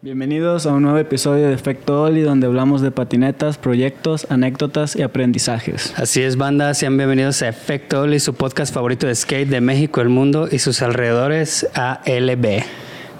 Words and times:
Bienvenidos 0.00 0.64
a 0.64 0.72
un 0.74 0.84
nuevo 0.84 0.98
episodio 0.98 1.48
de 1.48 1.54
Efecto 1.54 2.02
Oli 2.04 2.20
donde 2.20 2.46
hablamos 2.46 2.82
de 2.82 2.92
patinetas, 2.92 3.58
proyectos, 3.58 4.28
anécdotas 4.30 4.94
y 4.94 5.02
aprendizajes. 5.02 5.92
Así 5.96 6.22
es, 6.22 6.36
banda, 6.36 6.72
sean 6.74 6.96
bienvenidos 6.96 7.42
a 7.42 7.48
Efecto 7.48 8.02
Oli, 8.02 8.20
su 8.20 8.34
podcast 8.34 8.72
favorito 8.72 9.08
de 9.08 9.16
skate 9.16 9.48
de 9.48 9.60
México, 9.60 10.00
el 10.00 10.08
mundo 10.08 10.46
y 10.48 10.60
sus 10.60 10.82
alrededores, 10.82 11.68
ALB. 11.74 12.62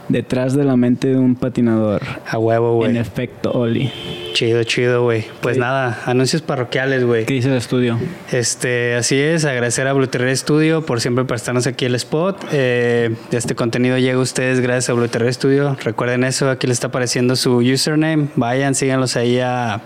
Detrás 0.09 0.55
de 0.55 0.65
la 0.65 0.77
mente 0.77 1.09
de 1.09 1.17
un 1.17 1.35
patinador. 1.35 2.03
A 2.27 2.39
huevo, 2.39 2.75
güey. 2.75 2.91
En 2.91 2.97
Efecto 2.97 3.53
Oli. 3.53 3.93
Chido, 4.33 4.63
chido, 4.65 5.03
güey. 5.03 5.25
Pues 5.41 5.59
nada, 5.59 6.01
anuncios 6.07 6.43
parroquiales, 6.43 7.05
güey. 7.05 7.27
¿Qué 7.27 7.35
dice 7.35 7.49
el 7.49 7.57
estudio? 7.57 7.99
Este, 8.31 8.95
así 8.95 9.19
es, 9.21 9.45
agradecer 9.45 9.87
a 9.87 9.93
Blue 9.93 10.07
Terror 10.07 10.35
Studio 10.37 10.87
por 10.87 11.01
siempre 11.01 11.25
prestarnos 11.25 11.67
aquí 11.67 11.85
el 11.85 11.95
spot. 11.97 12.45
Eh, 12.53 13.15
este 13.33 13.55
contenido 13.55 13.99
llega 13.99 14.19
a 14.19 14.23
ustedes 14.23 14.61
gracias 14.61 14.91
a 14.91 14.93
Blue 14.95 15.09
Terror 15.09 15.33
Studio. 15.33 15.77
Recuerden 15.83 16.25
eso, 16.25 16.51
aquí 16.51 16.67
les 16.67 16.77
está 16.77 16.87
apareciendo 16.89 17.37
su 17.37 17.57
username. 17.57 18.29
Vayan, 18.37 18.75
síganlos 18.75 19.17
ahí 19.17 19.41
a 19.41 19.81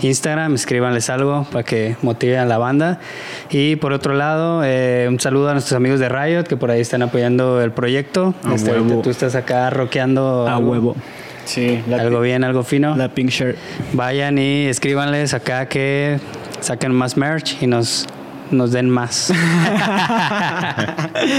Instagram, 0.00 0.54
escríbanles 0.54 1.08
algo 1.10 1.46
para 1.50 1.64
que 1.64 1.96
motiven 2.02 2.38
a 2.38 2.44
la 2.46 2.58
banda. 2.58 3.00
Y 3.50 3.76
por 3.76 3.92
otro 3.92 4.14
lado, 4.14 4.62
eh, 4.64 5.06
un 5.08 5.18
saludo 5.20 5.48
a 5.50 5.52
nuestros 5.52 5.76
amigos 5.76 6.00
de 6.00 6.08
Riot 6.08 6.44
que 6.44 6.56
por 6.56 6.70
ahí 6.70 6.80
están 6.80 7.02
apoyando 7.02 7.60
el 7.62 7.72
proyecto. 7.72 8.34
A 8.44 8.54
Este, 8.54 8.70
huevo. 8.72 9.00
tú 9.02 9.10
estás 9.10 9.34
acá 9.34 9.70
rockeando 9.70 10.46
A 10.48 10.56
algo- 10.56 10.70
huevo. 10.70 10.96
Sí, 11.44 11.80
la, 11.88 12.00
algo 12.02 12.20
bien, 12.20 12.42
algo 12.44 12.62
fino. 12.64 12.96
la 12.96 13.08
pink 13.08 13.30
shirt. 13.30 13.56
Vayan 13.92 14.36
y 14.38 14.66
escríbanles 14.66 15.32
acá 15.32 15.66
que 15.68 16.18
saquen 16.60 16.92
más 16.92 17.16
merch 17.16 17.62
y 17.62 17.66
nos, 17.68 18.06
nos 18.50 18.72
den 18.72 18.90
más. 18.90 19.32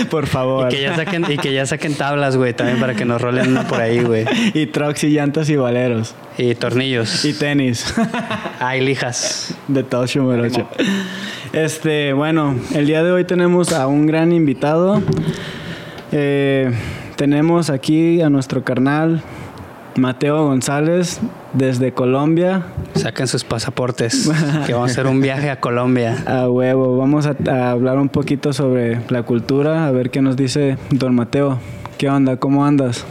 Por 0.10 0.26
y, 0.26 0.28
favor. 0.28 0.70
que 0.70 0.82
ya 0.82 0.96
saquen, 0.96 1.26
y 1.30 1.38
que 1.38 1.54
ya 1.54 1.66
saquen 1.66 1.96
tablas, 1.96 2.38
güey, 2.38 2.54
también 2.54 2.80
para 2.80 2.96
que 2.96 3.06
nos 3.06 3.22
rolen 3.22 3.50
una 3.50 3.68
por 3.68 3.82
ahí, 3.82 4.02
güey. 4.02 4.26
Y 4.54 4.68
trucks 4.68 5.04
y 5.04 5.10
llantas 5.10 5.50
y 5.50 5.56
valeros. 5.56 6.16
Y 6.38 6.54
tornillos. 6.56 7.26
Y 7.26 7.34
tenis. 7.34 7.94
Hay 8.60 8.82
lijas. 8.82 9.56
de 9.68 9.84
todo 9.84 10.06
Shumerocho. 10.06 10.68
Este, 11.54 12.14
bueno, 12.14 12.56
el 12.74 12.88
día 12.88 13.04
de 13.04 13.12
hoy 13.12 13.26
tenemos 13.26 13.74
a 13.74 13.88
un 13.88 14.06
gran 14.06 14.32
invitado. 14.32 15.02
Eh, 16.12 16.72
tenemos 17.16 17.70
aquí 17.70 18.22
a 18.22 18.30
nuestro 18.30 18.64
carnal 18.64 19.22
Mateo 19.98 20.46
González 20.46 21.20
desde 21.54 21.92
Colombia. 21.92 22.64
Saquen 22.96 23.28
sus 23.28 23.44
pasaportes, 23.44 24.30
que 24.66 24.74
vamos 24.74 24.90
a 24.90 24.92
hacer 24.92 25.08
un 25.08 25.22
viaje 25.22 25.50
a 25.50 25.60
Colombia. 25.60 26.16
A 26.28 26.50
huevo, 26.50 26.98
vamos 26.98 27.26
a, 27.26 27.36
a 27.50 27.72
hablar 27.72 27.98
un 27.98 28.10
poquito 28.10 28.54
sobre 28.54 29.00
la 29.10 29.24
cultura, 29.24 29.88
a 29.88 29.92
ver 29.92 30.10
qué 30.10 30.22
nos 30.22 30.36
dice 30.36 30.78
don 30.92 31.16
Mateo. 31.16 31.60
¿Qué 31.98 32.10
onda? 32.10 32.38
¿Cómo 32.38 32.66
andas? 32.66 33.06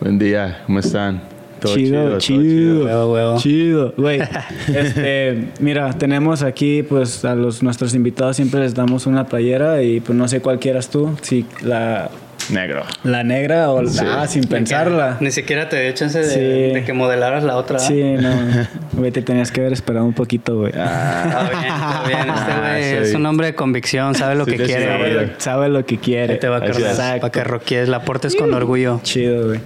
Buen 0.00 0.18
día, 0.18 0.62
¿cómo 0.66 0.78
están? 0.78 1.20
Todo 1.60 1.74
chido, 1.74 2.08
todo 2.08 2.18
chido, 2.18 2.84
Huevo, 2.84 3.12
huevo. 3.12 3.38
chido, 3.38 3.94
güey. 3.96 4.20
Este, 4.68 5.48
mira, 5.60 5.92
tenemos 5.92 6.42
aquí, 6.42 6.84
pues, 6.84 7.24
a 7.24 7.34
los 7.34 7.62
nuestros 7.64 7.94
invitados 7.94 8.36
siempre 8.36 8.60
les 8.60 8.74
damos 8.74 9.06
una 9.06 9.26
playera 9.26 9.82
y, 9.82 9.98
pues, 9.98 10.16
no 10.16 10.28
sé 10.28 10.40
cuál 10.40 10.60
quieras 10.60 10.88
tú, 10.88 11.16
si 11.22 11.46
la, 11.62 12.10
Negro. 12.50 12.84
la 13.04 13.22
negra 13.24 13.70
o 13.70 13.82
la 13.82 13.90
Sí. 13.90 14.04
ah, 14.06 14.26
sin 14.26 14.44
pensarla. 14.44 15.16
Ni 15.20 15.30
siquiera 15.30 15.68
te 15.68 15.80
dio 15.82 15.92
chance 15.92 16.18
de, 16.18 16.24
Sí. 16.24 16.74
de 16.74 16.82
que 16.84 16.92
modelaras 16.92 17.44
la 17.44 17.56
otra. 17.56 17.78
Sí, 17.78 18.02
no, 18.02 18.30
güey, 18.92 19.10
te 19.10 19.22
tenías 19.22 19.50
que 19.52 19.60
haber 19.60 19.72
esperado 19.72 20.04
un 20.06 20.14
poquito, 20.14 20.56
güey. 20.60 20.70
Está 20.70 21.50
bien, 21.50 21.64
está 21.72 22.02
bien. 22.06 22.28
Este 22.38 22.52
Ah, 22.52 22.68
güey 22.70 22.82
es 23.08 23.14
un 23.14 23.26
hombre 23.26 23.48
de 23.48 23.54
convicción, 23.54 24.14
sabe 24.14 24.34
lo 24.34 24.44
Sí, 24.44 24.52
que 24.52 24.64
quiere. 24.64 24.86
sabe, 24.86 24.98
güey. 25.14 25.26
lo, 25.26 25.32
sabe 25.38 25.68
lo 25.68 25.84
que 25.86 25.98
quiere. 25.98 26.34
Ahí 26.34 26.38
te 26.40 26.48
va 26.48 26.56
a. 26.58 26.66
Exacto. 26.66 27.20
para 27.20 27.32
que 27.32 27.44
roquees, 27.44 27.88
la 27.88 28.02
portes 28.02 28.34
con 28.34 28.52
orgullo. 28.54 29.00
Chido, 29.02 29.48
güey. 29.48 29.60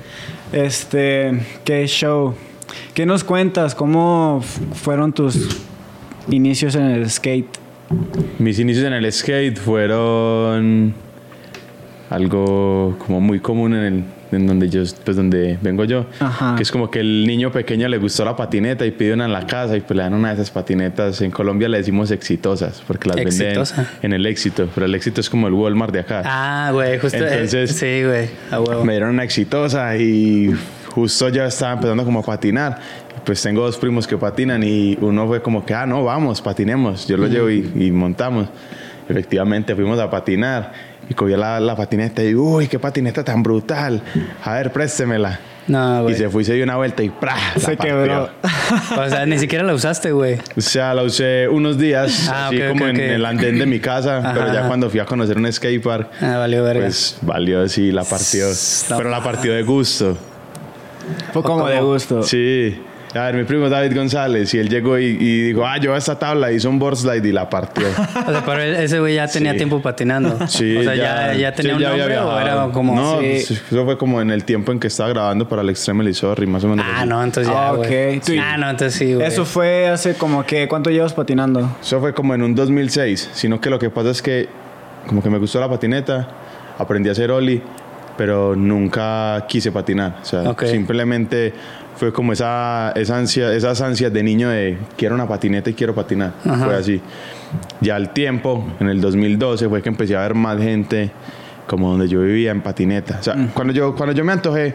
Este, 0.53 1.33
qué 1.65 1.87
show. 1.87 2.35
¿Qué 2.95 3.07
nos 3.07 3.25
cuentas? 3.25 3.75
¿Cómo 3.75 4.43
fueron 4.75 5.13
tus 5.13 5.61
inicios 6.31 6.75
en 6.75 6.85
el 6.87 7.11
skate? 7.11 7.59
Mis 8.39 8.59
inicios 8.59 8.87
en 8.87 8.93
el 8.95 9.11
skate 9.13 9.59
fueron 9.59 10.95
algo 12.13 12.97
como 13.05 13.21
muy 13.21 13.41
común 13.41 13.75
en, 13.75 13.83
el, 13.85 14.05
en 14.33 14.47
donde 14.47 14.69
yo, 14.69 14.83
pues 15.05 15.17
donde 15.17 15.59
vengo 15.63 15.85
yo. 15.85 16.07
Ajá. 16.21 16.55
Que 16.57 16.63
es 16.63 16.71
como 16.71 16.91
que 16.91 17.01
el 17.01 17.27
niño 17.27 17.51
pequeño 17.51 17.89
le 17.89 17.99
gustó 17.99 18.25
la 18.25 18.37
patineta 18.37 18.85
y 18.87 18.91
pidió 18.91 19.15
una 19.15 19.25
en 19.25 19.33
la 19.33 19.47
casa 19.47 19.77
y 19.77 19.81
pues 19.81 19.97
le 19.97 20.03
dan 20.03 20.15
una 20.15 20.29
de 20.29 20.35
esas 20.35 20.51
patinetas. 20.51 21.21
En 21.23 21.31
Colombia 21.31 21.69
le 21.69 21.79
decimos 21.79 22.11
exitosas 22.11 22.83
porque 22.87 23.09
las 23.09 23.17
Exitosa. 23.19 23.77
venden 23.77 23.93
en 24.03 24.13
el 24.13 24.27
éxito. 24.27 24.69
Pero 24.75 24.87
el 24.87 24.95
éxito 24.95 25.21
es 25.21 25.31
como 25.31 25.49
el 25.49 25.55
Walmart 25.55 25.93
de 25.93 26.01
acá. 26.01 26.23
Ah, 26.25 26.71
güey, 26.73 26.99
justo. 26.99 27.19
eh, 27.19 27.29
Entonces- 27.33 27.77
sí, 27.77 28.03
güey, 28.05 28.29
a 28.51 28.61
huevo. 28.61 28.85
Me 28.85 28.93
dieron 28.93 29.11
una 29.11 29.25
exitosa 29.25 29.97
y 29.97 30.53
justo 30.91 31.29
ya 31.31 31.47
estaba 31.47 31.73
empezando 31.75 32.05
como 32.05 32.21
a 32.21 32.23
patinar. 32.23 32.79
Pues 33.25 33.41
tengo 33.41 33.63
dos 33.63 33.77
primos 33.79 34.07
que 34.07 34.17
patinan 34.19 34.63
y 34.65 34.99
uno 35.01 35.27
fue 35.29 35.41
como 35.41 35.65
que, 35.65 35.75
ah, 35.75 35.87
no, 35.87 36.03
vamos, 36.05 36.43
patinemos. 36.43 37.07
Yo 37.07 37.17
lo 37.17 37.27
llevo 37.29 37.49
y, 37.51 37.71
y 37.77 37.91
montamos. 37.93 38.49
Efectivamente, 39.09 39.75
fuimos 39.75 39.99
a 40.01 40.11
patinar 40.11 40.73
y 41.13 41.15
cogí 41.15 41.37
la, 41.37 41.61
la 41.61 41.77
patineta 41.77 42.23
y, 42.25 42.35
uy, 42.35 42.67
qué 42.69 42.79
patineta 42.79 43.23
tan 43.23 43.43
brutal. 43.43 44.03
A 44.45 44.55
ver, 44.55 44.73
préstemela. 44.73 45.39
No, 45.69 46.11
Y 46.11 46.15
se 46.15 46.29
fue 46.29 46.43
y 46.43 46.45
se 46.45 46.55
dio 46.55 46.65
una 46.65 46.75
vuelta 46.77 47.05
y 47.05 47.09
¡pra! 47.11 47.37
la 47.55 47.61
Se 47.61 47.77
quebró. 47.77 48.29
O 48.99 49.09
sea, 49.09 49.25
ni 49.27 49.39
siquiera 49.39 49.63
la 49.63 49.75
usaste, 49.75 50.11
güey. 50.11 50.39
O 50.57 50.61
sea, 50.61 50.93
la 50.93 51.03
usé 51.05 51.47
unos 51.49 51.79
días, 51.79 52.29
Ah, 52.33 52.49
así 52.49 52.61
ok, 52.61 52.69
como 52.71 52.87
en 52.89 52.99
el 52.99 53.25
andén 53.25 53.59
de 53.61 53.67
mi 53.67 53.79
casa, 53.79 54.19
Ajá, 54.19 54.33
pero 54.35 54.53
ya 54.53 54.67
cuando 54.67 54.91
fui 54.91 54.99
a 54.99 55.05
conocer 55.05 55.37
un 55.39 55.51
skatepark, 55.53 56.11
Ah, 56.21 56.39
valió 56.39 56.65
verga. 56.65 56.87
pues 56.87 57.17
valió, 57.23 57.69
sí, 57.69 57.93
la 57.93 58.03
partió. 58.03 58.47
Pero 58.89 59.09
la 59.09 59.23
partió 59.23 59.53
de 59.55 59.63
gusto. 59.63 60.17
Fue 61.33 61.43
como 61.43 61.69
de 61.69 61.81
gusto. 61.81 62.23
Sí. 62.25 62.81
A 63.15 63.25
ver, 63.27 63.35
mi 63.35 63.45
primo 63.45 63.69
David 63.69 63.95
González, 63.95 64.55
y 64.55 64.59
él 64.59 64.69
llegó 64.71 64.99
y, 64.99 65.05
y 65.21 65.41
dijo, 65.49 65.67
ah, 65.67 65.77
yo 65.79 65.95
a 65.95 65.99
esta 65.99 66.19
tabla 66.19 66.51
hizo 66.51 66.71
un 66.71 66.79
board 66.79 66.97
slide 66.97 67.27
y 67.29 67.33
la 67.33 67.49
partió. 67.51 67.87
O 68.27 68.31
sea, 68.33 68.43
pero 68.47 68.63
ese 68.63 69.01
güey 69.01 69.17
ya 69.17 69.27
tenía 69.27 69.53
Sí. 69.53 69.59
tiempo 69.59 69.83
patinando. 69.83 70.47
Sí, 70.49 70.77
o 70.77 70.83
sea, 70.83 70.95
ya, 70.95 71.35
ya 71.35 71.53
tenía 71.53 71.73
sí, 71.73 71.77
un 71.77 71.83
ya 71.83 71.89
nombre 71.91 72.19
o 72.19 72.39
era 72.41 72.69
como. 72.73 72.95
No, 72.95 73.21
Sí. 73.21 73.27
pues, 73.31 73.51
eso 73.51 73.85
fue 73.85 73.99
como 73.99 74.21
en 74.23 74.31
el 74.31 74.45
tiempo 74.45 74.73
en 74.73 74.81
que 74.81 74.87
estaba 74.87 75.11
grabando 75.11 75.47
para 75.49 75.61
el 75.63 75.69
Extreme 75.69 76.13
Sorry, 76.15 76.47
más 76.47 76.65
o 76.65 76.69
menos. 76.69 76.87
Ah, 76.89 77.01
así. 77.01 77.09
no, 77.09 77.23
entonces 77.23 77.53
ya. 77.53 77.69
Ah, 77.69 77.73
güey. 77.75 78.17
ok. 78.19 78.25
Tú- 78.25 78.33
Ah, 78.41 78.57
no, 78.57 78.71
entonces 78.71 78.99
sí, 78.99 79.13
güey. 79.15 79.27
Eso 79.27 79.45
fue 79.45 79.89
hace 79.89 80.15
como 80.15 80.45
que, 80.47 80.67
¿cuánto 80.67 80.89
llevas 80.91 81.13
patinando? 81.13 81.77
Eso 81.83 82.01
fue 82.01 82.15
como 82.15 82.35
en 82.35 82.43
un 82.43 82.55
2006, 82.55 83.31
sino 83.35 83.61
que 83.61 83.69
lo 83.69 83.79
que 83.79 83.91
pasa 83.91 84.11
es 84.11 84.23
que 84.23 84.49
como 85.07 85.23
que 85.23 85.29
me 85.29 85.39
gustó 85.39 85.61
la 85.61 85.69
patineta, 85.69 86.29
aprendí 86.79 87.09
a 87.09 87.13
hacer 87.13 87.31
ollie, 87.31 87.61
pero 88.17 88.55
nunca 88.57 89.45
quise 89.49 89.71
patinar. 89.73 90.17
O 90.23 90.25
sea, 90.25 90.43
Ok. 90.43 90.65
simplemente 90.67 91.53
fue 91.97 92.13
como 92.13 92.33
esa, 92.33 92.93
esa 92.97 93.17
ansia, 93.19 93.53
esas 93.53 93.81
ansias 93.81 94.13
de 94.13 94.23
niño 94.23 94.49
de 94.49 94.79
quiero 94.97 95.15
una 95.15 95.29
patineta 95.29 95.71
y 95.71 95.75
quiero 95.75 95.95
patinar. 95.95 96.33
Ajá. 96.45 96.65
Fue 96.67 96.75
así. 96.77 97.01
Ya 97.81 97.97
al 97.97 98.13
tiempo, 98.13 98.67
en 98.81 98.89
el 98.89 99.01
2012, 99.01 99.69
fue 99.69 99.83
que 99.83 99.89
empecé 99.89 100.17
a 100.17 100.21
ver 100.23 100.35
más 100.35 100.59
gente 100.59 101.11
como 101.67 101.91
donde 101.91 102.09
yo 102.09 102.21
vivía 102.23 102.51
en 102.51 102.61
patineta. 102.61 103.19
O 103.21 103.23
sea, 103.23 103.35
Mm. 103.35 103.49
cuando, 103.55 103.73
yo, 103.73 103.95
cuando 103.95 104.15
yo 104.15 104.25
me 104.25 104.33
antojé 104.33 104.75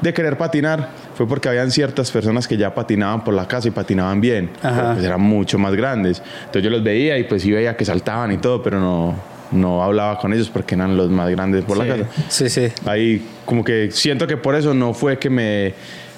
de 0.00 0.14
querer 0.14 0.38
patinar, 0.38 0.88
fue 1.14 1.26
porque 1.26 1.48
habían 1.48 1.70
ciertas 1.70 2.10
personas 2.10 2.46
que 2.48 2.56
ya 2.56 2.74
patinaban 2.74 3.22
por 3.24 3.34
la 3.34 3.46
casa 3.46 3.68
y 3.68 3.70
patinaban 3.70 4.20
bien. 4.20 4.50
Pues, 4.62 5.04
eran 5.04 5.20
mucho 5.20 5.58
más 5.58 5.74
grandes. 5.74 6.22
Entonces 6.40 6.62
yo 6.62 6.70
los 6.70 6.82
veía 6.82 7.18
y 7.18 7.24
pues 7.24 7.42
sí 7.42 7.50
veía 7.52 7.76
que 7.76 7.84
saltaban 7.84 8.32
y 8.32 8.38
todo, 8.38 8.62
pero 8.62 8.80
no, 8.80 9.14
no 9.50 9.82
hablaba 9.82 10.18
con 10.18 10.32
ellos 10.32 10.48
porque 10.48 10.74
eran 10.74 10.96
los 10.96 11.10
más 11.10 11.28
grandes 11.30 11.64
por 11.64 11.76
la 11.76 11.86
casa. 11.86 12.04
Sí, 12.28 12.48
sí. 12.48 12.68
Ahí 12.86 13.22
como 13.44 13.62
que 13.64 13.90
siento 13.90 14.26
que 14.26 14.36
por 14.38 14.54
eso 14.54 14.72
no 14.72 14.94
fue 14.94 15.18
que 15.18 15.28
me 15.28 15.74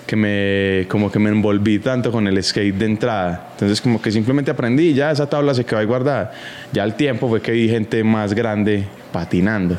que 0.06 0.16
me 0.16 0.86
como 0.88 1.10
que 1.10 1.18
me 1.18 1.30
envolví 1.30 1.78
tanto 1.78 2.10
con 2.10 2.26
el 2.26 2.42
skate 2.42 2.74
de 2.74 2.86
entrada. 2.86 3.48
Entonces 3.52 3.80
como 3.80 4.00
que 4.00 4.10
simplemente 4.10 4.50
aprendí 4.50 4.88
y 4.88 4.94
ya 4.94 5.10
esa 5.10 5.28
tabla 5.28 5.54
se 5.54 5.64
quedó 5.64 5.78
ahí 5.78 5.86
guardada. 5.86 6.32
Ya 6.72 6.82
al 6.82 6.94
tiempo 6.96 7.28
fue 7.28 7.40
que 7.40 7.52
vi 7.52 7.68
gente 7.68 8.02
más 8.04 8.34
grande 8.34 8.84
patinando. 9.12 9.76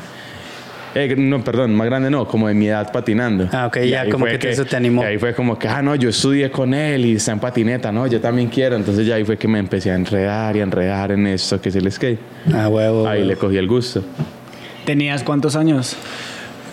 Eh, 0.96 1.12
no, 1.16 1.42
perdón, 1.42 1.74
más 1.74 1.86
grande 1.86 2.08
no, 2.08 2.28
como 2.28 2.46
de 2.46 2.54
mi 2.54 2.68
edad 2.68 2.92
patinando. 2.92 3.48
Ah, 3.52 3.66
ok, 3.66 3.78
Y 3.82 3.88
ya 3.88 4.08
como 4.08 4.26
fue 4.26 4.38
que 4.38 4.50
eso 4.50 4.64
te 4.64 4.76
animó. 4.76 5.02
y 5.02 5.06
ahí 5.06 5.18
fue 5.18 5.34
como 5.34 5.58
que, 5.58 5.66
ah, 5.66 5.82
no, 5.82 5.96
yo 5.96 6.08
estudié 6.08 6.52
con 6.52 6.72
él 6.72 7.04
y 7.04 7.16
está 7.16 7.32
en 7.32 7.40
patineta, 7.40 7.90
no, 7.90 8.06
yo 8.06 8.20
también 8.20 8.48
quiero. 8.48 8.76
Entonces 8.76 9.04
ya 9.04 9.16
ahí 9.16 9.24
fue 9.24 9.36
que 9.36 9.48
me 9.48 9.58
empecé 9.58 9.90
a 9.90 9.96
enredar 9.96 10.56
y 10.56 10.60
a 10.60 10.62
enredar 10.62 11.10
en 11.10 11.26
esto 11.26 11.60
que 11.60 11.70
es 11.70 11.74
el 11.76 11.90
skate. 11.90 12.20
Ah, 12.54 12.68
huevo. 12.68 13.08
Ahí 13.08 13.18
güey. 13.18 13.28
le 13.28 13.36
cogí 13.36 13.56
el 13.56 13.66
gusto. 13.66 14.04
¿Tenías 14.84 15.24
cuántos 15.24 15.56
años? 15.56 15.96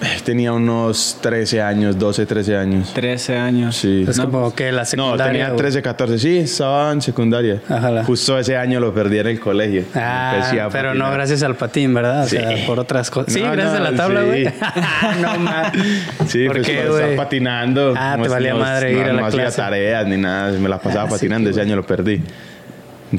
Tenía 0.25 0.51
unos 0.53 1.17
13 1.21 1.61
años, 1.61 1.97
12, 1.97 2.25
13 2.25 2.57
años. 2.57 2.93
13 2.93 3.37
años. 3.37 3.75
Sí. 3.75 4.05
Es 4.07 4.19
como 4.19 4.53
que 4.55 4.71
la 4.71 4.81
No, 4.81 4.85
secundaria. 4.85 5.25
tenía 5.31 5.45
güey. 5.49 5.57
13, 5.57 5.81
14. 5.81 6.19
Sí, 6.19 6.37
estaba 6.39 6.91
en 6.91 7.01
secundaria. 7.01 7.61
Ajala. 7.69 8.03
Justo 8.03 8.37
ese 8.37 8.57
año 8.57 8.79
lo 8.79 8.93
perdí 8.93 9.19
en 9.19 9.27
el 9.27 9.39
colegio. 9.39 9.83
Ah, 9.95 10.67
pero 10.71 10.93
no 10.93 10.99
patinar. 11.05 11.13
gracias 11.13 11.43
al 11.43 11.55
patín, 11.55 11.93
¿verdad? 11.93 12.23
O 12.23 12.27
Sí. 12.27 12.37
sea, 12.37 12.65
por 12.65 12.79
otras 12.79 13.09
cosas. 13.09 13.33
Sí, 13.33 13.41
No, 13.41 13.51
gracias 13.51 13.79
no, 13.79 13.85
a 13.85 13.91
la 13.91 13.97
tabla, 13.97 14.21
sí. 14.21 14.27
güey. 14.27 14.43
no 15.21 15.39
mames. 15.39 15.71
Sí, 16.27 16.45
¿Por 16.47 16.57
pues 16.57 16.67
qué, 16.67 16.81
estar 16.83 17.15
patinando. 17.15 17.93
Ah, 17.97 18.15
No- 18.17 18.23
te 18.23 18.29
valía 18.29 18.53
no- 18.53 18.59
madre 18.59 18.91
ir 18.91 18.97
no- 18.99 19.03
a 19.03 19.07
la 19.07 19.13
no 19.21 19.25
hacía 19.27 19.41
clase. 19.43 19.57
tareas 19.57 20.07
ni 20.07 20.17
nada, 20.17 20.51
me 20.57 20.69
la 20.69 20.79
pasaba 20.79 21.03
Ah, 21.03 21.07
sí, 21.07 21.13
patinando. 21.13 21.49
ese 21.49 21.61
año 21.61 21.75
lo 21.75 21.85
perdí. 21.85 22.21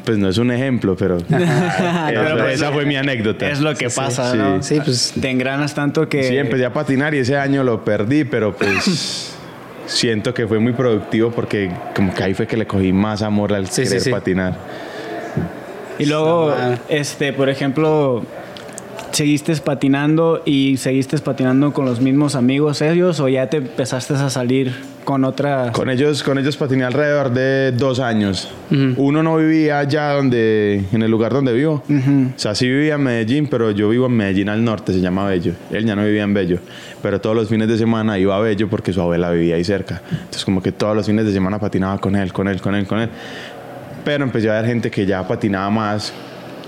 Pues 0.05 0.17
no 0.17 0.29
es 0.29 0.39
un 0.39 0.51
ejemplo, 0.51 0.97
pero, 0.97 1.19
Pero, 1.29 1.43
esa, 1.45 2.37
pues, 2.37 2.55
esa 2.55 2.73
fue 2.73 2.87
mi 2.87 2.97
anécdota. 2.97 3.51
Es 3.51 3.61
lo 3.61 3.75
que 3.75 3.91
Sí, 3.91 3.97
pasa, 3.97 4.33
sí. 4.33 4.39
¿no? 4.39 4.63
Sí, 4.63 4.81
pues. 4.83 5.13
Te 5.21 5.31
engranas 5.31 5.75
tanto 5.75 6.09
que... 6.09 6.23
Sí, 6.25 6.37
empecé 6.37 6.65
a 6.65 6.73
patinar 6.73 7.15
y 7.15 7.19
ese 7.19 7.37
año 7.37 7.63
lo 7.63 7.85
perdí, 7.85 8.25
pero 8.25 8.57
pues 8.57 9.35
siento 9.87 10.33
que 10.33 10.47
fue 10.47 10.59
muy 10.59 10.73
productivo 10.73 11.31
porque 11.31 11.71
como 11.95 12.15
que 12.15 12.23
ahí 12.25 12.35
fue 12.35 12.47
que 12.47 12.57
le 12.57 12.67
cogí 12.67 12.93
más 12.93 13.23
amor 13.23 13.53
al 13.53 13.69
querer 13.69 14.01
sí. 14.01 14.11
patinar. 14.11 14.57
Y 15.99 16.07
luego, 16.07 16.55
este, 16.89 17.33
por 17.33 17.49
ejemplo, 17.51 18.25
¿seguiste 19.13 19.55
patinando 19.57 20.43
y 20.45 20.77
seguiste 20.77 21.19
patinando 21.19 21.73
con 21.73 21.85
los 21.85 22.01
mismos 22.01 22.35
amigos 22.35 22.83
ellos 22.83 23.21
o 23.21 23.29
ya 23.29 23.49
te 23.49 23.59
empezaste 23.59 24.15
a 24.15 24.31
salir 24.31 24.73
con 25.05 25.25
otra... 25.25 25.73
Con 25.73 25.91
ellos, 25.91 26.23
con 26.23 26.39
ellos 26.39 26.57
patiné 26.57 26.85
alrededor 26.85 27.33
de 27.33 27.73
dos 27.73 28.01
años. 28.01 28.49
Uno 28.71 29.23
no 29.23 29.37
vivía 29.37 29.81
allá 29.81 30.13
donde, 30.13 30.85
en 30.93 31.03
el 31.03 31.11
lugar 31.11 31.33
donde 31.33 31.53
vivo. 31.53 31.83
O 31.89 32.39
sea, 32.39 32.55
sí 32.55 32.69
vivía 32.69 32.95
en 32.95 33.03
Medellín, 33.03 33.49
pero 33.49 33.71
yo 33.71 33.89
vivo 33.89 34.07
en 34.07 34.17
Medellín 34.17 34.49
al 34.49 34.65
norte, 34.65 34.93
se 34.93 35.01
llama 35.01 35.27
Bello. 35.27 35.55
Él 35.71 35.85
ya 35.85 35.97
no 35.97 36.05
vivía 36.05 36.23
en 36.23 36.35
Bello. 36.35 36.59
Pero 37.03 37.21
todos 37.21 37.37
los 37.37 37.49
fines 37.49 37.69
de 37.69 37.77
semana 37.77 38.19
iba 38.19 38.37
a 38.37 38.41
Bello 38.41 38.69
porque 38.69 38.93
su 38.93 39.01
abuela 39.01 39.31
vivía 39.31 39.57
ahí 39.57 39.65
cerca. 39.65 40.03
Entonces 40.11 40.45
como 40.45 40.63
que 40.63 40.73
todos 40.73 40.97
los 40.97 41.07
fines 41.07 41.27
de 41.27 41.33
semana 41.33 41.59
patinaba 41.59 41.99
con 41.99 42.17
él, 42.17 42.33
con 42.33 42.49
él, 42.49 42.61
con 42.61 42.75
él, 42.75 42.87
con 42.87 43.01
él. 43.01 43.11
Pero 44.05 44.25
empecé 44.25 44.51
a 44.51 44.55
ver 44.55 44.67
gente 44.67 44.91
que 44.91 45.05
ya 45.07 45.27
patinaba 45.27 45.71
más 45.71 46.13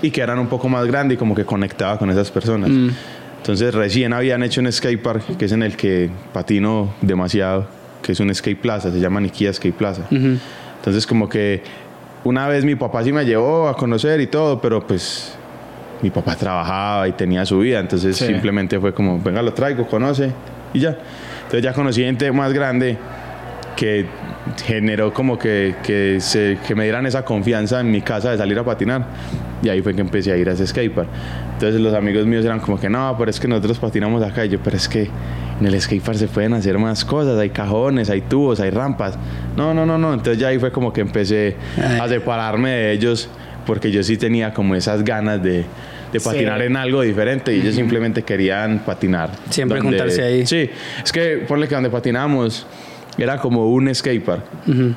y 0.05 0.11
que 0.11 0.21
eran 0.21 0.39
un 0.39 0.47
poco 0.47 0.69
más 0.69 0.85
grandes 0.85 1.15
y 1.15 1.17
como 1.17 1.33
que 1.35 1.45
conectaba 1.45 1.97
con 1.97 2.09
esas 2.09 2.29
personas. 2.31 2.69
Entonces 3.37 3.73
recién 3.73 4.13
habían 4.13 4.43
hecho 4.43 4.61
un 4.61 4.71
skatepark 4.71 5.37
que 5.37 5.45
es 5.45 5.51
en 5.51 5.63
el 5.63 5.75
que 5.75 6.09
patino 6.33 6.93
demasiado, 7.01 7.67
que 8.01 8.11
es 8.11 8.19
un 8.19 8.33
skate 8.33 8.59
plaza, 8.59 8.91
se 8.91 8.99
llama 8.99 9.19
Nikia 9.19 9.51
Skate 9.53 9.75
Plaza. 9.75 10.03
Entonces 10.11 11.05
como 11.07 11.27
que 11.29 11.63
una 12.23 12.47
vez 12.47 12.65
mi 12.65 12.75
papá 12.75 13.03
sí 13.03 13.11
me 13.11 13.23
llevó 13.25 13.67
a 13.67 13.75
conocer 13.75 14.19
y 14.21 14.27
todo, 14.27 14.59
pero 14.61 14.85
pues 14.85 15.35
mi 16.01 16.09
papá 16.09 16.35
trabajaba 16.35 17.07
y 17.07 17.13
tenía 17.13 17.45
su 17.45 17.59
vida, 17.59 17.79
entonces 17.79 18.15
Sí. 18.17 18.25
simplemente 18.27 18.79
fue 18.79 18.93
como, 18.93 19.19
venga, 19.19 19.41
lo 19.41 19.53
traigo, 19.53 19.87
conoce 19.87 20.31
y 20.73 20.79
ya. 20.79 20.97
Entonces 21.37 21.61
ya 21.63 21.73
conocí 21.73 22.01
gente 22.03 22.31
más 22.31 22.51
grande 22.53 22.97
que 23.75 24.05
generó 24.65 25.13
como 25.13 25.37
que, 25.37 25.75
que, 25.83 26.17
se, 26.19 26.57
que 26.67 26.75
me 26.75 26.83
dieran 26.83 27.05
esa 27.05 27.25
confianza 27.25 27.79
en 27.81 27.91
mi 27.91 28.01
casa 28.01 28.31
de 28.31 28.37
salir 28.37 28.57
a 28.59 28.63
patinar. 28.63 29.05
Y 29.63 29.69
ahí 29.69 29.81
fue 29.81 29.93
que 29.95 30.01
empecé 30.01 30.31
a 30.31 30.37
ir 30.37 30.47
a 30.49 30.53
ese 30.53 30.67
skatepark. 30.67 31.07
Entonces 31.53 31.81
los 31.81 31.93
amigos 31.93 32.25
míos 32.25 32.45
eran 32.45 32.59
como 32.59 32.79
que 32.79 32.89
no, 32.89 33.15
pero 33.17 33.31
es 33.31 33.39
que 33.39 33.47
nosotros 33.47 33.79
patinamos 33.79 34.21
acá. 34.23 34.45
Y 34.45 34.49
yo, 34.49 34.59
pero 34.63 34.77
es 34.77 34.87
que 34.87 35.09
en 35.59 35.65
el 35.65 35.79
skatepark 35.81 36.17
se 36.17 36.27
pueden 36.27 36.53
hacer 36.53 36.77
más 36.77 37.03
cosas. 37.03 37.37
Hay 37.39 37.49
cajones, 37.49 38.09
hay 38.09 38.21
tubos, 38.21 38.59
hay 38.59 38.69
rampas. 38.69 39.17
No, 39.57 39.73
no, 39.73 39.85
no, 39.85 39.97
no. 39.97 40.13
Entonces 40.13 40.37
ya 40.37 40.49
ahí 40.49 40.59
fue 40.59 40.71
como 40.71 40.93
que 40.93 41.01
empecé 41.01 41.55
a 41.99 42.07
separarme 42.07 42.69
de 42.69 42.91
ellos 42.91 43.29
porque 43.65 43.89
yo 43.91 44.03
sí 44.03 44.15
tenía 44.17 44.53
como 44.53 44.75
esas 44.75 45.03
ganas 45.03 45.41
de, 45.41 45.63
de 46.13 46.19
Sí. 46.19 46.29
patinar 46.29 46.61
en 46.61 46.77
algo 46.77 47.01
diferente 47.01 47.53
y 47.55 47.61
ellos 47.61 47.73
simplemente 47.75 48.21
querían 48.21 48.79
patinar. 48.85 49.31
Siempre 49.49 49.81
juntarse 49.81 50.21
ahí. 50.23 50.45
Sí, 50.45 50.69
es 51.03 51.11
que 51.11 51.43
ponle 51.47 51.67
que 51.67 51.73
donde 51.75 51.89
patinamos 51.89 52.67
era 53.17 53.37
como 53.39 53.67
un 53.71 53.93
skatepark, 53.93 54.43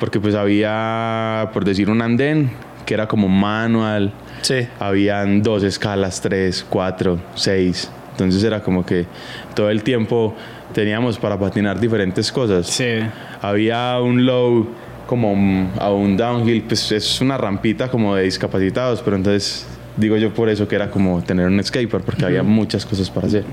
porque 0.01 0.21
pues 0.21 0.35
había, 0.35 1.51
por 1.53 1.65
decir, 1.65 1.89
un 1.91 2.03
andén 2.03 2.51
que 2.87 2.95
era 2.95 3.07
como 3.07 3.29
manual, 3.29 4.13
Sí. 4.43 4.67
habían 4.79 5.43
dos 5.43 5.63
escalas, 5.63 6.21
tres, 6.21 6.65
cuatro, 6.69 7.19
seis, 7.35 7.91
entonces 8.13 8.43
era 8.45 8.63
como 8.63 8.85
que 8.87 9.07
todo 9.55 9.69
el 9.71 9.83
tiempo 9.83 10.35
teníamos 10.73 11.19
para 11.19 11.39
patinar 11.39 11.79
diferentes 11.81 12.31
cosas. 12.33 12.67
Sí. 12.67 12.99
Había 13.43 13.99
un 14.01 14.25
low 14.27 14.69
como 15.07 15.71
a 15.79 15.91
un 15.91 16.17
downhill, 16.17 16.63
pues 16.63 16.93
es 16.93 17.21
una 17.21 17.37
rampita 17.39 17.89
como 17.91 18.15
de 18.15 18.25
discapacitados, 18.25 19.01
pero 19.03 19.17
entonces 19.17 19.67
digo 19.97 20.17
yo 20.17 20.33
por 20.35 20.49
eso 20.49 20.69
que 20.69 20.77
era 20.77 20.91
como 20.91 21.23
tener 21.23 21.47
un 21.47 21.63
skatepark, 21.63 22.05
porque 22.05 22.25
había 22.25 22.43
muchas 22.43 22.85
cosas 22.87 23.11
para 23.11 23.27
hacer. 23.27 23.45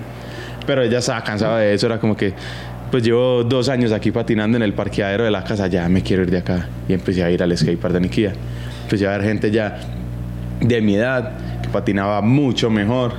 Pero 0.68 0.82
ella 0.84 0.98
estaba 1.00 1.24
cansada 1.24 1.60
de 1.60 1.74
eso, 1.74 1.86
era 1.86 2.00
como 2.00 2.18
que, 2.18 2.34
pues 2.96 3.04
llevo 3.04 3.44
dos 3.44 3.68
años 3.68 3.92
aquí 3.92 4.10
patinando 4.10 4.56
en 4.56 4.64
el 4.64 4.72
parqueadero 4.72 5.26
de 5.26 5.30
la 5.30 5.44
casa, 5.44 5.68
ya 5.68 5.90
me 5.90 6.02
quiero 6.02 6.24
ir 6.24 6.32
de 6.32 6.38
acá. 6.38 6.70
Y 6.88 6.94
empecé 6.94 7.26
a 7.26 7.30
ir 7.30 7.44
al 7.44 7.52
skatepark 7.58 7.94
de 7.94 8.00
Nikia. 8.00 8.32
Empecé 8.84 9.06
a 9.06 9.12
ver 9.18 9.24
gente 9.24 9.52
ya 9.52 9.78
de 10.62 10.82
mi 10.82 10.96
edad 10.96 11.34
que 11.62 11.68
patinaba 11.68 12.22
mucho 12.22 12.70
mejor 12.70 13.12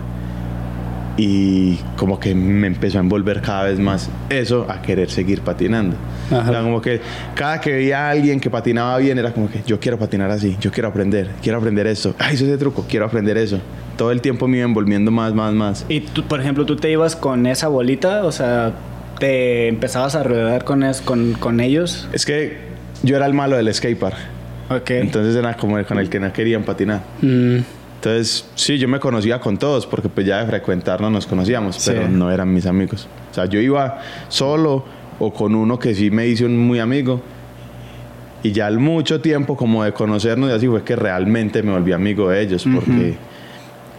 y 1.19 1.77
como 1.99 2.19
que 2.19 2.35
me 2.35 2.69
empezó 2.69 2.97
a 2.97 3.03
envolver 3.03 3.43
cada 3.43 3.65
vez 3.65 3.79
más 3.79 4.09
eso 4.31 4.65
a 4.67 4.81
querer 4.81 5.11
seguir 5.11 5.43
patinando. 5.43 5.95
Ajá. 6.31 6.49
O 6.49 6.53
sea, 6.55 6.63
como 6.63 6.81
que 6.81 7.03
cada 7.35 7.61
que 7.61 7.73
veía 7.73 8.07
a 8.07 8.11
alguien 8.13 8.41
que 8.41 8.49
patinaba 8.49 8.97
bien 8.97 9.19
era 9.19 9.35
como 9.35 9.51
que 9.51 9.61
yo 9.67 9.79
quiero 9.79 9.99
patinar 9.99 10.31
así, 10.31 10.57
yo 10.59 10.73
quiero 10.73 10.89
aprender, 10.89 11.33
quiero 11.43 11.59
aprender 11.59 11.87
eso, 11.87 12.15
ay, 12.19 12.37
eso 12.37 12.45
es 12.45 12.51
de 12.51 12.57
truco, 12.57 12.87
quiero 12.89 13.05
aprender 13.05 13.37
eso. 13.37 13.61
Todo 13.99 14.11
el 14.11 14.23
tiempo 14.23 14.49
me 14.49 14.57
iba 14.57 14.65
envolviendo 14.65 15.11
más, 15.11 15.35
más, 15.35 15.53
más. 15.53 15.85
Y 15.91 16.01
tú, 16.01 16.23
por 16.23 16.41
ejemplo, 16.41 16.65
tú 16.65 16.77
te 16.77 16.91
ibas 16.91 17.15
con 17.15 17.45
esa 17.45 17.69
bolita, 17.69 18.25
o 18.25 18.33
sea, 18.33 18.73
te 19.19 19.69
empezabas 19.69 20.15
a 20.15 20.23
rodear 20.23 20.65
con, 20.65 20.83
es- 20.83 21.01
con, 21.01 21.33
con 21.35 21.61
ellos. 21.61 22.09
Es 22.13 22.25
que 22.27 22.59
yo 23.03 23.17
era 23.17 23.27
el 23.27 23.35
malo 23.35 23.57
del 23.57 23.73
skatepark, 23.73 24.17
Ok. 24.71 24.91
entonces 24.91 25.35
era 25.37 25.55
como 25.57 25.79
el 25.79 25.87
con 25.87 25.99
el 25.99 26.09
que 26.11 26.21
no 26.21 26.33
querían 26.33 26.63
patinar. 26.65 27.01
Mm, 27.23 27.59
Entonces, 27.97 28.47
sí, 28.55 28.79
yo 28.79 28.89
me 28.89 29.01
conocía 29.01 29.41
con 29.41 29.57
todos, 29.59 29.87
porque 29.87 30.09
pues 30.09 30.27
ya 30.27 30.41
de 30.41 30.47
frecuentarnos 30.47 31.11
nos 31.11 31.27
conocíamos, 31.27 31.77
Sí. 31.77 31.91
pero 31.93 32.09
no 32.09 32.31
eran 32.31 32.53
mis 32.53 32.67
amigos. 32.67 33.09
O 33.31 33.35
sea, 33.35 33.47
yo 33.47 33.59
iba 33.61 33.99
solo 34.29 34.85
o 35.19 35.33
con 35.33 35.55
uno 35.55 35.79
que 35.79 35.95
sí 35.95 36.11
me 36.11 36.27
hizo 36.27 36.45
un 36.45 36.57
muy 36.59 36.79
amigo. 36.79 37.21
Y 38.43 38.53
ya 38.53 38.67
al 38.67 38.79
mucho 38.79 39.21
tiempo 39.21 39.57
como 39.57 39.83
de 39.83 39.93
conocernos 39.93 40.51
y 40.51 40.53
así 40.53 40.69
fue 40.69 40.85
que 40.85 40.95
realmente 40.95 41.63
me 41.63 41.73
volví 41.73 41.91
amigo 41.93 42.29
de 42.29 42.43
ellos, 42.43 42.65
porque 42.73 43.17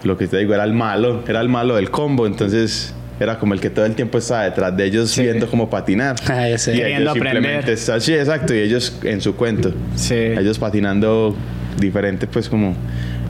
lo 0.03 0.15
que 0.15 0.27
te 0.27 0.37
digo 0.37 0.53
era 0.53 0.63
el 0.63 0.73
malo, 0.73 1.23
era 1.27 1.41
el 1.41 1.49
malo 1.49 1.75
del 1.75 1.89
combo, 1.91 2.25
entonces 2.27 2.93
era 3.19 3.39
como 3.39 3.53
el 3.53 3.59
que 3.59 3.69
todo 3.69 3.85
el 3.85 3.95
tiempo 3.95 4.17
estaba 4.17 4.43
detrás 4.43 4.75
de 4.77 4.85
ellos 4.85 5.09
Sí. 5.11 5.23
viendo 5.23 5.47
cómo 5.49 5.69
patinar. 5.69 6.15
Ah. 6.29 6.47
Y 6.49 6.55
Queriendo 6.55 7.01
ellos 7.01 7.13
simplemente 7.13 7.49
aprender. 7.49 7.69
está- 7.69 7.99
sí, 7.99 8.13
exacto, 8.13 8.53
y 8.53 8.59
ellos 8.59 8.97
en 9.03 9.21
su 9.21 9.35
cuento. 9.35 9.73
Sí. 9.95 10.15
Ellos 10.15 10.59
patinando 10.59 11.35
diferente, 11.79 12.27
pues 12.27 12.49
como 12.49 12.75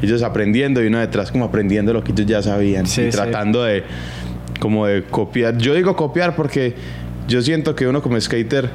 ellos 0.01 0.21
aprendiendo 0.23 0.83
y 0.83 0.87
uno 0.87 0.99
detrás 0.99 1.31
como 1.31 1.45
aprendiendo 1.45 1.91
lo 1.93 2.03
que 2.03 2.11
ellos 2.11 2.25
ya 2.25 2.41
sabían 2.41 2.85
Sí, 2.85 3.01
y 3.01 3.05
sí. 3.05 3.17
tratando 3.17 3.63
de 3.63 3.83
como 4.59 4.85
de 4.87 5.03
copiar. 5.03 5.57
Yo 5.57 5.73
digo 5.73 5.95
copiar 5.95 6.35
porque 6.35 6.73
yo 7.27 7.41
siento 7.41 7.75
que 7.75 7.87
uno 7.87 8.01
como 8.01 8.19
skater 8.19 8.69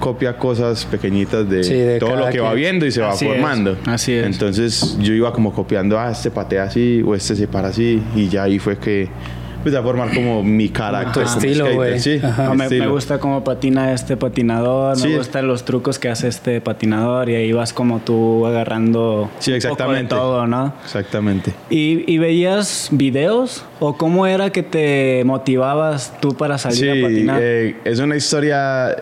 copia 0.00 0.36
cosas 0.36 0.84
pequeñitas 0.84 1.48
de, 1.50 1.64
Sí, 1.64 1.74
de 1.74 1.98
todo 1.98 2.14
lo 2.16 2.28
que 2.30 2.38
va 2.40 2.54
viendo 2.54 2.86
y 2.86 2.92
se 2.92 3.00
va 3.00 3.10
Así 3.10 3.26
es, 3.26 3.32
formando. 3.32 3.76
así 3.86 4.12
es. 4.12 4.24
Entonces 4.26 4.96
yo 5.00 5.12
iba 5.12 5.32
como 5.32 5.52
copiando, 5.52 5.98
ah, 5.98 6.10
este 6.12 6.30
patea 6.30 6.64
así 6.64 7.02
o 7.04 7.14
este 7.14 7.34
se 7.34 7.48
para 7.48 7.68
así 7.68 8.00
y 8.14 8.28
ya 8.28 8.44
ahí 8.44 8.58
fue 8.60 8.78
que 8.78 9.08
empecé 9.58 9.76
a 9.76 9.82
formar 9.82 10.14
como 10.14 10.42
mi 10.42 10.68
carácter. 10.68 11.12
Tu 11.24 11.28
como 11.28 11.36
estilo, 11.36 11.64
skater, 11.66 11.74
güey. 11.76 12.00
Sí, 12.00 12.20
Ajá. 12.22 12.54
Me, 12.54 12.86
gusta 12.88 13.18
cómo 13.18 13.44
patina 13.44 13.92
este 13.92 14.16
patinador, 14.16 14.96
Sí. 14.96 15.08
me 15.08 15.18
gustan 15.18 15.46
los 15.46 15.64
trucos 15.64 15.98
que 15.98 16.08
hace 16.08 16.28
este 16.28 16.60
patinador 16.60 17.28
y 17.28 17.34
ahí 17.34 17.52
vas 17.52 17.72
como 17.72 17.98
tú 18.00 18.46
agarrando 18.46 19.30
Sí, 19.40 19.50
un 19.50 19.56
exactamente. 19.56 20.14
poco 20.14 20.24
de 20.24 20.30
todo, 20.30 20.46
¿no? 20.46 20.72
Exactamente. 20.84 21.52
¿Y, 21.70 22.10
y 22.12 22.18
veías 22.18 22.88
videos 22.92 23.64
o 23.80 23.96
cómo 23.96 24.26
era 24.26 24.50
que 24.50 24.62
te 24.62 25.22
motivabas 25.24 26.14
tú 26.20 26.34
para 26.36 26.56
salir 26.58 26.78
Sí, 26.78 26.88
a 26.88 27.02
patinar? 27.02 27.40
eh, 27.42 27.76
es 27.84 27.98
una 27.98 28.16
historia 28.16 28.96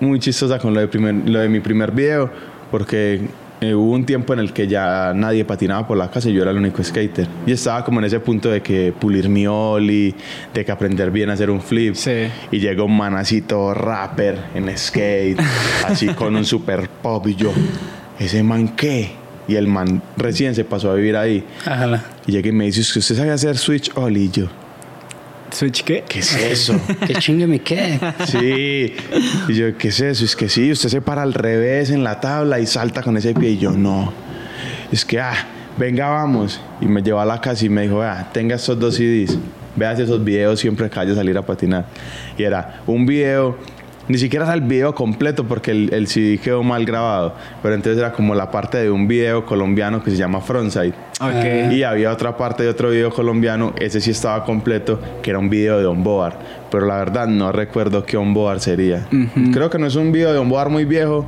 muy 0.00 0.18
chistosa 0.20 0.58
con 0.58 0.74
lo 0.74 0.80
de, 0.80 0.88
primer, 0.88 1.14
lo 1.28 1.38
de 1.40 1.48
mi 1.48 1.60
primer 1.60 1.90
video, 1.90 2.30
porque 2.70 3.20
eh, 3.60 3.74
hubo 3.74 3.92
un 3.92 4.04
tiempo 4.04 4.32
en 4.34 4.38
el 4.40 4.52
que 4.52 4.66
ya 4.66 5.12
nadie 5.14 5.44
patinaba 5.44 5.86
por 5.86 5.96
la 5.96 6.10
casa 6.10 6.28
y 6.28 6.32
yo 6.34 6.42
era 6.42 6.50
el 6.50 6.58
único 6.58 6.82
skater. 6.84 7.26
Y 7.46 7.52
estaba 7.52 7.84
como 7.84 8.00
en 8.00 8.04
ese 8.06 8.20
punto 8.20 8.50
de 8.50 8.60
que 8.62 8.92
pulir 8.92 9.28
mi 9.28 9.46
ollie, 9.46 10.14
de 10.52 10.64
que 10.64 10.72
aprender 10.72 11.10
bien 11.10 11.30
a 11.30 11.34
hacer 11.34 11.50
un 11.50 11.60
flip. 11.60 11.94
Sí. 11.94 12.28
Y 12.50 12.58
llega 12.58 12.82
un 12.82 12.96
manacito 12.96 13.72
rapper 13.72 14.38
en 14.54 14.76
skate, 14.76 15.38
así 15.86 16.08
con 16.08 16.36
un 16.36 16.44
super 16.44 16.88
pop 16.88 17.26
y 17.28 17.34
yo, 17.34 17.52
¿ese 18.18 18.42
man 18.42 18.68
qué? 18.76 19.12
Y 19.48 19.54
el 19.54 19.68
man 19.68 20.02
recién 20.16 20.54
se 20.54 20.64
pasó 20.64 20.90
a 20.90 20.94
vivir 20.94 21.16
ahí. 21.16 21.44
Ajá. 21.64 22.02
Y 22.26 22.32
llega 22.32 22.48
y 22.48 22.52
me 22.52 22.64
dice, 22.64 22.80
"¿Es 22.80 22.92
que 22.92 22.98
¿usted 22.98 23.14
sabe 23.16 23.30
hacer 23.30 23.56
switch 23.56 23.90
ollie? 23.96 24.24
Y 24.24 24.30
yo, 24.30 24.46
¿Switch 25.50 25.84
qué? 25.84 26.04
¿qué 26.08 26.18
es 26.18 26.34
eso? 26.34 26.78
¿Qué 27.06 27.14
chingue 27.14 27.46
me 27.46 27.60
qué? 27.60 27.98
Sí. 28.26 28.94
Y 29.48 29.54
yo, 29.54 29.76
¿qué 29.76 29.88
es 29.88 30.00
eso? 30.00 30.24
Es 30.24 30.36
que 30.36 30.48
sí, 30.48 30.70
usted 30.70 30.88
se 30.88 31.00
para 31.00 31.22
al 31.22 31.34
revés 31.34 31.90
en 31.90 32.04
la 32.04 32.20
tabla 32.20 32.60
y 32.60 32.66
salta 32.66 33.02
con 33.02 33.16
ese 33.16 33.34
pie. 33.34 33.50
Y 33.50 33.58
yo, 33.58 33.72
no. 33.72 34.12
Es 34.92 35.04
que, 35.04 35.20
ah, 35.20 35.34
venga, 35.76 36.08
vamos. 36.08 36.60
Y 36.80 36.86
me 36.86 37.02
llevó 37.02 37.20
a 37.20 37.24
la 37.24 37.40
casa 37.40 37.64
y 37.64 37.68
me 37.68 37.82
dijo, 37.82 38.02
ah, 38.02 38.28
tenga 38.32 38.56
estos 38.56 38.78
dos 38.78 38.94
CDs. 38.96 39.38
Veas 39.76 39.98
esos 39.98 40.22
videos 40.24 40.58
siempre 40.58 40.88
que 40.88 40.96
vaya 40.96 41.12
a 41.12 41.16
salir 41.16 41.36
a 41.36 41.42
patinar. 41.42 41.86
Y 42.36 42.42
era 42.42 42.80
un 42.86 43.04
video, 43.04 43.58
ni 44.08 44.18
siquiera 44.18 44.44
era 44.46 44.54
el 44.54 44.60
video 44.60 44.94
completo 44.94 45.44
porque 45.44 45.70
el, 45.70 45.92
el 45.92 46.06
CD 46.06 46.38
quedó 46.38 46.62
mal 46.62 46.84
grabado. 46.84 47.34
Pero 47.62 47.74
entonces 47.74 47.98
era 47.98 48.12
como 48.12 48.34
la 48.34 48.50
parte 48.50 48.78
de 48.78 48.90
un 48.90 49.08
video 49.08 49.44
colombiano 49.44 50.02
que 50.02 50.10
se 50.10 50.16
llama 50.16 50.40
Frontside. 50.40 50.94
Ok. 51.20 51.72
Y 51.72 51.82
había 51.82 52.12
otra 52.12 52.36
parte 52.36 52.62
de 52.62 52.68
otro 52.68 52.90
video 52.90 53.10
colombiano, 53.10 53.74
ese 53.78 54.00
sí 54.00 54.10
estaba 54.10 54.44
completo, 54.44 55.00
que 55.22 55.30
era 55.30 55.38
un 55.38 55.48
video 55.48 55.78
de 55.78 55.86
onboard. 55.86 56.34
Pero 56.70 56.86
la 56.86 56.96
verdad 56.96 57.26
no 57.26 57.52
recuerdo 57.52 58.04
qué 58.04 58.16
onboard 58.16 58.60
sería. 58.60 59.06
Creo 59.52 59.70
que 59.70 59.78
no 59.78 59.86
es 59.86 59.96
un 59.96 60.12
video 60.12 60.32
de 60.32 60.38
onboard 60.38 60.70
muy 60.70 60.84
viejo, 60.84 61.26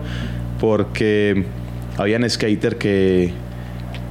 porque 0.60 1.44
habían 1.96 2.28
skater 2.28 2.76
que, 2.76 3.32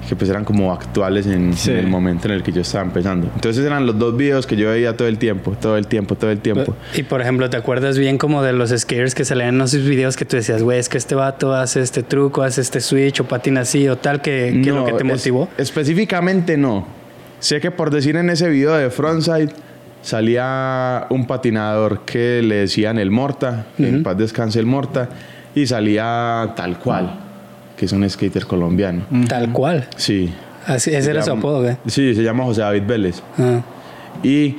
que 0.08 0.16
pues 0.16 0.30
eran 0.30 0.46
como 0.46 0.72
actuales 0.72 1.28
en, 1.28 1.54
Sí. 1.54 1.72
en 1.72 1.78
el 1.78 1.88
momento 1.88 2.28
en 2.28 2.34
el 2.36 2.44
que 2.44 2.52
yo 2.52 2.62
estaba 2.62 2.84
empezando. 2.86 3.30
Entonces 3.36 3.66
eran 3.66 3.86
los 3.86 4.00
dos 4.00 4.16
videos 4.16 4.48
que 4.48 4.56
yo 4.56 4.70
veía 4.70 4.96
todo 4.96 5.08
el 5.08 5.18
tiempo, 5.18 5.52
todo 5.60 5.76
el 5.78 5.88
tiempo, 5.88 6.16
todo 6.16 6.32
el 6.32 6.40
tiempo. 6.40 6.76
Y 6.96 7.04
por 7.04 7.22
ejemplo, 7.22 7.50
¿te 7.50 7.58
acuerdas 7.58 7.98
bien 7.98 8.18
como 8.18 8.42
de 8.42 8.54
los 8.54 8.70
skaters 8.70 9.14
que 9.14 9.26
salían 9.26 9.56
en 9.56 9.62
esos 9.62 9.84
videos 9.84 10.16
que 10.16 10.26
tú 10.26 10.36
decías, 10.38 10.64
güey, 10.64 10.80
es 10.80 10.88
que 10.90 10.98
este 10.98 11.14
vato 11.16 11.54
hace 11.54 11.82
este 11.82 12.04
truco, 12.04 12.42
hace 12.44 12.62
este 12.62 12.80
switch 12.80 13.20
o 13.20 13.26
patina 13.28 13.62
así 13.62 13.88
o 13.90 13.98
tal, 13.98 14.22
que, 14.22 14.62
que 14.64 14.70
es 14.70 14.76
lo 14.76 14.86
que 14.86 14.94
te 14.94 14.98
es- 15.00 15.04
motivó? 15.04 15.50
específicamente 15.58 16.58
no. 16.58 16.88
Sé 17.40 17.60
que 17.60 17.70
por 17.70 17.92
decir 17.92 18.16
en 18.16 18.30
ese 18.30 18.50
video 18.50 18.74
de 18.76 18.90
Frontside 18.90 19.50
salía 20.02 21.06
un 21.10 21.28
patinador 21.28 22.02
que 22.06 22.42
le 22.42 22.56
decían 22.56 22.98
el 22.98 23.12
Morta, 23.12 23.66
que 23.78 23.88
en 23.90 24.04
paz 24.04 24.18
descanse 24.18 24.60
el 24.60 24.66
Morta, 24.66 25.10
y 25.54 25.66
salía 25.68 26.54
tal 26.56 26.80
cual, 26.80 27.20
que 27.78 27.86
es 27.86 27.92
un 27.94 28.08
skater 28.10 28.46
colombiano. 28.46 29.04
Tal 29.30 29.54
cual. 29.54 29.88
Sí. 29.96 30.34
Así, 30.66 30.90
ese 30.90 31.04
Se 31.04 31.12
era 31.12 31.22
su 31.24 31.32
apodo, 31.32 31.62
güey. 31.62 31.78
Sí, 31.86 32.14
se 32.14 32.24
llama 32.24 32.44
José 32.44 32.62
David 32.62 32.84
Vélez. 32.86 33.22
Ah, 33.38 33.62
Y 34.24 34.58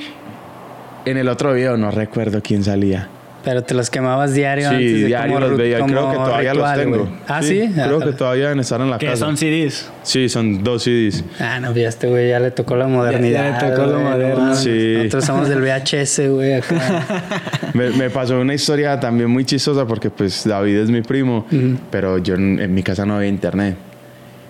en 1.05 1.17
el 1.19 1.29
otro 1.29 1.53
video 1.53 1.77
no 1.77 1.91
recuerdo 1.91 2.41
quién 2.43 2.65
salía. 2.65 3.09
Pero 3.49 3.63
te 3.65 3.73
los 3.73 3.89
quemabas 3.89 4.35
diario 4.35 4.69
Sí, 4.69 4.75
antes 4.75 4.93
de 5.01 5.07
diario 5.07 5.35
como 5.35 5.47
los 5.47 5.57
veía. 5.59 5.79
Creo 5.79 6.11
que 6.11 6.17
todavía 6.17 6.53
ritual, 6.53 6.77
los 6.77 6.85
tengo. 6.85 6.99
güey. 7.07 7.11
Ah, 7.27 7.43
sí. 7.43 7.71
Creo 7.73 7.99
Ah, 7.99 8.05
que 8.05 8.13
todavía 8.13 8.45
deben 8.45 8.61
estar 8.61 8.79
en 8.83 8.91
la 8.91 8.99
Que 8.99 9.07
casa. 9.07 9.25
son 9.25 9.37
CDs. 9.39 9.91
Sí, 10.03 10.29
son 10.29 10.63
dos 10.63 10.83
CDs. 10.83 11.25
Ah, 11.41 11.59
no, 11.61 11.73
ya 11.75 11.89
este 11.89 12.09
güey 12.09 12.29
ya 12.29 12.41
le 12.41 12.51
tocó 12.51 12.77
la 12.77 12.87
modernidad. 12.89 13.59
Ya 13.59 13.69
le 13.71 13.75
tocó 13.75 13.87
lo 13.91 14.01
moderno. 14.01 14.55
Sí. 14.55 14.95
Nosotros 14.99 15.25
somos 15.25 15.49
del 15.49 15.63
VHS, 15.63 16.29
güey. 16.29 16.53
acá. 16.55 17.05
Me, 17.73 17.91
me 17.91 18.11
pasó 18.11 18.39
una 18.39 18.53
historia 18.55 19.01
también 19.01 19.31
muy 19.31 19.45
chistosa 19.47 19.87
porque 19.87 20.11
pues 20.11 20.45
David 20.47 20.77
es 20.77 20.91
mi 20.91 21.01
primo, 21.03 21.47
pero 21.91 22.19
yo 22.19 22.35
en, 22.35 22.59
en 22.61 22.75
mi 22.75 22.83
casa 22.83 23.07
no 23.07 23.17
había 23.17 23.29
internet. 23.29 23.77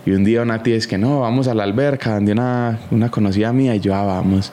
Y 0.07 0.11
un 0.13 0.25
día 0.25 0.43
una 0.43 0.63
tía 0.63 0.75
es 0.77 0.87
que 0.89 0.99
no, 0.99 1.21
vamos 1.21 1.47
a 1.49 1.55
la 1.55 1.63
alberca 1.65 2.15
donde 2.15 2.33
una, 2.33 2.79
una 2.91 3.11
conocida 3.11 3.53
mía 3.53 3.75
y 3.77 3.81
yo, 3.81 3.95
ah, 3.95 4.05
vamos. 4.05 4.51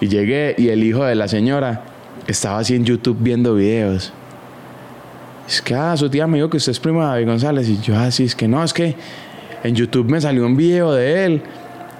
Y 0.00 0.08
llegué 0.08 0.54
y 0.58 0.68
el 0.68 0.82
hijo 0.84 1.04
de 1.04 1.14
la 1.14 1.28
señora 1.28 1.82
estaba 2.28 2.58
así 2.58 2.76
en 2.76 2.84
YouTube 2.84 3.16
viendo 3.18 3.54
videos. 3.54 4.12
Es 5.48 5.62
que, 5.62 5.74
ah, 5.74 5.96
su 5.96 6.10
tía 6.10 6.26
me 6.26 6.36
dijo 6.36 6.50
que 6.50 6.58
usted 6.58 6.72
es 6.72 6.78
primo 6.78 7.00
de 7.00 7.06
David 7.06 7.26
González. 7.26 7.68
Y 7.68 7.80
yo, 7.80 7.96
ah, 7.96 8.10
sí, 8.10 8.24
es 8.24 8.36
que 8.36 8.46
no, 8.46 8.62
es 8.62 8.72
que 8.72 8.94
en 9.64 9.74
YouTube 9.74 10.08
me 10.08 10.20
salió 10.20 10.44
un 10.46 10.56
video 10.56 10.92
de 10.92 11.24
él 11.24 11.42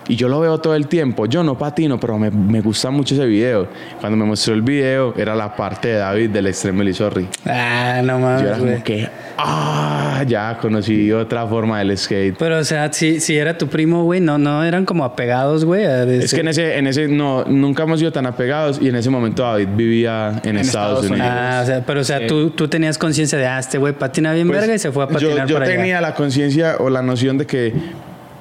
y 0.09 0.17
yo 0.17 0.29
lo 0.29 0.41
veo 0.41 0.59
todo 0.59 0.75
el 0.75 0.89
tiempo. 0.89 1.27
Yo 1.27 1.43
no 1.43 1.57
patino, 1.57 2.01
pero 2.01 2.19
me, 2.19 2.31
me 2.31 2.61
gusta 2.61 2.91
mucho 2.91 3.15
ese 3.15 3.27
video. 3.27 3.69
Cuando 4.01 4.17
me 4.17 4.25
mostró 4.25 4.55
el 4.55 4.63
video, 4.63 5.15
era 5.17 5.35
la 5.37 5.55
parte 5.55 5.89
de 5.89 5.95
David 5.99 6.31
del 6.31 6.47
Extreme 6.47 6.93
Sorry. 6.93 7.29
ah, 7.45 8.01
no 8.03 8.15
Yo 8.15 8.19
mames, 8.19 8.43
era 8.43 8.59
güey. 8.59 8.71
como 8.73 8.85
que, 8.85 9.09
ah, 9.37 10.25
ya 10.27 10.59
conocí 10.61 11.13
otra 11.13 11.47
forma 11.47 11.79
del 11.81 11.97
skate. 11.97 12.37
Pero, 12.39 12.59
o 12.59 12.65
sea, 12.65 12.93
si, 12.93 13.21
si 13.21 13.37
era 13.37 13.57
tu 13.59 13.69
primo, 13.69 14.05
güey, 14.05 14.21
no, 14.21 14.39
no 14.39 14.65
eran 14.65 14.85
como 14.85 15.05
apegados, 15.05 15.65
güey. 15.65 15.85
Es 15.85 16.33
que 16.33 16.41
en 16.41 16.49
ese, 16.49 16.79
en 16.79 16.87
ese, 16.87 17.09
no, 17.09 17.45
nunca 17.45 17.83
hemos 17.83 17.99
sido 18.01 18.11
tan 18.13 18.27
apegados 18.27 18.81
y 18.81 18.89
en 18.89 18.97
ese 18.97 19.11
momento 19.11 19.43
David 19.43 19.69
vivía 19.77 20.41
en, 20.45 20.57
Estados, 20.57 21.05
Estados 21.05 21.11
Unidos. 21.11 21.29
Ah, 21.31 21.61
o 21.63 21.67
sea, 21.67 21.85
pero, 21.87 22.01
o 22.01 22.05
sea, 22.05 22.27
tú, 22.27 22.51
tú 22.51 22.69
tenías 22.69 22.97
conciencia 22.97 23.39
de, 23.39 23.47
ah, 23.47 23.59
este 23.59 23.79
güey 23.79 23.93
patina 23.93 24.33
bien 24.33 24.49
Pues, 24.49 24.61
verga 24.61 24.75
y 24.75 24.79
se 24.79 24.91
fue 24.91 25.05
a 25.05 25.09
patinar 25.09 25.47
yo, 25.47 25.47
yo 25.47 25.55
para 25.57 25.67
allá. 25.67 25.77
tenía 25.77 26.01
la 26.01 26.15
conciencia 26.15 26.77
o 26.79 26.89
la 26.89 27.03
noción 27.03 27.37
de 27.39 27.47
que 27.47 27.75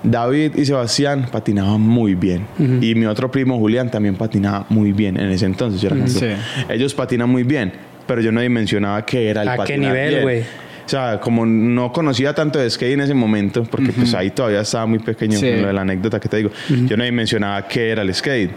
David 0.03 0.55
y 0.55 0.65
Sebastián 0.65 1.27
patinaban 1.31 1.81
muy 1.81 2.15
bien. 2.15 2.45
Y 2.81 2.95
mi 2.95 3.05
otro 3.05 3.31
primo 3.31 3.57
Julián 3.57 3.89
también 3.91 4.15
patinaba 4.15 4.65
muy 4.69 4.91
bien 4.91 5.19
en 5.19 5.29
ese 5.31 5.45
entonces. 5.45 5.81
Yo 5.81 5.87
era 5.87 5.95
como, 5.97 6.07
Sí. 6.07 6.27
Ellos 6.69 6.93
patinan 6.93 7.29
muy 7.29 7.43
bien, 7.43 7.73
pero 8.05 8.21
yo 8.21 8.31
no 8.31 8.41
dimensionaba 8.41 9.05
que 9.05 9.29
era 9.29 9.41
el 9.41 9.49
¿A 9.49 9.63
qué 9.63 9.77
nivel, 9.77 10.21
güey? 10.21 10.41
O 10.41 10.89
sea, 10.89 11.19
como 11.19 11.45
no 11.45 11.91
conocía 11.91 12.33
tanto 12.33 12.59
de 12.59 12.69
skate 12.69 12.93
en 12.93 13.01
ese 13.01 13.13
momento, 13.13 13.63
porque 13.63 13.91
pues 13.91 14.13
ahí 14.13 14.29
todavía 14.31 14.61
estaba 14.61 14.85
muy 14.85 14.99
pequeño, 14.99 15.37
Sí. 15.37 15.51
lo 15.51 15.67
de 15.67 15.73
la 15.73 15.81
anécdota 15.81 16.17
que 16.19 16.29
te 16.29 16.37
digo, 16.37 16.51
yo 16.69 16.95
no 16.95 17.03
dimensionaba 17.03 17.67
qué 17.67 17.89
era 17.89 18.03
el 18.03 18.13
skate. 18.13 18.51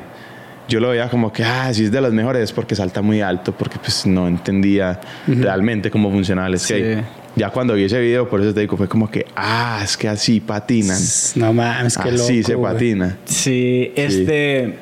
Yo 0.68 0.78
lo 0.78 0.90
veía 0.90 1.08
como 1.08 1.32
que, 1.32 1.42
ah, 1.42 1.74
si 1.74 1.86
es 1.86 1.90
de 1.90 2.00
los 2.00 2.12
mejores 2.12 2.44
es 2.44 2.52
porque 2.52 2.76
salta 2.76 3.02
muy 3.02 3.20
alto, 3.20 3.50
porque 3.50 3.78
pues 3.80 4.06
no 4.06 4.28
entendía 4.28 5.00
realmente 5.26 5.90
cómo 5.90 6.08
funcionaba 6.12 6.46
el 6.46 6.58
skate. 6.60 6.98
Sí. 6.98 7.04
Ya 7.40 7.48
cuando 7.48 7.72
vi 7.72 7.84
ese 7.84 7.98
video, 7.98 8.28
por 8.28 8.42
eso 8.42 8.52
te 8.52 8.60
digo, 8.60 8.76
fue 8.76 8.86
como 8.86 9.10
que, 9.10 9.24
ah, 9.34 9.80
es 9.82 9.96
que 9.96 10.08
así 10.10 10.40
patinan. 10.40 10.98
No 11.36 11.54
mames, 11.54 11.96
qué 11.96 12.10
loco. 12.12 12.24
así 12.24 12.42
se 12.42 12.54
güey. 12.54 12.70
patina. 12.74 13.16
Sí, 13.24 13.92
este. 13.96 14.74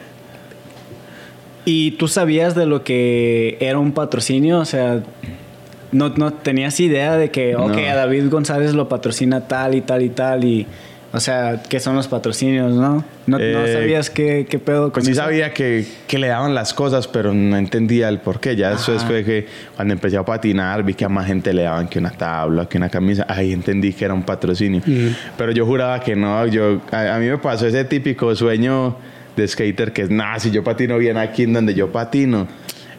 ¿Y 1.64 1.92
tú 1.92 2.08
sabías 2.08 2.56
de 2.56 2.66
lo 2.66 2.82
que 2.82 3.58
era 3.60 3.78
un 3.78 3.92
patrocinio? 3.92 4.58
O 4.58 4.64
sea, 4.64 5.04
no, 5.92 6.08
no 6.08 6.32
tenías 6.32 6.80
idea 6.80 7.16
de 7.16 7.30
que, 7.30 7.54
ok, 7.54 7.76
No. 7.76 7.90
a 7.90 7.94
David 7.94 8.28
González 8.28 8.74
lo 8.74 8.88
patrocina 8.88 9.46
tal 9.46 9.76
y 9.76 9.80
tal 9.80 10.02
y 10.02 10.08
tal 10.08 10.42
y. 10.44 10.66
O 11.10 11.20
sea, 11.20 11.62
¿qué 11.70 11.80
son 11.80 11.96
los 11.96 12.06
patrocinios, 12.06 12.74
no? 12.74 13.02
No, 13.26 13.38
no 13.38 13.42
Eh, 13.42 13.72
sabías 13.72 14.10
qué, 14.10 14.46
qué 14.48 14.58
pedo 14.58 14.84
con 14.84 14.92
Pues 14.92 15.06
sí 15.06 15.12
eso? 15.12 15.22
sabía 15.22 15.54
que, 15.54 15.86
que 16.06 16.18
le 16.18 16.26
daban 16.28 16.54
las 16.54 16.74
cosas, 16.74 17.08
pero 17.08 17.32
no 17.32 17.56
entendía 17.56 18.10
el 18.10 18.18
por 18.18 18.40
qué. 18.40 18.56
Ya 18.56 18.70
después 18.70 19.02
fue 19.04 19.24
que 19.24 19.46
cuando 19.74 19.94
empecé 19.94 20.18
a 20.18 20.22
patinar, 20.24 20.82
vi 20.82 20.92
que 20.92 21.06
a 21.06 21.08
más 21.08 21.26
gente 21.26 21.54
le 21.54 21.62
daban 21.62 21.88
que 21.88 21.98
una 21.98 22.10
tabla, 22.10 22.66
que 22.68 22.76
una 22.76 22.90
camisa. 22.90 23.24
Ahí 23.26 23.54
entendí 23.54 23.94
que 23.94 24.04
era 24.04 24.12
un 24.12 24.22
patrocinio. 24.22 24.82
Pero 25.38 25.52
yo 25.52 25.64
juraba 25.64 25.98
que 26.00 26.14
no. 26.14 26.46
Yo, 26.46 26.82
a, 26.92 27.14
a 27.14 27.18
mí 27.18 27.26
me 27.26 27.38
pasó 27.38 27.66
ese 27.66 27.84
típico 27.86 28.34
sueño 28.36 28.96
de 29.34 29.48
skater 29.48 29.92
que 29.94 30.02
es, 30.02 30.10
nah, 30.10 30.38
si 30.38 30.50
yo 30.50 30.62
patino 30.62 30.98
bien 30.98 31.16
aquí 31.16 31.44
en 31.44 31.54
donde 31.54 31.72
yo 31.72 31.90
patino, 31.90 32.46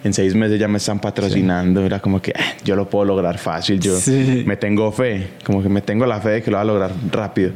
en 0.04 0.14
seis 0.14 0.34
meses 0.34 0.60
ya 0.60 0.68
me 0.68 0.78
están 0.78 1.00
patrocinando. 1.00 1.86
Era 1.86 2.00
como 2.00 2.20
que 2.24 2.34
"Ah, 2.36 2.54
yo 2.66 2.76
lo 2.76 2.90
puedo 2.90 3.06
lograr 3.06 3.38
fácil. 3.38 3.80
Yo 3.80 3.96
Sí. 3.98 4.44
me 4.48 4.58
tengo 4.58 4.92
fe, 4.92 5.28
como 5.44 5.62
que 5.62 5.70
me 5.70 5.82
tengo 5.82 6.08
la 6.08 6.20
fe 6.22 6.30
de 6.30 6.42
que 6.42 6.50
lo 6.50 6.56
va 6.58 6.62
a 6.62 6.66
lograr 6.66 6.92
rápido. 7.12 7.52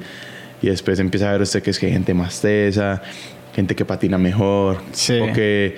Y 0.63 0.67
después 0.69 0.97
empieza 0.99 1.29
a 1.29 1.33
ver 1.33 1.41
usted 1.41 1.61
que 1.61 1.69
es 1.71 1.77
que 1.77 1.85
hay 1.87 1.91
gente 1.91 2.13
más 2.15 2.41
tesa, 2.41 3.01
gente 3.53 3.75
que 3.75 3.85
patina 3.85 4.17
mejor, 4.17 4.77
Sí. 4.93 5.19
o 5.19 5.31
que 5.33 5.75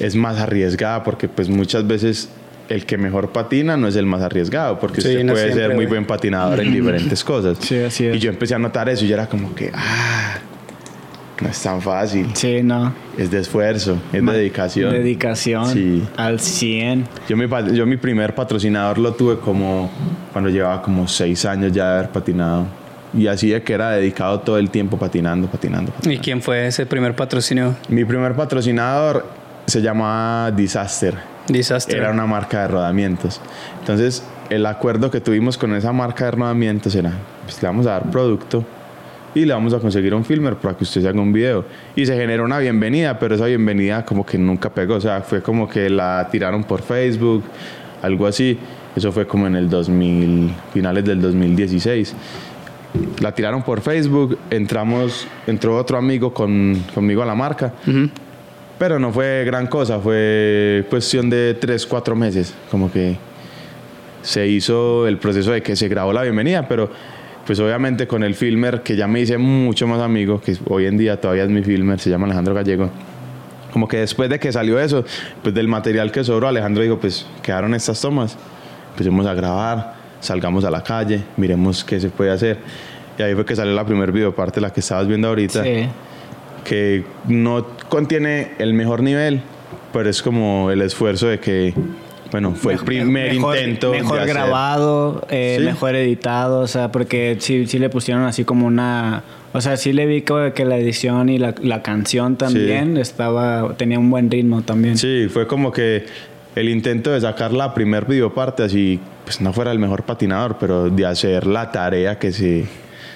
es 0.00 0.16
más 0.16 0.38
arriesgada, 0.38 1.04
porque 1.04 1.28
pues 1.28 1.48
muchas 1.48 1.86
veces 1.86 2.28
el 2.68 2.84
que 2.84 2.98
mejor 2.98 3.30
patina 3.30 3.76
no 3.76 3.86
es 3.86 3.94
el 3.94 4.06
más 4.06 4.22
arriesgado, 4.22 4.80
porque 4.80 5.00
Sí, 5.00 5.08
usted 5.08 5.24
no 5.24 5.34
puede 5.34 5.52
ser 5.52 5.74
muy 5.74 5.86
buen 5.86 6.04
patinador 6.06 6.58
en 6.60 6.72
diferentes 6.74 7.22
cosas. 7.22 7.58
Sí, 7.60 7.78
así 7.78 8.06
es. 8.06 8.16
Y 8.16 8.18
yo 8.18 8.30
empecé 8.30 8.54
a 8.54 8.58
notar 8.58 8.88
eso 8.88 9.04
y 9.04 9.08
yo 9.08 9.14
era 9.14 9.28
como 9.28 9.54
que, 9.54 9.70
ah, 9.74 10.38
no 11.40 11.48
es 11.50 11.62
tan 11.62 11.80
fácil, 11.82 12.26
Sí, 12.34 12.62
no. 12.62 12.92
es 13.18 13.30
de 13.30 13.38
esfuerzo, 13.40 13.98
es 14.12 14.24
de 14.24 14.32
dedicación. 14.32 14.92
Dedicación. 14.94 15.66
Sí. 15.72 16.02
Al 16.16 16.40
100. 16.40 17.06
Yo 17.28 17.36
mi, 17.36 17.46
yo 17.74 17.84
mi 17.86 17.98
primer 17.98 18.34
patrocinador 18.34 18.96
lo 18.98 19.12
tuve 19.12 19.38
como 19.38 19.90
cuando 20.32 20.48
llevaba 20.50 20.80
como 20.80 21.06
seis 21.06 21.44
años 21.44 21.70
ya 21.72 21.90
de 21.90 21.98
haber 21.98 22.10
patinado. 22.10 22.66
Y 23.14 23.26
así 23.28 23.50
de 23.50 23.62
que 23.62 23.72
era 23.72 23.90
dedicado 23.90 24.40
todo 24.40 24.58
el 24.58 24.70
tiempo 24.70 24.98
patinando, 24.98 25.48
patinando. 25.48 25.90
¿Y 25.90 25.94
patinando. 25.94 26.22
quién 26.22 26.42
fue 26.42 26.66
ese 26.66 26.86
primer 26.86 27.14
patrocinio? 27.14 27.76
Mi 27.88 28.04
primer 28.04 28.34
patrocinador 28.34 29.26
se 29.66 29.80
llamaba 29.80 30.50
Disaster. 30.50 31.14
Disaster. 31.48 31.96
Era 31.96 32.10
una 32.10 32.26
marca 32.26 32.62
de 32.62 32.68
rodamientos. 32.68 33.40
Entonces, 33.80 34.24
el 34.50 34.66
acuerdo 34.66 35.10
que 35.10 35.20
tuvimos 35.20 35.58
con 35.58 35.74
esa 35.74 35.92
marca 35.92 36.26
de 36.26 36.32
rodamientos 36.32 36.94
era, 36.94 37.12
pues 37.44 37.60
le 37.62 37.68
vamos 37.68 37.86
a 37.86 37.92
dar 37.92 38.10
producto 38.10 38.64
y 39.34 39.44
le 39.44 39.52
vamos 39.52 39.74
a 39.74 39.78
conseguir 39.78 40.14
un 40.14 40.24
filmer 40.24 40.56
para 40.56 40.74
que 40.76 40.84
usted 40.84 41.02
se 41.02 41.08
haga 41.08 41.20
un 41.20 41.32
video. 41.32 41.64
Y 41.94 42.06
se 42.06 42.16
generó 42.16 42.44
una 42.44 42.58
bienvenida, 42.58 43.18
pero 43.18 43.34
esa 43.34 43.44
bienvenida 43.44 44.04
como 44.04 44.24
que 44.24 44.38
nunca 44.38 44.70
pegó. 44.70 44.94
O 44.94 45.00
sea, 45.00 45.20
fue 45.20 45.42
como 45.42 45.68
que 45.68 45.90
la 45.90 46.26
tiraron 46.32 46.64
por 46.64 46.80
Facebook, 46.80 47.44
algo 48.02 48.26
así. 48.26 48.58
Eso 48.96 49.12
fue 49.12 49.26
como 49.26 49.46
en 49.46 49.56
el 49.56 49.68
2000, 49.68 50.50
finales 50.72 51.04
del 51.04 51.20
2016. 51.20 52.14
La 53.20 53.32
tiraron 53.34 53.62
por 53.62 53.80
Facebook, 53.80 54.38
entramos, 54.50 55.26
entró 55.46 55.76
otro 55.76 55.98
amigo 55.98 56.32
con, 56.32 56.82
conmigo 56.94 57.22
a 57.22 57.26
la 57.26 57.34
marca. 57.34 57.72
Pero 58.78 58.98
no 58.98 59.10
fue 59.10 59.44
gran 59.44 59.66
cosa, 59.66 59.98
fue 59.98 60.86
cuestión 60.90 61.30
de 61.30 61.54
tres, 61.54 61.86
cuatro 61.86 62.14
meses. 62.14 62.54
Como 62.70 62.92
que 62.92 63.16
se 64.22 64.46
hizo 64.46 65.06
el 65.06 65.18
proceso 65.18 65.52
de 65.52 65.62
que 65.62 65.76
se 65.76 65.88
grabó 65.88 66.12
la 66.12 66.22
bienvenida, 66.22 66.66
pero 66.68 66.90
pues 67.46 67.60
obviamente 67.60 68.06
con 68.06 68.24
el 68.24 68.34
filmer 68.34 68.82
que 68.82 68.96
ya 68.96 69.06
me 69.06 69.20
hice 69.20 69.38
mucho 69.38 69.86
más 69.86 70.00
amigo, 70.00 70.40
que 70.40 70.56
hoy 70.68 70.86
en 70.86 70.98
día 70.98 71.20
todavía 71.20 71.44
es 71.44 71.50
mi 71.50 71.62
filmer, 71.62 72.00
se 72.00 72.10
llama 72.10 72.26
Alejandro 72.26 72.54
Gallego. 72.54 72.90
Como 73.72 73.86
que 73.86 73.98
después 73.98 74.28
de 74.28 74.40
que 74.40 74.52
salió 74.52 74.80
eso, 74.80 75.04
pues 75.42 75.54
del 75.54 75.68
material 75.68 76.10
que 76.10 76.24
sobró, 76.24 76.48
Alejandro 76.48 76.82
dijo, 76.82 76.98
pues 76.98 77.26
quedaron 77.42 77.72
estas 77.72 78.00
tomas, 78.00 78.36
empecemos 78.90 79.26
a 79.26 79.34
grabar, 79.34 79.95
salgamos 80.20 80.64
a 80.64 80.70
la 80.70 80.82
calle, 80.82 81.22
miremos 81.36 81.84
qué 81.84 82.00
se 82.00 82.08
puede 82.08 82.30
hacer. 82.30 82.58
Y 83.18 83.22
ahí 83.22 83.34
fue 83.34 83.44
que 83.44 83.56
salió 83.56 83.72
la 83.74 83.84
primer 83.86 84.12
videoparte, 84.12 84.60
la 84.60 84.72
que 84.72 84.80
estabas 84.80 85.06
viendo 85.06 85.28
ahorita 85.28 85.62
Sí. 85.62 85.86
que 86.64 87.04
no 87.28 87.66
contiene 87.88 88.52
el 88.58 88.74
mejor 88.74 89.02
nivel, 89.02 89.40
pero 89.92 90.10
es 90.10 90.20
como 90.22 90.70
el 90.70 90.82
esfuerzo 90.82 91.28
de 91.28 91.38
que, 91.38 91.72
bueno, 92.30 92.52
fue 92.54 92.74
el 92.74 92.80
primer 92.80 93.32
mejor, 93.32 93.56
intento. 93.56 93.92
de 93.92 94.00
Mejor 94.02 94.18
hacer- 94.18 94.28
grabado, 94.34 95.26
eh, 95.30 95.56
Sí. 95.60 95.64
mejor 95.64 95.94
editado, 95.94 96.60
o 96.60 96.66
sea, 96.66 96.90
porque 96.92 97.36
sí, 97.40 97.66
sí 97.66 97.78
le 97.78 97.88
pusieron 97.88 98.24
así 98.24 98.44
como 98.44 98.66
una... 98.66 99.22
O 99.52 99.60
sea, 99.62 99.78
sí 99.78 99.94
le 99.94 100.04
vi 100.04 100.20
que, 100.20 100.52
que 100.54 100.66
la 100.66 100.76
edición 100.76 101.30
y 101.30 101.38
la, 101.38 101.54
la 101.62 101.80
canción 101.82 102.36
también 102.36 102.98
estaba... 102.98 103.72
Tenía 103.78 103.98
un 103.98 104.10
buen 104.10 104.30
ritmo 104.30 104.60
también. 104.60 104.98
Sí, 104.98 105.28
fue 105.32 105.46
como 105.46 105.72
que 105.72 106.04
el 106.56 106.68
intento 106.68 107.10
de 107.12 107.20
sacar 107.22 107.52
la 107.54 107.72
primer 107.72 108.04
videoparte 108.04 108.64
así, 108.64 109.00
pues 109.26 109.40
no 109.42 109.52
fuera 109.52 109.72
el 109.72 109.78
mejor 109.78 110.04
patinador, 110.04 110.56
pero 110.58 110.88
de 110.88 111.04
hacer 111.04 111.46
la 111.46 111.70
tarea 111.70 112.18
que 112.18 112.32
se, 112.32 112.64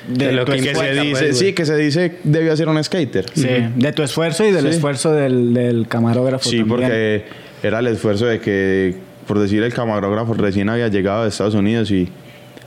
De 0.09 0.33
lo 0.33 0.45
tu 0.45 0.52
que 0.52 0.59
esfuerzo, 0.59 0.81
se 0.95 1.00
dice, 1.00 1.25
pues, 1.25 1.38
sí, 1.38 1.52
que 1.55 1.64
se 1.64 1.76
dice 1.76 2.19
debió 2.25 2.55
ser 2.57 2.69
un 2.69 2.83
skater. 2.85 3.26
Sí, 3.33 3.47
de 3.76 3.93
tu 3.93 4.02
esfuerzo 4.02 4.45
y 4.45 4.50
del 4.50 4.64
Sí. 4.64 4.71
esfuerzo 4.71 5.12
del, 5.12 5.55
del 5.55 5.87
camarógrafo. 5.88 6.45
Sí, 6.50 6.59
también. 6.59 6.69
porque 6.69 7.25
era 7.62 7.79
el 7.79 7.87
esfuerzo 7.87 8.26
de 8.26 8.40
que, 8.40 8.97
por 9.26 9.38
decir, 9.38 9.62
el 9.62 9.73
camarógrafo 9.73 10.35
recién 10.35 10.69
había 10.69 10.88
llegado 10.88 11.23
de 11.23 11.29
Estados 11.29 11.55
Unidos 11.55 11.90
y, 11.93 12.09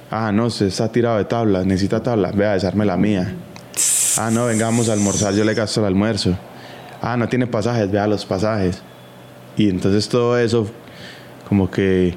ah, 0.10 0.32
no, 0.32 0.46
usted 0.46 0.68
está 0.68 0.90
tirado 0.92 1.18
de 1.18 1.26
tabla, 1.26 1.64
necesita 1.66 2.02
tabla, 2.02 2.32
vea, 2.34 2.54
desarme 2.54 2.86
la 2.86 2.96
mía. 2.98 3.34
Ah, 4.18 4.30
no, 4.32 4.46
venga, 4.46 4.66
vamos 4.66 4.88
a 4.90 4.94
almorzar, 4.94 5.34
yo 5.34 5.44
le 5.44 5.54
gasto 5.54 5.82
el 5.82 5.88
almuerzo. 5.88 6.38
Ah, 7.02 7.18
no 7.18 7.28
tiene 7.28 7.48
pasajes, 7.48 7.92
vea 7.92 8.08
los 8.08 8.26
pasajes. 8.26 8.82
Y 9.58 9.68
entonces 9.70 10.08
todo 10.08 10.38
eso, 10.40 10.70
como 11.50 11.70
que 11.70 12.16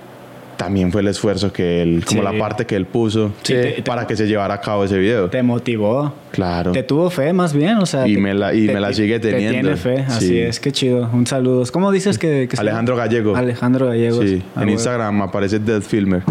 también 0.56 0.90
fue 0.92 1.00
el 1.02 1.08
esfuerzo 1.08 1.52
que 1.52 1.82
él, 1.82 2.04
como 2.06 2.20
Sí. 2.22 2.24
la 2.32 2.38
parte 2.38 2.64
que 2.66 2.76
él 2.76 2.86
puso 2.86 3.32
Sí. 3.42 3.54
para 3.84 4.06
que 4.06 4.16
se 4.16 4.26
llevara 4.26 4.54
a 4.54 4.60
cabo 4.60 4.84
ese 4.84 4.98
video. 4.98 5.28
Te 5.30 5.42
motivó. 5.42 6.12
Claro. 6.32 6.72
Te 6.72 6.82
tuvo 6.82 7.08
fe 7.10 7.32
más 7.32 7.52
bien, 7.54 7.78
o 7.78 7.86
sea. 7.86 8.06
Y 8.06 8.14
te- 8.14 8.20
me 8.20 8.34
la- 8.34 8.52
y 8.54 8.66
te- 8.66 8.74
me 8.74 8.80
la 8.80 8.92
sigue 8.92 9.18
te 9.20 9.30
teniendo. 9.30 9.60
tiene 9.60 9.76
fe, 9.76 10.04
así 10.08 10.28
Sí. 10.28 10.38
es, 10.38 10.60
qué 10.60 10.72
chido. 10.72 11.08
Un 11.12 11.26
saludo. 11.26 11.62
¿Cómo 11.72 11.90
dices 11.92 12.18
que, 12.18 12.48
Alejandro? 12.58 12.96
Gallego. 12.96 13.36
Alejandro 13.36 13.86
Gallego. 13.88 14.22
Sí, 14.22 14.42
Ah, 14.54 14.62
en. 14.62 14.70
Instagram 14.70 15.22
aparece 15.22 15.58
Dead 15.58 15.80
Filmer. 15.80 16.22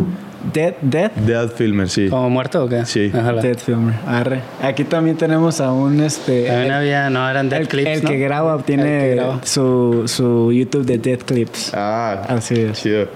Dead, 0.53 0.75
Dead. 0.79 1.11
Dead 1.13 1.49
Filmer, 1.49 1.89
sí. 1.89 2.07
¿Como 2.07 2.29
muerto 2.29 2.63
o 2.65 2.69
qué? 2.69 2.85
Sí. 2.85 3.11
Ojalá. 3.11 3.41
Dead 3.41 3.57
Filmer. 3.57 3.95
Arre. 4.05 4.41
Aquí 4.61 4.83
también 4.83 5.17
tenemos 5.17 5.59
a 5.59 5.71
un 5.71 5.99
este. 6.01 6.43
También 6.43 6.67
el- 6.67 6.71
había, 6.73 7.09
no, 7.09 7.27
eran 7.27 7.49
Dead 7.49 7.61
el, 7.61 7.67
Clips, 7.67 7.89
el 7.89 8.03
¿no? 8.03 8.09
que 8.11 8.17
graba 8.19 8.57
tiene 8.59 8.83
que 8.83 9.15
graba. 9.15 9.39
Su, 9.43 10.03
su 10.05 10.51
YouTube 10.53 10.85
de 10.85 10.99
Dead 10.99 11.17
Clips. 11.19 11.71
Ah, 11.73 12.21
Así 12.29 12.53
es. 12.59 12.81
chido. 12.81 13.07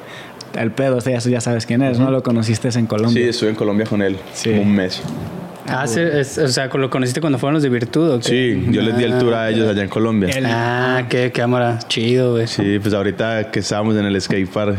El 0.58 0.72
pedo, 0.72 0.98
o 0.98 1.02
sea, 1.02 1.18
ya, 1.20 1.30
ya 1.30 1.42
sabes 1.42 1.66
quién 1.66 1.82
es, 1.82 2.00
¿no? 2.00 2.10
Lo 2.12 2.24
conociste 2.24 2.68
en 2.70 2.74
Sí, 2.74 2.84
Colombia. 2.86 3.30
estuve 3.30 3.50
en 3.50 3.56
Colombia 3.56 3.86
con 3.86 4.02
él 4.02 4.18
Sí. 4.34 4.50
como 4.52 4.64
un 4.64 4.74
mes. 4.74 5.02
Ah, 5.68 5.86
sí, 5.86 6.00
es- 6.00 6.38
o 6.40 6.48
sea, 6.48 6.66
¿lo 6.68 6.90
conociste 6.90 7.22
cuando 7.22 7.38
fueron 7.38 7.54
los 7.54 7.64
de 7.64 7.70
Virtud 7.70 8.10
o 8.10 8.20
qué? 8.20 8.28
Sí, 8.30 8.68
yo 8.72 8.82
les 8.82 8.98
di 8.98 9.04
el 9.04 9.20
tour 9.20 9.36
a 9.36 9.50
ellos 9.52 9.68
allá 9.70 9.84
en 9.84 9.90
Colombia. 9.90 10.30
El- 10.30 10.46
Ah, 10.48 11.04
qué 11.08 11.32
cámara. 11.32 11.78
Chido, 11.88 12.32
güey. 12.34 12.48
Sí, 12.48 12.80
pues 12.82 12.94
ahorita 12.94 13.52
que 13.52 13.60
estábamos 13.60 13.96
en 13.96 14.06
el 14.06 14.20
skate 14.20 14.50
park, 14.50 14.78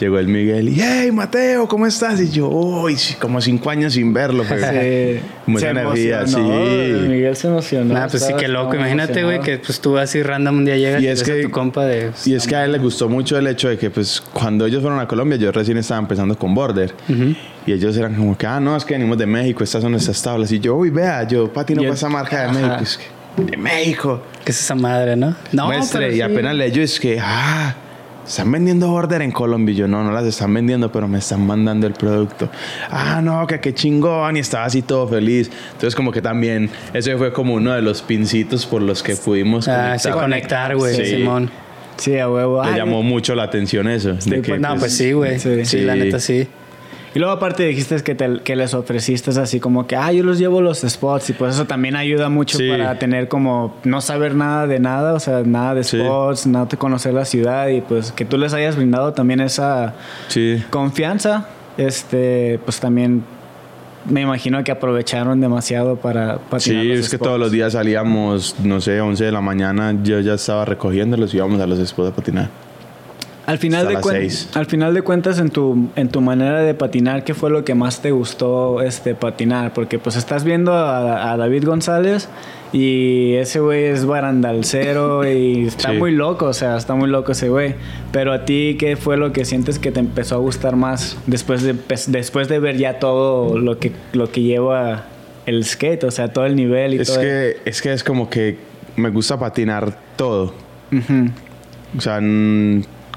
llegó 0.00 0.18
el 0.18 0.28
Miguel 0.28 0.68
y, 0.68 0.80
hey, 0.80 1.10
Mateo, 1.12 1.66
¿cómo 1.68 1.86
estás? 1.86 2.20
Y 2.20 2.30
yo, 2.30 2.48
uy, 2.48 2.96
como 3.20 3.40
cinco 3.40 3.70
años 3.70 3.94
sin 3.94 4.12
verlo. 4.12 4.44
pero- 4.48 4.66
Sí. 4.70 5.20
Mucha 5.46 5.66
Se 5.66 5.70
energía, 5.70 6.26
sí. 6.26 6.36
Miguel 6.38 7.36
se 7.36 7.46
emocionó. 7.48 7.94
Nah, 7.94 8.08
pues 8.08 8.24
sí, 8.24 8.32
qué 8.38 8.48
loco. 8.48 8.74
Imagínate, 8.74 9.22
güey, 9.24 9.40
que 9.40 9.58
pues 9.58 9.80
tú 9.80 9.96
así 9.96 10.22
random 10.22 10.58
un 10.58 10.64
día 10.64 10.76
llegas 10.76 11.00
Y 11.02 11.06
y, 11.06 11.08
es 11.08 11.20
ves 11.20 11.30
a 11.30 11.32
que- 11.34 11.42
tu 11.42 11.50
compa 11.50 11.84
de... 11.84 12.10
Y 12.24 12.34
es 12.34 12.46
que 12.46 12.56
a 12.56 12.64
él 12.64 12.72
le 12.72 12.78
gustó 12.78 13.08
mucho 13.08 13.38
el 13.38 13.46
hecho 13.46 13.68
de 13.68 13.78
que, 13.78 13.90
pues, 13.90 14.20
cuando 14.32 14.66
ellos 14.66 14.82
fueron 14.82 14.98
a 15.00 15.06
Colombia, 15.08 15.38
yo 15.38 15.52
recién 15.52 15.78
estaba 15.78 16.00
empezando 16.00 16.36
con 16.38 16.54
Border. 16.54 16.92
Y 17.66 17.72
ellos 17.72 17.96
eran 17.96 18.14
como 18.14 18.36
que, 18.36 18.46
ah, 18.46 18.60
no, 18.60 18.76
es 18.76 18.84
que 18.84 18.94
venimos 18.94 19.18
de 19.18 19.26
México, 19.26 19.62
estas 19.64 19.82
son 19.82 19.92
nuestras 19.92 20.22
tablas. 20.22 20.50
Y 20.52 20.60
yo, 20.60 20.74
uy, 20.76 20.90
vea, 20.90 21.26
yo 21.26 21.52
patino 21.52 21.80
Y 21.82 21.84
con 21.84 21.90
el- 21.92 21.96
esa 21.96 22.08
marca 22.08 22.38
de 22.42 22.44
Ajá. 22.44 22.52
México. 22.52 22.82
Es 22.82 22.98
que, 22.98 23.42
de 23.52 23.56
México. 23.56 24.22
¿Qué 24.44 24.50
es 24.52 24.60
esa 24.60 24.74
madre, 24.74 25.14
no? 25.16 25.34
No, 25.52 25.66
Muestre. 25.66 26.00
pero 26.00 26.12
Y 26.12 26.16
sí. 26.16 26.22
apenas 26.22 26.54
leyó, 26.56 26.82
es 26.82 26.98
que, 27.00 27.18
ah, 27.20 27.74
están 28.26 28.50
vendiendo 28.52 28.88
Border 28.88 29.22
en 29.22 29.30
Colombia. 29.32 29.72
Y 29.72 29.76
yo, 29.76 29.88
no, 29.88 30.02
no 30.04 30.12
las 30.12 30.24
están 30.24 30.52
vendiendo, 30.52 30.90
pero 30.90 31.06
me 31.08 31.18
están 31.18 31.46
mandando 31.46 31.86
el 31.86 31.92
producto. 31.94 32.48
Ah, 32.90 33.20
no, 33.22 33.46
que 33.46 33.60
qué 33.60 33.72
chingón. 33.74 34.36
Y 34.36 34.40
estaba 34.40 34.64
así 34.64 34.82
todo 34.82 35.06
feliz. 35.08 35.50
Entonces, 35.72 35.94
como 35.94 36.12
que 36.12 36.20
también, 36.22 36.70
ese 36.92 37.16
fue 37.16 37.32
como 37.32 37.54
uno 37.54 37.72
de 37.72 37.82
los 37.82 38.02
pincitos 38.02 38.66
por 38.66 38.82
los 38.82 39.02
que 39.02 39.16
pudimos 39.16 39.68
Ah, 39.68 39.98
sí, 39.98 40.08
conectar. 40.10 40.22
conectar, 40.70 40.76
güey, 40.76 40.94
Sí. 40.96 41.04
Simón. 41.16 41.50
Sí, 41.96 42.18
a 42.18 42.28
huevo. 42.28 42.62
Le 42.62 42.70
Ay, 42.70 42.76
llamó 42.76 43.02
mucho 43.02 43.34
la 43.34 43.44
atención 43.44 43.88
eso. 43.88 44.12
de 44.14 44.42
que, 44.42 44.48
pues, 44.50 44.60
No, 44.60 44.76
pues 44.76 44.96
sí, 44.96 45.12
güey. 45.12 45.38
Sí. 45.38 45.64
Sí, 45.64 45.80
la 45.80 45.94
neta 45.96 46.20
sí. 46.20 46.46
Y 47.16 47.18
luego 47.18 47.32
aparte 47.32 47.62
dijiste 47.62 47.96
que, 48.02 48.14
te- 48.14 48.40
que 48.44 48.56
les 48.56 48.74
ofreciste 48.74 49.30
así 49.40 49.58
como 49.58 49.86
que, 49.86 49.96
ah, 49.96 50.12
yo 50.12 50.22
los 50.22 50.38
llevo 50.38 50.60
los 50.60 50.80
spots 50.82 51.30
y 51.30 51.32
pues 51.32 51.54
eso 51.54 51.64
también 51.64 51.96
ayuda 51.96 52.28
mucho 52.28 52.58
Sí. 52.58 52.68
para 52.68 52.98
tener 52.98 53.26
como 53.28 53.74
no 53.84 54.02
saber 54.02 54.34
nada 54.34 54.66
de 54.66 54.80
nada, 54.80 55.14
o 55.14 55.18
sea, 55.18 55.42
nada 55.42 55.74
de 55.74 55.82
Sí. 55.82 55.98
spots, 55.98 56.46
nada 56.46 56.66
de 56.66 56.76
conocer 56.76 57.14
la 57.14 57.24
ciudad 57.24 57.68
y 57.68 57.80
pues 57.80 58.12
que 58.12 58.26
tú 58.26 58.36
les 58.36 58.52
hayas 58.52 58.76
brindado 58.76 59.14
también 59.14 59.40
esa 59.40 59.94
Sí. 60.28 60.62
confianza, 60.68 61.46
este, 61.78 62.60
pues 62.66 62.80
también 62.80 63.24
me 64.10 64.20
imagino 64.20 64.62
que 64.62 64.70
aprovecharon 64.70 65.40
demasiado 65.40 65.96
para 65.96 66.36
patinar 66.36 66.82
Sí, 66.82 66.88
los 66.90 66.98
es 66.98 67.08
que 67.08 67.16
spots. 67.16 67.28
todos 67.28 67.40
los 67.40 67.50
días 67.50 67.72
salíamos, 67.72 68.56
no 68.62 68.78
sé, 68.82 69.00
11 69.00 69.24
de 69.24 69.32
la 69.32 69.40
mañana, 69.40 69.94
yo 70.02 70.20
ya 70.20 70.34
estaba 70.34 70.66
recogiéndolos 70.66 71.32
y 71.32 71.38
íbamos 71.38 71.62
a 71.62 71.66
los 71.66 71.78
spots 71.88 72.10
a 72.10 72.14
patinar. 72.14 72.65
Al 73.46 73.58
final, 73.58 73.86
de 73.86 73.94
al 74.54 74.66
final 74.66 74.92
de 74.92 75.02
cuentas, 75.02 75.38
en 75.38 75.50
tu, 75.50 75.88
en 75.94 76.08
tu 76.08 76.20
manera 76.20 76.62
de 76.62 76.74
patinar, 76.74 77.22
¿qué 77.22 77.32
fue 77.32 77.48
lo 77.48 77.64
que 77.64 77.74
más 77.76 78.02
te 78.02 78.10
gustó 78.10 78.82
este, 78.82 79.14
patinar? 79.14 79.72
Porque 79.72 79.98
pues 80.00 80.16
estás 80.16 80.42
viendo 80.42 80.72
a, 80.74 81.30
a 81.32 81.36
David 81.36 81.64
González 81.64 82.28
y 82.72 83.34
ese 83.34 83.60
güey 83.60 83.84
es 83.84 84.04
barandalcero 84.04 85.24
y 85.30 85.64
está 85.68 85.92
Sí. 85.92 85.96
muy 85.96 86.10
loco, 86.10 86.46
o 86.46 86.52
sea, 86.52 86.76
está 86.76 86.94
muy 86.96 87.08
loco 87.08 87.32
ese 87.32 87.48
güey. 87.48 87.76
Pero 88.10 88.32
a 88.32 88.44
ti, 88.44 88.76
¿qué 88.80 88.96
fue 88.96 89.16
lo 89.16 89.32
que 89.32 89.44
sientes 89.44 89.78
que 89.78 89.92
te 89.92 90.00
empezó 90.00 90.34
a 90.34 90.38
gustar 90.38 90.74
más 90.74 91.16
después 91.26 91.62
de, 91.62 91.74
pues, 91.74 92.10
después 92.10 92.48
de 92.48 92.58
ver 92.58 92.76
ya 92.78 92.98
todo 92.98 93.58
lo 93.58 93.78
que, 93.78 93.92
lo 94.12 94.32
que 94.32 94.42
lleva 94.42 95.04
el 95.46 95.64
skate? 95.64 96.02
O 96.02 96.10
sea, 96.10 96.32
todo 96.32 96.46
el 96.46 96.56
nivel 96.56 96.94
y 96.94 96.98
Es 96.98 97.06
todo. 97.08 97.20
que, 97.20 97.58
es 97.64 97.80
que 97.80 97.92
es 97.92 98.02
como 98.02 98.28
que 98.28 98.58
me 98.96 99.10
gusta 99.10 99.38
patinar 99.38 99.96
todo. 100.16 100.52
Ujú. 100.92 101.30
O 101.96 102.00
sea, 102.00 102.20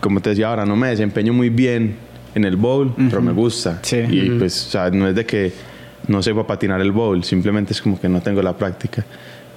como 0.01 0.21
te 0.21 0.31
decía 0.31 0.49
ahora, 0.49 0.65
no 0.65 0.75
me 0.75 0.89
desempeño 0.89 1.33
muy 1.33 1.49
bien 1.49 1.95
en 2.35 2.45
el 2.45 2.55
bowl, 2.55 2.93
pero 3.09 3.21
me 3.21 3.31
gusta. 3.31 3.79
Sí. 3.81 3.97
Y 4.09 4.29
pues, 4.31 4.67
o 4.67 4.69
sea, 4.71 4.89
no 4.91 5.07
es 5.07 5.15
de 5.15 5.25
que 5.25 5.51
no 6.07 6.21
sepa 6.23 6.45
patinar 6.45 6.81
el 6.81 6.91
bowl, 6.91 7.23
simplemente 7.23 7.73
es 7.73 7.81
como 7.81 7.99
que 7.99 8.07
no 8.09 8.21
tengo 8.21 8.41
la 8.41 8.57
práctica. 8.57 9.05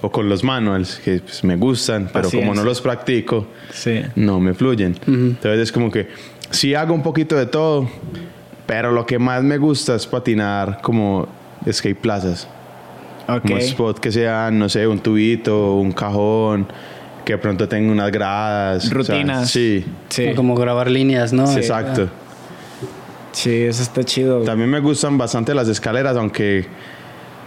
O 0.05 0.11
con 0.11 0.28
los 0.28 0.42
manuals, 0.42 1.00
que 1.05 1.20
pues, 1.20 1.44
me 1.44 1.55
gustan, 1.57 2.11
pero 2.12 2.28
como 2.28 2.55
no 2.55 2.64
los 2.64 2.81
practico, 2.81 3.46
Sí. 3.70 4.02
no 4.16 4.40
me 4.40 4.52
fluyen. 4.52 4.96
Entonces 5.07 5.61
es 5.61 5.72
como 5.72 5.90
que 5.92 6.09
sí 6.50 6.74
hago 6.74 6.92
un 6.92 7.02
poquito 7.05 7.37
de 7.37 7.46
todo, 7.46 7.88
pero 8.66 8.90
lo 8.90 9.07
que 9.07 9.18
más 9.20 9.44
me 9.44 9.59
gusta 9.59 9.94
es 9.94 10.07
patinar 10.07 10.81
como 10.83 11.28
skate 11.70 11.96
plazas. 11.98 12.48
Ok. 13.28 13.42
Como 13.42 13.59
spot 13.59 14.00
que 14.00 14.11
sean, 14.11 14.59
no 14.59 14.68
sé, 14.68 14.87
un 14.88 14.98
tubito, 14.98 15.74
un 15.76 15.92
cajón, 15.92 16.66
que 17.24 17.35
de 17.35 17.38
pronto 17.38 17.68
tenga 17.68 17.90
unas 17.92 18.11
gradas. 18.11 18.85
o 18.85 18.88
sea, 18.88 18.94
Rutinas. 18.94 19.50
sí, 19.50 19.85
Sí. 20.08 20.32
Como 20.35 20.54
grabar 20.54 20.90
líneas, 20.90 21.32
¿no? 21.32 21.50
exacto. 21.50 22.08
Sí, 23.32 23.62
eso 23.62 23.82
está 23.82 24.04
chido. 24.04 24.42
También 24.42 24.68
me 24.68 24.80
gustan 24.80 25.16
bastante 25.16 25.54
las 25.54 25.68
escaleras, 25.68 26.16
aunque 26.16 26.66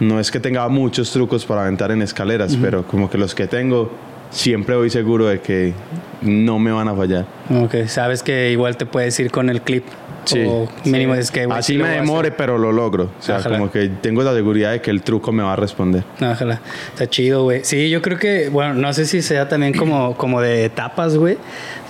no 0.00 0.18
es 0.18 0.30
que 0.30 0.40
tenga 0.40 0.68
muchos 0.68 1.10
trucos 1.12 1.46
para 1.46 1.62
aventar 1.62 1.90
en 1.90 2.02
escaleras, 2.02 2.56
pero 2.60 2.86
como 2.86 3.08
que 3.08 3.16
los 3.18 3.34
que 3.34 3.46
tengo, 3.46 3.90
siempre 4.30 4.74
voy 4.76 4.90
seguro 4.90 5.26
de 5.26 5.40
que 5.40 5.74
no 6.22 6.58
me 6.58 6.72
van 6.72 6.88
a 6.88 6.94
fallar. 6.94 7.26
Ok, 7.50 7.86
sabes 7.86 8.22
que 8.22 8.50
igual 8.50 8.76
te 8.76 8.84
puedes 8.84 9.18
ir 9.20 9.30
con 9.30 9.48
el 9.48 9.62
clip. 9.62 9.84
Sí. 10.26 10.44
O 10.46 10.68
mínimo 10.84 11.14
es 11.14 11.30
que... 11.30 11.46
Así 11.50 11.74
sí 11.74 11.78
me 11.78 11.88
demore, 11.88 12.30
pero 12.32 12.58
lo 12.58 12.72
logro. 12.72 13.04
O 13.18 13.22
sea, 13.22 13.38
Ojalá. 13.38 13.58
como 13.58 13.70
que 13.70 13.88
tengo 13.88 14.22
la 14.22 14.34
seguridad 14.34 14.72
de 14.72 14.80
que 14.82 14.90
el 14.90 15.02
truco 15.02 15.32
me 15.32 15.42
va 15.42 15.54
a 15.54 15.56
responder. 15.56 16.04
Ojalá. 16.20 16.60
Está 16.92 17.08
chido, 17.08 17.44
güey. 17.44 17.60
Sí, 17.64 17.88
yo 17.90 18.02
creo 18.02 18.18
que, 18.18 18.48
bueno, 18.50 18.74
no 18.74 18.92
sé 18.92 19.06
si 19.06 19.22
sea 19.22 19.48
también 19.48 19.72
como, 19.74 20.14
como 20.18 20.40
de 20.40 20.64
etapas, 20.64 21.16
güey. 21.16 21.38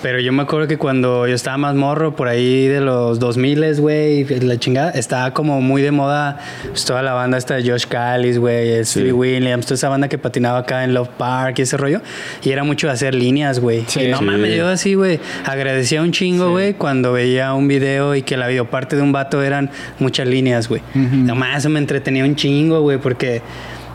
Pero 0.03 0.21
yo 0.21 0.31
me 0.33 0.43
acuerdo 0.43 0.69
que 0.69 0.77
cuando 0.77 1.27
yo 1.27 1.35
estaba 1.35 1.57
más 1.57 1.75
morro, 1.75 2.15
por 2.15 2.29
ahí 2.29 2.67
de 2.69 2.81
los 2.81 3.19
2000, 3.19 3.81
güey, 3.81 4.25
la 4.41 4.59
chingada, 4.59 4.91
estaba 4.91 5.33
como 5.33 5.61
muy 5.63 5.81
de 5.83 5.91
moda 5.91 6.39
pues, 6.69 6.85
toda 6.85 7.03
la 7.03 7.15
banda 7.15 7.39
esta 7.39 7.55
de 7.57 7.69
Josh 7.69 7.87
Callis, 7.87 8.39
güey, 8.39 8.85
Stevie 8.85 9.13
Williams, 9.13 9.65
toda 9.65 9.75
esa 9.77 9.89
banda 9.89 10.09
que 10.09 10.19
patinaba 10.19 10.59
acá 10.59 10.85
en 10.85 10.93
Love 10.95 11.09
Park 11.17 11.59
y 11.59 11.63
ese 11.63 11.77
rollo. 11.79 12.03
Y 12.43 12.51
era 12.51 12.63
mucho 12.63 12.87
de 12.89 12.93
hacer 12.93 13.15
líneas, 13.15 13.59
güey. 13.59 13.85
Sí. 13.89 14.03
y 14.03 14.09
no 14.09 14.19
Sí. 14.19 14.25
mames, 14.25 14.55
yo 14.55 14.69
así, 14.69 14.95
güey, 14.95 15.19
agradecía 15.45 16.03
un 16.03 16.13
chingo, 16.13 16.51
güey, 16.51 16.75
cuando 16.75 17.13
veía 17.13 17.55
un 17.55 17.67
video 17.67 18.15
y 18.15 18.23
que 18.27 18.37
la 18.37 18.47
videoparte 18.49 18.97
de 18.97 19.01
un 19.03 19.13
vato 19.13 19.43
eran 19.43 19.71
muchas 19.99 20.29
líneas, 20.29 20.69
güey. 20.69 20.83
Nomás 20.95 21.57
eso 21.61 21.71
me 21.71 21.79
entretenía 21.79 22.25
un 22.25 22.37
chingo, 22.37 22.83
güey, 22.83 22.99
porque 22.99 23.41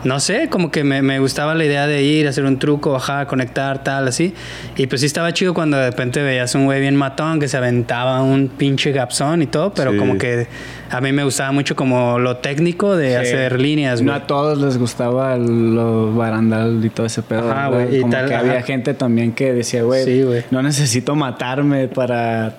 no 0.04 0.18
sé, 0.18 0.48
como 0.50 0.72
que 0.72 0.82
me, 0.82 1.00
me 1.00 1.20
gustaba 1.20 1.54
la 1.54 1.64
idea 1.64 1.86
de 1.86 2.02
ir, 2.02 2.26
hacer 2.26 2.44
un 2.44 2.58
truco, 2.58 2.90
bajar, 2.90 3.28
conectar, 3.28 3.84
tal, 3.84 4.08
así. 4.08 4.34
Y 4.76 4.88
pues 4.88 5.00
sí 5.02 5.06
estaba 5.06 5.32
chido 5.32 5.54
cuando 5.54 5.76
de 5.76 5.90
repente 5.90 6.20
veías 6.20 6.52
un 6.56 6.64
güey 6.64 6.80
bien 6.80 6.96
matón 6.96 7.38
que 7.38 7.46
se 7.46 7.56
aventaba 7.56 8.20
un 8.20 8.48
pinche 8.48 8.90
gapzón 8.90 9.42
y 9.42 9.46
todo, 9.46 9.72
pero 9.72 9.92
Sí. 9.92 9.98
como 9.98 10.18
que 10.18 10.48
a 10.90 11.00
mí 11.00 11.12
me 11.12 11.22
gustaba 11.22 11.52
mucho 11.52 11.76
como 11.76 12.18
lo 12.18 12.38
técnico 12.38 12.96
de 12.96 13.10
Sí. 13.10 13.14
hacer 13.14 13.60
líneas, 13.60 14.02
No 14.02 14.10
güey. 14.10 14.22
a 14.24 14.26
todos 14.26 14.58
les 14.58 14.76
gustaba 14.76 15.36
lo 15.36 16.12
barandal 16.16 16.84
y 16.84 16.90
todo 16.90 17.06
ese 17.06 17.22
pedo. 17.22 17.48
Ajá, 17.52 17.68
güey, 17.68 17.98
y 17.98 18.00
Como 18.00 18.12
tal, 18.12 18.26
que 18.28 18.34
ajá. 18.34 18.40
había 18.44 18.62
gente 18.62 18.94
también 18.94 19.30
que 19.30 19.52
decía, 19.52 19.84
güey, 19.84 20.04
Sí, 20.04 20.22
güey. 20.24 20.42
no 20.50 20.62
necesito 20.64 21.14
matarme 21.14 21.86
para, 21.86 22.56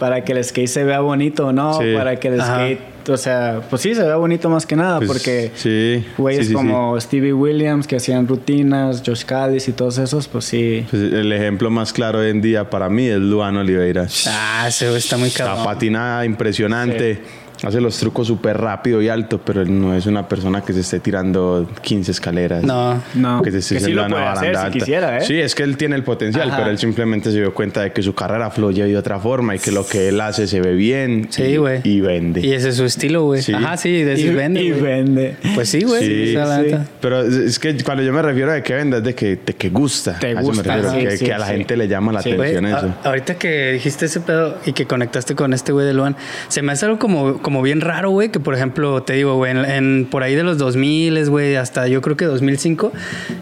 para 0.00 0.24
que 0.24 0.32
el 0.32 0.42
skate 0.42 0.66
se 0.66 0.82
vea 0.82 0.98
bonito, 1.00 1.52
¿no? 1.52 1.74
Sí. 1.80 1.94
Para 1.94 2.16
que 2.18 2.26
el 2.28 2.40
Ajá. 2.40 2.54
skate, 2.56 3.08
o 3.10 3.16
sea, 3.16 3.60
pues 3.70 3.82
sí, 3.82 3.94
se 3.94 4.02
vea 4.02 4.16
bonito 4.16 4.48
más 4.50 4.64
que 4.66 4.74
nada, 4.74 4.96
Pues, 4.98 5.08
porque 5.10 5.50
sí, 5.54 6.04
güeyes 6.18 6.40
sí, 6.40 6.44
sí, 6.46 6.50
sí. 6.50 6.54
como 6.54 6.98
Stevie 7.00 7.32
Williams 7.34 7.86
que 7.86 7.96
hacían 7.96 8.26
rutinas, 8.26 9.02
Josh 9.06 9.24
Callis 9.24 9.68
y 9.68 9.72
todos 9.72 9.98
esos, 9.98 10.26
pues 10.26 10.46
sí. 10.46 10.84
Pues 10.90 11.02
el 11.12 11.30
ejemplo 11.32 11.70
más 11.70 11.92
claro 11.92 12.18
hoy 12.20 12.30
en 12.30 12.40
día 12.40 12.68
para 12.70 12.88
mí 12.88 13.06
es 13.06 13.18
Luan 13.18 13.56
Oliveira. 13.58 14.06
Ah, 14.26 14.64
ese 14.68 14.86
güey 14.86 14.98
está 14.98 15.16
muy 15.18 15.28
La 15.28 15.34
cabrón. 15.36 15.64
patina 15.64 16.24
impresionante. 16.24 17.20
Hace 17.62 17.80
los 17.80 17.98
trucos 17.98 18.26
súper 18.26 18.56
rápido 18.58 19.02
y 19.02 19.08
alto, 19.08 19.40
pero 19.44 19.60
él 19.60 19.80
no 19.80 19.94
es 19.94 20.06
una 20.06 20.26
persona 20.28 20.62
que 20.62 20.72
se 20.72 20.80
esté 20.80 21.00
tirando 21.00 21.68
15 21.82 22.10
escaleras. 22.10 22.62
No. 22.64 23.02
No. 23.14 23.42
Que 23.42 23.50
se 23.50 23.58
esté 23.58 23.74
Que 23.74 23.80
sí 23.80 23.84
haciendo 23.86 24.02
lo 24.08 24.08
puede 24.14 24.26
hacer 24.26 24.56
si 24.56 24.70
quisiera, 24.78 25.18
¿eh? 25.18 25.20
Sí, 25.22 25.38
es 25.38 25.54
que 25.54 25.62
él 25.62 25.76
tiene 25.76 25.96
el 25.96 26.02
potencial, 26.02 26.48
Ajá. 26.48 26.58
pero 26.58 26.70
él 26.70 26.78
simplemente 26.78 27.30
se 27.30 27.36
dio 27.38 27.52
cuenta 27.54 27.82
de 27.82 27.92
que 27.92 28.02
su 28.02 28.14
carrera 28.14 28.50
fluye 28.50 28.84
de 28.84 28.96
otra 28.96 29.18
forma 29.18 29.54
y 29.54 29.58
que 29.58 29.72
lo 29.72 29.86
que 29.86 30.08
él 30.08 30.20
hace 30.20 30.46
se 30.46 30.60
ve 30.60 30.74
bien 30.74 31.26
Sí, 31.30 31.42
y- 31.42 31.56
güey. 31.56 31.80
y, 31.84 32.00
vende. 32.00 32.40
Y 32.40 32.52
ese 32.52 32.70
es 32.70 32.76
su 32.76 32.84
estilo, 32.84 33.24
güey. 33.24 33.42
Sí. 33.42 33.52
Ajá, 33.52 33.76
sí, 33.76 34.02
de 34.02 34.18
Y, 34.18 34.28
vende. 34.30 34.62
y 34.62 34.70
güey. 34.70 34.82
vende. 34.82 35.36
Pues 35.54 35.68
sí, 35.68 35.82
güey. 35.82 36.02
Sí, 36.04 36.34
sí. 36.34 36.76
Pero 37.00 37.22
es- 37.22 37.58
que 37.58 37.76
cuando 37.84 38.02
yo 38.02 38.12
me 38.12 38.22
refiero 38.22 38.52
a 38.52 38.62
que 38.62 38.74
venda 38.74 38.98
es 38.98 39.04
de 39.04 39.14
que, 39.14 39.36
de 39.44 39.52
que 39.54 39.68
gusta. 39.70 40.18
Te 40.18 40.28
A 40.28 40.30
eso 40.30 40.38
me 40.40 40.46
gusta, 40.46 40.76
refiero, 40.76 40.90
sí, 40.94 41.04
que, 41.06 41.16
sí, 41.18 41.24
que 41.26 41.32
a 41.34 41.38
la 41.38 41.46
sí. 41.46 41.52
gente 41.52 41.76
le 41.76 41.88
llama 41.88 42.12
la 42.12 42.22
Sí. 42.22 42.30
atención 42.32 42.64
Güey, 42.64 42.74
eso. 42.74 42.94
a- 43.04 43.08
ahorita 43.08 43.34
que 43.34 43.72
dijiste 43.72 44.06
ese 44.06 44.20
pedo 44.20 44.56
y 44.64 44.72
que 44.72 44.86
conectaste 44.86 45.34
con 45.34 45.52
este 45.52 45.72
güey 45.72 45.84
de 45.86 45.92
Luan, 45.94 46.16
se 46.48 46.62
me 46.62 46.72
hace 46.72 46.86
algo 46.86 46.98
como, 46.98 47.38
como 47.42 47.49
bien 47.62 47.80
raro, 47.80 48.10
güey, 48.10 48.30
que 48.30 48.38
por 48.40 48.54
ejemplo, 48.54 49.02
te 49.02 49.14
digo, 49.14 49.34
güey, 49.36 49.52
en- 49.52 50.06
por 50.10 50.22
ahí 50.22 50.34
de 50.34 50.42
los 50.44 50.56
2000, 50.58 51.28
güey, 51.28 51.56
hasta 51.56 51.88
yo 51.88 52.00
creo 52.00 52.16
que 52.16 52.24
2005, 52.24 52.92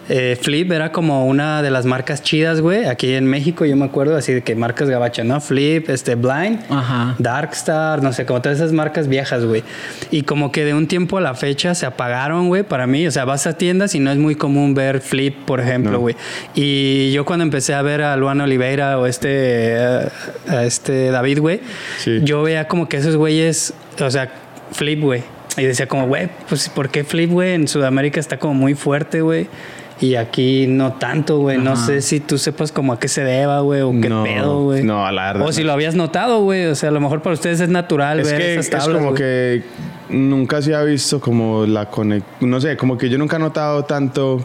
eh, 0.08 0.38
Flip 0.40 0.70
era 0.72 0.90
como 0.92 1.26
una 1.26 1.60
de 1.62 1.70
las 1.70 1.84
marcas 1.84 2.22
chidas, 2.22 2.60
güey, 2.60 2.86
aquí 2.86 3.12
en 3.14 3.26
México, 3.26 3.64
yo 3.64 3.76
me 3.76 3.84
acuerdo 3.84 4.16
así 4.16 4.32
de 4.32 4.42
que 4.42 4.54
marcas 4.54 4.88
gabachas, 4.88 5.26
¿no? 5.26 5.40
Flip, 5.40 5.88
este, 5.90 6.14
Blind, 6.14 6.60
Ajá. 6.70 7.14
Darkstar, 7.18 8.02
no 8.02 8.12
sé, 8.12 8.24
como 8.26 8.40
todas 8.40 8.58
esas 8.58 8.72
marcas 8.72 9.08
viejas, 9.08 9.44
güey. 9.44 9.62
Y 10.10 10.22
como 10.22 10.50
que 10.52 10.64
de 10.64 10.74
un 10.74 10.86
tiempo 10.86 11.18
a 11.18 11.20
la 11.20 11.34
fecha 11.34 11.74
se 11.74 11.84
apagaron, 11.86 12.48
güey, 12.48 12.62
para 12.62 12.86
mí. 12.86 13.06
O 13.06 13.10
sea, 13.10 13.24
vas 13.24 13.46
a 13.46 13.58
tiendas 13.58 13.94
y 13.94 14.00
no 14.00 14.10
es 14.10 14.18
muy 14.18 14.34
común 14.34 14.74
ver 14.74 15.00
Flip, 15.00 15.34
por 15.44 15.60
ejemplo, 15.60 15.92
No. 15.92 16.00
güey. 16.00 16.16
Y 16.54 17.12
yo 17.12 17.24
cuando 17.24 17.42
empecé 17.44 17.74
a 17.74 17.82
ver 17.82 18.02
a 18.02 18.16
Luan 18.16 18.40
Oliveira 18.40 18.98
o 18.98 19.06
este, 19.06 19.76
a 20.48 20.64
este 20.64 21.10
David, 21.10 21.40
güey, 21.40 21.60
Sí. 21.98 22.20
yo 22.22 22.42
veía 22.42 22.66
como 22.68 22.88
que 22.88 22.96
esos 22.96 23.16
güeyes, 23.16 23.74
o 24.00 24.10
sea, 24.10 24.30
Flip, 24.72 25.00
güey. 25.00 25.22
Y 25.56 25.64
decía 25.64 25.86
como, 25.88 26.06
güey, 26.06 26.28
pues 26.48 26.68
¿por 26.68 26.88
qué 26.88 27.02
Flip, 27.04 27.30
güey? 27.30 27.54
En 27.54 27.66
Sudamérica 27.68 28.20
está 28.20 28.38
como 28.38 28.54
muy 28.54 28.74
fuerte, 28.74 29.22
güey. 29.22 29.48
Y 30.00 30.14
aquí 30.14 30.66
no 30.68 30.92
tanto, 30.92 31.38
güey. 31.40 31.58
No 31.58 31.74
sé 31.74 32.02
si 32.02 32.20
tú 32.20 32.38
sepas 32.38 32.70
como 32.70 32.92
a 32.92 33.00
qué 33.00 33.08
se 33.08 33.22
deba, 33.24 33.60
güey, 33.60 33.80
o 33.80 33.90
qué 34.00 34.08
No, 34.08 34.22
pedo, 34.22 34.62
güey. 34.62 34.84
no, 34.84 35.10
la 35.10 35.32
verdad 35.32 35.46
O 35.48 35.52
si 35.52 35.64
lo 35.64 35.72
habías 35.72 35.94
notado, 35.96 36.40
güey. 36.42 36.66
O 36.66 36.74
sea, 36.76 36.90
a 36.90 36.92
lo 36.92 37.00
mejor 37.00 37.20
para 37.20 37.34
ustedes 37.34 37.58
es 37.60 37.68
natural 37.68 38.20
Es 38.20 38.30
ver 38.30 38.40
que 38.40 38.52
esas 38.54 38.64
es 38.66 38.70
tablas. 38.70 38.96
como 38.96 39.10
güey. 39.10 39.16
que 39.18 39.62
nunca 40.10 40.62
se 40.62 40.74
ha 40.74 40.82
visto 40.84 41.20
como 41.20 41.66
la 41.66 41.90
conexión. 41.90 42.48
No 42.48 42.60
sé, 42.60 42.76
como 42.76 42.96
que 42.96 43.08
yo 43.08 43.18
nunca 43.18 43.36
he 43.36 43.40
notado 43.40 43.84
tanto 43.84 44.38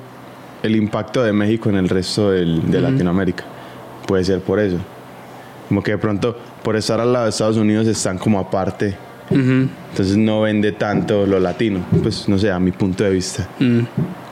el 0.63 0.75
impacto 0.75 1.21
de 1.21 1.33
México 1.33 1.69
en 1.69 1.75
el 1.75 1.87
resto 1.87 2.31
del- 2.31 2.71
de 2.71 2.81
Latinoamérica. 2.81 3.43
Puede 4.07 4.23
ser 4.23 4.39
por 4.39 4.59
eso. 4.59 4.77
Como 5.69 5.83
que 5.83 5.91
de 5.91 5.97
pronto, 5.99 6.35
por 6.63 6.75
estar 6.75 6.99
al 6.99 7.13
lado 7.13 7.25
de 7.25 7.29
Estados 7.29 7.57
Unidos, 7.57 7.85
están 7.87 8.17
como 8.17 8.39
aparte. 8.39 8.95
Ujú. 9.29 9.67
Entonces 9.91 10.17
no 10.17 10.41
vende 10.41 10.71
tanto 10.73 11.25
lo 11.27 11.39
latino. 11.39 11.79
Pues 12.01 12.27
no 12.27 12.37
sé, 12.39 12.51
a 12.51 12.59
mi 12.59 12.71
punto 12.71 13.03
de 13.03 13.09
vista. 13.11 13.47
Mm. 13.59 13.81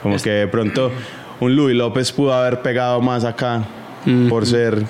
Como 0.02 0.18
que 0.18 0.30
de 0.30 0.48
pronto 0.48 0.92
un 1.40 1.56
Luis 1.56 1.76
López 1.76 2.12
pudo 2.12 2.34
haber 2.34 2.62
pegado 2.62 3.02
más 3.02 3.24
acá 3.24 3.64
Mm. 4.06 4.30
por 4.30 4.46
ser. 4.46 4.84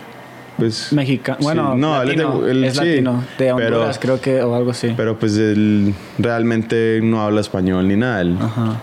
Pues, 0.57 0.93
Mexicano. 0.93 1.37
sí, 1.39 1.43
Bueno, 1.45 1.75
no, 1.75 2.01
él 2.01 2.09
es 2.11 2.17
de- 2.17 2.23
latino, 2.23 2.47
él- 2.47 2.63
es 2.65 2.73
sí, 2.73 2.79
latino. 2.85 3.23
De 3.37 3.53
pero- 3.55 3.77
Honduras, 3.77 3.99
creo 3.99 4.21
que, 4.21 4.41
o 4.43 4.53
algo 4.55 4.71
así. 4.71 4.93
Pero 4.95 5.17
pues 5.17 5.35
él 5.37 5.93
realmente 6.19 6.99
no 7.01 7.21
habla 7.21 7.41
español 7.41 7.87
ni 7.87 7.95
nada. 7.95 8.21
él- 8.21 8.37
Ajá. 8.39 8.75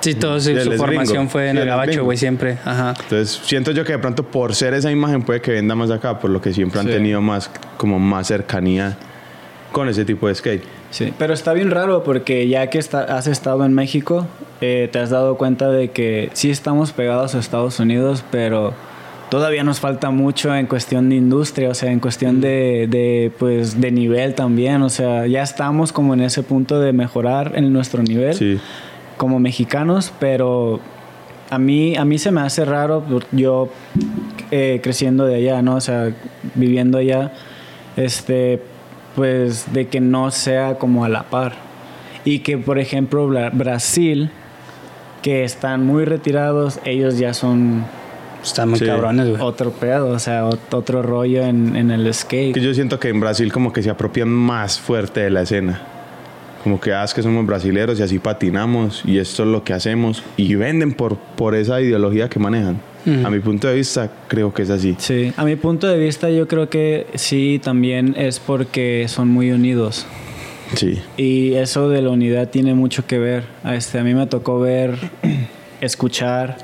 Sí, 0.00 0.14
todo 0.14 0.38
su, 0.38 0.50
Él 0.50 0.60
su 0.60 0.72
es 0.72 0.76
formación 0.78 1.16
gringo. 1.16 1.30
fue 1.30 1.48
en 1.48 1.56
Sí, 1.56 1.62
el 1.62 1.68
gabacho, 1.68 2.04
güey, 2.04 2.18
siempre. 2.18 2.58
Ajá. 2.64 2.90
Entonces 3.00 3.40
siento 3.42 3.70
yo 3.70 3.84
que 3.86 3.92
de 3.92 3.98
pronto 3.98 4.22
por 4.22 4.54
ser 4.54 4.74
esa 4.74 4.90
imagen 4.90 5.22
puede 5.22 5.40
que 5.40 5.52
venda 5.52 5.74
más 5.74 5.90
acá, 5.90 6.18
por 6.18 6.28
lo 6.30 6.42
que 6.42 6.52
siempre 6.52 6.78
han 6.80 6.86
Sí. 6.86 6.92
tenido 6.92 7.22
más 7.22 7.50
como 7.78 7.98
más 7.98 8.26
cercanía 8.26 8.98
con 9.74 9.88
ese 9.88 10.04
tipo 10.04 10.28
de 10.28 10.34
skate. 10.36 10.62
Sí, 10.90 11.12
pero 11.18 11.34
está 11.34 11.52
bien 11.52 11.70
raro 11.70 12.04
porque 12.04 12.46
ya 12.48 12.68
que 12.70 12.78
está- 12.78 13.02
has 13.18 13.26
estado 13.26 13.64
en 13.66 13.74
México, 13.74 14.26
eh, 14.60 14.88
te 14.90 15.00
has 15.00 15.10
dado 15.10 15.36
cuenta 15.36 15.68
de 15.70 15.88
que 15.90 16.30
sí 16.32 16.48
estamos 16.50 16.92
pegados 16.92 17.34
a 17.34 17.40
Estados 17.40 17.80
Unidos, 17.80 18.24
pero 18.30 18.72
todavía 19.30 19.64
nos 19.64 19.80
falta 19.80 20.10
mucho 20.10 20.54
en 20.54 20.66
cuestión 20.66 21.08
de 21.10 21.16
industria, 21.16 21.70
o 21.70 21.74
sea, 21.74 21.90
en 21.90 21.98
cuestión 21.98 22.40
de, 22.40 22.86
de, 22.88 23.32
pues, 23.36 23.80
de 23.80 23.90
nivel 23.90 24.34
también, 24.36 24.80
o 24.82 24.88
sea, 24.90 25.26
ya 25.26 25.42
estamos 25.42 25.92
como 25.92 26.14
en 26.14 26.20
ese 26.20 26.44
punto 26.44 26.78
de 26.80 26.92
mejorar 26.92 27.52
en 27.56 27.72
nuestro 27.72 28.02
nivel 28.04 28.34
Sí. 28.34 28.60
como 29.16 29.40
mexicanos, 29.40 30.12
pero 30.20 30.78
a 31.50 31.58
mí, 31.58 31.96
a 31.96 32.04
mí 32.04 32.18
se 32.18 32.30
me 32.30 32.42
hace 32.42 32.64
raro 32.64 33.02
yo 33.32 33.68
eh, 34.52 34.78
creciendo 34.84 35.24
de 35.26 35.34
allá, 35.34 35.62
¿no? 35.62 35.74
O 35.76 35.80
sea, 35.80 36.12
viviendo 36.54 36.98
allá, 36.98 37.32
este, 37.96 38.60
pues 39.14 39.72
de 39.72 39.86
que 39.88 40.00
no 40.00 40.30
sea 40.30 40.76
como 40.78 41.04
a 41.04 41.08
la 41.08 41.24
par. 41.24 41.54
Y 42.24 42.40
que, 42.40 42.56
por 42.58 42.78
ejemplo, 42.78 43.28
Bra- 43.28 43.50
Brasil, 43.52 44.30
que 45.22 45.44
están 45.44 45.84
muy 45.86 46.04
retirados, 46.04 46.80
ellos 46.84 47.18
ya 47.18 47.34
son 47.34 47.84
Están 48.42 48.68
muy 48.70 48.78
Sí. 48.78 48.84
cabrones, 48.86 49.28
güey. 49.30 49.40
otro 49.40 49.70
pedo, 49.72 50.08
o 50.08 50.18
sea, 50.18 50.44
ot- 50.46 50.58
otro 50.74 51.02
rollo 51.02 51.42
en, 51.44 51.76
en 51.76 51.90
el 51.90 52.12
skate. 52.12 52.52
Que 52.54 52.60
yo 52.60 52.74
siento 52.74 52.98
que 53.00 53.08
en 53.08 53.18
Brasil 53.20 53.50
como 53.52 53.72
que 53.72 53.82
se 53.82 53.88
apropian 53.90 54.28
más 54.28 54.78
fuerte 54.78 55.20
de 55.20 55.30
la 55.30 55.42
escena. 55.42 55.80
Como 56.62 56.80
que 56.80 56.92
ah, 56.94 57.04
es 57.04 57.12
que 57.14 57.22
somos 57.22 57.44
brasileros 57.46 57.98
y 58.00 58.02
así 58.02 58.18
patinamos 58.18 59.02
y 59.06 59.18
esto 59.18 59.42
es 59.44 59.48
lo 59.48 59.64
que 59.64 59.72
hacemos 59.74 60.22
y 60.36 60.54
venden 60.56 60.92
por, 60.94 61.16
por 61.16 61.54
esa 61.54 61.80
ideología 61.80 62.28
que 62.28 62.38
manejan. 62.38 62.80
Ujú. 63.06 63.26
A 63.26 63.30
mi 63.30 63.40
punto 63.40 63.68
de 63.68 63.74
vista 63.74 64.10
creo 64.28 64.52
que 64.52 64.62
es 64.62 64.70
así. 64.70 64.94
Sí, 64.98 65.32
a 65.36 65.44
mi 65.44 65.56
punto 65.56 65.86
de 65.86 65.98
vista 65.98 66.30
yo 66.30 66.48
creo 66.48 66.68
que 66.68 67.06
sí, 67.14 67.60
también 67.62 68.14
es 68.16 68.40
porque 68.40 69.06
son 69.08 69.28
muy 69.28 69.50
unidos. 69.52 70.06
Sí. 70.74 71.00
Y 71.16 71.54
eso 71.54 71.88
de 71.88 72.02
la 72.02 72.10
unidad 72.10 72.48
tiene 72.48 72.74
mucho 72.74 73.06
que 73.06 73.18
ver. 73.18 73.44
A 73.62 73.74
Este, 73.74 73.98
a 73.98 74.04
mí 74.04 74.14
me 74.14 74.26
tocó 74.26 74.58
ver, 74.58 74.96
escuchar 75.80 76.56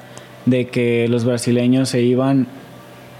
de 0.46 0.68
que 0.68 1.07
los 1.09 1.24
brasileños 1.24 1.90
se 1.90 2.03
iban 2.03 2.46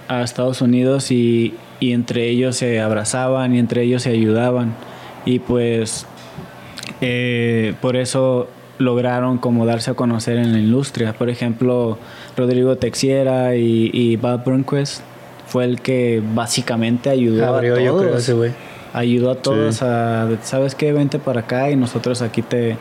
a 0.07 0.23
Estados 0.23 0.61
Unidos 0.61 1.11
y, 1.11 1.53
y 1.79 1.93
entre 1.93 2.27
ellos 2.27 2.57
se 2.57 2.81
abrazaban 2.81 3.55
y 3.55 3.59
entre 3.59 3.83
ellos 3.83 4.03
se 4.03 4.09
ayudaban. 4.09 4.73
Y 5.25 5.39
pues 5.39 6.07
eh, 6.99 7.73
por 7.81 7.95
eso 7.95 8.49
lograron 8.77 9.37
como 9.37 9.65
darse 9.65 9.91
a 9.91 9.93
conocer 9.93 10.37
en 10.37 10.51
la 10.51 10.59
industria. 10.59 11.13
Por 11.13 11.29
ejemplo, 11.29 11.97
Rodrigo 12.37 12.75
Texiera 12.77 13.55
y, 13.55 13.89
y 13.93 14.15
Bob 14.17 14.43
Burnquist 14.43 15.01
fue 15.47 15.65
el 15.65 15.81
que 15.81 16.21
básicamente 16.33 17.09
ayudó 17.09 17.45
Abrió, 17.55 17.73
a 17.73 17.77
todos 17.77 17.85
yo 17.85 17.97
creo, 17.99 18.17
ese 18.17 18.33
güey. 18.33 18.51
ayudó 18.93 19.31
a 19.31 19.35
todos 19.35 19.75
Sí. 19.75 19.85
a, 19.85 20.29
¿sabes 20.43 20.75
qué? 20.75 20.93
Vente 20.93 21.19
para 21.19 21.41
acá 21.41 21.69
y 21.71 21.75
nosotros 21.75 22.21
aquí 22.21 22.41
te, 22.41 22.77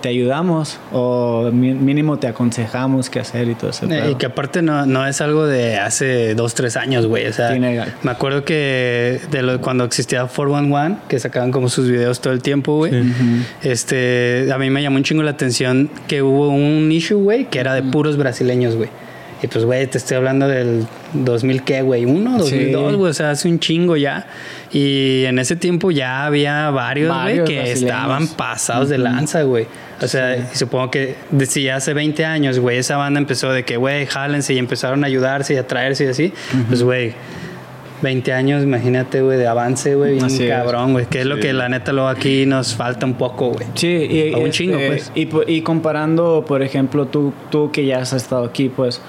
te 0.00 0.08
ayudamos 0.08 0.78
o 0.92 1.50
mínimo 1.52 2.18
te 2.18 2.26
aconsejamos 2.26 3.10
qué 3.10 3.20
hacer 3.20 3.48
y 3.48 3.54
todo 3.54 3.70
eso. 3.70 3.86
Eh, 3.90 4.10
Y 4.12 4.14
que 4.16 4.26
aparte 4.26 4.62
no, 4.62 4.86
no 4.86 5.06
es 5.06 5.20
algo 5.20 5.46
de 5.46 5.76
hace 5.78 6.34
dos, 6.34 6.54
tres 6.54 6.76
años, 6.76 7.06
güey. 7.06 7.26
O 7.26 7.32
sea, 7.32 7.50
Tiene- 7.50 7.82
me 8.02 8.10
acuerdo 8.10 8.44
que 8.44 9.20
de 9.30 9.42
lo, 9.42 9.60
cuando 9.60 9.84
existía 9.84 10.26
411, 10.26 10.96
que 11.08 11.18
sacaban 11.18 11.50
como 11.52 11.68
sus 11.68 11.88
videos 11.90 12.20
todo 12.20 12.32
el 12.32 12.42
tiempo, 12.42 12.76
güey. 12.76 12.92
Este, 13.62 14.48
a 14.52 14.58
mí 14.58 14.70
me 14.70 14.82
llamó 14.82 14.96
un 14.96 15.02
chingo 15.04 15.22
la 15.22 15.30
atención 15.32 15.90
que 16.08 16.22
hubo 16.22 16.48
un 16.50 16.90
issue, 16.92 17.16
güey, 17.20 17.46
que 17.50 17.58
era 17.58 17.74
de 17.74 17.82
puros 17.82 18.16
brasileños, 18.16 18.76
güey. 18.76 18.88
Y 19.42 19.48
pues, 19.48 19.64
güey, 19.66 19.86
te 19.86 19.98
estoy 19.98 20.16
hablando 20.16 20.48
del 20.48 20.86
2000, 21.12 21.62
¿qué, 21.62 21.82
güey? 21.82 22.06
¿Uno? 22.06 22.40
Sí. 22.40 22.70
¿2002, 22.72 22.96
güey? 22.96 23.10
O 23.10 23.14
sea, 23.14 23.30
hace 23.32 23.48
un 23.48 23.58
chingo 23.60 23.96
ya. 23.96 24.26
Y 24.72 25.24
en 25.26 25.38
ese 25.38 25.56
tiempo 25.56 25.90
ya 25.90 26.24
había 26.24 26.70
varios, 26.70 27.14
güey, 27.22 27.44
que 27.44 27.70
estaban 27.72 28.28
pasados 28.28 28.88
de 28.88 28.96
lanza, 28.98 29.42
güey. 29.42 29.66
O 30.02 30.06
sea, 30.08 30.36
y 30.36 30.56
supongo 30.56 30.90
que 30.90 31.14
si 31.46 31.68
hace 31.68 31.94
20 31.94 32.24
años, 32.24 32.58
güey, 32.58 32.78
esa 32.78 32.96
banda 32.96 33.18
empezó 33.18 33.50
de 33.50 33.64
que, 33.64 33.76
güey, 33.76 34.06
jálense 34.06 34.52
y 34.54 34.58
empezaron 34.58 35.04
a 35.04 35.06
ayudarse 35.06 35.54
y 35.54 35.56
a 35.56 35.66
traerse 35.66 36.04
y 36.04 36.08
así. 36.08 36.32
Pues, 36.68 36.82
güey, 36.82 37.14
20 38.02 38.32
años, 38.34 38.62
imagínate, 38.62 39.22
güey, 39.22 39.38
de 39.38 39.46
avance, 39.46 39.94
güey, 39.94 40.16
bien 40.18 40.48
cabrón, 40.50 40.92
güey. 40.92 41.06
Que 41.06 41.20
es 41.20 41.26
lo 41.26 41.36
Sí. 41.36 41.40
que 41.42 41.52
la 41.54 41.70
neta 41.70 41.92
luego 41.92 42.08
aquí 42.10 42.44
nos 42.44 42.74
falta 42.74 43.06
un 43.06 43.14
poco, 43.14 43.52
güey. 43.52 43.66
Sí, 43.74 43.86
y, 43.88 44.34
A 44.34 44.36
un 44.36 44.42
este, 44.44 44.50
chingo, 44.50 44.78
pues. 44.86 45.10
y, 45.14 45.28
y 45.46 45.62
comparando, 45.62 46.44
por 46.46 46.62
ejemplo, 46.62 47.06
tú, 47.06 47.32
tú 47.50 47.70
que 47.72 47.86
ya 47.86 48.00
has 48.00 48.12
estado 48.12 48.44
aquí, 48.44 48.68
pues, 48.68 49.00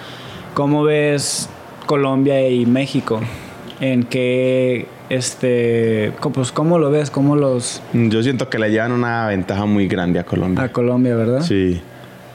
¿cómo 0.54 0.84
ves 0.86 1.50
Colombia 1.86 2.47
y 2.50 2.65
México? 2.65 3.19
¿En 3.82 4.04
qué, 4.04 4.88
este, 5.10 6.13
pues, 6.34 6.52
cómo 6.52 6.80
lo 6.80 6.91
ves? 6.91 7.10
¿Cómo 7.10 7.36
los... 7.36 7.82
Yo 7.93 8.22
siento 8.24 8.50
que 8.50 8.60
le 8.60 8.70
llevan 8.72 8.91
una 8.91 9.28
ventaja 9.28 9.65
muy 9.65 9.88
grande 9.88 10.20
a 10.20 10.26
Colombia. 10.26 10.63
a 10.63 10.72
Colombia, 10.72 11.15
verdad? 11.15 11.41
Sí, 11.41 11.82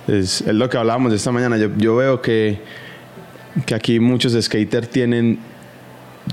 es, 0.08 0.40
es 0.40 0.54
lo 0.54 0.68
que 0.68 0.78
hablábamos 0.78 1.12
esta 1.12 1.32
mañana. 1.32 1.56
Yo, 1.58 1.68
yo 1.76 1.96
veo 1.96 2.22
que, 2.22 2.60
que 3.66 3.74
aquí 3.74 4.00
muchos 4.00 4.32
skaters 4.40 4.88
tienen 4.88 5.38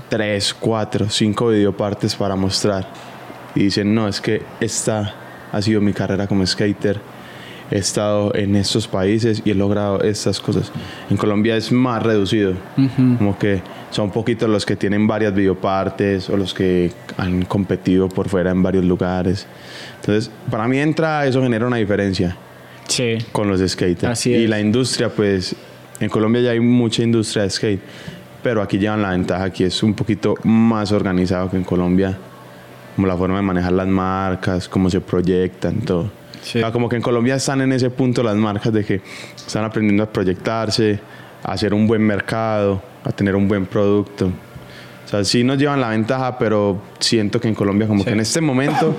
tres, 0.08 0.54
cuatro, 0.54 1.08
cinco 1.08 1.48
videopartes 1.48 2.14
para 2.14 2.36
mostrar. 2.36 2.86
Y 3.54 3.64
dicen, 3.64 3.94
no, 3.94 4.08
es 4.08 4.20
que 4.20 4.42
esta 4.60 5.14
ha 5.52 5.62
sido 5.62 5.80
mi 5.80 5.92
carrera 5.92 6.26
como 6.26 6.46
skater. 6.46 7.00
He 7.70 7.78
estado 7.78 8.34
en 8.34 8.56
estos 8.56 8.88
países 8.88 9.42
y 9.44 9.50
he 9.50 9.54
logrado 9.54 10.00
estas 10.02 10.40
cosas. 10.40 10.72
En 11.08 11.16
Colombia 11.16 11.56
es 11.56 11.70
más 11.70 12.02
reducido. 12.02 12.52
Ujú. 12.76 13.16
Como 13.18 13.38
que 13.38 13.62
son 13.90 14.10
poquitos 14.10 14.48
los 14.48 14.66
que 14.66 14.74
tienen 14.76 15.06
varias 15.06 15.32
videopartes 15.34 16.28
o 16.30 16.36
los 16.36 16.52
que 16.52 16.90
han 17.16 17.42
competido 17.44 18.08
por 18.08 18.28
fuera 18.28 18.50
en 18.50 18.62
varios 18.62 18.84
lugares. 18.84 19.46
Entonces, 20.00 20.30
para 20.50 20.66
mí 20.66 20.78
entra, 20.78 21.26
eso 21.26 21.42
genera 21.42 21.66
una 21.66 21.76
diferencia 21.76 22.36
Sí. 22.88 23.18
con 23.30 23.48
los 23.48 23.60
skaters. 23.60 24.04
Así 24.04 24.32
y 24.32 24.46
la 24.48 24.58
industria, 24.60 25.08
pues, 25.08 25.54
en 26.00 26.08
Colombia 26.08 26.40
ya 26.42 26.50
hay 26.50 26.60
mucha 26.60 27.02
industria 27.04 27.44
de 27.44 27.50
skate, 27.50 27.80
pero 28.42 28.62
aquí 28.62 28.78
llevan 28.78 29.02
la 29.02 29.10
ventaja, 29.10 29.44
aquí 29.44 29.62
es 29.64 29.80
un 29.82 29.94
poquito 29.94 30.34
más 30.42 30.90
organizado 30.90 31.48
que 31.50 31.56
en 31.56 31.64
Colombia, 31.64 32.16
como 32.96 33.06
la 33.06 33.16
forma 33.16 33.36
de 33.36 33.42
manejar 33.42 33.72
las 33.72 33.86
marcas, 33.86 34.68
cómo 34.68 34.90
se 34.90 35.00
proyectan, 35.00 35.80
todo. 35.82 36.10
Sí. 36.42 36.58
O 36.58 36.62
sea, 36.62 36.72
como 36.72 36.88
que 36.88 36.96
en 36.96 37.02
Colombia 37.02 37.34
están 37.34 37.60
en 37.60 37.72
ese 37.72 37.90
punto 37.90 38.22
las 38.22 38.36
marcas 38.36 38.72
de 38.72 38.84
que 38.84 39.00
están 39.36 39.64
aprendiendo 39.64 40.02
a 40.02 40.06
proyectarse, 40.06 40.98
a 41.42 41.52
hacer 41.52 41.74
un 41.74 41.86
buen 41.86 42.02
mercado, 42.02 42.82
a 43.04 43.12
tener 43.12 43.36
un 43.36 43.48
buen 43.48 43.66
producto. 43.66 44.26
O 45.04 45.08
sea, 45.08 45.24
sí 45.24 45.42
nos 45.42 45.58
llevan 45.58 45.80
la 45.80 45.88
ventaja, 45.88 46.38
pero 46.38 46.80
siento 46.98 47.40
que 47.40 47.48
en 47.48 47.54
Colombia 47.54 47.88
como 47.88 48.04
que 48.04 48.10
en 48.10 48.20
este 48.20 48.40
momento 48.40 48.94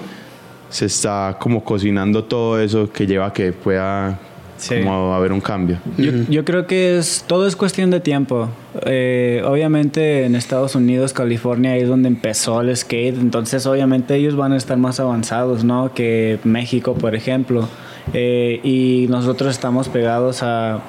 se 0.69 0.85
está 0.85 1.37
como 1.39 1.63
cocinando 1.63 2.23
todo 2.23 2.59
eso 2.59 2.91
que 2.91 3.05
lleva 3.05 3.27
a 3.27 3.33
que 3.33 3.53
pueda 3.53 4.19
Sí. 4.61 4.75
como 4.83 5.15
haber 5.15 5.33
un 5.33 5.41
cambio. 5.41 5.79
Yo, 5.97 6.11
yo 6.29 6.45
creo 6.45 6.67
que 6.67 6.99
es 6.99 7.25
todo 7.25 7.47
es 7.47 7.55
cuestión 7.55 7.89
de 7.89 7.99
tiempo. 7.99 8.47
Eh, 8.85 9.41
obviamente 9.43 10.25
en 10.25 10.35
Estados 10.35 10.75
Unidos, 10.75 11.13
California, 11.13 11.71
ahí 11.71 11.81
es 11.81 11.89
donde 11.89 12.07
empezó 12.07 12.61
el 12.61 12.75
skate, 12.77 13.17
entonces 13.17 13.65
obviamente 13.65 14.13
ellos 14.15 14.35
van 14.35 14.53
a 14.53 14.57
estar 14.57 14.77
más 14.77 14.99
avanzados, 14.99 15.63
¿no? 15.63 15.91
Que 15.95 16.37
México, 16.43 16.93
por 16.93 17.15
ejemplo. 17.15 17.67
Eh, 18.13 18.59
y 18.63 19.07
nosotros 19.09 19.49
estamos 19.49 19.89
pegados 19.89 20.43
a, 20.43 20.79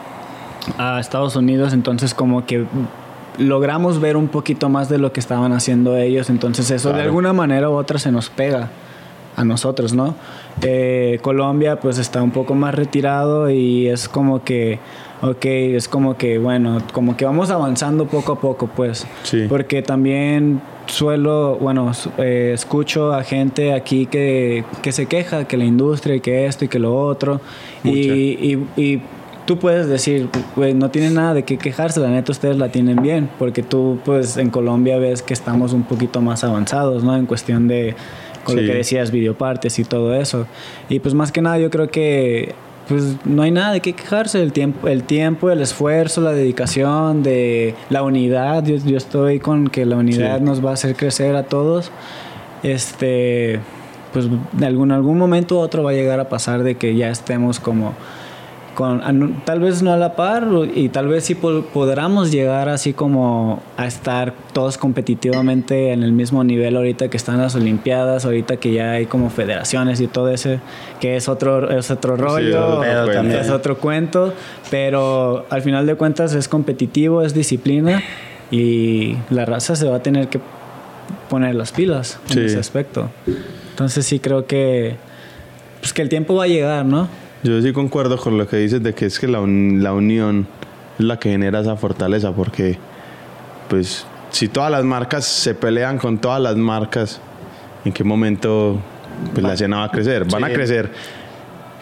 a 0.77 1.01
Estados 1.01 1.35
Unidos, 1.35 1.73
entonces 1.73 2.13
como 2.13 2.45
que 2.45 2.67
logramos 3.39 4.03
ver 4.03 4.19
un 4.19 4.29
poquito 4.29 4.69
más 4.69 4.91
de 4.91 4.99
lo 4.99 5.15
que 5.15 5.21
estaban 5.21 5.55
haciendo 5.55 5.97
ellos, 5.97 6.29
entonces 6.29 6.71
eso 6.71 6.93
de 6.93 7.01
alguna 7.01 7.33
manera 7.33 7.71
u 7.71 7.73
otra 7.73 7.99
se 7.99 8.13
nos 8.13 8.29
pega 8.29 8.69
a 9.37 9.45
nosotros, 9.45 9.95
¿no? 9.95 10.15
Eh, 10.61 11.19
Colombia 11.23 11.81
pues 11.81 11.99
está 11.99 12.23
un 12.23 12.31
poco 12.31 12.55
más 12.55 12.75
retirado 12.75 13.51
y 13.51 13.89
es 13.89 14.09
como 14.09 14.45
que, 14.45 14.79
ok, 15.23 15.45
es 15.45 15.89
como 15.89 16.17
que, 16.17 16.39
bueno, 16.39 16.79
como 16.93 17.17
que 17.17 17.25
vamos 17.25 17.51
avanzando 17.51 18.07
poco 18.07 18.33
a 18.33 18.41
poco, 18.41 18.69
pues. 18.69 19.07
Sí. 19.23 19.47
Porque 19.49 19.83
también 19.83 20.61
suelo, 20.87 21.57
bueno, 21.61 21.93
eh, 22.19 22.53
escucho 22.55 23.13
a 23.13 23.25
gente 23.25 23.73
aquí 23.73 24.07
que, 24.07 24.65
que 24.83 24.93
se 24.93 25.07
queja, 25.07 25.45
que 25.47 25.57
la 25.57 25.65
industria, 25.65 26.17
y 26.17 26.21
que 26.21 26.47
esto 26.47 26.65
y 26.65 26.69
que 26.69 26.79
lo 26.79 26.97
otro. 26.97 27.41
Y, 27.83 27.91
y, 27.91 28.67
y 28.77 29.03
tú 29.47 29.59
puedes 29.59 29.89
decir, 29.89 30.29
güey, 30.55 30.75
no 30.75 30.91
tiene 30.91 31.11
nada 31.11 31.35
de 31.35 31.45
qué 31.45 31.59
quejarse, 31.59 32.01
la 32.01 32.09
neta 32.09 32.33
ustedes 32.33 32.57
la 32.57 32.69
tienen 32.69 33.03
bien, 33.03 33.29
porque 33.39 33.63
tú 33.63 33.99
pues 34.05 34.37
en 34.37 34.51
Colombia 34.51 34.99
ves 34.99 35.23
que 35.23 35.35
estamos 35.35 35.73
un 35.73 35.83
poquito 35.83 36.21
más 36.21 36.45
avanzados, 36.45 37.03
¿no? 37.03 37.17
En 37.17 37.27
cuestión 37.27 37.69
de, 37.69 37.95
con 38.45 38.57
Sí. 38.57 38.61
lo 38.63 38.73
que 38.73 38.79
decías, 38.79 39.11
videopartes 39.11 39.79
y 39.79 39.85
todo 39.85 40.15
eso. 40.15 40.47
Y 40.89 41.01
pues 41.01 41.15
más 41.15 41.33
que 41.33 41.41
nada 41.43 41.59
yo 41.59 41.71
creo 41.71 41.89
que 41.91 42.55
pues 42.89 43.17
no 43.25 43.43
hay 43.43 43.53
nada 43.53 43.73
de 43.73 43.81
qué 43.81 43.93
quejarse, 43.93 44.43
el 44.43 44.53
tiempo, 44.53 44.89
el 44.89 45.05
tiempo, 45.05 45.51
el 45.51 45.61
esfuerzo, 45.63 46.21
la 46.21 46.33
dedicación, 46.33 47.23
de 47.23 47.75
la 47.91 48.03
unidad, 48.03 48.65
yo, 48.67 48.77
yo 48.77 48.97
estoy 48.97 49.39
con 49.39 49.69
que 49.69 49.87
la 49.87 49.97
unidad 49.97 50.39
Sí. 50.39 50.45
nos 50.45 50.65
va 50.65 50.71
a 50.71 50.75
hacer 50.75 50.97
crecer 50.97 51.37
a 51.37 51.45
todos. 51.45 51.93
Este, 52.63 53.61
pues 54.13 54.27
de 54.53 54.67
algún, 54.67 54.93
algún 54.93 55.17
momento 55.19 55.57
u 55.57 55.59
otro 55.59 55.83
va 55.83 55.91
a 55.91 55.95
llegar 55.95 56.21
a 56.21 56.29
pasar 56.29 56.63
de 56.63 56.75
que 56.77 56.95
ya 56.95 57.11
estemos 57.11 57.61
como 57.61 57.95
con 58.75 59.43
tal 59.45 59.61
vez 59.61 59.83
no 59.83 59.93
a 59.93 59.97
la 59.97 60.17
par 60.17 60.49
y 60.75 60.89
tal 60.89 61.07
vez 61.09 61.25
sí 61.25 61.35
po- 61.35 61.63
podamos 61.75 62.31
llegar 62.33 62.69
así 62.69 62.93
como 62.93 63.61
a 63.77 63.87
estar 63.87 64.33
todos 64.53 64.79
competitivamente 64.79 65.93
en 65.93 66.03
el 66.03 66.13
mismo 66.13 66.43
nivel 66.43 66.77
ahorita 66.77 67.09
que 67.09 67.17
están 67.17 67.39
las 67.39 67.55
olimpiadas 67.55 68.25
ahorita 68.25 68.57
que 68.57 68.73
ya 68.73 68.93
hay 68.93 69.07
como 69.07 69.29
federaciones 69.31 70.01
y 70.01 70.07
todo 70.07 70.29
ese 70.29 70.61
que 71.01 71.17
es 71.17 71.29
otro 71.29 71.71
es 71.71 71.91
otro 71.91 72.17
rollo 72.17 72.81
también. 73.13 73.33
es 73.41 73.51
otro 73.51 73.77
cuento 73.79 74.33
pero 74.71 75.45
al 75.51 75.63
final 75.63 75.87
de 75.87 75.95
cuentas 75.97 76.35
es 76.35 76.49
competitivo 76.49 77.23
es 77.23 77.35
disciplina 77.35 78.03
y 78.51 79.17
la 79.31 79.45
raza 79.45 79.77
se 79.77 79.87
va 79.89 79.97
a 79.97 80.03
tener 80.03 80.29
que 80.29 80.41
poner 81.29 81.55
las 81.55 81.73
pilas 81.73 82.19
en 82.29 82.35
Sí. 82.35 82.41
ese 82.41 82.59
aspecto 82.59 83.11
entonces 83.71 84.07
sí 84.07 84.19
creo 84.19 84.47
que 84.47 84.97
pues 85.81 85.93
que 85.93 86.03
el 86.03 86.09
tiempo 86.09 86.35
va 86.35 86.45
a 86.45 86.49
llegar 86.49 86.85
no 86.87 87.09
Yo 87.43 87.61
sí 87.61 87.73
concuerdo 87.73 88.17
con 88.19 88.39
lo 88.39 88.47
que 88.47 88.57
dices 88.59 88.83
de 88.83 88.95
que 88.95 89.07
es 89.07 89.19
que 89.19 89.27
la, 89.29 89.41
un- 89.41 89.81
la 89.83 89.93
unión 89.93 90.47
es 90.99 91.05
la 91.05 91.19
que 91.19 91.31
genera 91.31 91.61
esa 91.61 91.77
fortaleza, 91.77 92.33
porque 92.33 92.79
pues 93.69 94.07
si 94.31 94.49
todas 94.49 94.71
las 94.71 94.85
marcas 94.85 95.25
se 95.25 95.55
pelean 95.55 95.99
con 95.99 96.19
todas 96.19 96.41
las 96.41 96.57
marcas, 96.57 97.21
¿en 97.85 97.93
qué 97.93 98.05
momento 98.05 98.79
pues, 99.33 99.43
la 99.45 99.55
escena 99.55 99.79
va 99.79 99.85
a 99.85 99.91
crecer? 99.91 100.25
Van 100.31 100.45
a 100.45 100.51
crecer 100.51 100.91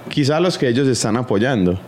quizá 0.08 0.40
los 0.40 0.56
que 0.56 0.68
ellos 0.68 0.88
están 0.88 1.16
apoyando, 1.16 1.78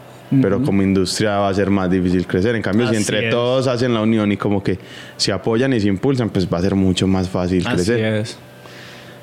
pero 0.43 0.63
como 0.63 0.83
industria 0.83 1.39
va 1.39 1.49
a 1.49 1.55
ser 1.55 1.71
más 1.71 1.91
difícil 1.91 2.27
crecer. 2.27 2.55
En 2.57 2.63
cambio, 2.63 2.89
si 2.89 2.97
entre 2.97 3.27
es. 3.27 3.31
todos 3.31 3.67
hacen 3.69 3.95
la 3.95 4.01
unión 4.03 4.31
y 4.33 4.37
como 4.37 4.63
que 4.63 4.79
se 5.17 5.33
apoyan 5.33 5.73
y 5.73 5.81
se 5.81 5.89
impulsan, 5.89 6.29
pues 6.31 6.47
va 6.53 6.59
a 6.59 6.63
ser 6.63 6.75
mucho 6.75 7.07
más 7.07 7.29
fácil 7.29 7.67
Así 7.67 7.75
crecer. 7.77 7.99
es. 8.17 8.39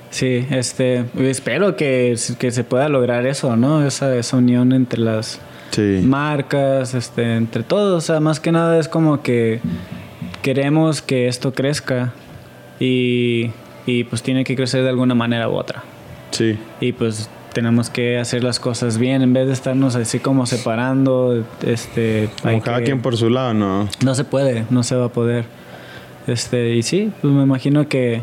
Sí, 0.09 0.45
este, 0.49 1.05
espero 1.19 1.75
que, 1.75 2.15
que 2.39 2.51
se 2.51 2.63
pueda 2.63 2.89
lograr 2.89 3.25
eso, 3.27 3.55
¿no? 3.55 3.85
Esa, 3.85 4.15
esa 4.15 4.37
unión 4.37 4.71
entre 4.73 4.99
las 4.99 5.39
Sí. 5.71 6.01
marcas, 6.03 6.95
este, 6.95 7.35
entre 7.35 7.61
todos. 7.63 8.03
O 8.03 8.05
sea, 8.07 8.19
más 8.19 8.39
que 8.39 8.51
nada 8.51 8.79
es 8.79 8.87
como 8.87 9.21
que 9.21 9.59
queremos 10.41 11.01
que 11.03 11.27
esto 11.27 11.53
crezca 11.53 12.11
y, 12.79 13.51
y 13.85 14.03
pues 14.05 14.23
tiene 14.23 14.43
que 14.43 14.55
crecer 14.55 14.83
de 14.83 14.89
alguna 14.89 15.13
manera 15.15 15.47
u 15.49 15.53
otra. 15.53 15.83
Sí. 16.31 16.57
Y 16.81 16.93
pues 16.93 17.29
tenemos 17.53 17.89
que 17.89 18.17
hacer 18.17 18.43
las 18.43 18.59
cosas 18.59 18.97
bien 18.97 19.21
en 19.21 19.33
vez 19.33 19.45
de 19.47 19.53
estarnos 19.53 19.95
así 19.95 20.19
como 20.19 20.45
separando. 20.47 21.43
Este, 21.65 22.29
Como 22.41 22.61
cada 22.61 22.79
que- 22.79 22.85
quien 22.85 23.01
por 23.01 23.15
su 23.17 23.29
lado, 23.29 23.53
¿no? 23.53 23.87
no 24.03 24.15
se 24.15 24.23
puede, 24.23 24.65
no 24.71 24.81
se 24.83 24.95
va 24.95 25.05
a 25.05 25.09
poder. 25.09 25.45
Este, 26.27 26.75
y 26.75 26.83
sí, 26.83 27.11
pues 27.21 27.33
me 27.33 27.43
imagino 27.43 27.87
que 27.87 28.21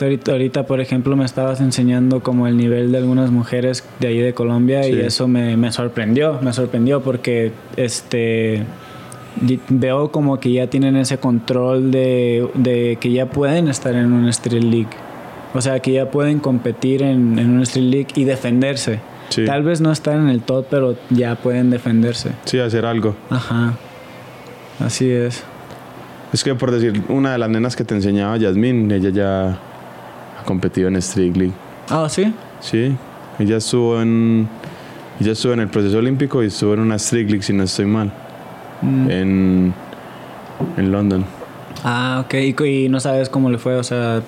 ahorita, 0.00 0.32
ahorita, 0.32 0.66
por 0.66 0.80
ejemplo, 0.80 1.16
me 1.16 1.24
estabas 1.24 1.60
enseñando 1.60 2.22
como 2.22 2.46
el 2.46 2.56
nivel 2.56 2.92
de 2.92 2.98
algunas 2.98 3.30
mujeres 3.30 3.84
de 4.00 4.08
ahí 4.08 4.18
de 4.18 4.34
Colombia 4.34 4.86
y 4.88 5.00
eso 5.00 5.28
me, 5.28 5.56
me 5.56 5.72
sorprendió, 5.72 6.38
me 6.42 6.52
sorprendió 6.52 7.02
porque 7.02 7.52
este 7.76 8.64
veo 9.68 10.10
como 10.10 10.40
que 10.40 10.52
ya 10.52 10.66
tienen 10.68 10.96
ese 10.96 11.18
control 11.18 11.90
de, 11.90 12.48
de 12.54 12.96
que 13.00 13.12
ya 13.12 13.26
pueden 13.26 13.68
estar 13.68 13.94
en 13.94 14.12
un 14.12 14.28
Street 14.28 14.62
League. 14.62 14.88
O 15.54 15.60
sea, 15.60 15.80
que 15.80 15.92
ya 15.92 16.10
pueden 16.10 16.38
competir 16.38 17.02
en, 17.02 17.38
en 17.38 17.50
un 17.50 17.62
Street 17.62 17.90
League 17.90 18.08
y 18.14 18.24
defenderse. 18.24 19.00
Sí. 19.28 19.44
Tal 19.44 19.62
vez 19.62 19.80
no 19.80 19.90
estar 19.92 20.16
en 20.16 20.28
el 20.28 20.42
top, 20.42 20.66
pero 20.70 20.96
ya 21.10 21.34
pueden 21.36 21.70
defenderse. 21.70 22.32
Sí, 22.44 22.58
hacer 22.58 22.84
algo. 22.84 23.16
Ajá. 23.30 23.74
Así 24.78 25.10
es. 25.10 25.44
Es 26.32 26.44
que 26.44 26.54
por 26.54 26.70
decir, 26.70 27.02
una 27.08 27.32
de 27.32 27.38
las 27.38 27.48
nenas 27.48 27.76
que 27.76 27.84
te 27.84 27.94
enseñaba, 27.94 28.36
Yasmín, 28.36 28.90
ella 28.90 29.10
ya 29.10 29.58
competido 30.46 30.88
en 30.88 30.96
Street 30.96 31.36
League. 31.36 31.52
Ah, 31.90 32.08
sí. 32.08 32.32
Sí, 32.60 32.96
ella 33.38 33.58
estuvo 33.58 34.00
en 34.00 34.48
ella 35.20 35.32
estuvo 35.32 35.52
en 35.52 35.60
el 35.60 35.68
proceso 35.68 35.98
olímpico 35.98 36.42
y 36.42 36.46
estuvo 36.46 36.72
en 36.74 36.80
una 36.80 36.96
Street 36.96 37.26
League, 37.28 37.42
si 37.42 37.52
no 37.52 37.62
estoy 37.64 37.84
mal, 37.86 38.10
Mm. 38.82 39.10
en, 39.10 39.74
en 40.76 40.92
London. 40.92 41.24
Ah, 41.84 42.22
ok. 42.24 42.34
¿Y, 42.60 42.88
no 42.88 43.00
sabes 43.00 43.28
cómo 43.28 43.50
le 43.50 43.58
fue, 43.58 43.76
o 43.76 43.82
sea. 43.82 44.22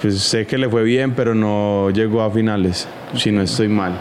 Pues 0.00 0.18
sé 0.20 0.46
que 0.46 0.58
le 0.58 0.68
fue 0.68 0.82
bien, 0.84 1.12
pero 1.14 1.34
no 1.34 1.90
llegó 1.90 2.22
a 2.22 2.30
finales, 2.30 2.86
si 3.16 3.32
no 3.32 3.40
estoy 3.42 3.68
mal. 3.68 3.92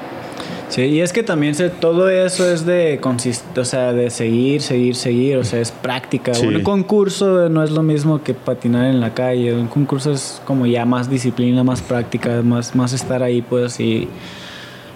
Sí, 0.73 0.81
y 0.85 1.01
es 1.01 1.13
que 1.13 1.21
también 1.21 1.53
se, 1.53 1.69
todo 1.69 2.09
eso 2.09 2.51
es 2.51 2.65
de 2.65 2.97
consist 2.99 3.55
o 3.59 3.63
sea, 3.63 3.93
de 3.93 4.09
seguir, 4.09 4.59
seguir, 4.59 4.95
seguir, 4.95 5.37
o 5.37 5.43
sea, 5.43 5.61
es 5.61 5.69
práctica. 5.69 6.33
Sí. 6.33 6.47
Un 6.47 6.63
concurso 6.63 7.47
no 7.47 7.61
es 7.61 7.69
lo 7.69 7.83
mismo 7.83 8.23
que 8.23 8.33
patinar 8.33 8.87
en 8.87 8.99
la 8.99 9.13
calle, 9.13 9.53
un 9.53 9.67
concurso 9.67 10.11
es 10.11 10.41
como 10.45 10.65
ya 10.65 10.83
más 10.83 11.11
disciplina, 11.11 11.63
más 11.63 11.83
práctica, 11.83 12.41
más, 12.41 12.75
más 12.75 12.91
estar 12.91 13.21
ahí, 13.21 13.43
pues, 13.43 13.79
y, 13.79 14.07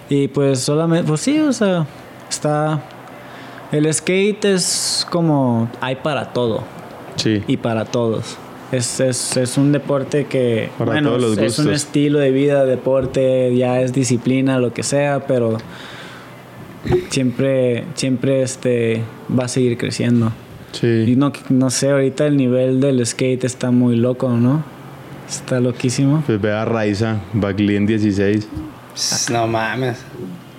y 0.10 0.30
pues 0.30 0.62
solamente, 0.62 1.08
pues 1.08 1.22
sí, 1.22 1.40
o 1.40 1.54
sea, 1.54 1.86
está... 2.28 2.82
El 3.72 3.94
skate 3.94 4.46
es 4.46 5.06
como, 5.12 5.70
hay 5.80 5.98
para 5.98 6.34
todo. 6.34 6.64
Sí, 7.18 7.44
y 7.46 7.58
para 7.58 7.86
todos. 7.86 8.36
Es, 8.72 9.00
es, 9.00 9.38
es 9.38 9.58
un 9.58 9.72
deporte 9.72 10.26
que, 10.26 10.70
Para 10.78 10.92
bueno, 10.92 11.10
todos 11.10 11.22
los 11.22 11.38
es 11.38 11.60
un 11.60 11.72
estilo 11.72 12.20
de 12.20 12.32
vida, 12.32 12.66
deporte, 12.66 13.56
ya 13.56 13.80
es 13.82 13.94
disciplina, 13.94 14.60
lo 14.60 14.74
que 14.74 14.84
sea, 14.84 15.26
pero 15.26 15.58
siempre, 17.10 17.86
siempre 17.96 18.42
este, 18.42 19.02
va 19.38 19.46
a 19.46 19.48
seguir 19.48 19.78
creciendo. 19.78 20.32
Y 20.74 20.78
sí. 20.78 21.16
no, 21.16 21.32
no 21.50 21.70
sé, 21.70 21.92
ahorita 21.92 22.28
el 22.28 22.38
nivel 22.38 22.82
del 22.82 23.06
skate 23.06 23.46
está 23.46 23.72
muy 23.72 23.96
loco, 23.96 24.30
¿no? 24.30 24.64
Está 25.28 25.60
loquísimo. 25.60 26.24
Pues 26.26 26.40
ve 26.40 26.52
a 26.52 26.66
Raiza, 26.66 27.22
Bagley 27.34 27.76
en 27.76 27.86
16, 27.86 28.48
No 29.32 29.48
mames. 29.48 29.98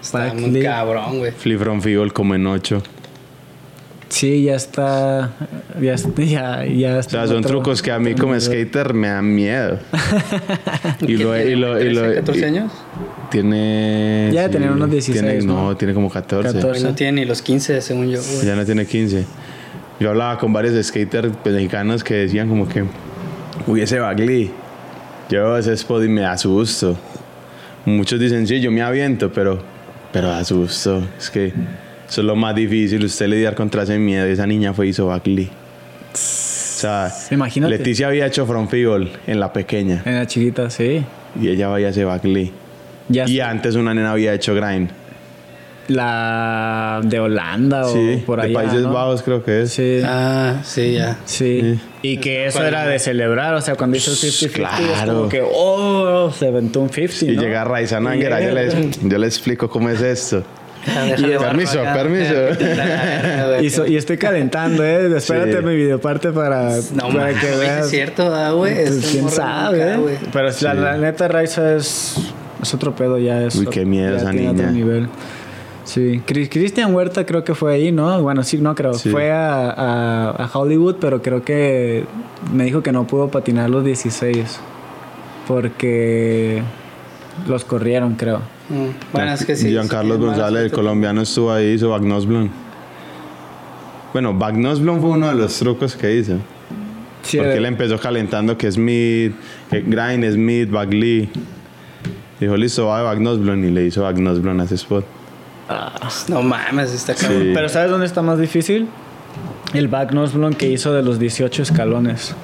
Está 0.03 0.33
muy 0.35 0.63
cabrón, 0.63 1.19
güey. 1.19 1.33
Flip 1.33 1.59
from 1.59 1.81
Field 1.81 2.13
como 2.13 2.35
en 2.35 2.47
8. 2.47 2.83
Sí, 4.09 4.45
ya 4.45 4.55
está. 4.57 5.31
Ya, 5.81 5.95
está- 5.95 6.23
ya, 6.23 6.65
ya 6.65 6.97
O 6.97 6.99
está 7.01 7.11
sea, 7.11 7.23
en 7.23 7.29
son 7.29 7.37
otro- 7.39 7.51
trucos 7.51 7.83
que 7.83 7.93
a 7.93 7.99
mí 7.99 8.15
como 8.15 8.39
skater 8.41 8.95
me 8.95 9.09
dan 9.09 9.35
miedo. 9.35 9.79
y 11.07 11.17
lo, 11.19 11.37
y 11.39 11.55
lo, 11.57 11.81
y 11.81 11.93
lo- 11.93 12.01
13, 12.03 12.15
14 12.17 12.41
y- 12.41 12.45
años? 12.45 12.73
Tiene. 13.31 14.31
Ya 14.33 14.49
tenía 14.49 14.73
unos 14.73 14.91
16, 14.91 15.21
tiene- 15.23 15.45
¿no? 15.45 15.65
no, 15.71 15.77
tiene 15.77 15.93
como 15.95 16.09
14. 16.11 16.55
14. 16.61 16.79
Hoy 16.79 16.83
no 16.85 16.95
tiene 16.95 17.21
ni 17.21 17.25
los 17.27 17.43
15, 17.43 17.81
según 17.83 18.09
yo, 18.11 18.21
güey. 18.23 18.47
Ya 18.47 18.57
no 18.57 18.65
tiene 18.65 18.87
15. 18.87 19.25
Yo 20.01 20.11
hablaba 20.11 20.39
con 20.39 20.53
varios 20.53 20.83
skaters 20.87 21.33
mexicanos 21.45 22.03
que 22.05 22.15
decían 22.15 22.49
como 22.49 22.69
que, 22.69 22.85
uy, 23.67 23.83
ese 23.83 23.99
Bagley, 23.99 24.51
yo 25.29 25.59
ese 25.59 25.73
spot 25.75 26.05
y 26.05 26.09
me 26.09 26.25
asusto. 26.25 26.97
Muchos 27.85 28.19
dicen, 28.21 28.47
sí, 28.47 28.61
yo 28.61 28.71
me 28.71 28.81
aviento, 28.81 29.31
pero, 29.33 29.61
pero 30.13 30.31
asusto. 30.31 31.03
Es 31.19 31.29
que 31.31 31.53
eso 32.09 32.21
es 32.21 32.27
lo 32.27 32.37
más 32.37 32.55
difícil, 32.55 33.05
usted 33.05 33.27
lidiar 33.29 33.55
contra 33.55 33.83
ese 33.83 33.99
miedo. 33.99 34.25
Esa 34.27 34.47
niña 34.47 34.73
fue 34.73 34.87
y 34.87 34.91
hizo 34.91 35.07
Bagley. 35.07 35.47
O 35.47 36.11
sea, 36.15 37.13
Imagínate. 37.31 37.77
Leticia 37.77 38.07
había 38.09 38.27
hecho 38.27 38.47
front 38.47 38.71
figure 38.71 39.09
en 39.27 39.41
la 39.41 39.53
pequeña 39.53 40.03
En 40.05 40.15
la 40.15 40.27
chiquita, 40.27 40.71
sí. 40.71 41.05
y 41.41 41.49
ella 41.49 41.69
vaya 41.69 41.89
a 41.89 41.91
hacer 41.91 42.07
Bagley. 42.07 42.53
Ya 43.09 43.27
Y 43.29 43.39
está. 43.41 43.51
antes 43.51 43.75
una 43.75 43.93
nena 43.95 44.13
había 44.13 44.33
hecho 44.35 44.55
grind. 44.55 44.91
La 45.89 47.01
de 47.03 47.19
Holanda 47.19 47.87
o 47.87 47.93
Sí, 47.95 48.23
por 48.27 48.41
de 48.41 48.47
allá. 48.49 48.55
Países 48.55 48.83
¿no? 48.83 48.93
Bajos 48.93 49.23
creo 49.23 49.43
que 49.43 49.63
es. 49.63 49.73
Sí. 49.73 50.01
Ah, 50.05 50.61
sí, 50.63 50.93
ya. 50.93 51.17
Sí. 51.25 51.61
Sí. 51.63 51.81
Y 52.03 52.19
que 52.19 52.47
eso 52.47 52.63
era 52.63 52.87
de 52.87 52.99
celebrar, 52.99 53.55
o 53.55 53.61
sea, 53.63 53.75
cuando 53.75 53.97
hizo 53.97 54.11
el 54.11 54.17
50-50, 54.19 54.45
es 54.45 54.51
Claro. 54.53 55.15
como 55.15 55.29
que, 55.31 55.43
oh, 55.43 56.31
se 56.31 56.47
aventó 56.49 56.81
un 56.81 56.91
50. 56.91 57.25
Y 57.33 57.37
¿no? 57.37 57.43
llega 57.43 57.65
Raiza 57.65 58.01
Nángera, 58.01 58.41
yo 58.43 58.53
le, 58.53 58.91
yo 59.03 59.19
le 59.19 59.27
explico 59.27 59.69
cómo 59.71 59.89
es 59.89 60.01
esto. 60.03 60.45
Permiso, 61.39 61.81
acá. 61.81 61.95
permiso. 61.95 62.35
Y, 63.63 63.71
so- 63.71 63.87
y 63.87 63.97
estoy 63.97 64.17
calentando, 64.19 64.85
¿eh? 64.85 65.17
Espérate 65.17 65.59
Sí. 65.59 65.65
mi 65.65 65.75
videoparte 65.77 66.31
para, 66.31 66.71
No, 66.95 67.09
para 67.09 67.15
mames, 67.15 67.37
que 67.41 67.47
güey, 67.49 67.59
veas. 67.61 67.85
es 67.87 67.91
cierto, 67.91 68.35
ah, 68.35 68.53
güey. 68.53 68.75
Pues, 68.75 69.09
¿Quién 69.13 69.29
sabe? 69.31 69.79
nunca, 69.79 69.95
eh? 69.95 69.97
güey. 69.99 70.17
Pero 70.33 70.45
la, 70.47 70.53
Sí. 70.53 70.65
la 70.65 70.97
neta, 70.97 71.29
Raiza 71.29 71.75
es, 71.77 72.17
es 72.63 72.75
otro 72.75 72.95
pedo 72.95 73.19
ya. 73.19 73.43
Es, 73.45 73.57
Uy, 73.57 73.67
qué 73.67 73.85
miedo 73.85 74.17
esa 74.17 74.33
niña. 74.33 74.51
otro 74.53 74.71
nivel. 74.71 75.09
Sí. 75.85 76.21
Cris- 76.27 76.49
Cristian 76.51 76.95
Huerta 76.95 77.25
creo 77.25 77.43
que 77.45 77.55
fue 77.55 77.75
ahí, 77.75 77.91
¿no? 77.93 78.23
Bueno, 78.23 78.43
sí, 78.45 78.59
no 78.59 78.75
creo. 78.75 78.95
Sí. 78.95 79.09
Fue 79.11 79.33
a, 79.33 79.71
a- 79.71 80.31
a 80.31 80.51
Hollywood, 80.53 80.97
pero 81.01 81.23
creo 81.23 81.43
que 81.43 82.05
me 82.53 82.65
dijo 82.65 82.83
que 82.83 82.93
no 82.93 83.07
pudo 83.07 83.29
patinar 83.29 83.71
los 83.71 83.85
16. 83.85 84.61
Porque 85.47 86.63
los 87.47 87.65
corrieron, 87.65 88.15
creo. 88.15 88.39
Mm, 88.69 89.13
Bueno, 89.13 89.33
es 89.33 89.45
que 89.45 89.57
sí. 89.57 89.71
Giancarlo 89.71 90.15
sí, 90.17 90.21
González, 90.21 90.65
el 90.65 90.73
colombiano, 90.73 91.23
estuvo 91.23 91.53
ahí, 91.53 91.73
hizo 91.73 91.91
Bagnosblon. 91.91 92.51
Bueno, 94.13 94.35
Bagnosblon 94.35 95.01
fue 95.01 95.11
uno 95.11 95.29
de 95.29 95.35
los 95.35 95.59
trucos 95.59 95.95
que 95.97 96.17
hizo. 96.17 96.39
Sí, 97.23 97.37
porque 97.37 97.55
él 97.57 97.67
empezó 97.67 97.99
calentando 97.99 98.57
que 98.57 98.71
Smith, 98.71 99.35
que 99.71 99.81
Grind, 99.83 100.25
Smith, 100.33 100.71
Bagley. 100.71 101.29
Dijo, 102.41 102.57
listo, 102.57 102.87
va 102.87 102.99
de 102.99 103.05
Bagnosblon 103.05 103.65
y 103.65 103.71
le 103.71 103.85
hizo 103.87 104.03
Bagnosblon 104.03 104.61
a 104.61 104.65
ese 104.65 104.77
spot. 104.77 105.05
fotos. 105.69 106.27
No 106.29 106.43
mames, 106.43 106.93
está 106.93 107.15
cabrón. 107.15 107.43
Sí. 107.43 107.51
Pero 107.55 107.69
¿sabes 107.69 107.91
dónde 107.91 108.07
está 108.07 108.23
más 108.23 108.39
difícil? 108.39 108.89
El 109.75 109.89
back 109.89 110.13
nose 110.13 110.39
que 110.57 110.71
hizo 110.71 110.93
de 110.95 111.03
los 111.03 111.19
18 111.19 111.63
escalones. 111.63 112.35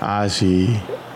Ah, 0.00 0.26
sí. 0.28 0.68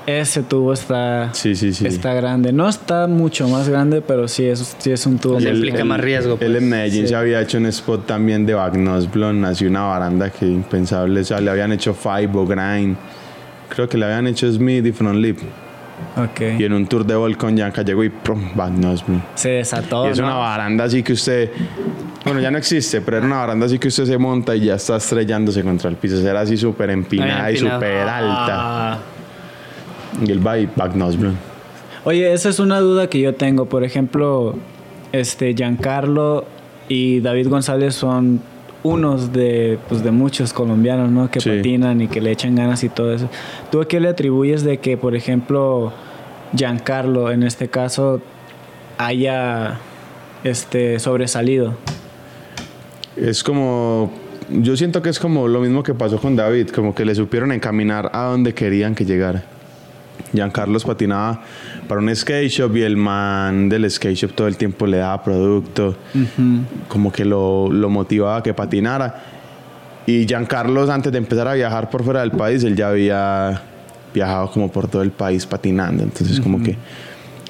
Ese 0.07 0.43
tubo 0.45 0.73
está, 0.73 1.31
Sí, 1.35 1.57
sí, 1.57 1.73
sí. 1.73 1.85
está 1.87 2.15
grande. 2.15 2.53
No 2.53 2.69
está 2.69 3.09
mucho 3.09 3.49
más 3.49 3.69
grande, 3.69 4.01
pero 4.03 4.29
sí 4.29 4.45
es, 4.45 4.77
sí 4.79 4.93
es 4.93 5.05
un 5.05 5.19
tubo. 5.19 5.39
Él- 5.39 5.49
implica 5.57 5.85
más 5.85 6.01
riesgo, 6.01 6.35
Él 6.35 6.39
pues. 6.39 6.63
en 6.63 6.69
Medellín 6.69 7.03
Sí. 7.03 7.09
se 7.09 7.17
había 7.17 7.41
hecho 7.41 7.59
un 7.59 7.67
spot 7.67 8.07
también 8.07 8.47
de 8.47 8.55
Bagnosblon, 8.55 9.45
así 9.45 9.67
una 9.67 9.83
baranda 9.83 10.31
que 10.31 10.47
impensable. 10.47 11.21
O 11.21 11.25
sea, 11.25 11.41
le 11.41 11.51
habían 11.51 11.73
hecho 11.73 11.93
Five 11.93 12.31
o 12.35 12.47
Grind. 12.47 12.97
Creo 13.69 13.89
que 13.89 13.99
le 13.99 14.05
habían 14.05 14.29
hecho 14.29 14.51
Smith 14.53 14.87
y 14.87 14.93
Front 14.93 15.19
Lip. 15.19 15.39
Ok. 16.17 16.41
Y 16.59 16.65
en 16.65 16.73
un 16.73 16.87
tour 16.87 17.05
de 17.05 17.35
con 17.37 17.57
Yanka 17.57 17.83
llegó 17.83 18.05
y 18.05 18.11
prum, 18.11 18.51
Bagnosblon. 18.55 19.23
Se 19.35 19.49
desató. 19.49 20.07
y 20.07 20.11
es 20.13 20.21
¿no? 20.21 20.27
una 20.27 20.37
baranda 20.37 20.85
así 20.85 21.03
que 21.03 21.15
usted. 21.15 21.51
Bueno, 22.25 22.39
ya 22.41 22.51
no 22.53 22.59
existe, 22.59 23.01
pero 23.01 23.17
era 23.17 23.27
una 23.27 23.39
baranda 23.39 23.67
así 23.67 23.79
que 23.81 23.89
usted 23.89 24.05
se 24.05 24.19
monta 24.19 24.55
y 24.55 24.67
ya 24.67 24.75
está 24.77 24.97
estrellándose 24.97 25.63
contra 25.65 25.91
el 25.91 25.97
piso. 25.97 26.17
Era 26.29 26.43
así 26.43 26.57
súper 26.57 26.91
empinada 26.91 27.51
y 27.51 27.57
súper 27.57 27.97
alta. 28.09 28.93
Ah. 28.93 28.99
Y 30.25 30.31
él 30.31 30.47
va 30.47 30.59
y 30.59 30.69
Bagnosblon. 30.75 31.37
Oye, 32.05 32.33
esa 32.33 32.49
es 32.49 32.59
una 32.59 32.81
duda 32.81 33.09
que 33.09 33.21
yo 33.21 33.35
tengo. 33.35 33.67
Por 33.67 33.85
ejemplo, 33.85 34.55
este 35.13 35.55
Giancarlo 35.55 36.45
y 36.89 37.21
David 37.21 37.49
González 37.49 37.95
son 37.95 38.41
unos 38.83 39.33
de, 39.33 39.79
pues, 39.89 40.05
de 40.05 40.13
muchos 40.13 40.53
colombianos, 40.53 41.11
¿no? 41.11 41.29
Que 41.31 41.41
Sí. 41.41 41.51
patinan 41.51 42.01
y 42.01 42.07
que 42.09 42.21
le 42.21 42.31
echan 42.31 42.55
ganas 42.55 42.85
y 42.85 42.89
todo 42.89 43.13
eso. 43.13 43.29
¿Tú 43.73 43.81
a 43.81 43.89
qué 43.89 43.99
le 43.99 44.09
atribuyes 44.09 44.63
de 44.63 44.79
que, 44.79 44.97
por 44.97 45.17
ejemplo, 45.17 45.93
Giancarlo, 46.57 47.33
en 47.33 47.43
este 47.43 47.69
caso, 47.69 48.21
haya 48.99 49.79
este, 50.45 50.99
sobresalido? 51.01 51.75
Es 53.17 53.43
como. 53.43 54.13
Yo 54.49 54.77
siento 54.77 55.03
que 55.03 55.09
es 55.09 55.19
como 55.19 55.49
lo 55.49 55.59
mismo 55.61 55.83
que 55.83 55.93
pasó 55.93 56.19
con 56.19 56.37
David, 56.37 56.69
como 56.69 56.95
que 56.95 57.05
le 57.05 57.17
supieron 57.17 57.51
encaminar 57.51 58.11
a 58.13 58.27
donde 58.27 58.55
querían 58.55 58.95
que 58.95 59.05
llegara. 59.05 59.43
Giancarlos 60.33 60.85
patinaba 60.85 61.43
para 61.89 62.01
un 62.01 62.15
skate 62.15 62.49
shop 62.51 62.77
y 62.77 62.83
el 62.83 62.97
man 62.97 63.69
del 63.69 63.91
skate 63.91 64.17
shop 64.17 64.33
todo 64.33 64.49
el 64.49 64.57
tiempo 64.57 64.87
le 64.87 64.99
daba 64.99 65.23
producto, 65.23 65.97
como 66.89 67.13
que 67.13 67.25
lo, 67.25 67.71
lo 67.71 67.89
motivaba 67.89 68.37
a 68.39 68.43
que 68.43 68.53
patinara. 68.55 69.23
Y 70.07 70.27
Giancarlos, 70.27 70.89
antes 70.91 71.11
de 71.13 71.19
empezar 71.19 71.49
a 71.49 71.55
viajar 71.55 71.91
por 71.91 72.05
fuera 72.05 72.21
del 72.21 72.31
país, 72.33 72.63
él 72.65 72.77
ya 72.77 72.89
había 72.91 73.63
viajado 74.15 74.51
como 74.51 74.71
por 74.71 74.89
todo 74.89 75.03
el 75.03 75.11
país 75.11 75.47
patinando. 75.47 76.03
Entonces, 76.03 76.41
como 76.41 76.63
que 76.63 76.77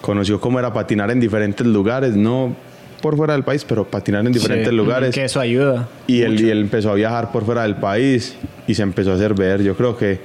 conoció 0.01 0.41
cómo 0.41 0.59
era 0.59 0.73
patinar 0.73 1.11
en 1.11 1.21
diferentes 1.21 1.67
lugares, 1.67 2.17
no 2.17 2.55
por 3.03 3.17
fuera 3.17 3.35
del 3.35 3.43
país, 3.45 3.65
pero 3.65 3.85
patinar 3.85 4.25
en 4.27 4.33
diferentes 4.33 4.69
Sí, 4.71 4.75
lugares. 4.75 5.15
Que 5.15 5.25
eso 5.25 5.39
ayuda. 5.39 5.89
Y 6.07 6.23
él, 6.23 6.41
y 6.41 6.49
él 6.51 6.61
empezó 6.61 6.91
a 6.91 6.95
viajar 6.95 7.31
por 7.31 7.45
fuera 7.45 7.63
del 7.63 7.77
país 7.77 8.35
y 8.67 8.75
se 8.75 8.83
empezó 8.83 9.13
a 9.13 9.15
hacer 9.17 9.35
ver. 9.35 9.63
Yo 9.63 9.77
creo 9.77 9.97
que 9.97 10.21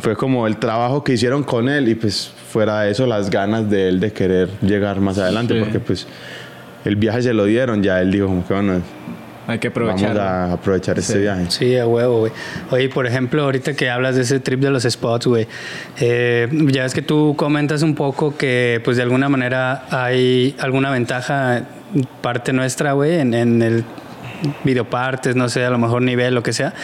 fue 0.00 0.14
como 0.16 0.46
el 0.46 0.56
trabajo 0.58 1.02
que 1.04 1.12
hicieron 1.14 1.42
con 1.42 1.68
él 1.68 1.88
y 1.88 1.94
pues 1.94 2.30
fuera 2.52 2.82
de 2.82 2.90
eso 2.92 3.06
las 3.06 3.30
ganas 3.30 3.68
de 3.70 3.88
él 3.88 4.00
de 4.00 4.12
querer 4.12 4.48
llegar 4.60 5.00
más 5.00 5.18
adelante 5.18 5.54
Sí. 5.54 5.60
porque 5.60 5.80
pues 5.80 6.06
el 6.84 6.96
viaje 6.96 7.22
se 7.22 7.32
lo 7.32 7.44
dieron, 7.44 7.82
ya 7.82 8.00
él 8.00 8.12
dijo 8.12 8.26
como 8.26 8.46
que 8.46 8.54
bueno, 8.54 8.80
Hay 9.48 9.58
que 9.58 9.68
vamos 9.70 9.94
aprovechar. 10.02 10.18
a 10.18 10.52
aprovechar 10.52 10.98
este 10.98 11.12
Sí. 11.14 11.18
viaje. 11.20 11.44
Sí, 11.50 11.76
a 11.78 11.86
huevo, 11.86 12.18
güey. 12.20 12.32
Oye, 12.70 12.88
por 12.88 13.06
ejemplo, 13.06 13.42
ahorita 13.44 13.74
que 13.74 13.88
hablas 13.90 14.16
de 14.16 14.22
ese 14.22 14.40
trip 14.40 14.60
de 14.60 14.70
los 14.70 14.82
spots, 14.84 15.26
güey, 15.28 15.46
eh, 16.00 16.48
ya 16.72 16.82
ves 16.82 16.94
que 16.94 17.02
tú 17.02 17.34
comentas 17.36 17.82
un 17.82 17.94
poco 17.94 18.36
que, 18.36 18.80
pues, 18.84 18.96
de 18.96 19.04
alguna 19.04 19.28
manera 19.28 19.84
hay 19.90 20.54
alguna 20.58 20.90
ventaja 20.90 21.62
parte 22.22 22.52
nuestra, 22.52 22.92
güey, 22.92 23.20
en, 23.20 23.34
en 23.34 23.62
el 23.62 23.84
videopartes, 24.64 25.36
no 25.36 25.48
sé, 25.48 25.64
a 25.64 25.70
lo 25.70 25.78
mejor 25.78 26.02
nivel, 26.02 26.34
lo 26.34 26.42
que 26.42 26.52
sea. 26.52 26.74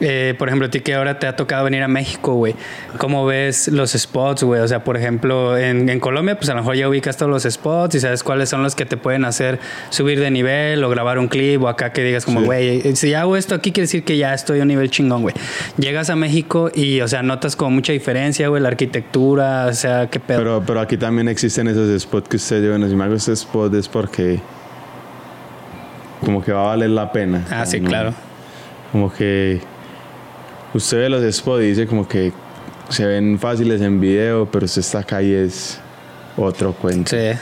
Eh, 0.00 0.34
por 0.38 0.48
ejemplo, 0.48 0.66
a 0.66 0.70
ti 0.70 0.80
que 0.80 0.94
ahora 0.94 1.18
te 1.18 1.26
ha 1.26 1.36
tocado 1.36 1.64
venir 1.64 1.82
a 1.82 1.88
México, 1.88 2.34
güey, 2.34 2.54
¿cómo 2.98 3.26
ves 3.26 3.68
los 3.68 3.92
spots, 3.92 4.42
güey? 4.42 4.60
O 4.62 4.66
sea, 4.68 4.82
por 4.82 4.96
ejemplo, 4.96 5.58
en, 5.58 5.88
en 5.90 6.00
Colombia, 6.00 6.36
pues 6.38 6.48
a 6.48 6.54
lo 6.54 6.60
mejor 6.60 6.76
ya 6.76 6.88
ubicas 6.88 7.18
todos 7.18 7.30
los 7.30 7.42
spots 7.52 7.96
y 7.96 8.00
sabes 8.00 8.22
cuáles 8.22 8.48
son 8.48 8.62
los 8.62 8.74
que 8.74 8.86
te 8.86 8.96
pueden 8.96 9.24
hacer 9.26 9.58
subir 9.90 10.18
de 10.18 10.30
nivel 10.30 10.82
o 10.84 10.88
grabar 10.88 11.18
un 11.18 11.28
clip 11.28 11.62
o 11.62 11.68
acá 11.68 11.92
que 11.92 12.02
digas 12.02 12.24
como, 12.24 12.40
Sí. 12.40 12.46
güey, 12.46 12.96
si 12.96 13.12
hago 13.14 13.36
esto 13.36 13.54
aquí 13.54 13.72
quiere 13.72 13.84
decir 13.84 14.02
que 14.04 14.16
ya 14.16 14.32
estoy 14.32 14.60
a 14.60 14.62
un 14.62 14.68
nivel 14.68 14.88
chingón, 14.90 15.22
güey. 15.22 15.34
Llegas 15.76 16.08
a 16.08 16.16
México 16.16 16.70
y, 16.74 17.00
o 17.02 17.08
sea, 17.08 17.22
notas 17.22 17.54
como 17.54 17.72
mucha 17.72 17.92
diferencia, 17.92 18.48
güey, 18.48 18.62
la 18.62 18.68
arquitectura, 18.68 19.66
o 19.66 19.74
sea, 19.74 20.08
qué 20.08 20.18
pedo. 20.18 20.38
Pero, 20.38 20.62
pero 20.66 20.80
aquí 20.80 20.96
también 20.96 21.28
existen 21.28 21.68
esos 21.68 22.00
spots 22.02 22.28
que 22.28 22.36
usted 22.36 22.66
bueno, 22.70 22.88
si 22.88 22.94
me 22.94 23.04
hago 23.04 23.14
este 23.14 23.32
spot 23.32 23.74
es 23.74 23.86
porque 23.88 24.40
como 26.24 26.42
que 26.42 26.52
va 26.52 26.62
a 26.62 26.66
valer 26.68 26.90
la 26.90 27.12
pena. 27.12 27.44
ah, 27.50 27.66
sí, 27.66 27.80
¿no? 27.80 27.88
claro. 27.88 28.14
Como 28.92 29.12
que 29.12 29.60
usted 30.74 30.98
ve 30.98 31.08
los 31.08 31.34
spots 31.34 31.62
y 31.62 31.66
dice 31.66 31.86
como 31.86 32.06
que 32.06 32.32
se 32.88 33.06
ven 33.06 33.38
fáciles 33.38 33.80
en 33.80 34.00
video, 34.00 34.50
pero 34.50 34.64
usted 34.64 34.80
está 34.80 35.00
acá 35.00 35.22
y 35.22 35.32
es 35.32 35.80
otro 36.36 36.72
cuento. 36.72 37.10
Sí. 37.10 37.38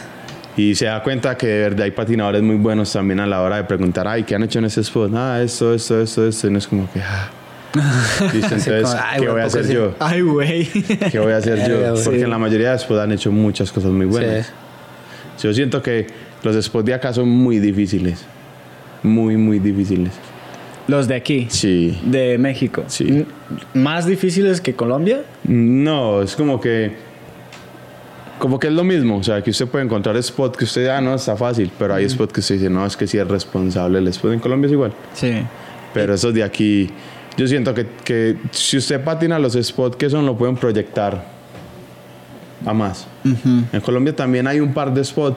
Y 0.57 0.75
se 0.75 0.87
da 0.87 1.03
cuenta 1.03 1.37
que 1.37 1.47
de 1.47 1.61
verdad 1.61 1.83
hay 1.83 1.93
patinadores 1.93 2.43
muy 2.43 2.57
buenos 2.57 2.93
también 2.93 3.21
a 3.21 3.27
la 3.27 3.43
hora 3.43 3.57
de 3.57 3.65
preguntar, 3.65 4.09
ay, 4.09 4.25
¿qué 4.25 4.35
han 4.35 4.43
hecho 4.43 4.59
en 4.59 4.65
ese 4.65 4.81
spot? 4.81 5.13
Ah, 5.15 5.41
esto, 5.41 5.73
esto, 5.73 6.01
esto, 6.01 6.27
esto. 6.27 6.49
Y 6.49 6.51
no 6.51 6.59
es 6.59 6.67
como 6.67 6.91
que, 6.93 7.01
ah. 7.01 7.31
Listo, 8.33 8.55
entonces, 8.55 8.83
como, 8.83 8.97
¿qué 9.19 9.29
voy 9.29 9.41
a 9.41 9.45
¿a 9.45 9.47
poco 9.47 9.47
hacer 9.47 9.65
sí? 9.67 9.75
yo? 9.75 9.95
Ay, 10.01 10.21
güey. 10.23 10.65
¿Qué 11.13 11.19
voy 11.19 11.33
a 11.33 11.37
hacer 11.37 11.69
yo? 11.69 11.95
Porque 12.05 12.23
en 12.23 12.31
la 12.31 12.39
mayoría 12.39 12.73
de 12.73 12.79
spots 12.79 13.01
han 13.01 13.13
hecho 13.13 13.31
muchas 13.31 13.71
cosas 13.71 13.93
muy 13.93 14.07
buenas. 14.07 14.47
Sí. 14.47 15.47
Yo 15.47 15.55
siento 15.55 15.81
que 15.81 16.09
los 16.43 16.65
spots 16.65 16.87
de 16.87 16.95
acá 16.95 17.13
son 17.13 17.29
muy 17.29 17.61
difíciles. 17.61 18.25
Muy, 19.03 19.37
muy 19.37 19.61
difíciles. 19.61 20.13
Los 20.89 21.07
de 21.07 21.15
aquí. 21.15 21.47
Sí. 21.51 22.01
De 22.03 22.39
México. 22.39 22.83
Sí. 22.89 23.27
¿Más 23.75 24.07
difíciles 24.07 24.61
que 24.61 24.75
Colombia? 24.75 25.23
No, 25.45 26.23
es 26.23 26.35
como 26.35 26.61
que. 26.61 26.93
Como 28.39 28.59
que 28.59 28.69
es 28.69 28.73
lo 28.73 28.85
mismo. 28.85 29.19
O 29.19 29.23
sea, 29.23 29.43
que 29.43 29.51
usted 29.51 29.69
puede 29.69 29.85
encontrar 29.85 30.17
spot 30.17 30.57
que 30.57 30.65
usted, 30.65 30.89
ah, 30.89 31.01
no, 31.01 31.15
está 31.15 31.37
fácil. 31.37 31.71
Pero 31.79 31.95
hay 31.95 32.07
spot 32.07 32.33
que 32.33 32.41
usted 32.41 32.55
dice, 32.55 32.71
no, 32.71 32.87
es 32.87 32.97
que 32.97 33.07
sí 33.07 33.19
es 33.19 33.29
responsable. 33.29 33.99
El 33.99 34.09
spot 34.09 34.33
en 34.33 34.41
Colombia 34.41 34.67
es 34.67 34.73
igual. 34.73 34.93
Sí. 35.13 35.35
Pero 35.93 36.15
esos 36.15 36.33
de 36.33 36.43
aquí, 36.43 36.89
yo 37.37 37.47
siento 37.47 37.75
que, 37.75 37.87
que 38.03 38.37
si 38.51 38.79
usted 38.79 39.05
patina 39.05 39.39
los 39.39 39.55
spots 39.55 39.97
que 39.97 40.09
son, 40.09 40.25
lo 40.25 40.37
pueden 40.39 40.57
proyectar 40.57 41.23
a 42.65 42.73
más. 42.73 43.07
En 43.25 43.81
Colombia 43.81 44.17
también 44.17 44.47
hay 44.47 44.61
un 44.61 44.73
par 44.73 44.93
de 44.93 45.05
spots 45.05 45.37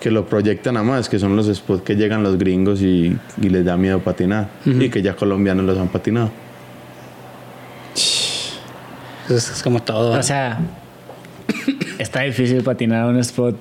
que 0.00 0.10
lo 0.10 0.26
proyectan 0.26 0.76
a 0.76 0.82
más, 0.82 1.08
que 1.08 1.18
son 1.18 1.36
los 1.36 1.46
spots 1.46 1.82
que 1.82 1.96
llegan 1.96 2.22
los 2.22 2.38
gringos 2.38 2.82
y, 2.82 3.16
y 3.40 3.48
les 3.48 3.64
da 3.64 3.76
miedo 3.76 4.00
patinar. 4.00 4.48
Y 4.64 4.88
que 4.90 5.02
ya 5.02 5.16
colombianos 5.16 5.64
los 5.64 5.78
han 5.78 5.88
patinado. 5.88 6.30
Entonces 9.22 9.56
es 9.56 9.62
como 9.62 9.82
todo. 9.82 10.16
¿eh? 10.16 10.18
O 10.18 10.22
sea, 10.22 10.58
está 11.98 12.22
difícil 12.22 12.62
patinar 12.62 13.06
un 13.06 13.18
spot 13.18 13.56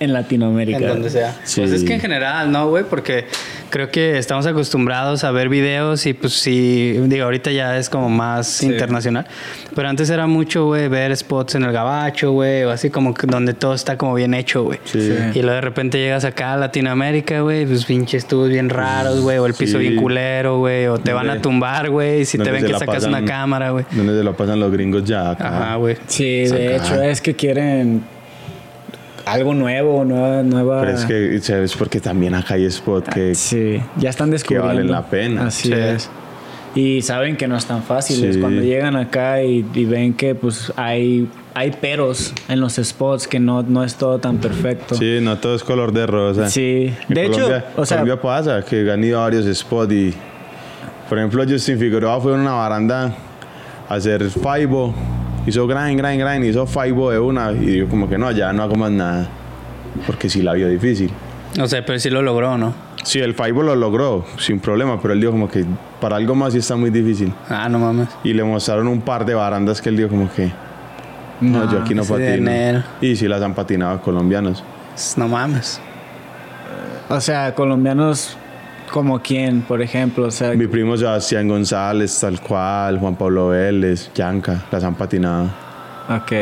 en 0.00 0.12
Latinoamérica. 0.12 0.78
En 0.78 0.88
donde 0.88 1.10
sea. 1.10 1.34
Sí. 1.44 1.60
Pues 1.60 1.72
es 1.72 1.84
que 1.84 1.94
en 1.94 2.00
general, 2.00 2.50
¿no, 2.50 2.68
güey? 2.68 2.84
Porque 2.84 3.26
creo 3.70 3.90
que 3.90 4.18
estamos 4.18 4.46
acostumbrados 4.46 5.24
a 5.24 5.30
ver 5.30 5.48
videos 5.48 6.06
y 6.06 6.14
pues 6.14 6.34
sí, 6.34 6.96
digo, 7.06 7.24
ahorita 7.24 7.50
ya 7.50 7.76
es 7.78 7.88
como 7.90 8.08
más 8.08 8.62
internacional. 8.62 9.26
Pero 9.74 9.88
antes 9.88 10.08
era 10.10 10.26
mucho, 10.26 10.66
güey, 10.66 10.88
ver 10.88 11.14
spots 11.16 11.56
en 11.56 11.64
el 11.64 11.72
gabacho, 11.72 12.32
güey, 12.32 12.64
o 12.64 12.70
así 12.70 12.90
como 12.90 13.14
que 13.14 13.26
donde 13.26 13.54
todo 13.54 13.74
está 13.74 13.96
como 13.98 14.14
bien 14.14 14.34
hecho, 14.34 14.64
güey. 14.64 14.78
Sí. 14.84 14.98
Y 15.34 15.42
luego 15.42 15.54
de 15.56 15.60
repente 15.60 15.98
llegas 15.98 16.24
acá 16.24 16.54
a 16.54 16.56
Latinoamérica, 16.56 17.40
güey, 17.40 17.66
pues 17.66 17.84
pinches 17.84 18.26
tubos 18.26 18.48
bien 18.48 18.68
raros, 18.70 19.20
güey, 19.20 19.38
o 19.38 19.46
el 19.46 19.54
piso 19.54 19.78
Sí. 19.78 19.88
bien 19.88 19.96
culero, 19.96 20.58
güey, 20.58 20.86
o 20.86 20.98
te 20.98 21.12
van 21.12 21.28
a 21.30 21.40
tumbar, 21.42 21.90
güey, 21.90 22.24
si 22.24 22.38
te 22.38 22.50
ven 22.50 22.64
que 22.64 22.72
la 22.72 22.78
sacas 22.78 22.96
pasan- 23.04 23.10
una 23.10 23.24
cámara, 23.24 23.70
güey. 23.70 23.84
Donde 23.92 24.16
se 24.16 24.22
lo 24.24 24.36
pasan 24.36 24.60
los 24.60 24.72
gringos 24.72 25.04
ya 25.04 25.30
acá. 25.30 25.48
Ajá, 25.48 25.76
güey. 25.76 25.96
Sí, 26.06 26.44
de 26.46 26.76
hecho 26.76 27.00
es 27.02 27.20
que 27.20 27.34
quieren 27.34 28.02
algo 29.26 29.52
nuevo, 29.54 30.04
nueva, 30.04 30.42
nueva. 30.42 30.80
Pero 30.80 30.92
es 30.92 31.04
que 31.04 31.38
¿sabes? 31.40 31.74
porque 31.76 32.00
también 32.00 32.34
acá 32.34 32.54
hay 32.54 32.64
spot 32.64 33.08
que... 33.08 33.34
sí, 33.34 33.82
ya 33.98 34.08
están 34.10 34.30
descubriendo. 34.30 34.68
valen 34.68 34.90
la 34.90 35.04
pena. 35.06 35.46
Así 35.48 35.68
Sí. 35.68 35.74
es. 35.74 36.08
Y 36.74 37.02
saben 37.02 37.36
que 37.36 37.48
no 37.48 37.56
es 37.56 37.64
tan 37.66 37.82
fácil. 37.82 38.32
Sí. 38.34 38.40
Cuando 38.40 38.62
llegan 38.62 38.96
acá 38.96 39.42
y, 39.42 39.66
y 39.74 39.84
ven 39.86 40.12
que 40.14 40.34
pues 40.34 40.72
hay, 40.76 41.26
hay 41.54 41.70
peros 41.70 42.34
en 42.48 42.60
los 42.60 42.74
spots, 42.76 43.26
que 43.26 43.40
no, 43.40 43.62
no 43.62 43.82
es 43.82 43.96
todo 43.96 44.18
tan 44.18 44.38
perfecto. 44.38 44.94
Sí, 44.94 45.18
no 45.22 45.38
todo 45.38 45.54
es 45.56 45.64
color 45.64 45.92
de 45.92 46.06
rosa. 46.06 46.48
Sí. 46.50 46.92
En 47.08 47.14
De 47.14 47.24
hecho, 47.24 47.32
Colombia, 47.32 47.64
o 47.76 47.86
sea, 47.86 47.98
Colombia 47.98 48.20
pasa 48.22 48.62
que 48.62 48.90
han 48.90 49.02
ido 49.02 49.18
a 49.18 49.22
varios 49.22 49.46
spots 49.58 49.92
y... 49.92 50.14
Por 51.08 51.18
ejemplo, 51.18 51.44
Justin 51.48 51.78
Figueroa 51.78 52.20
fue 52.20 52.32
a 52.32 52.34
una 52.34 52.52
baranda 52.52 53.14
a 53.88 53.94
hacer 53.94 54.28
Faibo. 54.28 54.94
Hizo 55.46 55.66
grind, 55.66 56.00
grind, 56.00 56.20
grind, 56.20 56.44
hizo 56.44 56.66
Faibo 56.66 57.10
de 57.10 57.18
una. 57.18 57.52
Y 57.52 57.78
yo 57.78 57.88
como 57.88 58.08
que 58.08 58.18
no, 58.18 58.30
ya 58.32 58.52
no 58.52 58.62
hago 58.62 58.74
más 58.74 58.90
nada. 58.90 59.28
Porque 60.06 60.28
sí 60.28 60.42
la 60.42 60.52
vio 60.52 60.68
difícil. 60.68 61.10
O 61.60 61.66
sea, 61.66 61.84
pero 61.86 61.98
sí 61.98 62.10
lo 62.10 62.20
logró, 62.20 62.58
¿no? 62.58 62.74
Sí, 63.04 63.20
el 63.20 63.34
Faibo 63.34 63.62
lo 63.62 63.76
logró 63.76 64.24
sin 64.38 64.58
problema, 64.58 65.00
pero 65.00 65.14
él 65.14 65.20
dijo 65.20 65.32
como 65.32 65.48
que 65.48 65.64
para 66.00 66.16
algo 66.16 66.34
más 66.34 66.52
sí 66.52 66.58
está 66.58 66.74
muy 66.74 66.90
difícil. 66.90 67.32
Ah, 67.48 67.68
no 67.68 67.78
mames. 67.78 68.08
Y 68.24 68.32
le 68.32 68.42
mostraron 68.42 68.88
un 68.88 69.00
par 69.00 69.24
de 69.24 69.34
barandas 69.34 69.80
que 69.80 69.88
él 69.88 69.96
dijo 69.96 70.08
como 70.08 70.30
que... 70.32 70.50
No, 71.40 71.70
yo 71.70 71.80
aquí 71.82 71.94
no 71.94 72.02
de 72.04 72.08
patino. 72.08 72.84
Y 73.00 73.14
sí 73.14 73.28
las 73.28 73.42
han 73.42 73.54
patinado 73.54 74.00
colombianos. 74.00 74.64
No 75.16 75.28
mames. 75.28 75.80
o 77.08 77.20
sea, 77.20 77.54
colombianos 77.54 78.36
como 78.86 79.20
quién, 79.20 79.62
por 79.62 79.82
ejemplo. 79.82 80.26
O 80.26 80.30
sea, 80.30 80.52
Mi 80.54 80.66
primo 80.66 80.96
Sebastián 80.96 81.48
González, 81.48 82.18
tal 82.20 82.40
cual, 82.40 82.98
Juan 82.98 83.16
Pablo 83.16 83.48
Vélez, 83.48 84.10
Yanka, 84.14 84.64
las 84.70 84.82
han 84.84 84.94
patinado. 84.94 85.50
ok. 86.08 86.32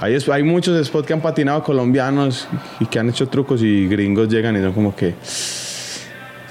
Hay, 0.00 0.18
hay 0.32 0.42
muchos 0.42 0.86
spots 0.86 1.06
que 1.06 1.12
han 1.12 1.20
patinado 1.20 1.62
colombianos 1.62 2.48
y 2.80 2.86
que 2.86 2.98
han 2.98 3.08
hecho 3.08 3.28
trucos 3.28 3.62
y 3.62 3.86
gringos 3.86 4.28
llegan 4.28 4.56
y 4.56 4.60
son 4.60 4.72
como 4.72 4.94
que... 4.94 5.14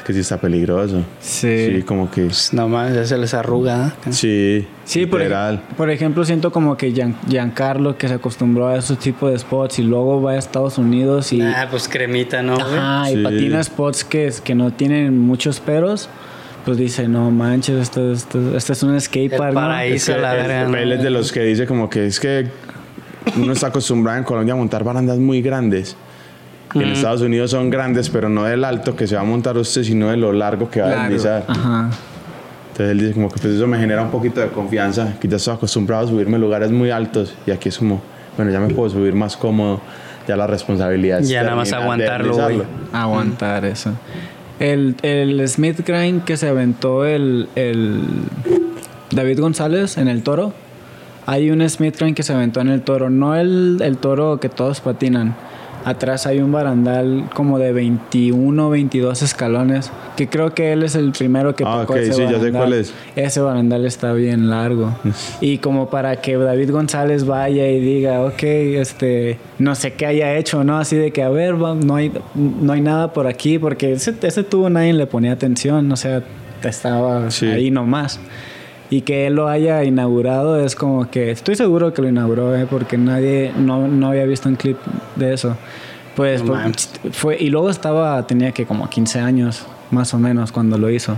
Que 0.06 0.12
sí 0.14 0.20
está 0.20 0.38
peligroso. 0.38 1.02
Sí. 1.22 1.68
Sí, 1.78 1.84
como 1.84 2.12
que... 2.12 2.24
Pues, 2.26 2.54
no 2.54 2.68
mames, 2.68 2.94
ya 2.96 3.06
se 3.06 3.18
les 3.18 3.34
arruga. 3.34 3.94
¿eh? 4.06 4.12
Sí, 4.12 4.68
Sí, 4.84 5.06
por, 5.06 5.22
ej- 5.22 5.60
por 5.78 5.90
ejemplo, 5.90 6.26
siento 6.26 6.52
como 6.52 6.76
que 6.76 6.92
Gian- 6.94 7.16
Giancarlo, 7.30 7.98
que 7.98 8.10
se 8.10 8.16
acostumbró 8.16 8.68
a 8.68 8.76
esos 8.78 9.00
tipos 9.00 9.32
de 9.32 9.40
spots 9.40 9.80
y 9.80 9.84
luego 9.84 10.22
va 10.22 10.32
a 10.34 10.38
Estados 10.38 10.78
Unidos 10.78 11.32
y, 11.32 11.42
Ah, 11.42 11.68
pues 11.72 11.88
cremita, 11.88 12.44
¿no, 12.44 12.56
güey? 12.56 12.66
ajá, 12.78 13.12
y 13.12 13.16
Sí. 13.16 13.24
patina 13.24 13.64
spots 13.64 14.04
que, 14.04 14.34
que 14.44 14.56
no 14.56 14.72
tienen 14.74 15.18
muchos 15.18 15.62
peros, 15.62 16.10
pues 16.66 16.78
dice, 16.78 17.08
no 17.08 17.32
manches, 17.32 17.78
esto, 17.82 18.12
esto, 18.12 18.58
esto 18.58 18.74
es 18.74 18.84
un 18.84 19.00
skate 19.00 19.32
El 19.34 19.38
park, 19.38 19.54
¿no?" 19.54 19.62
paraíso. 19.62 20.12
Es 20.12 20.16
que 20.18 20.22
la 20.22 20.34
verga, 20.34 20.66
¿no? 20.68 20.76
él 20.78 20.92
es 20.92 21.02
de 21.02 21.10
los 21.12 21.32
que 21.32 21.42
dice 21.44 21.66
como 21.66 21.90
que 21.90 22.08
es 22.08 22.20
que 22.20 22.48
uno 23.38 23.54
está 23.54 23.68
acostumbrado 23.68 24.18
en 24.18 24.26
Colombia 24.26 24.54
a 24.54 24.58
montar 24.58 24.84
barandas 24.84 25.18
muy 25.18 25.42
grandes. 25.42 25.96
Y 26.74 26.82
en 26.82 26.90
Estados 26.90 27.22
Unidos 27.22 27.52
son 27.52 27.70
grandes, 27.70 28.10
pero 28.10 28.30
no 28.30 28.46
del 28.46 28.64
alto 28.64 28.96
que 28.96 29.08
se 29.08 29.16
va 29.16 29.22
a 29.22 29.26
montar 29.26 29.58
usted, 29.58 29.84
sino 29.84 30.10
de 30.10 30.18
lo 30.18 30.34
largo 30.34 30.70
que 30.70 30.82
va 30.82 30.88
a 30.88 31.04
deslizar. 31.04 31.46
Ajá. 31.48 31.90
Entonces 32.72 32.92
él 32.92 33.00
dice 33.00 33.14
como 33.14 33.30
que 33.30 33.40
pues 33.40 33.54
eso 33.54 33.68
me 33.68 33.78
genera 33.78 34.02
un 34.02 34.10
poquito 34.10 34.42
de 34.42 34.48
confianza, 34.48 35.14
que 35.20 35.28
ya 35.28 35.36
estoy 35.36 35.54
acostumbrado 35.54 36.06
a 36.06 36.10
subirme 36.10 36.38
a 36.38 36.40
lugares 36.40 36.72
muy 36.72 36.90
altos 36.90 37.36
y 37.46 37.52
aquí 37.52 37.70
es 37.70 37.78
como, 37.78 38.02
bueno, 38.36 38.52
ya 38.52 38.60
me 38.60 38.74
puedo 38.74 38.90
subir 38.90 39.14
más 39.14 39.38
cómodo, 39.38 39.80
ya 40.28 40.36
la 40.36 40.48
responsabilidad 40.48 41.20
es 41.20 41.30
Ya 41.30 41.44
nada 41.44 41.56
más 41.56 41.72
aguantarlo, 41.72 42.34
güey. 42.34 42.64
Aguantar 42.92 43.66
eso. 43.66 43.92
El, 44.60 44.96
el 45.04 45.48
Smith 45.48 45.86
Grind 45.86 46.24
que 46.24 46.36
se 46.36 46.48
aventó 46.48 47.06
el, 47.06 47.48
el 47.56 48.02
David 49.12 49.40
González 49.40 49.98
en 50.00 50.08
el 50.08 50.24
toro. 50.24 50.54
Hay 51.28 51.52
un 51.52 51.68
Smith 51.70 51.98
Grind 52.00 52.16
que 52.16 52.24
se 52.24 52.34
aventó 52.34 52.60
en 52.62 52.70
el 52.70 52.82
toro. 52.82 53.12
No 53.12 53.36
el, 53.36 53.80
el 53.82 53.98
toro 53.98 54.40
que 54.40 54.50
todos 54.50 54.82
patinan. 54.82 55.36
Atrás 55.86 56.26
hay 56.28 56.40
un 56.40 56.52
barandal 56.52 57.26
como 57.34 57.60
de 57.60 57.74
21, 57.74 58.70
22 58.70 59.22
escalones. 59.22 59.92
Que 60.16 60.30
creo 60.30 60.54
que 60.54 60.72
él 60.74 60.84
es 60.84 60.96
el 60.96 61.12
primero 61.12 61.56
que 61.56 61.64
Ah, 61.68 61.80
tocó 61.82 61.96
ese 61.96 62.14
sí, 62.14 62.22
ya 62.22 62.28
sé 62.28 62.34
barandal. 62.36 62.52
cuál 62.62 62.74
es. 62.74 62.94
Ese 63.16 63.42
barandal 63.42 63.86
está 63.86 64.14
bien 64.14 64.50
largo. 64.50 64.96
y 65.42 65.58
como 65.58 65.90
para 65.90 66.18
que 66.18 66.38
David 66.38 66.72
González 66.72 67.26
vaya 67.26 67.68
y 67.68 67.80
diga, 67.80 68.22
ok, 68.22 68.44
este, 68.44 69.40
no 69.60 69.76
sé 69.76 69.94
qué 69.94 70.06
haya 70.06 70.36
hecho, 70.38 70.64
¿no? 70.64 70.78
Así 70.78 70.96
de 70.96 71.12
que, 71.12 71.24
a 71.24 71.30
ver, 71.30 71.56
no 71.56 71.96
hay, 71.96 72.12
no 72.36 72.74
hay 72.74 72.82
nada 72.82 73.12
por 73.14 73.28
aquí, 73.28 73.60
porque 73.60 73.94
ese, 73.94 74.14
ese 74.22 74.44
tubo 74.44 74.70
nadie 74.70 74.94
le 74.94 75.08
ponía 75.08 75.32
atención, 75.34 75.92
o 75.92 75.96
sea, 75.98 76.24
estaba 76.64 77.30
Sí. 77.32 77.48
ahí 77.48 77.72
nomás. 77.72 78.20
Y 78.90 79.02
que 79.02 79.28
él 79.28 79.34
lo 79.36 79.48
haya 79.48 79.84
inaugurado 79.84 80.60
es 80.60 80.76
como 80.76 81.10
que, 81.10 81.32
estoy 81.32 81.56
seguro 81.56 81.94
que 81.94 82.02
lo 82.02 82.10
inauguró, 82.10 82.56
¿eh? 82.56 82.68
porque 82.70 82.98
nadie, 82.98 83.52
no, 83.58 83.88
no 83.88 84.08
había 84.10 84.26
visto 84.26 84.50
un 84.50 84.56
clip 84.56 84.78
de 85.16 85.34
eso. 85.34 85.56
Pues 86.16 86.44
No 86.44 86.54
mames. 86.54 86.92
fue, 87.12 87.38
y 87.40 87.50
luego 87.50 87.70
estaba, 87.72 88.26
tenía 88.28 88.52
que 88.52 88.66
como 88.66 88.88
15 88.90 89.20
años, 89.20 89.66
más 89.90 90.14
o 90.14 90.20
menos, 90.20 90.52
cuando 90.52 90.78
lo 90.78 90.90
hizo 90.90 91.18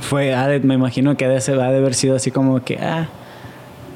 fue, 0.00 0.34
me 0.64 0.74
imagino 0.74 1.16
que 1.16 1.28
de 1.28 1.36
ese 1.36 1.52
ha 1.52 1.70
de 1.70 1.76
haber 1.78 1.94
sido 1.94 2.16
así 2.16 2.30
como 2.30 2.62
que, 2.64 2.78
ah, 2.78 3.08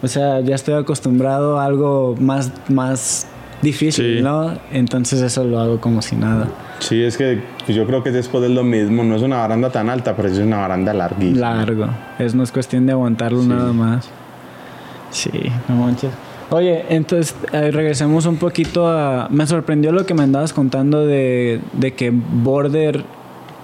o 0.01 0.07
sea, 0.09 0.41
ya 0.41 0.55
estoy 0.55 0.75
acostumbrado 0.75 1.59
a 1.59 1.65
algo 1.65 2.15
más, 2.21 2.53
más 2.69 3.27
difícil, 3.63 4.19
Sí. 4.19 4.23
¿no? 4.23 4.57
Entonces 4.73 5.21
eso 5.21 5.43
lo 5.45 5.59
hago 5.59 5.81
como 5.81 6.01
si 6.01 6.15
nada. 6.17 6.49
Sí, 6.81 7.03
es 7.03 7.17
que 7.17 7.43
pues, 7.65 7.77
yo 7.77 7.87
creo 7.87 8.03
que 8.03 8.11
después 8.11 8.45
es 8.45 8.51
lo 8.51 8.63
mismo, 8.65 9.03
no 9.05 9.17
es 9.17 9.23
una 9.23 9.37
baranda 9.39 9.71
tan 9.71 9.91
alta, 9.91 10.15
pero 10.17 10.29
es 10.29 10.39
una 10.39 10.59
baranda 10.59 10.93
larguísima. 10.95 11.55
Largo. 11.55 11.87
Es, 12.19 12.35
no 12.35 12.43
es 12.43 12.53
cuestión 12.53 12.87
de 12.87 12.93
aguantarlo 12.93 13.43
Sí. 13.43 13.49
nada 13.49 13.73
más. 13.73 14.09
Sí, 15.11 15.31
no 15.69 15.77
manches. 15.77 16.11
Oye, 16.51 16.85
entonces 16.89 17.35
eh, 17.53 17.71
regresemos 17.71 18.25
un 18.27 18.37
poquito 18.37 18.89
a... 18.89 19.29
Me 19.31 19.47
sorprendió 19.47 19.93
lo 19.93 20.07
que 20.07 20.15
me 20.15 20.23
andabas 20.23 20.53
contando 20.53 21.05
de, 21.05 21.61
de 21.75 21.93
que 21.95 22.11
Border 22.11 23.05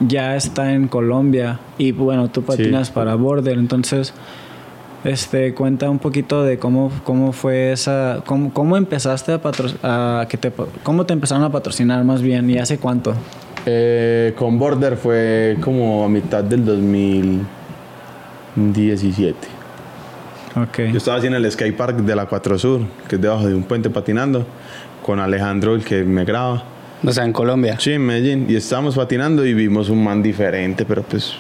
ya 0.01 0.37
está 0.37 0.73
en 0.73 0.89
Colombia 0.89 1.61
y 1.79 1.93
bueno, 1.93 2.29
tú 2.29 2.43
patinas 2.43 2.91
para 2.91 3.15
Border, 3.15 3.57
entonces 3.59 4.13
este 5.05 5.55
cuenta 5.55 5.89
un 5.91 5.99
poquito 5.99 6.43
de 6.43 6.59
cómo, 6.59 6.91
cómo 7.05 7.33
fue 7.33 7.73
esa... 7.73 8.23
Cómo, 8.27 8.53
cómo 8.53 8.77
empezaste 8.77 9.33
a, 9.33 9.41
patro, 9.41 9.69
a 9.83 10.27
que 10.29 10.37
te... 10.37 10.53
¿Cómo 10.83 11.07
te 11.07 11.13
empezaron 11.13 11.45
a 11.45 11.53
patrocinar 11.53 12.03
más 12.05 12.23
bien 12.23 12.51
y 12.51 12.59
hace 12.59 12.79
cuánto? 12.79 13.15
Eh, 13.67 14.35
con 14.37 14.59
Border 14.59 14.97
fue 14.97 15.57
como 15.61 16.05
a 16.05 16.09
mitad 16.09 16.43
del 16.45 16.65
2017. 16.65 19.37
Ok. 20.57 20.79
Yo 20.93 20.99
estaba 20.99 21.19
así 21.19 21.27
en 21.27 21.35
el 21.35 21.51
skate 21.51 21.77
park 21.77 21.97
de 21.99 22.15
la 22.15 22.27
4 22.27 22.59
Sur, 22.59 22.83
que 23.09 23.17
es 23.17 23.23
debajo 23.23 23.47
de 23.47 23.55
un 23.55 23.65
puente 23.65 23.91
patinando, 23.91 24.47
con 25.05 25.19
Alejandro, 25.19 25.75
el 25.75 25.85
que 25.85 26.05
me 26.05 26.25
graba. 26.25 26.65
O 27.05 27.13
sea, 27.13 27.25
en 27.25 27.33
Colombia. 27.33 27.77
Sí, 27.79 27.93
en 27.93 28.07
Medellín. 28.07 28.47
Y 28.49 28.57
estábamos 28.57 28.97
patinando 28.97 29.45
y 29.45 29.53
vimos 29.53 29.89
un 29.89 30.03
man 30.03 30.23
diferente, 30.23 30.85
pero 30.85 31.03
pues 31.03 31.35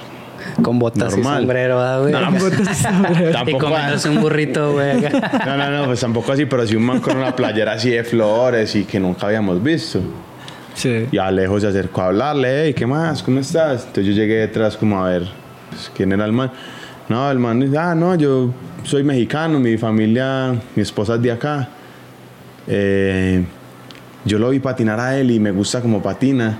Con 0.62 0.78
botas 0.78 1.10
Normal. 1.10 1.34
y 1.34 1.38
sombrero, 1.38 1.76
¿verdad, 1.78 2.00
güey? 2.00 2.12
No, 2.12 2.20
y 3.24 3.28
y 3.28 3.32
tampoco, 3.32 3.58
comiéndose 3.66 4.08
un 4.08 4.20
burrito, 4.20 4.72
güey. 4.72 5.00
no, 5.00 5.56
no, 5.56 5.70
no, 5.70 5.84
pues 5.86 6.00
tampoco 6.00 6.32
así, 6.32 6.46
pero 6.46 6.66
sí 6.66 6.76
un 6.76 6.84
man 6.84 7.00
con 7.00 7.16
una 7.16 7.34
playera 7.34 7.72
así 7.72 7.90
de 7.90 8.04
flores 8.04 8.74
y 8.76 8.84
que 8.84 9.00
nunca 9.00 9.26
habíamos 9.26 9.62
visto. 9.62 10.00
Sí. 10.74 11.06
Y 11.10 11.18
Alejo 11.18 11.60
se 11.60 11.68
acercó 11.68 12.02
a 12.02 12.06
hablarle, 12.06 12.64
hey, 12.64 12.74
¿qué 12.74 12.86
más? 12.86 13.22
¿Cómo 13.22 13.40
estás? 13.40 13.86
Entonces 13.86 14.06
yo 14.06 14.12
llegué 14.12 14.36
detrás 14.36 14.76
como 14.76 15.04
a 15.04 15.08
ver 15.08 15.28
pues, 15.70 15.90
quién 15.94 16.12
era 16.12 16.24
el 16.24 16.32
man. 16.32 16.50
No, 17.08 17.30
el 17.30 17.38
man 17.38 17.60
dice, 17.60 17.78
ah, 17.78 17.94
no, 17.94 18.14
yo 18.14 18.50
soy 18.82 19.04
mexicano, 19.04 19.58
mi 19.60 19.76
familia, 19.76 20.54
mi 20.74 20.82
esposa 20.82 21.14
es 21.16 21.22
de 21.22 21.32
acá. 21.32 21.68
Eh, 22.66 23.44
yo 24.24 24.38
lo 24.38 24.50
vi 24.50 24.58
patinar 24.58 24.98
a 25.00 25.18
él 25.18 25.30
y 25.30 25.38
me 25.38 25.50
gusta 25.50 25.80
como 25.80 26.02
patina. 26.02 26.58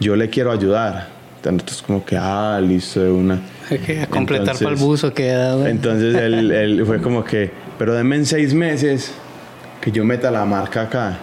Yo 0.00 0.14
le 0.14 0.30
quiero 0.30 0.52
ayudar. 0.52 1.17
Entonces 1.44 1.82
como 1.82 2.04
que, 2.04 2.16
ah, 2.16 2.60
listo 2.62 3.00
de 3.02 3.10
una. 3.10 3.40
Que 3.68 4.06
completar 4.08 4.56
para 4.58 4.70
el 4.70 4.76
buzo 4.76 5.12
queda, 5.14 5.54
güey. 5.54 5.70
Entonces 5.70 6.14
él, 6.14 6.50
él 6.52 6.82
fue 6.86 7.00
como 7.00 7.24
que, 7.24 7.50
pero 7.78 7.94
denme 7.94 8.16
en 8.16 8.26
seis 8.26 8.52
meses 8.54 9.12
que 9.80 9.90
yo 9.92 10.04
meta 10.04 10.30
la 10.30 10.44
marca 10.44 10.82
acá. 10.82 11.18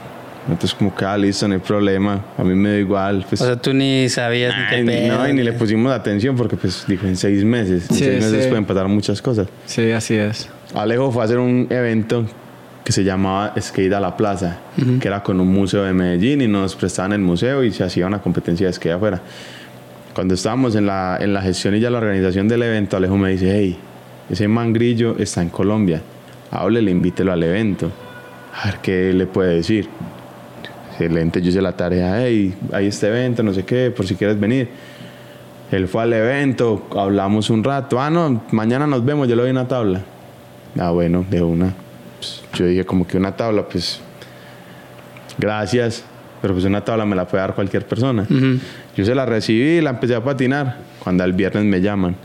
Entonces 0.47 0.75
como 0.75 0.93
que, 0.95 1.03
ah, 1.03 1.17
listo, 1.17 1.47
no 1.47 1.55
hay 1.55 1.59
problema. 1.59 2.23
A 2.37 2.43
mí 2.43 2.53
me 2.53 2.69
da 2.69 2.77
igual. 2.77 3.25
Pues, 3.27 3.41
O 3.41 3.45
sea, 3.45 3.55
tú 3.55 3.73
ni 3.73 4.07
sabías 4.09 4.53
ni 4.55 4.77
qué 4.77 4.83
pedo. 4.85 5.17
no, 5.17 5.27
y 5.27 5.33
ni 5.33 5.41
le 5.43 5.53
pusimos 5.53 5.91
atención 5.91 6.35
porque 6.35 6.55
pues 6.55 6.85
dijo 6.87 7.07
en 7.07 7.17
seis 7.17 7.43
meses. 7.43 7.89
En 7.89 7.95
Sí, 7.95 8.03
seis 8.05 8.23
meses 8.23 8.43
sí. 8.43 8.49
pueden 8.49 8.65
pasar 8.65 8.87
muchas 8.87 9.21
cosas. 9.21 9.47
Sí, 9.65 9.89
así 9.91 10.13
es. 10.15 10.47
Alejo 10.75 11.11
fue 11.11 11.23
a 11.23 11.25
hacer 11.25 11.39
un 11.39 11.65
evento 11.71 12.25
que 12.83 12.91
se 12.91 13.03
llamaba 13.03 13.55
Skate 13.59 13.93
a 13.93 13.99
la 13.99 14.15
Plaza, 14.15 14.57
que 15.01 15.07
era 15.07 15.23
con 15.23 15.39
un 15.39 15.47
museo 15.47 15.83
de 15.83 15.93
Medellín 15.93 16.41
y 16.41 16.47
nos 16.47 16.75
prestaban 16.75 17.13
el 17.13 17.21
museo 17.21 17.63
y 17.63 17.71
se 17.71 17.83
hacía 17.83 18.05
una 18.05 18.19
competencia 18.21 18.67
de 18.67 18.73
skate 18.73 18.93
afuera. 18.93 19.21
Cuando 20.15 20.33
estábamos 20.33 20.75
en 20.75 20.85
la, 20.85 21.17
en 21.19 21.33
la 21.33 21.41
gestión 21.41 21.75
y 21.75 21.81
ya 21.81 21.89
la 21.89 21.97
organización 21.97 22.47
del 22.47 22.63
evento, 22.63 22.95
Alejo 22.95 23.17
me 23.17 23.31
dice, 23.31 23.51
hey, 23.53 23.77
ese 24.29 24.47
mangrillo 24.47 25.17
está 25.19 25.41
en 25.41 25.49
Colombia, 25.49 26.01
háblele, 26.51 26.89
invítelo 26.89 27.33
al 27.33 27.43
evento, 27.43 27.91
a 28.53 28.67
ver 28.67 28.77
qué 28.77 29.11
le 29.11 29.25
puede 29.25 29.55
decir. 29.55 29.89
Excelente, 30.91 31.41
yo 31.41 31.49
hice 31.49 31.61
la 31.61 31.73
tarea, 31.73 32.25
hey, 32.25 32.55
hay 32.71 32.87
este 32.87 33.09
evento, 33.09 33.43
no 33.43 33.53
sé 33.53 33.65
qué, 33.65 33.91
por 33.91 34.07
si 34.07 34.15
quieres 34.15 34.39
venir. 34.39 34.69
Él 35.69 35.85
fue 35.89 36.03
al 36.03 36.13
evento, 36.13 36.87
hablamos 36.95 37.49
un 37.49 37.61
rato. 37.61 37.99
Ah, 37.99 38.09
no, 38.09 38.41
mañana 38.51 38.87
nos 38.87 39.03
vemos, 39.03 39.27
yo 39.27 39.35
le 39.35 39.41
doy 39.41 39.51
una 39.51 39.67
tabla. 39.67 40.01
Ah, 40.79 40.91
bueno, 40.91 41.25
de 41.29 41.41
una. 41.41 41.73
Pues, 42.19 42.41
yo 42.53 42.65
dije, 42.67 42.85
como 42.85 43.05
que 43.05 43.17
una 43.17 43.35
tabla, 43.35 43.67
pues. 43.67 43.99
Gracias, 45.37 46.05
pero 46.45 46.53
pues 46.53 46.65
una 46.65 46.85
tabla 46.85 47.07
me 47.07 47.15
la 47.15 47.27
puede 47.27 47.41
dar 47.41 47.55
cualquier 47.55 47.87
persona. 47.87 48.23
Yo 48.95 49.03
se 49.03 49.15
la 49.15 49.25
recibí 49.25 49.79
y 49.79 49.81
la 49.81 49.89
empecé 49.89 50.13
a 50.13 50.23
patinar. 50.23 50.77
Cuando 51.03 51.23
al 51.23 51.33
viernes 51.33 51.65
me 51.65 51.81
llaman, 51.81 52.15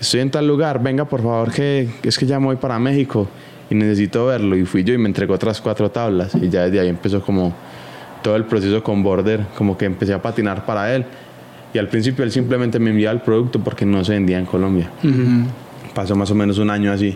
estoy 0.00 0.20
en 0.20 0.30
tal 0.30 0.48
lugar, 0.48 0.82
venga 0.82 1.04
por 1.04 1.20
favor, 1.20 1.52
que 1.52 1.86
es 2.02 2.16
que 2.16 2.24
ya 2.24 2.40
me 2.40 2.46
voy 2.46 2.56
para 2.56 2.78
México 2.78 3.28
y 3.68 3.74
necesito 3.74 4.24
verlo. 4.24 4.56
Y 4.56 4.64
fui 4.64 4.82
yo 4.82 4.94
y 4.94 4.96
me 4.96 5.08
entregó 5.08 5.34
otras 5.34 5.60
cuatro 5.60 5.90
tablas. 5.90 6.34
Y 6.36 6.48
ya 6.48 6.62
desde 6.62 6.80
ahí 6.80 6.88
empezó 6.88 7.20
como 7.20 7.54
todo 8.22 8.34
el 8.36 8.44
proceso 8.44 8.82
con 8.82 9.02
Border, 9.02 9.44
como 9.58 9.76
que 9.76 9.84
empecé 9.84 10.14
a 10.14 10.22
patinar 10.22 10.64
para 10.64 10.94
él. 10.94 11.04
Y 11.74 11.78
al 11.78 11.88
principio 11.88 12.24
él 12.24 12.32
simplemente 12.32 12.78
me 12.78 12.88
enviaba 12.88 13.12
el 13.12 13.20
producto 13.20 13.60
porque 13.60 13.84
no 13.84 14.02
se 14.06 14.14
vendía 14.14 14.38
en 14.38 14.46
Colombia. 14.46 14.88
Pasó 15.94 16.16
más 16.16 16.30
o 16.30 16.34
menos 16.34 16.56
un 16.56 16.70
año 16.70 16.92
así. 16.92 17.14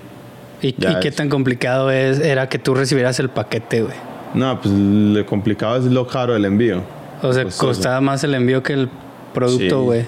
¿Y, 0.60 0.74
qué 0.74 1.10
tan 1.10 1.30
complicado 1.30 1.90
es, 1.90 2.20
era 2.20 2.50
que 2.50 2.58
tú 2.58 2.74
recibieras 2.74 3.18
el 3.18 3.30
paquete, 3.30 3.80
güey? 3.80 4.13
No, 4.34 4.60
pues 4.60 4.74
lo 4.74 5.24
complicado 5.26 5.76
es 5.78 5.84
lo 5.84 6.06
caro 6.06 6.32
del 6.34 6.44
envío. 6.44 6.82
O 7.22 7.32
sea, 7.32 7.44
Costoso. 7.44 7.66
costaba 7.68 8.00
más 8.00 8.22
el 8.24 8.34
envío 8.34 8.62
que 8.62 8.72
el 8.74 8.88
producto, 9.32 9.78
Sí. 9.80 9.84
güey. 9.84 10.04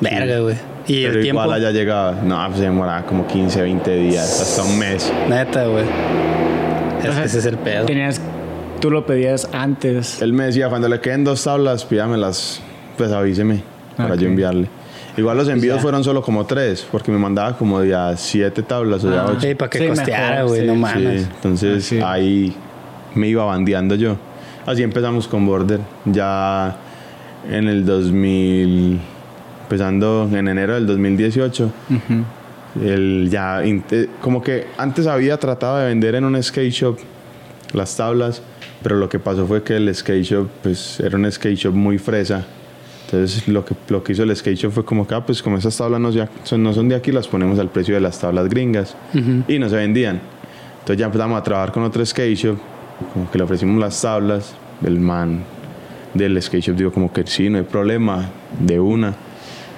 Verga, 0.00 0.40
güey. 0.40 0.56
Y 0.88 1.02
Pero 1.04 1.14
el 1.16 1.22
tiempo. 1.22 1.42
igual 1.42 1.56
allá 1.60 1.70
llegaba. 1.70 2.12
No, 2.24 2.44
pues 2.46 2.58
se 2.58 2.64
demoraba 2.64 3.06
como 3.06 3.26
15, 3.26 3.62
20 3.62 3.94
días, 3.96 4.40
hasta 4.40 4.64
un 4.64 4.78
mes. 4.78 5.12
Neta, 5.28 5.64
güey. 5.66 5.84
Es 7.04 7.10
que 7.16 7.24
ese 7.24 7.38
es 7.38 7.46
el 7.46 7.56
pedo. 7.58 7.86
Tenías, 7.86 8.20
tú 8.80 8.90
lo 8.90 9.06
pedías 9.06 9.48
antes. 9.52 10.20
Él 10.22 10.32
me 10.32 10.44
decía, 10.44 10.68
cuando 10.68 10.88
le 10.88 11.00
queden 11.00 11.22
dos 11.24 11.44
tablas, 11.44 11.84
pídamelas, 11.84 12.60
pues 12.98 13.12
avíseme 13.12 13.62
para 13.96 14.16
yo 14.16 14.26
enviarle. 14.26 14.68
Igual 15.16 15.36
los 15.36 15.48
envíos 15.48 15.76
ya. 15.76 15.82
fueron 15.82 16.02
solo 16.04 16.22
como 16.22 16.46
tres, 16.46 16.86
porque 16.90 17.12
me 17.12 17.18
mandaba 17.18 17.56
como 17.56 17.80
de 17.80 17.94
a 17.94 18.16
siete 18.16 18.62
tablas 18.62 19.04
o 19.04 19.10
de 19.10 19.18
a 19.18 19.26
ocho. 19.26 19.40
Sí, 19.40 19.54
para 19.54 19.68
que 19.70 19.78
Sí, 19.78 19.86
costeara, 19.88 20.42
güey. 20.44 20.60
sí, 20.62 20.66
no 20.66 20.72
sí. 20.74 20.78
mames. 20.78 21.22
Sí, 21.22 21.28
entonces 21.36 21.84
Ah, 21.84 21.88
sí. 21.88 22.00
ahí 22.02 22.56
me 23.14 23.28
iba 23.28 23.44
bandeando 23.44 23.94
yo. 23.94 24.16
Así 24.66 24.82
empezamos 24.82 25.26
con 25.28 25.46
Border. 25.46 25.80
Ya 26.04 26.76
en 27.50 27.68
el 27.68 27.84
2000, 27.84 29.00
empezando 29.64 30.28
en 30.32 30.48
enero 30.48 30.74
del 30.74 30.86
2018, 30.86 31.64
Ujú. 31.90 32.84
él 32.84 33.28
ya, 33.30 33.64
inte- 33.64 34.08
como 34.20 34.42
que 34.42 34.66
antes 34.78 35.06
había 35.06 35.36
tratado 35.38 35.78
de 35.78 35.86
vender 35.86 36.14
en 36.14 36.24
un 36.24 36.40
skate 36.42 36.70
shop 36.72 36.98
las 37.72 37.96
tablas, 37.96 38.42
pero 38.82 38.96
lo 38.96 39.08
que 39.08 39.18
pasó 39.18 39.46
fue 39.46 39.62
que 39.62 39.76
el 39.76 39.92
skate 39.94 40.22
shop, 40.24 40.48
pues 40.62 41.00
era 41.00 41.16
un 41.16 41.30
skate 41.30 41.56
shop 41.56 41.74
muy 41.74 41.98
fresa. 41.98 42.44
Entonces 43.06 43.46
lo 43.48 43.64
que, 43.64 43.74
lo 43.88 44.02
que 44.02 44.12
hizo 44.12 44.22
el 44.22 44.34
skate 44.34 44.56
shop 44.56 44.72
fue 44.72 44.84
como 44.84 45.06
que, 45.06 45.14
ah, 45.14 45.24
pues 45.26 45.42
como 45.42 45.58
esas 45.58 45.76
tablas 45.76 46.00
no, 46.00 46.10
ya- 46.10 46.28
son, 46.44 46.62
no 46.62 46.72
son 46.72 46.88
de 46.88 46.94
aquí, 46.94 47.12
las 47.12 47.26
ponemos 47.28 47.58
al 47.58 47.68
precio 47.68 47.94
de 47.94 48.00
las 48.00 48.18
tablas 48.20 48.48
gringas. 48.48 48.94
Y 49.48 49.58
no 49.58 49.68
se 49.68 49.76
vendían. 49.76 50.20
Entonces 50.80 50.96
ya 50.98 51.06
empezamos 51.06 51.38
a 51.38 51.42
trabajar 51.42 51.72
con 51.72 51.82
otro 51.82 52.04
skate 52.06 52.36
shop, 52.36 52.56
como 53.12 53.30
que 53.30 53.38
le 53.38 53.44
ofrecimos 53.44 53.78
las 53.80 54.00
tablas, 54.00 54.54
el 54.84 54.98
man 55.00 55.40
del 56.14 56.40
skate 56.42 56.62
shop 56.64 56.76
dijo 56.76 56.92
como 56.92 57.12
que 57.12 57.26
sí, 57.26 57.48
no 57.48 57.58
hay 57.58 57.64
problema, 57.64 58.28
de 58.58 58.78
una. 58.80 59.14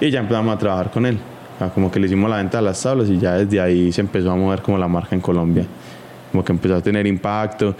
Y 0.01 0.09
ya 0.09 0.19
empezamos 0.19 0.55
a 0.55 0.59
trabajar 0.59 0.91
con 0.91 1.05
él. 1.05 1.17
Como 1.73 1.89
que 1.89 1.99
le 2.01 2.07
hicimos 2.07 2.29
la 2.29 2.37
venta 2.37 2.57
de 2.57 2.63
las 2.65 2.81
tablas 2.83 3.07
y 3.09 3.17
ya 3.17 3.35
desde 3.35 3.61
ahí 3.61 3.91
se 3.93 4.01
empezó 4.01 4.31
a 4.31 4.35
mover 4.35 4.61
como 4.61 4.77
la 4.77 4.87
marca 4.89 5.15
en 5.15 5.21
Colombia. 5.21 5.65
Como 6.31 6.43
que 6.43 6.51
empezó 6.51 6.75
a 6.75 6.81
tener 6.81 7.07
impacto. 7.07 7.75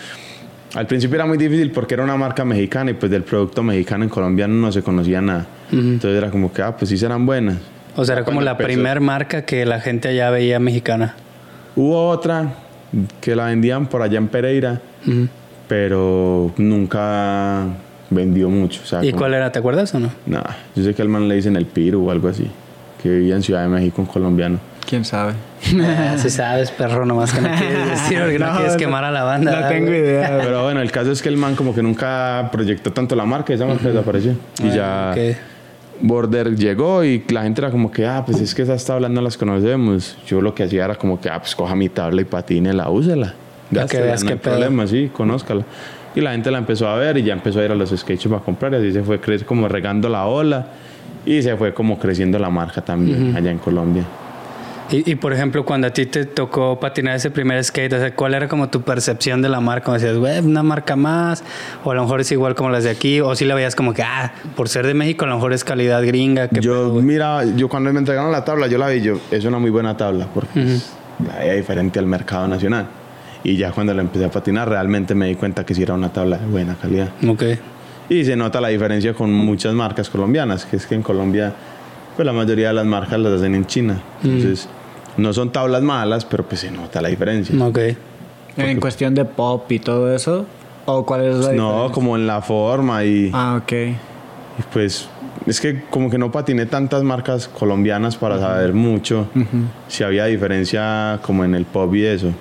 Al 0.75 0.87
principio 0.87 1.15
era 1.15 1.25
muy 1.25 1.37
difícil 1.37 1.71
porque 1.71 1.93
era 1.95 2.03
una 2.03 2.15
marca 2.15 2.45
mexicana 2.45 2.91
y 2.91 2.93
pues 2.93 3.11
del 3.11 3.23
producto 3.23 3.63
mexicano 3.63 4.05
en 4.05 4.09
Colombia 4.09 4.47
no 4.47 4.71
se 4.71 4.81
conocía 4.81 5.21
nada. 5.21 5.45
Entonces 5.71 6.17
era 6.17 6.31
como 6.31 6.53
que, 6.53 6.61
ah, 6.61 6.75
pues 6.77 6.87
sí 6.89 6.97
serán 6.97 7.25
buenas. 7.25 7.57
O 7.97 8.05
sea, 8.05 8.13
era 8.15 8.23
como 8.23 8.35
Cuando 8.37 8.45
la 8.45 8.51
empezó- 8.51 8.67
primer 8.67 9.01
marca 9.01 9.43
que 9.45 9.65
la 9.65 9.81
gente 9.81 10.07
allá 10.07 10.29
veía 10.29 10.59
mexicana. 10.59 11.15
Hubo 11.75 12.07
otra 12.09 12.53
que 13.21 13.35
la 13.35 13.45
vendían 13.45 13.87
por 13.87 14.01
allá 14.01 14.17
en 14.17 14.27
Pereira, 14.27 14.81
pero 15.67 16.51
nunca 16.57 17.63
vendió 18.09 18.49
mucho. 18.49 18.81
O 18.83 18.85
sea, 18.85 19.03
¿Y 19.03 19.09
como- 19.11 19.21
cuál 19.21 19.33
era? 19.33 19.51
¿Te 19.51 19.59
acuerdas 19.59 19.93
o 19.95 19.99
no? 19.99 20.09
Nah, 20.25 20.41
yo 20.75 20.83
sé 20.83 20.93
que 20.93 21.01
al 21.01 21.09
man 21.09 21.27
le 21.27 21.35
dicen 21.35 21.55
el 21.55 21.65
Piru 21.65 22.07
o 22.07 22.11
algo 22.11 22.27
así, 22.29 22.49
que 23.01 23.09
vivía 23.09 23.35
en 23.35 23.43
Ciudad 23.43 23.63
de 23.63 23.69
México, 23.69 24.01
un 24.01 24.07
colombiano. 24.07 24.59
¿Quién 24.87 25.03
sabe? 25.03 25.33
Ah, 25.81 26.13
sí 26.17 26.29
sabes, 26.29 26.69
perro, 26.69 27.07
nomás 27.07 27.33
que 27.33 27.41
no 27.41 27.49
quieres 27.57 27.89
decir 27.89 28.19
porque 28.19 28.37
no, 28.37 28.45
No, 28.47 28.53
quieres 28.57 28.73
no- 28.73 28.79
quemar 28.79 29.03
a 29.03 29.11
la 29.11 29.23
banda. 29.23 29.49
No 29.51 29.57
¿verdad, 29.57 29.69
tengo 29.69 29.87
güey? 29.87 29.99
idea. 29.99 30.37
Pero 30.43 30.63
bueno, 30.63 30.81
el 30.81 30.91
caso 30.91 31.11
es 31.11 31.23
que 31.23 31.29
el 31.29 31.37
man 31.37 31.55
como 31.55 31.73
que 31.73 31.81
nunca 31.81 32.49
proyectó 32.51 32.91
tanto 32.93 33.15
la 33.15 33.25
marca, 33.25 33.51
esa 33.53 33.65
marca 33.65 33.87
desapareció. 33.87 34.35
Y 34.63 34.69
ya 34.69 35.09
Ah, 35.09 35.13
ok. 35.13 35.37
Border 36.01 36.55
llegó 36.55 37.03
y 37.03 37.23
la 37.29 37.43
gente 37.43 37.61
era 37.61 37.71
como 37.71 37.91
que, 37.91 38.05
ah, 38.05 38.23
pues 38.25 38.39
es 38.41 38.53
que 38.53 38.61
esas 38.61 38.83
tablas 38.85 39.11
no 39.11 39.21
las 39.21 39.37
conocemos. 39.37 40.17
Yo 40.27 40.41
lo 40.41 40.53
que 40.53 40.63
hacía 40.63 40.85
era 40.85 40.95
como 40.95 41.19
que, 41.19 41.29
ah, 41.29 41.39
pues 41.39 41.55
coja 41.55 41.75
mi 41.75 41.89
tabla 41.89 42.21
y 42.21 42.25
patínela, 42.25 42.89
úsela. 42.89 43.33
Para 43.73 43.87
que 43.87 44.01
veas 44.01 44.23
no 44.23 44.29
qué 44.29 44.37
problema, 44.37 44.87
sí, 44.87 45.09
conózcala. 45.11 45.63
Y 46.15 46.21
la 46.21 46.31
gente 46.31 46.49
la 46.51 46.59
empezó 46.59 46.87
a 46.87 46.95
ver 46.95 47.17
y 47.17 47.23
ya 47.23 47.33
empezó 47.33 47.59
a 47.59 47.65
ir 47.65 47.71
a 47.71 47.75
los 47.75 47.89
skate 47.89 48.19
shops 48.19 48.35
a 48.35 48.39
comprar 48.39 48.73
y 48.73 48.77
así 48.77 48.93
se 48.93 49.03
fue 49.03 49.19
como 49.45 49.67
regando 49.67 50.07
la 50.07 50.25
ola 50.25 50.67
y 51.25 51.41
se 51.41 51.57
fue 51.57 51.73
como 51.73 51.99
creciendo 51.99 52.39
la 52.39 52.49
marca 52.49 52.81
también 52.81 53.35
allá 53.35 53.51
en 53.51 53.57
Colombia. 53.57 54.03
Y, 54.91 55.11
y, 55.11 55.15
por 55.15 55.33
ejemplo, 55.33 55.65
cuando 55.65 55.87
a 55.87 55.89
ti 55.89 56.05
te 56.05 56.25
tocó 56.25 56.79
patinar 56.79 57.15
ese 57.15 57.31
primer 57.31 57.63
skate, 57.63 57.93
o 57.93 57.97
sea, 57.99 58.13
¿cuál 58.15 58.35
era 58.35 58.47
como 58.47 58.69
tu 58.69 58.81
percepción 58.81 59.41
de 59.41 59.49
la 59.49 59.59
marca? 59.59 59.85
Como 59.85 59.95
decías, 59.97 60.15
güey, 60.17 60.39
una 60.39 60.61
marca 60.61 60.95
más, 60.95 61.43
o 61.83 61.91
a 61.91 61.95
lo 61.95 62.03
mejor 62.03 62.21
es 62.21 62.31
igual 62.31 62.53
como 62.53 62.69
las 62.69 62.83
de 62.83 62.91
aquí, 62.91 63.19
o 63.19 63.35
si 63.35 63.45
la 63.45 63.55
veías 63.55 63.75
como 63.75 63.93
que, 63.93 64.03
ah, 64.03 64.31
por 64.55 64.69
ser 64.69 64.85
de 64.85 64.93
México, 64.93 65.25
a 65.25 65.27
lo 65.27 65.35
mejor 65.35 65.53
es 65.53 65.63
calidad 65.63 66.03
gringa. 66.05 66.47
¿qué 66.49 66.61
pedo, 66.61 66.61
Yo, 66.61 66.89
güey? 66.91 67.03
mira, 67.03 67.43
yo 67.55 67.67
cuando 67.67 67.91
me 67.91 67.97
entregaron 67.99 68.31
la 68.31 68.45
tabla, 68.45 68.67
yo 68.67 68.77
la 68.77 68.87
vi, 68.89 69.01
yo, 69.01 69.19
es 69.31 69.43
una 69.45 69.57
muy 69.57 69.71
buena 69.71 69.97
tabla, 69.97 70.27
porque 70.33 70.61
es- 70.75 70.91
la 71.27 71.39
veía 71.39 71.53
diferente 71.53 71.97
al 71.97 72.05
mercado 72.05 72.47
nacional. 72.47 72.87
Y 73.43 73.57
ya 73.57 73.71
cuando 73.71 73.93
la 73.93 74.01
empecé 74.01 74.25
a 74.25 74.29
patinar, 74.31 74.69
realmente 74.69 75.15
me 75.15 75.27
di 75.27 75.35
cuenta 75.35 75.65
que 75.65 75.73
sí 75.73 75.81
era 75.81 75.93
una 75.95 76.09
tabla 76.13 76.37
de 76.37 76.45
buena 76.45 76.75
calidad. 76.75 77.09
Ok. 77.27 77.43
Y 78.09 78.23
se 78.23 78.35
nota 78.35 78.61
la 78.61 78.67
diferencia 78.67 79.13
con 79.15 79.31
muchas 79.33 79.73
marcas 79.73 80.09
colombianas, 80.11 80.65
que 80.65 80.75
es 80.75 80.85
que 80.85 80.93
en 80.95 81.01
Colombia, 81.01 81.53
pues 82.15 82.25
la 82.25 82.33
mayoría 82.33 82.69
de 82.69 82.73
las 82.73 82.85
marcas 82.85 83.19
las 83.19 83.33
hacen 83.33 83.55
en 83.55 83.65
China. 83.65 84.01
Entonces, 84.23 84.67
no 85.17 85.33
son 85.33 85.51
tablas 85.51 85.81
malas, 85.81 86.25
pero 86.25 86.43
pues 86.45 86.61
se 86.61 86.71
nota 86.71 87.01
la 87.01 87.09
diferencia. 87.09 87.55
Ok. 87.63 87.79
En 88.57 88.79
cuestión 88.79 89.13
de 89.15 89.25
pop 89.25 89.69
y 89.71 89.79
todo 89.79 90.13
eso. 90.13 90.45
¿O 90.85 91.05
cuál 91.05 91.21
es 91.25 91.35
la 91.37 91.51
No, 91.53 91.71
diferencia? 91.71 91.93
como 91.93 92.15
en 92.15 92.27
la 92.27 92.41
forma 92.41 93.03
y, 93.03 93.31
Ah, 93.33 93.59
ok. 93.61 93.71
y 93.73 93.95
pues 94.71 95.07
es 95.47 95.59
que 95.59 95.83
como 95.89 96.09
que 96.09 96.17
no 96.17 96.31
patiné 96.31 96.65
tantas 96.67 97.03
marcas 97.03 97.47
colombianas 97.47 98.15
para 98.17 98.39
saber 98.39 98.73
mucho 98.73 99.27
si 99.87 100.03
había 100.03 100.25
diferencia 100.25 101.19
como 101.23 101.43
en 101.43 101.55
el 101.55 101.65
pop 101.65 101.93
y 101.95 102.05
eso. 102.05 102.31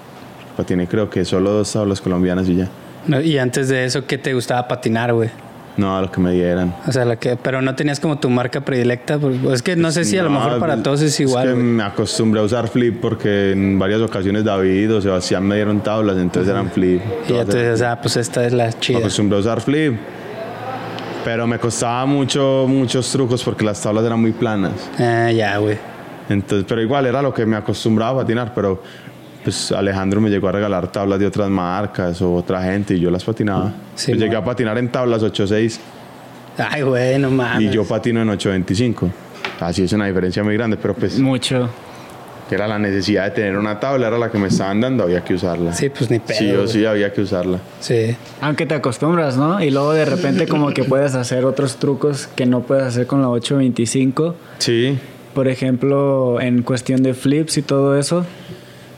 Patiné 0.56 0.86
creo 0.86 1.10
que 1.10 1.24
solo 1.24 1.50
dos 1.52 1.72
tablas 1.72 2.00
colombianas 2.00 2.48
y 2.48 2.56
ya. 2.56 2.68
No, 3.06 3.20
Y 3.20 3.38
antes 3.38 3.68
de 3.68 3.84
eso, 3.84 4.06
¿qué 4.06 4.18
te 4.18 4.32
gustaba 4.34 4.68
patinar, 4.68 5.12
güey? 5.12 5.30
No, 5.76 5.96
a 5.96 6.02
lo 6.02 6.10
que 6.12 6.20
me 6.20 6.30
dieran. 6.32 6.72
O 6.86 6.92
sea, 6.92 7.04
la 7.04 7.16
que, 7.16 7.36
pero 7.36 7.60
no 7.60 7.74
tenías 7.74 7.98
como 7.98 8.18
tu 8.18 8.30
marca 8.30 8.60
predilecta. 8.60 9.18
porque- 9.18 9.52
Es 9.52 9.60
que 9.62 9.74
no 9.74 9.90
sé 9.90 10.04
si 10.04 10.16
a 10.16 10.22
lo 10.22 10.30
mejor 10.30 10.60
para 10.60 10.74
pues, 10.74 10.82
todos 10.84 11.00
es 11.02 11.18
igual. 11.18 11.46
que 11.48 11.52
güey. 11.52 11.64
me 11.64 11.82
acostumbré 11.82 12.40
a 12.40 12.44
usar 12.44 12.68
flip 12.68 13.00
porque 13.00 13.50
en 13.52 13.76
varias 13.78 14.00
ocasiones 14.00 14.44
David 14.44 14.94
o 14.94 15.00
Sebastián 15.00 15.42
me 15.44 15.56
dieron 15.56 15.80
tablas, 15.82 16.16
entonces 16.16 16.50
eran 16.50 16.70
flip. 16.70 17.00
y 17.28 17.32
dices, 17.32 17.82
ah, 17.82 17.98
pues 18.00 18.16
esta 18.16 18.46
es 18.46 18.52
la 18.52 18.66
Me 18.66 18.72
chida. 18.78 18.98
acostumbré 18.98 19.36
a 19.36 19.40
usar 19.40 19.60
flip. 19.60 19.94
Pero 21.24 21.46
me 21.46 21.58
costaba 21.58 22.04
mucho, 22.06 22.66
muchos 22.68 23.10
trucos 23.10 23.42
porque 23.42 23.64
las 23.64 23.80
tablas 23.80 24.04
eran 24.04 24.20
muy 24.20 24.32
planas. 24.32 24.72
Ah, 24.98 25.30
ya, 25.32 25.56
güey. 25.56 25.78
Entonces, 26.28 26.66
pero 26.68 26.80
igual 26.82 27.06
era 27.06 27.20
lo 27.22 27.32
que 27.34 27.44
me 27.46 27.56
acostumbraba 27.56 28.20
a 28.20 28.22
patinar, 28.24 28.52
pero 28.54 28.82
pues 29.44 29.70
Alejandro 29.70 30.20
me 30.20 30.30
llegó 30.30 30.48
a 30.48 30.52
regalar 30.52 30.90
tablas 30.90 31.18
de 31.20 31.26
otras 31.26 31.48
marcas 31.50 32.20
o 32.22 32.34
otra 32.34 32.62
gente 32.64 32.94
y 32.94 33.00
yo 33.00 33.10
las 33.10 33.22
patinaba. 33.22 33.72
Sí, 33.94 34.12
Yo 34.12 34.18
llegué 34.18 34.34
a 34.36 34.44
patinar 34.44 34.76
en 34.78 34.88
tablas 34.90 35.22
8.6 35.22 35.78
Ay, 36.58 36.82
güey, 36.82 37.18
no 37.18 37.30
mames. 37.30 37.62
y 37.70 37.74
yo 37.74 37.84
patino 37.84 38.22
en 38.22 38.28
8.25. 38.28 39.10
Así 39.60 39.82
es 39.84 39.92
una 39.92 40.06
diferencia 40.06 40.42
muy 40.42 40.54
grande, 40.54 40.76
pero 40.76 40.94
pues 40.94 41.18
Mucho. 41.18 41.68
era 42.50 42.68
la 42.68 42.78
necesidad 42.78 43.24
de 43.24 43.30
tener 43.32 43.56
una 43.56 43.80
tabla, 43.80 44.06
era 44.08 44.18
la 44.18 44.30
que 44.30 44.38
me 44.38 44.46
estaban 44.48 44.80
dando, 44.80 45.02
había 45.04 45.24
que 45.24 45.34
usarla. 45.34 45.72
Sí, 45.72 45.88
pues 45.90 46.10
ni 46.10 46.18
pedo. 46.20 46.38
Sí 46.38 46.50
o 46.52 46.66
sí 46.68 46.84
había 46.86 47.12
que 47.12 47.20
usarla. 47.22 47.58
Sí. 47.80 48.16
Aunque 48.40 48.66
te 48.66 48.74
acostumbras, 48.74 49.36
¿no? 49.36 49.62
Y 49.62 49.70
luego 49.70 49.92
de 49.92 50.04
repente 50.04 50.46
como 50.46 50.70
que 50.70 50.84
puedes 50.84 51.14
hacer 51.16 51.44
otros 51.44 51.76
trucos 51.76 52.28
que 52.36 52.46
no 52.46 52.60
puedes 52.60 52.84
hacer 52.84 53.06
con 53.08 53.20
la 53.20 53.28
825. 53.28 54.34
Sí, 54.58 54.98
Por 55.34 55.48
ejemplo, 55.48 56.40
en 56.40 56.62
cuestión 56.62 57.02
de 57.02 57.12
flips 57.14 57.58
y 57.58 57.62
todo 57.62 57.98
eso, 57.98 58.24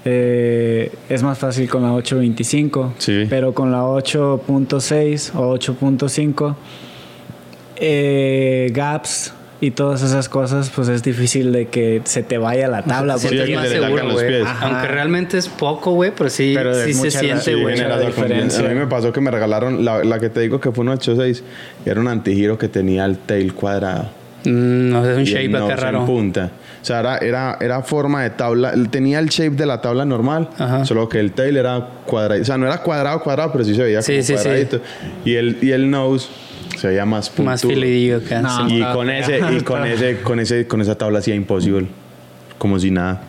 eh, 0.09 0.91
es 1.09 1.23
más 1.23 1.37
fácil 1.39 1.69
con 1.69 1.83
la 1.83 1.93
825. 1.93 2.95
Sí. 2.99 3.27
Pero 3.29 3.53
con 3.53 3.71
la 3.73 3.83
8.6 3.83 5.33
o 5.35 5.53
8.5, 5.59 6.55
eh, 7.77 8.71
gaps 8.73 9.33
y 9.61 9.71
todas 9.71 10.03
esas 10.03 10.29
cosas, 10.29 10.71
pues 10.75 10.89
es 10.89 11.03
difícil 11.03 11.51
de 11.51 11.67
que 11.69 12.03
se 12.05 12.23
te 12.23 12.37
vaya 12.39 12.69
la 12.69 12.83
tabla. 12.83 13.19
Sí, 13.19 13.29
porque- 13.29 13.57
más 13.57 13.69
seguro, 13.69 14.13
güey. 14.13 14.43
Aunque 14.61 14.87
realmente 14.89 15.39
es 15.39 15.49
poco, 15.49 15.93
güey, 15.93 16.13
pero 16.17 16.29
sí, 16.31 16.53
Pero 16.55 16.75
sí 16.85 16.93
se 16.95 17.11
siente, 17.11 17.43
sí, 17.43 17.55
güey. 17.55 17.75
diferencia. 18.07 18.65
A 18.65 18.69
mí 18.69 18.75
me 18.75 18.87
pasó 18.87 19.13
que 19.13 19.21
me 19.21 19.31
regalaron 19.31 19.85
la, 19.85 20.05
la 20.05 20.19
que 20.21 20.29
te 20.29 20.41
digo 20.41 20.61
que 20.61 20.71
fue 20.73 20.83
un 20.83 20.91
86 20.91 21.43
y 21.85 21.89
era 21.89 22.01
un 22.01 22.09
antigiro 22.09 22.59
que 22.59 22.69
tenía 22.69 23.05
el 23.07 23.17
tail 23.19 23.55
cuadrado. 23.55 24.11
Mm, 24.45 24.91
no, 24.91 25.05
es 25.11 25.17
un 25.17 25.23
y 25.23 25.25
shape 25.25 25.57
acá 25.57 25.77
raro. 25.77 26.01
en 26.01 26.07
punta. 26.07 26.51
O 26.87 26.89
sea, 26.89 27.01
era, 27.01 27.18
era, 27.18 27.59
era 27.61 27.82
forma 27.82 28.22
de 28.22 28.30
tabla. 28.30 28.72
Tenía 28.93 29.18
el 29.18 29.26
shape 29.26 29.57
de 29.57 29.66
la 29.66 29.80
tabla 29.80 30.05
normal, 30.05 30.51
Ajá. 30.57 30.84
solo 30.84 31.09
que 31.09 31.18
el 31.18 31.32
tail 31.32 31.57
era 31.57 31.84
cuadrado. 32.07 32.41
O 32.41 32.45
sea, 32.45 32.57
no 32.59 32.64
era 32.64 32.78
cuadrado, 32.78 33.20
cuadrado, 33.24 33.51
pero 33.51 33.64
sí 33.64 33.74
se 33.74 33.82
veía 33.82 34.03
Sí, 34.03 34.12
como 34.12 34.22
sí, 34.22 34.26
sí. 34.28 34.32
cuadradito. 34.34 34.80
Y, 35.24 35.34
el, 35.34 35.59
y 35.62 35.72
el 35.72 35.91
nose 35.91 36.28
se 36.76 36.87
veía 36.87 37.05
más 37.05 37.28
puntudo. 37.28 37.47
Más 37.47 37.62
filidillo. 37.62 38.20
No. 38.41 38.68
Y 38.68 38.84
con 38.84 39.11
ese, 39.11 39.41
y 39.51 39.61
con 39.62 39.84
ese, 39.84 40.20
con 40.20 40.39
ese, 40.39 40.68
con 40.68 40.80
esa 40.80 40.95
tabla 40.97 41.18
hacía 41.18 41.34
imposible. 41.34 41.89
Como 42.57 42.78
si 42.78 42.93
nada. 42.93 43.22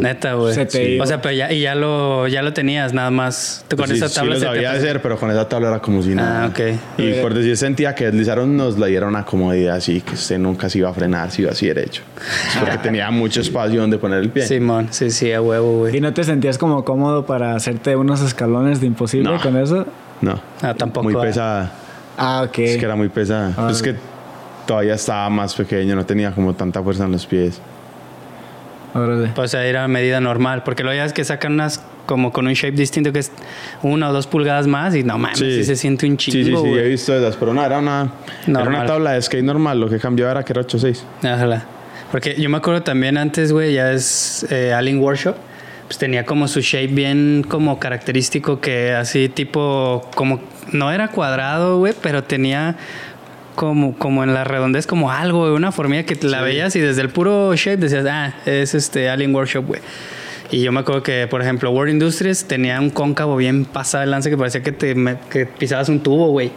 Neta, 0.00 0.34
güey. 0.34 0.54
Se 0.54 0.66
te 0.66 0.84
Sí. 0.84 0.92
iba. 0.94 1.04
O 1.04 1.06
sea, 1.06 1.20
pero 1.22 1.34
ya, 1.34 1.52
y 1.52 1.60
ya 1.60 1.74
lo, 1.74 2.26
ya 2.28 2.42
lo 2.42 2.52
tenías 2.52 2.92
nada 2.92 3.10
más. 3.10 3.64
Tú 3.68 3.76
con 3.76 3.86
Pues 3.86 3.98
Sí, 3.98 4.04
esa 4.04 4.14
tabla 4.14 4.36
sí 4.36 4.40
lo 4.42 4.50
te 4.50 4.54
sabía 4.56 4.72
hacer, 4.72 5.02
pero 5.02 5.16
con 5.18 5.30
esa 5.30 5.48
tabla 5.48 5.68
era 5.68 5.78
como 5.80 6.02
si 6.02 6.14
nada. 6.14 6.44
Ah, 6.44 6.48
ok. 6.48 6.60
Y 6.98 7.12
por 7.20 7.34
decir, 7.34 7.56
sentía 7.56 7.94
que 7.94 8.06
deslizaron 8.06 8.56
nos 8.56 8.78
la 8.78 8.86
dieron 8.86 9.10
una 9.10 9.24
comodidad 9.24 9.76
así, 9.76 10.00
que 10.00 10.14
usted 10.14 10.38
nunca 10.38 10.68
se 10.68 10.78
iba 10.78 10.88
a 10.90 10.92
frenar, 10.94 11.30
se 11.30 11.42
iba 11.42 11.50
así 11.52 11.66
derecho. 11.66 12.02
Porque 12.58 12.78
tenía 12.78 13.10
mucho 13.10 13.40
espacio 13.40 13.80
donde 13.80 13.98
poner 13.98 14.20
el 14.20 14.30
pie. 14.30 14.46
Simón, 14.46 14.88
sí, 14.90 15.10
sí, 15.10 15.32
a 15.32 15.40
huevo, 15.40 15.86
¿Y 15.86 15.90
güey. 15.90 16.00
no 16.00 16.12
te 16.14 16.24
sentías 16.24 16.58
como 16.58 16.84
cómodo 16.84 17.26
para 17.26 17.54
hacerte 17.54 17.96
unos 17.96 18.20
escalones 18.22 18.80
de 18.80 18.86
imposible 18.86 19.30
No. 19.30 19.40
con 19.40 19.56
eso? 19.56 19.86
No. 20.20 20.40
Ah, 20.62 20.74
tampoco, 20.74 21.04
Muy 21.04 21.14
ah. 21.16 21.20
pesada. 21.22 21.72
Ah, 22.18 22.42
ok. 22.46 22.58
Es 22.58 22.76
que 22.76 22.84
era 22.84 22.96
muy 22.96 23.08
pesada. 23.08 23.52
Ah, 23.56 23.68
es 23.70 23.80
que 23.82 23.94
todavía 24.66 24.94
estaba 24.94 25.28
más 25.30 25.54
pequeño, 25.54 25.96
no 25.96 26.04
tenía 26.04 26.32
como 26.32 26.54
tanta 26.54 26.82
fuerza 26.82 27.04
en 27.04 27.12
los 27.12 27.26
pies. 27.26 27.60
Órale. 28.94 29.30
O 29.36 29.48
sea, 29.48 29.64
era 29.64 29.86
medida 29.88 30.20
normal. 30.20 30.62
Porque 30.64 30.82
luego 30.82 30.96
ya 30.96 31.04
es 31.04 31.12
que 31.12 31.24
sacan 31.24 31.52
unas 31.54 31.82
como 32.06 32.32
con 32.32 32.46
un 32.46 32.54
shape 32.54 32.76
distinto 32.76 33.12
que 33.12 33.20
es 33.20 33.30
una 33.82 34.08
o 34.10 34.12
dos 34.12 34.26
pulgadas 34.26 34.66
más 34.66 34.96
y 34.96 35.04
no 35.04 35.16
mames, 35.16 35.38
sí, 35.38 35.62
se 35.62 35.76
siente 35.76 36.06
un 36.06 36.16
chingo, 36.16 36.38
Sí, 36.38 36.44
sí, 36.44 36.50
sí, 36.50 36.56
güey. 36.56 36.78
he 36.78 36.88
visto 36.88 37.14
esas, 37.14 37.36
pero 37.36 37.54
no, 37.54 37.64
era 37.64 37.78
una, 37.78 38.10
era 38.48 38.62
una 38.62 38.84
tabla 38.84 39.12
de 39.12 39.22
skate 39.22 39.44
normal, 39.44 39.78
lo 39.78 39.88
que 39.88 40.00
cambiaba 40.00 40.32
era 40.32 40.44
que 40.44 40.52
era 40.52 40.62
8.6. 40.62 40.98
Ojalá. 41.22 41.64
Porque 42.10 42.34
yo 42.34 42.50
me 42.50 42.56
acuerdo 42.56 42.82
también 42.82 43.16
antes, 43.16 43.52
güey, 43.52 43.74
ya 43.74 43.92
es 43.92 44.44
eh, 44.50 44.72
Alien 44.72 44.98
Workshop. 44.98 45.36
Pues 45.86 45.98
tenía 45.98 46.24
como 46.24 46.46
su 46.48 46.60
shape 46.60 46.88
bien 46.88 47.44
como 47.48 47.78
característico 47.80 48.60
que 48.60 48.92
así 48.92 49.28
tipo 49.28 50.08
como 50.14 50.40
no 50.72 50.90
era 50.92 51.08
cuadrado, 51.08 51.78
güey, 51.78 51.94
pero 52.00 52.22
tenía 52.24 52.76
como, 53.60 53.94
como 53.98 54.24
en 54.24 54.32
la 54.32 54.42
redondez 54.44 54.86
como 54.86 55.10
algo, 55.12 55.40
güey, 55.40 55.52
una 55.52 55.70
formilla 55.70 56.04
que 56.04 56.16
la 56.26 56.40
veías 56.40 56.74
y 56.76 56.80
desde 56.80 57.02
el 57.02 57.10
puro 57.10 57.54
shape 57.54 57.76
decías, 57.76 58.06
ah, 58.08 58.32
es 58.46 58.74
este 58.74 59.10
Alien 59.10 59.34
Workshop, 59.34 59.66
güey. 59.66 59.80
Y 60.50 60.62
yo 60.62 60.72
me 60.72 60.80
acuerdo 60.80 61.02
que, 61.02 61.26
por 61.28 61.42
ejemplo, 61.42 61.70
World 61.70 61.92
Industries 61.92 62.44
tenía 62.46 62.80
un 62.80 62.88
cóncavo 62.88 63.36
bien 63.36 63.66
pasado 63.66 64.00
de 64.00 64.06
lance 64.08 64.30
que 64.30 64.38
parecía 64.38 64.62
que 64.62 64.72
te 64.72 64.94
me- 64.94 65.16
que 65.30 65.44
pisabas 65.44 65.90
un 65.90 66.00
tubo, 66.00 66.30
güey. 66.30 66.50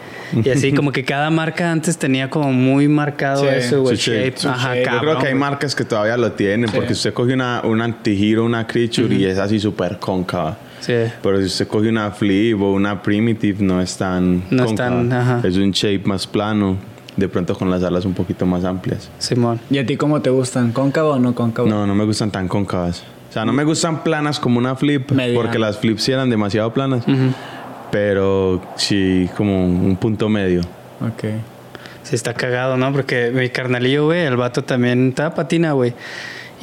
Y 0.43 0.49
así 0.49 0.71
como 0.71 0.93
que 0.93 1.03
cada 1.03 1.29
marca 1.29 1.69
antes 1.69 1.97
tenía 1.97 2.29
como 2.29 2.53
muy 2.53 2.87
marcado 2.87 3.41
Sí, 3.41 3.49
eso, 3.53 3.81
güey. 3.81 3.97
shape, 3.97 4.19
shape. 4.29 4.37
su 4.37 4.47
Ajá, 4.49 4.69
shape. 4.69 4.79
Yo 4.79 4.83
Yo 4.85 4.87
creo 4.87 4.99
cabrón, 5.01 5.21
que 5.21 5.27
hay 5.27 5.35
marcas 5.35 5.75
que 5.75 5.83
todavía 5.83 6.15
lo 6.17 6.31
tienen, 6.31 6.71
porque 6.71 6.93
usted 6.93 7.13
coge 7.13 7.33
una, 7.33 7.61
un 7.65 7.81
antigiro, 7.81 8.45
una 8.45 8.65
creature 8.65 9.13
y 9.13 9.25
es 9.25 9.37
así 9.37 9.59
súper 9.59 9.99
cóncava. 9.99 10.57
Sí. 10.79 10.93
Pero 11.21 11.37
si 11.39 11.45
usted 11.45 11.67
coge 11.67 11.89
una 11.89 12.09
flip 12.11 12.59
o 12.61 12.71
una 12.71 13.01
primitive, 13.03 13.57
no 13.63 13.79
es 13.81 13.95
tan 13.97 14.41
No 14.49 14.63
es 14.63 14.69
cóncava. 14.69 14.89
tan, 14.95 15.13
ajá. 15.13 15.41
Es 15.47 15.55
un 15.57 15.69
shape 15.71 16.01
más 16.05 16.25
plano, 16.25 16.77
de 17.17 17.27
pronto 17.29 17.55
con 17.55 17.69
las 17.69 17.83
alas 17.83 18.05
un 18.05 18.13
poquito 18.13 18.45
más 18.45 18.65
amplias. 18.65 19.09
Simón. 19.19 19.59
¿Y 19.69 19.77
a 19.77 19.85
ti 19.85 19.97
cómo 19.97 20.21
te 20.21 20.29
gustan? 20.29 20.71
¿Cóncavo 20.71 21.11
o 21.11 21.19
no 21.19 21.35
cóncavo? 21.35 21.67
No, 21.67 21.85
no 21.85 21.95
me 21.95 22.05
gustan 22.05 22.31
tan 22.31 22.47
cóncavas. 22.47 23.03
O 23.29 23.33
sea, 23.33 23.45
no 23.45 23.53
me 23.53 23.63
gustan 23.63 24.03
planas 24.03 24.39
como 24.39 24.59
una 24.59 24.75
flip, 24.75 25.11
porque 25.33 25.57
las 25.57 25.79
flips 25.79 26.03
sí 26.03 26.11
eran 26.11 26.29
demasiado 26.29 26.71
planas. 26.73 27.03
Pero 27.91 28.61
sí, 28.75 29.29
como 29.35 29.65
un 29.65 29.95
punto 29.97 30.29
medio. 30.29 30.61
Ok. 31.01 31.23
Sí, 32.03 32.15
está 32.15 32.33
cagado, 32.33 32.77
¿no? 32.77 32.91
Porque 32.91 33.31
mi 33.33 33.49
carnalillo, 33.49 34.05
güey, 34.05 34.25
el 34.25 34.35
vato 34.35 34.63
también 34.63 35.09
estaba 35.09 35.33
patina, 35.33 35.71
güey. 35.71 35.93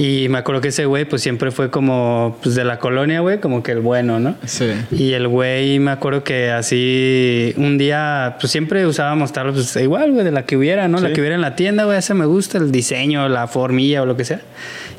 Y 0.03 0.31
me 0.31 0.39
acuerdo 0.39 0.63
que 0.63 0.69
ese 0.69 0.87
güey, 0.87 1.05
pues 1.05 1.21
siempre 1.21 1.51
fue 1.51 1.69
como, 1.71 2.39
pues 2.43 2.55
de 2.55 2.65
la 2.65 2.79
colonia, 2.79 3.21
güey, 3.21 3.39
como 3.39 3.63
que 3.63 3.73
el 3.73 3.81
bueno, 3.81 4.19
¿no? 4.19 4.35
Sí. 4.47 4.71
Y 4.93 5.13
el 5.13 5.29
güey, 5.29 5.79
me 5.79 5.91
acuerdo 5.91 6.25
que 6.25 6.51
así 6.51 7.53
un 7.59 7.77
día, 7.77 8.37
pues 8.41 8.51
siempre 8.51 8.87
usábamos 8.87 9.31
tablas, 9.33 9.57
pues 9.57 9.77
igual, 9.77 10.13
güey, 10.13 10.25
de 10.25 10.31
la 10.33 10.47
que 10.47 10.57
hubiera, 10.57 10.89
¿no? 10.89 11.01
La 11.01 11.09
Sí. 11.09 11.15
que 11.15 11.21
hubiera 11.21 11.35
en 11.37 11.43
la 11.43 11.55
tienda, 11.55 11.85
güey, 11.85 11.99
ese 11.99 12.15
me 12.15 12.25
gusta, 12.25 12.57
el 12.57 12.73
diseño, 12.73 13.29
la 13.29 13.47
formilla 13.47 14.01
o 14.01 14.07
lo 14.07 14.17
que 14.17 14.25
sea. 14.25 14.41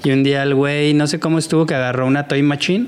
Y 0.04 0.12
un 0.12 0.22
día 0.22 0.44
el 0.44 0.54
güey, 0.54 0.94
no 0.94 1.08
sé 1.08 1.20
cómo 1.20 1.40
estuvo, 1.40 1.66
que 1.66 1.74
agarró 1.74 2.06
una 2.06 2.28
Toy 2.28 2.44
Machine 2.44 2.86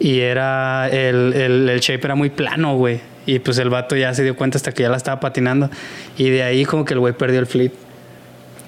y 0.00 0.20
era, 0.20 0.88
el, 0.88 1.34
el, 1.34 1.68
el 1.68 1.80
shape 1.80 2.06
era 2.06 2.14
muy 2.14 2.30
plano, 2.30 2.76
güey. 2.78 3.00
Y 3.26 3.40
pues 3.40 3.58
el 3.58 3.68
vato 3.68 3.94
ya 3.96 4.14
se 4.14 4.22
dio 4.22 4.36
cuenta 4.36 4.56
hasta 4.56 4.72
que 4.72 4.84
ya 4.84 4.88
la 4.88 4.96
estaba 4.96 5.20
patinando. 5.20 5.68
Y 6.16 6.30
de 6.30 6.44
ahí 6.44 6.64
como 6.64 6.84
que 6.86 6.94
el 6.94 7.00
güey 7.00 7.12
perdió 7.12 7.40
el 7.40 7.46
flip. 7.46 7.74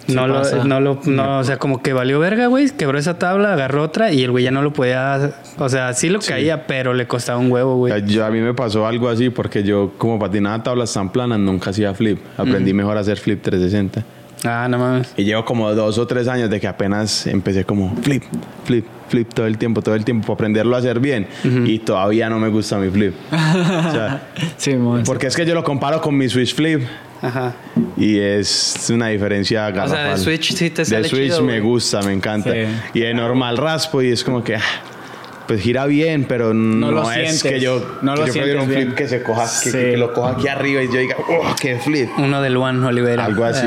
No 0.09 0.27
lo, 0.27 0.65
no 0.65 0.81
lo, 0.81 0.99
no, 1.05 1.39
o 1.39 1.45
sea, 1.45 1.59
como 1.59 1.83
que 1.83 1.93
valió 1.93 2.19
verga, 2.19 2.47
güey. 2.47 2.71
Quebró 2.71 2.99
esa 2.99 3.19
tabla, 3.19 3.53
agarró 3.53 3.83
otra 3.83 4.11
y 4.13 4.23
el 4.25 4.31
güey 4.31 4.45
ya 4.45 4.51
no 4.51 4.63
lo 4.63 4.73
podía. 4.73 5.33
O 5.59 5.69
sea, 5.69 5.93
sí 5.93 6.09
lo 6.09 6.19
caía, 6.21 6.67
pero 6.67 6.95
le 6.95 7.07
costaba 7.07 7.39
un 7.39 7.51
huevo, 7.53 7.77
güey. 7.77 8.03
Yo- 8.07 8.25
a 8.25 8.31
mí 8.31 8.41
me 8.41 8.55
pasó 8.55 8.87
algo 8.87 9.09
así 9.09 9.31
porque 9.31 9.63
yo, 9.63 9.93
como 9.99 10.19
patinaba 10.19 10.63
tablas 10.63 10.93
tan 10.93 11.11
planas, 11.13 11.39
nunca 11.39 11.71
hacía 11.71 11.93
flip. 11.95 12.19
Aprendí 12.37 12.73
mejor 12.73 12.97
a 12.97 13.01
hacer 13.01 13.19
flip 13.19 13.43
360. 13.43 14.03
Ah, 14.45 14.69
no 14.71 14.79
mames. 14.79 15.13
Y 15.17 15.25
llevo 15.25 15.45
como 15.45 15.75
dos 15.75 15.99
o 15.99 16.07
tres 16.07 16.29
años 16.29 16.49
de 16.49 16.61
que 16.61 16.69
apenas 16.69 17.27
empecé 17.27 17.65
como 17.65 17.97
flip, 18.03 18.23
flip, 18.65 18.87
flip 19.09 19.29
todo 19.35 19.47
el 19.47 19.59
tiempo, 19.59 19.83
todo 19.83 19.97
el 19.97 20.05
tiempo, 20.05 20.27
para 20.29 20.35
aprenderlo 20.35 20.77
a 20.77 20.79
hacer 20.79 21.01
bien. 21.01 21.27
Y 21.67 21.81
todavía 21.81 22.31
no 22.31 22.39
me 22.39 22.49
gusta 22.49 22.79
mi 22.79 22.89
flip. 22.89 23.15
o 23.33 23.37
sea, 23.93 24.23
Sí, 24.57 24.77
porque 25.05 25.27
es 25.27 25.35
que 25.35 25.45
yo 25.45 25.55
lo 25.55 25.65
comparo 25.65 26.01
con 26.01 26.17
mi 26.17 26.29
Switch 26.29 26.55
Flip 26.55 26.83
Ajá. 27.21 27.53
y 27.97 28.19
es 28.19 28.89
una 28.91 29.09
diferencia 29.09 29.67
O 29.67 29.73
garrafal. 29.73 29.89
sea, 29.91 30.11
de 30.11 30.17
Switch 30.19 30.53
sí 30.55 30.71
te 30.71 30.83
De 30.83 30.87
sale 30.87 31.09
Switch 31.09 31.23
chido, 31.25 31.43
me 31.43 31.59
güey. 31.59 31.73
gusta, 31.73 32.01
me 32.03 32.13
encanta. 32.13 32.53
Sí. 32.53 32.59
Y 32.95 33.01
de 33.01 33.15
normal 33.15 33.57
raspo 33.57 34.01
y 34.03 34.13
es 34.13 34.23
como 34.25 34.45
que... 34.45 34.55
ah, 34.57 34.61
Pues 35.49 35.63
gira 35.63 35.87
bien, 35.87 36.27
pero 36.29 36.53
no, 36.55 36.91
lo 36.93 37.11
es 37.11 37.41
sientes. 37.41 37.43
que 37.43 37.59
yo, 37.61 37.99
No 38.03 38.13
que 38.15 38.21
lo 38.21 38.27
yo 38.27 38.33
prefiero 38.35 38.61
un 38.63 38.67
flip 38.69 38.79
bien. 38.85 38.95
que 38.95 39.09
se 39.09 39.23
coja, 39.23 39.45
que, 39.65 39.71
Sí. 39.71 39.73
que 39.73 39.97
lo 39.97 40.13
coja 40.13 40.33
aquí 40.33 40.47
arriba 40.47 40.83
y 40.83 40.87
yo 40.89 40.99
diga, 41.01 41.17
¡oh, 41.19 41.57
qué 41.61 41.79
flip! 41.79 42.11
Uno 42.19 42.41
del 42.43 42.57
One 42.57 42.87
Olivera. 42.87 43.25
Algo 43.25 43.45
así, 43.45 43.67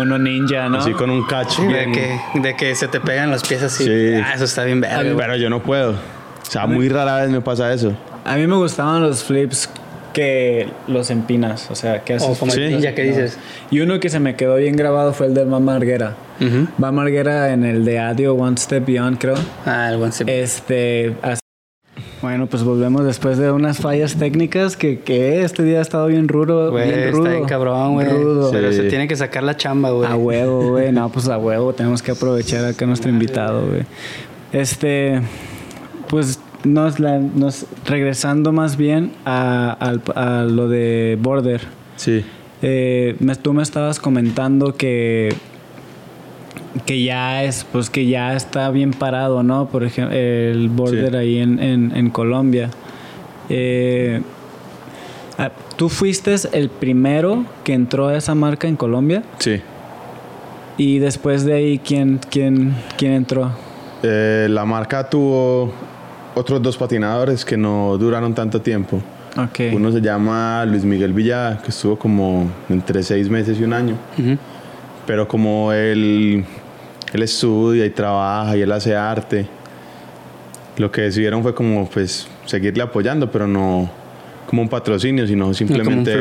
Uno 0.00 0.18
ninja, 0.18 0.68
¿no? 0.68 0.78
así 0.78 0.92
con 0.92 1.10
un 1.10 1.26
catch 1.26 1.58
De 1.58 1.66
bien. 1.66 1.92
que, 1.92 2.20
de 2.40 2.56
que 2.56 2.74
se 2.76 2.86
te 2.88 3.00
pegan 3.00 3.30
los 3.30 3.42
pies 3.42 3.62
así. 3.62 3.84
Sí. 3.84 4.14
Ah, 4.24 4.32
eso 4.36 4.44
está 4.44 4.62
bien 4.64 4.80
verga, 4.80 5.02
güey. 5.02 5.16
Pero 5.16 5.36
yo 5.36 5.50
no 5.50 5.62
puedo. 5.62 5.90
O 5.92 6.50
sea, 6.50 6.66
muy 6.66 6.88
rara 6.88 7.16
vez 7.22 7.30
me 7.30 7.40
pasa 7.40 7.72
eso. 7.72 7.92
A 8.24 8.36
mí 8.36 8.46
me 8.46 8.54
gustaban 8.56 9.02
los 9.02 9.24
flips 9.24 9.68
que 10.14 10.66
los 10.88 11.10
empinas, 11.10 11.70
o 11.70 11.74
sea, 11.74 12.02
que 12.04 12.14
haces. 12.14 12.26
O 12.30 12.34
como 12.38 12.50
Sí. 12.52 12.62
el 12.62 12.70
ninja 12.70 12.94
que 12.94 13.02
dices. 13.02 13.36
Y 13.70 13.80
uno 13.80 14.00
que 14.00 14.08
se 14.08 14.18
me 14.20 14.34
quedó 14.36 14.56
bien 14.56 14.76
grabado 14.76 15.12
fue 15.12 15.26
el 15.26 15.34
de 15.34 15.44
Van 15.44 15.62
Marguera. 15.62 16.14
Ujú. 16.40 16.68
Van 16.78 16.94
Marguera 16.94 17.52
en 17.52 17.64
el 17.64 17.84
de 17.84 17.98
Adio 17.98 18.34
One 18.34 18.56
Step 18.56 18.86
Beyond, 18.86 19.18
creo. 19.18 19.34
Ah, 19.66 19.90
el 19.90 20.00
One 20.00 20.12
Step. 20.12 20.28
Este. 20.30 21.14
Bueno, 22.22 22.46
pues 22.46 22.62
volvemos 22.64 23.04
después 23.04 23.36
de 23.36 23.50
unas 23.50 23.78
fallas 23.78 24.16
técnicas 24.16 24.78
que, 24.78 25.00
que 25.00 25.42
este 25.42 25.62
día 25.62 25.80
ha 25.80 25.82
estado 25.82 26.06
bien 26.06 26.26
rudo. 26.26 26.70
Güey, 26.70 26.88
bien 26.88 26.98
está 27.00 27.10
rudo. 27.18 27.28
bien 27.30 27.44
cabrón, 27.44 27.94
güey. 27.94 28.08
Rudo. 28.08 28.50
Pero 28.50 28.70
Sí. 28.72 28.78
se 28.78 28.82
tiene 28.88 29.06
que 29.06 29.14
sacar 29.16 29.42
la 29.42 29.58
chamba, 29.58 29.90
güey. 29.90 30.10
A 30.10 30.16
huevo, 30.16 30.70
güey. 30.70 30.90
No, 30.90 31.10
pues 31.10 31.28
a 31.28 31.36
huevo. 31.36 31.74
Tenemos 31.74 32.02
que 32.02 32.12
aprovechar 32.12 32.64
acá 32.64 32.86
a 32.86 32.88
nuestro 32.88 33.10
invitado, 33.10 33.66
güey. 33.66 33.82
Este, 34.52 35.20
pues 36.08 36.38
nos, 36.64 36.98
la- 37.00 37.18
nos 37.18 37.66
regresando 37.86 38.52
más 38.52 38.76
bien 38.76 39.12
a, 39.24 40.44
lo 40.48 40.68
de 40.68 41.18
Border. 41.20 41.60
Sí. 41.96 42.24
Eh, 42.62 43.16
me- 43.20 43.36
tú 43.36 43.52
me 43.52 43.62
estabas 43.62 43.98
comentando 44.00 44.74
que 44.76 45.34
que 46.86 47.02
ya 47.04 47.44
es 47.44 47.64
pues 47.70 47.88
que 47.88 48.06
ya 48.06 48.34
está 48.34 48.68
bien 48.70 48.90
parado 48.92 49.42
no 49.44 49.68
por 49.68 49.84
ejemplo 49.84 50.16
el 50.16 50.68
border 50.70 51.10
Sí. 51.12 51.16
ahí 51.16 51.38
en, 51.38 51.60
en- 51.62 51.92
en 51.96 52.10
Colombia 52.10 52.68
Eh, 53.48 54.22
ah, 55.38 55.50
tú 55.76 55.88
fuiste 55.88 56.34
el 56.52 56.70
primero 56.70 57.44
que 57.62 57.74
entró 57.74 58.08
a 58.08 58.16
esa 58.16 58.34
marca 58.34 58.66
en 58.66 58.76
Colombia 58.76 59.22
Sí. 59.38 59.60
Y 60.76 60.98
después 60.98 61.44
de 61.44 61.52
ahí, 61.54 61.78
¿quién, 61.78 62.18
quién, 62.30 62.74
quién 62.98 63.12
entró? 63.12 63.52
Eh, 64.02 64.48
la 64.50 64.64
marca 64.64 65.08
tuvo 65.08 65.72
otros 66.34 66.62
dos 66.62 66.76
patinadores 66.76 67.44
que 67.44 67.56
no 67.56 67.96
duraron 67.98 68.34
tanto 68.34 68.60
tiempo. 68.60 69.00
Ok. 69.36 69.72
Uno 69.72 69.90
se 69.90 70.00
llama 70.00 70.64
Luis 70.64 70.84
Miguel 70.84 71.12
Villada, 71.12 71.60
que 71.62 71.70
estuvo 71.70 71.98
como 71.98 72.50
entre 72.68 73.02
seis 73.02 73.28
meses 73.28 73.58
y 73.58 73.64
un 73.64 73.72
año. 73.72 73.96
Ujú. 74.18 74.38
Pero 75.06 75.26
como 75.28 75.72
él, 75.72 76.44
él 77.12 77.22
estudia 77.22 77.84
y 77.84 77.90
trabaja 77.90 78.56
y 78.56 78.62
él 78.62 78.72
hace 78.72 78.94
arte, 78.94 79.46
lo 80.76 80.90
que 80.90 81.02
decidieron 81.02 81.42
fue 81.42 81.54
como 81.54 81.88
pues 81.88 82.26
seguirle 82.46 82.82
apoyando, 82.82 83.30
pero 83.30 83.46
no 83.46 83.90
como 84.46 84.62
un 84.62 84.68
patrocinio, 84.68 85.26
sino 85.26 85.52
simplemente 85.54 86.16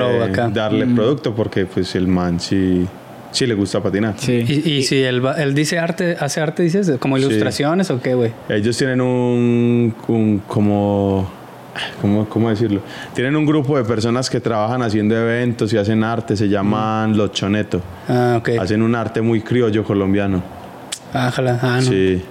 darle 0.52 0.88
producto 0.88 1.36
porque 1.36 1.66
pues 1.66 1.96
el 1.96 2.08
man 2.08 2.40
sí, 2.40 2.88
sí 3.34 3.46
le 3.46 3.54
gusta 3.56 3.84
patinar. 3.84 4.14
Sí. 4.18 4.46
Y, 4.48 4.70
y 4.72 4.84
si 4.84 5.04
él, 5.04 5.26
va- 5.26 5.34
él 5.34 5.54
dice 5.54 5.78
arte, 5.80 6.16
hace 6.20 6.40
arte, 6.40 6.64
dices, 6.64 6.90
como 7.00 7.18
Sí. 7.18 7.24
ilustraciones 7.26 7.92
o 7.92 8.02
qué, 8.02 8.14
güey. 8.14 8.32
Ellos 8.48 8.78
tienen 8.78 9.02
un, 9.02 9.94
un 10.08 10.40
como, 10.48 11.30
¿cómo, 12.02 12.30
¿cómo 12.30 12.50
decirlo? 12.50 12.82
Tienen 13.14 13.36
un 13.36 13.46
grupo 13.46 13.78
de 13.78 13.84
personas 13.84 14.30
que 14.30 14.40
trabajan 14.40 14.82
haciendo 14.82 15.18
eventos 15.18 15.74
y 15.74 15.78
hacen 15.78 16.04
arte, 16.04 16.38
se 16.38 16.48
llaman 16.48 17.18
Los 17.18 17.32
Choneto. 17.34 17.82
Ah, 18.08 18.36
ok. 18.38 18.50
Hacen 18.60 18.82
un 18.82 18.96
arte 18.96 19.22
muy 19.22 19.42
criollo 19.42 19.84
colombiano. 19.84 20.42
Ájala, 21.14 21.60
ah, 21.62 21.80
no. 21.84 21.90
Sí, 21.90 22.22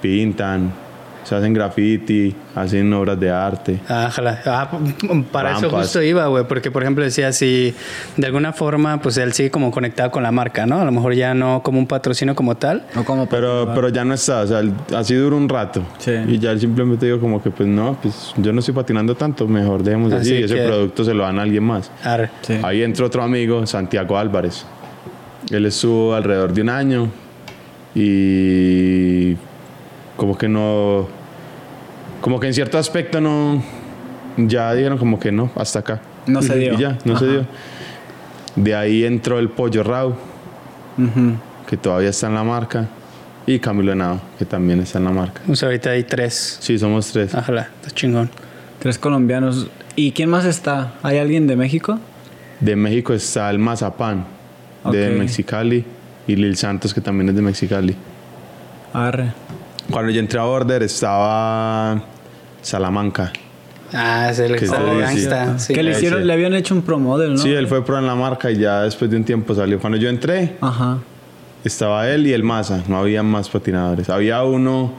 pintan, 0.00 0.72
se 1.24 1.34
hacen 1.34 1.52
graffiti, 1.52 2.34
hacen 2.54 2.92
obras 2.92 3.18
de 3.18 3.30
arte. 3.30 3.80
Ah, 3.88 4.10
p- 4.70 5.24
para 5.32 5.52
eso 5.52 5.62
Rampas. 5.62 5.80
justo 5.82 6.02
iba, 6.02 6.26
güey, 6.28 6.44
porque 6.46 6.70
por 6.70 6.82
ejemplo 6.82 7.02
decía 7.02 7.32
si 7.32 7.74
de 8.16 8.26
alguna 8.26 8.52
forma 8.52 9.00
pues 9.00 9.16
él 9.16 9.32
sigue 9.32 9.50
como 9.50 9.70
conectado 9.70 10.10
con 10.10 10.22
la 10.22 10.30
marca, 10.30 10.66
¿no? 10.66 10.80
A 10.80 10.84
lo 10.84 10.92
mejor 10.92 11.14
ya 11.14 11.34
no 11.34 11.62
como 11.62 11.78
un 11.78 11.86
patrocinio 11.86 12.34
como 12.34 12.56
tal. 12.56 12.84
No 12.94 13.04
como 13.04 13.28
Pero, 13.28 13.70
pero 13.74 13.88
ya 13.88 14.04
no 14.04 14.14
está, 14.14 14.42
o 14.42 14.46
sea, 14.46 14.60
él- 14.60 14.72
así 14.94 15.14
dura 15.14 15.34
un 15.36 15.48
rato. 15.48 15.82
Sí. 15.98 16.12
Y 16.28 16.38
ya 16.38 16.50
él 16.52 16.60
simplemente 16.60 17.06
digo 17.06 17.18
como 17.20 17.42
que 17.42 17.50
pues 17.50 17.68
no, 17.68 17.96
pues 18.00 18.32
yo 18.36 18.52
no 18.52 18.60
estoy 18.60 18.74
patinando 18.74 19.14
tanto, 19.14 19.48
mejor 19.48 19.82
dejemos 19.82 20.12
así. 20.12 20.34
Así 20.34 20.42
Ese 20.44 20.54
que- 20.54 20.62
producto 20.66 21.04
se 21.04 21.14
lo 21.14 21.22
dan 21.24 21.38
a 21.38 21.42
alguien 21.42 21.64
más. 21.64 21.90
Arre. 22.02 22.30
Sí. 22.42 22.58
Ahí 22.62 22.82
entró 22.82 23.06
otro 23.06 23.22
amigo, 23.22 23.66
Santiago 23.66 24.18
Álvarez. 24.18 24.64
Él 25.50 25.66
estuvo 25.66 26.14
alrededor 26.14 26.52
de 26.52 26.62
un 26.62 26.68
año 26.68 27.08
y 27.94 29.36
como 30.16 30.36
que 30.38 30.48
no, 30.48 31.08
como 32.20 32.40
que 32.40 32.46
en 32.46 32.54
cierto 32.54 32.78
aspecto 32.78 33.20
no, 33.20 33.62
ya 34.36 34.72
dijeron 34.74 34.98
como 34.98 35.18
que 35.18 35.32
no, 35.32 35.50
hasta 35.56 35.80
acá. 35.80 36.00
No 36.26 36.40
se 36.42 36.56
dio. 36.56 36.74
Y 36.74 36.78
ya, 36.78 36.98
no 37.04 37.18
se 37.18 37.24
Ajá. 37.26 37.32
dio. 37.34 37.46
De 38.56 38.74
ahí 38.74 39.04
entró 39.04 39.38
el 39.38 39.50
Pollo 39.50 39.82
Rau, 39.82 40.10
Ujú. 40.96 41.32
que 41.68 41.76
todavía 41.76 42.10
está 42.10 42.28
en 42.28 42.34
la 42.34 42.44
marca, 42.44 42.86
y 43.46 43.58
Camilo 43.58 43.92
Henao, 43.92 44.20
que 44.38 44.44
también 44.44 44.80
está 44.80 44.98
en 44.98 45.04
la 45.04 45.10
marca. 45.10 45.42
O 45.48 45.54
sea, 45.56 45.68
ahorita 45.68 45.90
hay 45.90 46.04
tres. 46.04 46.58
Sí, 46.60 46.78
somos 46.78 47.08
tres. 47.12 47.34
Ájala, 47.34 47.68
está 47.82 47.90
chingón. 47.90 48.30
Tres 48.78 48.98
colombianos. 48.98 49.66
¿Y 49.96 50.12
quién 50.12 50.30
más 50.30 50.44
está? 50.44 50.94
¿Hay 51.02 51.18
alguien 51.18 51.46
de 51.46 51.56
México? 51.56 51.98
De 52.60 52.74
México 52.76 53.12
está 53.12 53.50
el 53.50 53.58
Mazapán, 53.58 54.24
de 54.90 55.10
Ok. 55.10 55.18
Mexicali, 55.18 55.84
y 56.26 56.36
Lil 56.36 56.56
Santos, 56.56 56.94
que 56.94 57.00
también 57.00 57.28
es 57.28 57.34
de 57.34 57.42
Mexicali. 57.42 57.94
Arre. 58.94 59.32
Cuando 59.90 60.10
yo 60.10 60.20
entré 60.20 60.38
a 60.40 60.44
Border 60.44 60.82
estaba 60.82 62.00
Salamanca. 62.62 63.32
Ah, 63.92 64.28
es 64.30 64.38
el 64.40 64.56
Que 64.56 64.66
gangsta. 64.66 65.58
Sí. 65.58 65.72
que 65.72 65.82
le 65.82 65.92
hicieron, 65.92 66.26
le 66.26 66.32
habían 66.32 66.54
hecho 66.54 66.74
un 66.74 66.82
pro 66.82 66.98
model, 66.98 67.32
¿no? 67.34 67.38
Sí, 67.38 67.52
él 67.52 67.68
fue 67.68 67.84
pro 67.84 67.98
en 67.98 68.06
la 68.06 68.14
marca 68.14 68.50
y 68.50 68.56
ya 68.58 68.82
después 68.82 69.10
de 69.10 69.16
un 69.16 69.24
tiempo 69.24 69.54
salió. 69.54 69.78
Cuando 69.78 69.98
yo 69.98 70.08
entré, 70.08 70.56
Ajá. 70.60 70.98
estaba 71.62 72.08
él 72.08 72.26
y 72.26 72.32
el 72.32 72.42
Maza. 72.42 72.82
No 72.88 72.98
había 72.98 73.22
más 73.22 73.48
patinadores. 73.48 74.08
Había 74.10 74.42
uno 74.42 74.92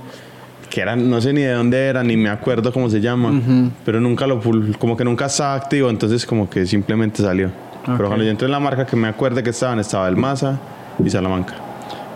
que 0.69 0.81
era, 0.81 0.95
no 0.95 1.19
sé 1.19 1.33
ni 1.33 1.41
de 1.41 1.51
dónde 1.53 1.77
era, 1.87 2.03
ni 2.03 2.15
me 2.15 2.29
acuerdo 2.29 2.71
cómo 2.71 2.89
se 2.89 3.01
llama. 3.01 3.71
Pero 3.83 3.99
nunca 3.99 4.27
lo, 4.27 4.39
como 4.79 4.95
que 4.95 5.03
nunca 5.03 5.25
estaba 5.25 5.55
activo, 5.55 5.89
entonces 5.89 6.25
como 6.25 6.49
que 6.49 6.65
simplemente 6.65 7.21
salió. 7.21 7.49
Pero 7.85 8.07
cuando 8.07 8.23
yo 8.23 8.31
entré 8.31 8.45
en 8.45 8.51
la 8.51 8.59
marca, 8.59 8.85
que 8.85 8.95
me 8.95 9.07
acuerde 9.09 9.43
que 9.43 9.49
estaban, 9.49 9.79
estaba 9.79 10.07
el 10.07 10.15
Maza 10.15 10.57
y 11.03 11.09
Salamanca. 11.09 11.55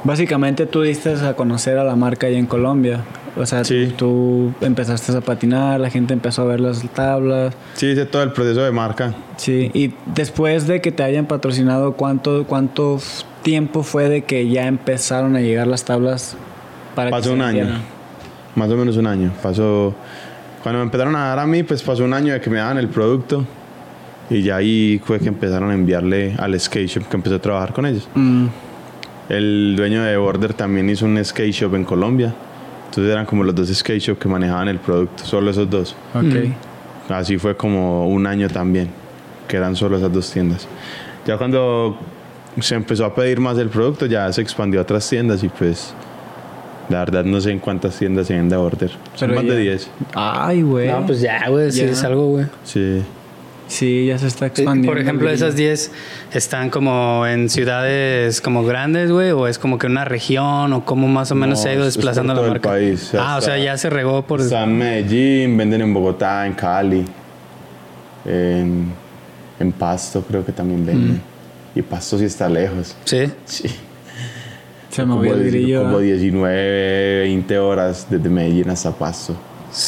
Básicamente 0.04 0.66
tú 0.66 0.82
diste 0.82 1.14
a 1.14 1.34
conocer 1.36 1.78
a 1.78 1.84
la 1.84 1.96
marca 1.96 2.28
allá 2.28 2.38
en 2.38 2.46
Colombia. 2.46 3.02
O 3.38 3.46
sea, 3.46 3.64
Sí. 3.64 3.94
tú, 3.98 4.52
tú 4.60 4.66
empezaste 4.66 5.16
a 5.16 5.22
patinar, 5.22 5.80
la 5.80 5.90
gente 5.90 6.14
empezó 6.14 6.42
a 6.42 6.46
ver 6.46 6.60
las 6.60 6.82
tablas. 6.94 7.54
Sí, 7.74 7.88
hice 7.88 8.06
todo 8.06 8.24
el 8.24 8.32
proceso 8.32 8.62
de 8.64 8.72
marca. 8.72 9.14
Sí, 9.38 9.72
y 9.74 9.94
después 10.14 10.68
de 10.68 10.82
que 10.82 10.92
te 10.92 11.04
hayan 11.04 11.26
patrocinado, 11.26 11.94
¿cuánto, 11.94 12.46
cuánto 12.48 13.00
tiempo 13.44 13.84
fue 13.84 14.10
de 14.10 14.24
que 14.24 14.50
ya 14.50 14.68
empezaron 14.68 15.36
a 15.36 15.42
llegar 15.42 15.68
las 15.68 15.86
tablas 15.86 16.36
para 16.96 17.10
que 17.10 17.16
Pasó 17.18 17.30
se 17.30 17.36
un 17.36 17.42
año. 17.42 17.68
Más 18.56 18.70
o 18.70 18.76
menos 18.76 18.98
un 18.98 19.08
año. 19.08 19.32
Pasó. 19.42 19.94
Cuando 20.64 20.80
me 20.80 20.84
empezaron 20.86 21.16
a 21.16 21.28
dar 21.30 21.40
a 21.40 21.48
mí, 21.48 21.64
pues 21.64 21.82
pasó 21.84 22.04
un 22.04 22.14
año 22.14 22.34
de 22.34 22.42
que 22.42 22.50
me 22.50 22.58
daban 22.58 22.78
el 22.78 22.90
producto. 22.90 23.46
Y 24.30 24.42
ya 24.44 24.58
ahí 24.58 25.02
fue 25.04 25.20
que 25.20 25.28
empezaron 25.30 25.72
a 25.72 25.74
enviarle 25.74 26.36
al 26.38 26.60
skate 26.60 26.88
shop 26.88 27.08
que 27.08 27.16
empecé 27.16 27.36
a 27.36 27.40
trabajar 27.40 27.74
con 27.74 27.86
ellos. 27.86 28.08
Mm, 28.16 28.48
El 29.30 29.76
dueño 29.78 30.04
de 30.04 30.18
Border 30.18 30.54
también 30.54 30.90
hizo 30.90 31.06
un 31.06 31.24
skate 31.24 31.52
shop 31.54 31.76
en 31.76 31.84
Colombia. 31.86 32.34
Entonces 32.90 33.12
eran 33.14 33.26
como 33.26 33.44
los 33.44 33.54
dos 33.54 33.70
skate 33.70 34.02
shop 34.02 34.18
que 34.18 34.28
manejaban 34.28 34.68
el 34.68 34.80
producto, 34.80 35.24
solo 35.26 35.52
esos 35.52 35.70
dos. 35.70 35.96
ok. 36.14 36.54
Así 37.10 37.38
fue 37.40 37.56
como 37.58 38.08
un 38.08 38.28
año 38.28 38.48
también, 38.50 38.90
que 39.48 39.58
eran 39.58 39.76
solo 39.76 39.98
esas 39.98 40.12
dos 40.14 40.32
tiendas. 40.32 40.68
Ya 41.26 41.38
cuando 41.38 41.98
se 42.60 42.76
empezó 42.76 43.06
a 43.06 43.16
pedir 43.16 43.40
más 43.40 43.58
el 43.58 43.70
producto, 43.70 44.06
ya 44.06 44.32
se 44.34 44.42
expandió 44.42 44.80
a 44.80 44.84
otras 44.84 45.08
tiendas 45.10 45.44
y 45.44 45.50
pues 45.50 45.94
la 46.90 47.00
verdad 47.00 47.24
no 47.24 47.40
sé 47.42 47.52
en 47.52 47.60
cuántas 47.60 47.98
tiendas 47.98 48.28
se 48.28 48.36
vende 48.36 48.56
Border. 48.56 48.90
Son 49.16 49.30
Pero 49.30 49.36
más 49.36 49.44
ya- 49.46 49.54
de 49.54 49.60
10. 49.60 49.90
Ay, 50.16 50.62
güey. 50.64 50.88
No, 50.88 51.06
pues 51.06 51.22
ya, 51.22 51.48
güey, 51.50 51.72
sí 51.72 51.82
es 51.82 52.04
algo, 52.04 52.28
güey. 52.28 52.46
Sí. 52.64 53.02
Sí, 53.70 54.08
ya 54.08 54.18
se 54.18 54.28
está 54.28 54.48
expandiendo. 54.48 54.92
Por 54.92 55.00
ejemplo, 55.00 55.30
esas 55.30 55.54
brillo. 55.54 55.70
10 55.70 55.92
están 56.34 56.70
como 56.72 57.26
en 57.28 57.50
ciudades 57.50 58.42
como 58.42 58.66
grandes, 58.66 59.12
güey, 59.12 59.30
o 59.32 59.48
es 59.48 59.58
como 59.60 59.78
que 59.78 59.86
una 59.88 60.04
región, 60.06 60.74
o 60.74 60.84
cómo 60.84 61.08
más 61.08 61.32
o 61.32 61.36
menos 61.36 61.60
No, 61.60 61.64
se 61.64 61.70
ha 61.70 61.74
ido 61.76 61.84
es- 61.84 61.90
es 61.90 61.94
desplazando 61.96 62.34
la 62.34 62.38
todo 62.40 62.46
el 62.48 62.52
marca. 62.54 62.70
país, 62.70 63.12
ah, 63.18 63.38
o 63.38 63.42
sea, 63.42 63.58
ya 63.58 63.78
se 63.78 63.90
regó 63.90 64.24
por. 64.24 64.42
Está 64.42 64.64
en 64.64 64.78
Medellín, 64.78 65.56
venden 65.56 65.82
en 65.82 65.94
Bogotá, 65.94 66.46
en 66.48 66.54
Cali, 66.54 67.06
en, 68.26 68.92
en 69.60 69.72
Pasto 69.72 70.24
creo 70.28 70.46
que 70.46 70.52
también 70.52 70.86
venden. 70.86 71.22
Y 71.76 71.82
Pasto 71.84 72.18
sí 72.18 72.26
está 72.26 72.50
lejos. 72.50 72.96
Sí. 73.06 73.32
Sí. 73.46 73.70
Se 74.90 75.06
movió 75.06 75.36
el 75.36 75.46
grillo. 75.46 75.84
como 75.84 76.00
19, 76.00 77.20
20 77.22 77.60
horas 77.60 78.08
desde 78.10 78.28
Medellín 78.30 78.70
hasta 78.72 78.92
Pasto. 78.92 79.36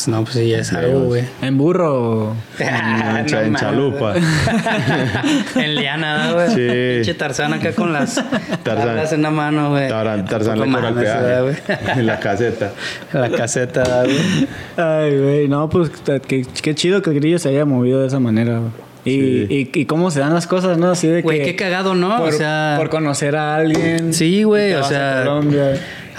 No, 0.08 0.24
pues 0.24 0.36
sí, 0.36 0.48
ya 0.50 0.60
es 0.60 0.72
algo, 0.74 1.06
güey. 1.06 1.24
¿En 1.42 1.58
burro? 1.58 2.36
Ah, 2.64 3.24
en, 3.26 3.32
no 3.32 3.40
en. 3.40 3.56
Chalupa. 3.56 4.14
en 5.56 5.76
Liana, 5.76 6.32
güey. 6.34 6.50
Sí. 6.50 6.96
Pinche 6.98 7.14
Tarzán 7.16 7.54
acá 7.54 7.72
con 7.74 7.92
las 7.92 8.16
Tarzán. 8.64 8.88
tablas 8.88 9.14
en 9.14 9.22
la 9.24 9.32
mano, 9.32 9.72
güey. 9.72 9.88
Tarzán, 9.90 10.26
Tarzán 10.26 10.60
le 10.60 10.72
cobra 10.72 10.90
el 10.90 10.96
peaje. 10.96 11.62
En 12.00 12.06
la 12.06 12.20
caseta. 12.20 12.72
En 13.14 13.22
la 13.22 13.30
caseta, 13.32 14.04
güey. 14.04 14.48
Ay, 14.78 15.18
güey, 15.20 15.48
no, 15.48 15.70
pues 15.70 15.90
qué, 16.28 16.46
qué 16.62 16.76
chido 16.76 17.02
que 17.02 17.10
el 17.10 17.16
grillo 17.18 17.40
se 17.40 17.50
haya 17.50 17.66
movido 17.66 18.02
de 18.02 18.08
esa 18.08 18.20
manera, 18.20 18.60
güey. 18.60 18.72
Y, 19.04 19.48
Sí. 19.48 19.72
y, 19.74 19.80
y 19.82 19.86
cómo 19.88 20.12
se 20.12 20.20
dan 20.20 20.32
las 20.36 20.46
cosas, 20.46 20.78
¿no? 20.78 20.92
Así 20.92 21.08
de 21.08 21.18
que... 21.18 21.22
Güey, 21.24 21.42
qué 21.44 21.56
cagado, 21.56 21.96
¿no? 21.96 22.18
Por, 22.20 22.30
o 22.30 22.32
sea. 22.32 22.76
por 22.78 22.90
conocer 22.92 23.36
a 23.36 23.56
alguien. 23.56 24.14
Sí, 24.14 24.44
güey, 24.44 24.76
o 24.76 24.84
sea- 24.84 25.24
Colombia. 25.26 25.74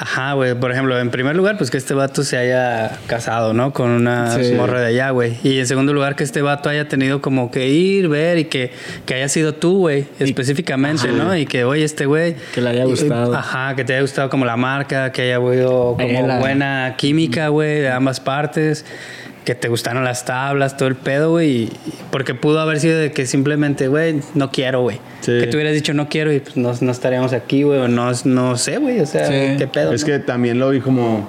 Ajá, 0.04 0.32
güey. 0.32 0.54
Por 0.54 0.72
ejemplo, 0.72 0.98
en 0.98 1.10
primer 1.12 1.36
lugar, 1.36 1.56
pues 1.56 1.70
que 1.70 1.76
este 1.76 1.94
vato 1.94 2.24
se 2.24 2.36
haya 2.36 2.98
casado, 3.06 3.54
¿no? 3.54 3.72
Con 3.72 3.88
una 3.90 4.32
Sí. 4.42 4.52
morra 4.54 4.80
de 4.80 4.86
allá, 4.88 5.10
güey. 5.10 5.36
Y 5.44 5.60
en 5.60 5.66
segundo 5.68 5.92
lugar, 5.92 6.16
que 6.16 6.24
este 6.24 6.42
vato 6.42 6.68
haya 6.68 6.88
tenido 6.88 7.22
como 7.22 7.52
que 7.52 7.68
ir, 7.68 8.08
ver 8.08 8.38
y 8.38 8.46
que, 8.46 8.72
que 9.06 9.14
haya 9.14 9.28
sido 9.28 9.54
tú, 9.54 9.78
güey, 9.78 10.06
específicamente, 10.18 11.06
¿no? 11.12 11.36
Y 11.36 11.46
que, 11.46 11.62
oye, 11.62 11.84
este 11.84 12.06
güey. 12.06 12.34
Que 12.52 12.60
le 12.60 12.70
haya 12.70 12.84
gustado. 12.84 13.32
Ajá, 13.32 13.76
que 13.76 13.84
te 13.84 13.92
haya 13.92 14.02
gustado 14.02 14.28
como 14.28 14.44
la 14.44 14.56
marca, 14.56 15.12
que 15.12 15.22
haya 15.22 15.36
habido 15.36 15.96
como 15.96 16.38
buena 16.40 16.94
química, 16.98 17.46
güey, 17.48 17.82
de 17.82 17.90
ambas 17.90 18.18
partes. 18.18 18.84
Que 19.44 19.54
te 19.56 19.68
gustaron 19.68 20.04
las 20.04 20.24
tablas, 20.24 20.76
todo 20.76 20.88
el 20.88 20.94
pedo, 20.94 21.30
güey. 21.30 21.50
y- 21.64 21.72
Porque 22.12 22.34
pudo 22.34 22.60
haber 22.60 22.78
sido 22.78 22.98
de 22.98 23.10
que 23.10 23.26
simplemente, 23.26 23.88
güey, 23.88 24.20
no 24.34 24.50
quiero, 24.52 24.82
güey. 24.82 24.98
Sí. 25.20 25.32
Que 25.40 25.46
tú 25.48 25.56
hubieras 25.56 25.74
dicho 25.74 25.94
no 25.94 26.08
quiero 26.08 26.32
y 26.32 26.38
pues 26.40 26.56
no, 26.56 26.72
no 26.80 26.92
estaríamos 26.92 27.32
aquí, 27.32 27.64
güey. 27.64 27.80
O 27.80 27.88
no, 27.88 28.10
no 28.24 28.56
sé, 28.56 28.78
güey. 28.78 29.00
O 29.00 29.06
sea, 29.06 29.26
Sí. 29.26 29.56
qué 29.58 29.66
pedo. 29.66 29.92
Es 29.92 30.02
¿no? 30.02 30.06
que 30.06 30.18
también 30.20 30.58
lo 30.60 30.70
vi 30.70 30.80
como. 30.80 31.28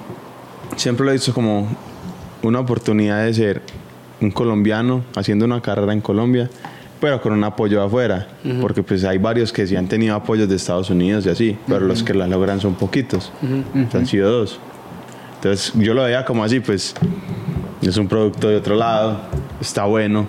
Siempre 0.76 1.04
lo 1.04 1.10
he 1.10 1.14
visto 1.14 1.34
como 1.34 1.68
una 2.42 2.60
oportunidad 2.60 3.24
de 3.24 3.34
ser 3.34 3.62
un 4.20 4.30
colombiano 4.30 5.04
haciendo 5.16 5.44
una 5.44 5.60
carrera 5.60 5.92
en 5.92 6.00
Colombia, 6.00 6.48
pero 7.00 7.20
con 7.20 7.32
un 7.32 7.42
apoyo 7.42 7.82
afuera. 7.82 8.28
Porque 8.60 8.82
pues 8.84 9.02
hay 9.04 9.18
varios 9.18 9.52
que 9.52 9.66
sí 9.66 9.74
han 9.76 9.88
tenido 9.88 10.14
apoyos 10.14 10.48
de 10.48 10.54
Estados 10.56 10.88
Unidos 10.90 11.26
y 11.26 11.30
así, 11.30 11.58
pero 11.66 11.80
los 11.80 12.02
que 12.04 12.14
la 12.14 12.26
logran 12.28 12.60
son 12.60 12.74
poquitos. 12.76 13.32
O 13.42 13.90
sea, 13.90 14.00
han 14.00 14.06
sido 14.06 14.30
dos. 14.30 14.60
Entonces 15.36 15.72
yo 15.76 15.92
lo 15.94 16.04
veía 16.04 16.24
como 16.24 16.42
así, 16.44 16.60
pues 16.60 16.94
es 17.88 17.96
un 17.96 18.08
producto 18.08 18.48
de 18.48 18.56
otro 18.56 18.76
lado, 18.76 19.20
está 19.60 19.84
bueno, 19.84 20.28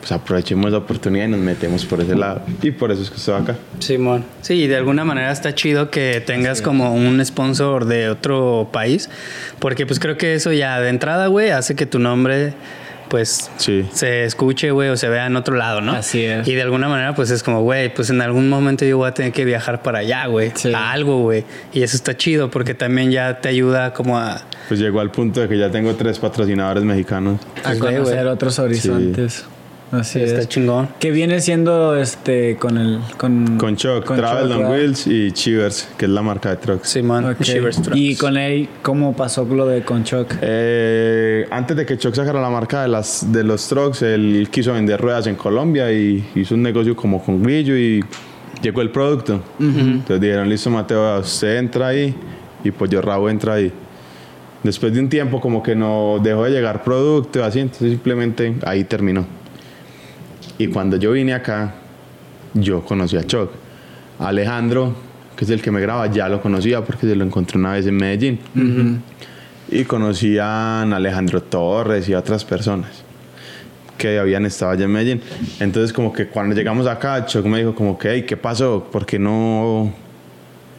pues 0.00 0.12
aprovechemos 0.12 0.70
la 0.70 0.78
oportunidad 0.78 1.24
y 1.24 1.28
nos 1.28 1.40
metemos 1.40 1.84
por 1.86 2.00
ese 2.00 2.14
lado. 2.14 2.42
Y 2.62 2.70
por 2.72 2.92
eso 2.92 3.02
es 3.02 3.10
que 3.10 3.16
estoy 3.16 3.40
acá. 3.40 3.56
Simón. 3.78 4.24
Sí, 4.42 4.54
y 4.54 4.66
de 4.66 4.76
alguna 4.76 5.04
manera 5.04 5.32
está 5.32 5.54
chido 5.54 5.90
que 5.90 6.22
tengas 6.24 6.60
como 6.60 6.94
un 6.94 7.24
sponsor 7.24 7.86
de 7.86 8.10
otro 8.10 8.68
país, 8.70 9.08
porque 9.60 9.86
pues 9.86 9.98
creo 9.98 10.18
que 10.18 10.34
eso 10.34 10.52
ya 10.52 10.78
de 10.80 10.90
entrada, 10.90 11.28
güey, 11.28 11.50
hace 11.50 11.74
que 11.74 11.86
tu 11.86 11.98
nombre 11.98 12.52
pues 13.08 13.50
Sí. 13.56 13.88
se 13.92 14.24
escuche, 14.24 14.70
güey, 14.70 14.88
o 14.88 14.96
se 14.96 15.08
vea 15.08 15.26
en 15.26 15.36
otro 15.36 15.56
lado, 15.56 15.80
¿no? 15.80 15.92
Así 15.92 16.24
es. 16.24 16.46
Y 16.48 16.54
de 16.54 16.62
alguna 16.62 16.88
manera, 16.88 17.14
pues 17.14 17.30
es 17.30 17.42
como, 17.42 17.62
güey, 17.62 17.92
pues 17.94 18.10
en 18.10 18.20
algún 18.20 18.48
momento 18.48 18.84
yo 18.84 18.98
voy 18.98 19.08
a 19.08 19.14
tener 19.14 19.32
que 19.32 19.44
viajar 19.44 19.82
para 19.82 19.98
allá, 20.00 20.26
güey, 20.26 20.52
Sí. 20.54 20.72
a 20.74 20.92
algo, 20.92 21.22
güey. 21.22 21.44
Y 21.72 21.82
eso 21.82 21.96
está 21.96 22.16
chido 22.16 22.50
porque 22.50 22.74
también 22.74 23.10
ya 23.10 23.40
te 23.40 23.48
ayuda 23.48 23.92
como 23.92 24.18
a... 24.18 24.42
Pues 24.68 24.80
llegó 24.80 25.00
al 25.00 25.10
punto 25.10 25.40
de 25.40 25.48
que 25.48 25.58
ya 25.58 25.70
tengo 25.70 25.94
tres 25.94 26.18
patrocinadores 26.18 26.84
mexicanos. 26.84 27.40
A 27.62 27.68
Pues, 27.68 27.80
güey, 27.80 27.94
conocer 27.96 28.20
güey. 28.22 28.28
otros 28.34 28.58
horizontes. 28.58 29.44
Así 29.98 30.20
está 30.20 30.40
es. 30.40 30.48
chingón. 30.48 30.88
Que 30.98 31.10
viene 31.10 31.40
siendo 31.40 31.96
este 31.96 32.56
con 32.56 32.76
el 32.78 33.00
con 33.16 33.56
Con 33.58 33.76
Chuck, 33.76 34.04
con 34.04 34.16
Travel 34.16 34.52
Chuck. 34.52 34.70
Wheels 34.70 35.06
y 35.06 35.32
Chivers, 35.32 35.88
que 35.96 36.04
es 36.06 36.10
la 36.10 36.22
marca 36.22 36.50
de 36.50 36.56
trucks. 36.56 36.88
Simón, 36.88 37.24
Ok. 37.24 37.40
Shivers 37.42 37.82
Trucks. 37.82 37.96
Y 37.96 38.16
con 38.16 38.36
él, 38.36 38.68
¿cómo 38.82 39.14
pasó 39.14 39.44
lo 39.44 39.66
de 39.66 39.82
con 39.82 40.04
Chuck? 40.04 40.34
Eh, 40.40 41.46
antes 41.50 41.76
de 41.76 41.86
que 41.86 41.96
Chuck 41.98 42.14
sacara 42.14 42.40
la 42.40 42.50
marca 42.50 42.82
de, 42.82 42.88
las, 42.88 43.32
de 43.32 43.44
los 43.44 43.66
trucks, 43.68 44.02
él 44.02 44.48
quiso 44.50 44.72
vender 44.72 45.00
ruedas 45.00 45.26
en 45.26 45.36
Colombia 45.36 45.92
y 45.92 46.24
hizo 46.34 46.54
un 46.54 46.62
negocio 46.62 46.94
como 46.96 47.22
con 47.22 47.42
Grillo 47.42 47.76
y 47.76 48.02
llegó 48.62 48.80
el 48.80 48.90
producto. 48.90 49.40
Entonces 49.60 50.20
dijeron, 50.20 50.48
listo 50.48 50.70
Mateo, 50.70 51.20
usted 51.20 51.58
entra 51.58 51.88
ahí 51.88 52.14
y 52.64 52.70
pues 52.70 52.90
yo 52.90 53.00
Rabo 53.02 53.28
entra 53.28 53.54
ahí. 53.54 53.70
Después 54.62 54.94
de 54.94 55.00
un 55.00 55.10
tiempo 55.10 55.42
como 55.42 55.62
que 55.62 55.74
no 55.76 56.18
dejó 56.22 56.44
de 56.44 56.50
llegar 56.50 56.82
producto 56.82 57.44
así, 57.44 57.60
entonces 57.60 57.90
simplemente 57.90 58.54
ahí 58.64 58.84
terminó. 58.84 59.26
Y 60.58 60.68
cuando 60.68 60.96
yo 60.96 61.12
vine 61.12 61.34
acá, 61.34 61.74
yo 62.54 62.84
conocí 62.84 63.16
a 63.16 63.24
Chuck. 63.26 63.50
Alejandro, 64.18 64.94
que 65.36 65.44
es 65.44 65.50
el 65.50 65.60
que 65.60 65.70
me 65.70 65.80
graba, 65.80 66.06
ya 66.06 66.28
lo 66.28 66.40
conocía 66.40 66.84
porque 66.84 67.06
se 67.06 67.16
lo 67.16 67.24
encontré 67.24 67.58
una 67.58 67.72
vez 67.72 67.86
en 67.86 67.96
Medellín. 67.96 68.38
Y 69.70 69.84
conocían 69.84 70.92
a 70.92 70.96
Alejandro 70.96 71.42
Torres 71.42 72.08
y 72.08 72.14
a 72.14 72.18
otras 72.18 72.44
personas 72.44 73.02
que 73.98 74.18
habían 74.18 74.44
estado 74.46 74.72
allá 74.72 74.84
en 74.84 74.92
Medellín. 74.92 75.20
Entonces 75.60 75.92
como 75.92 76.12
que 76.12 76.26
cuando 76.26 76.54
llegamos 76.54 76.86
acá, 76.86 77.24
Chuck 77.26 77.44
me 77.46 77.58
dijo 77.58 77.74
como 77.74 77.98
que, 77.98 78.10
"Hey, 78.10 78.24
¿qué 78.26 78.36
pasó? 78.36 78.86
¿Por 78.92 79.06
qué 79.06 79.18
no 79.18 79.92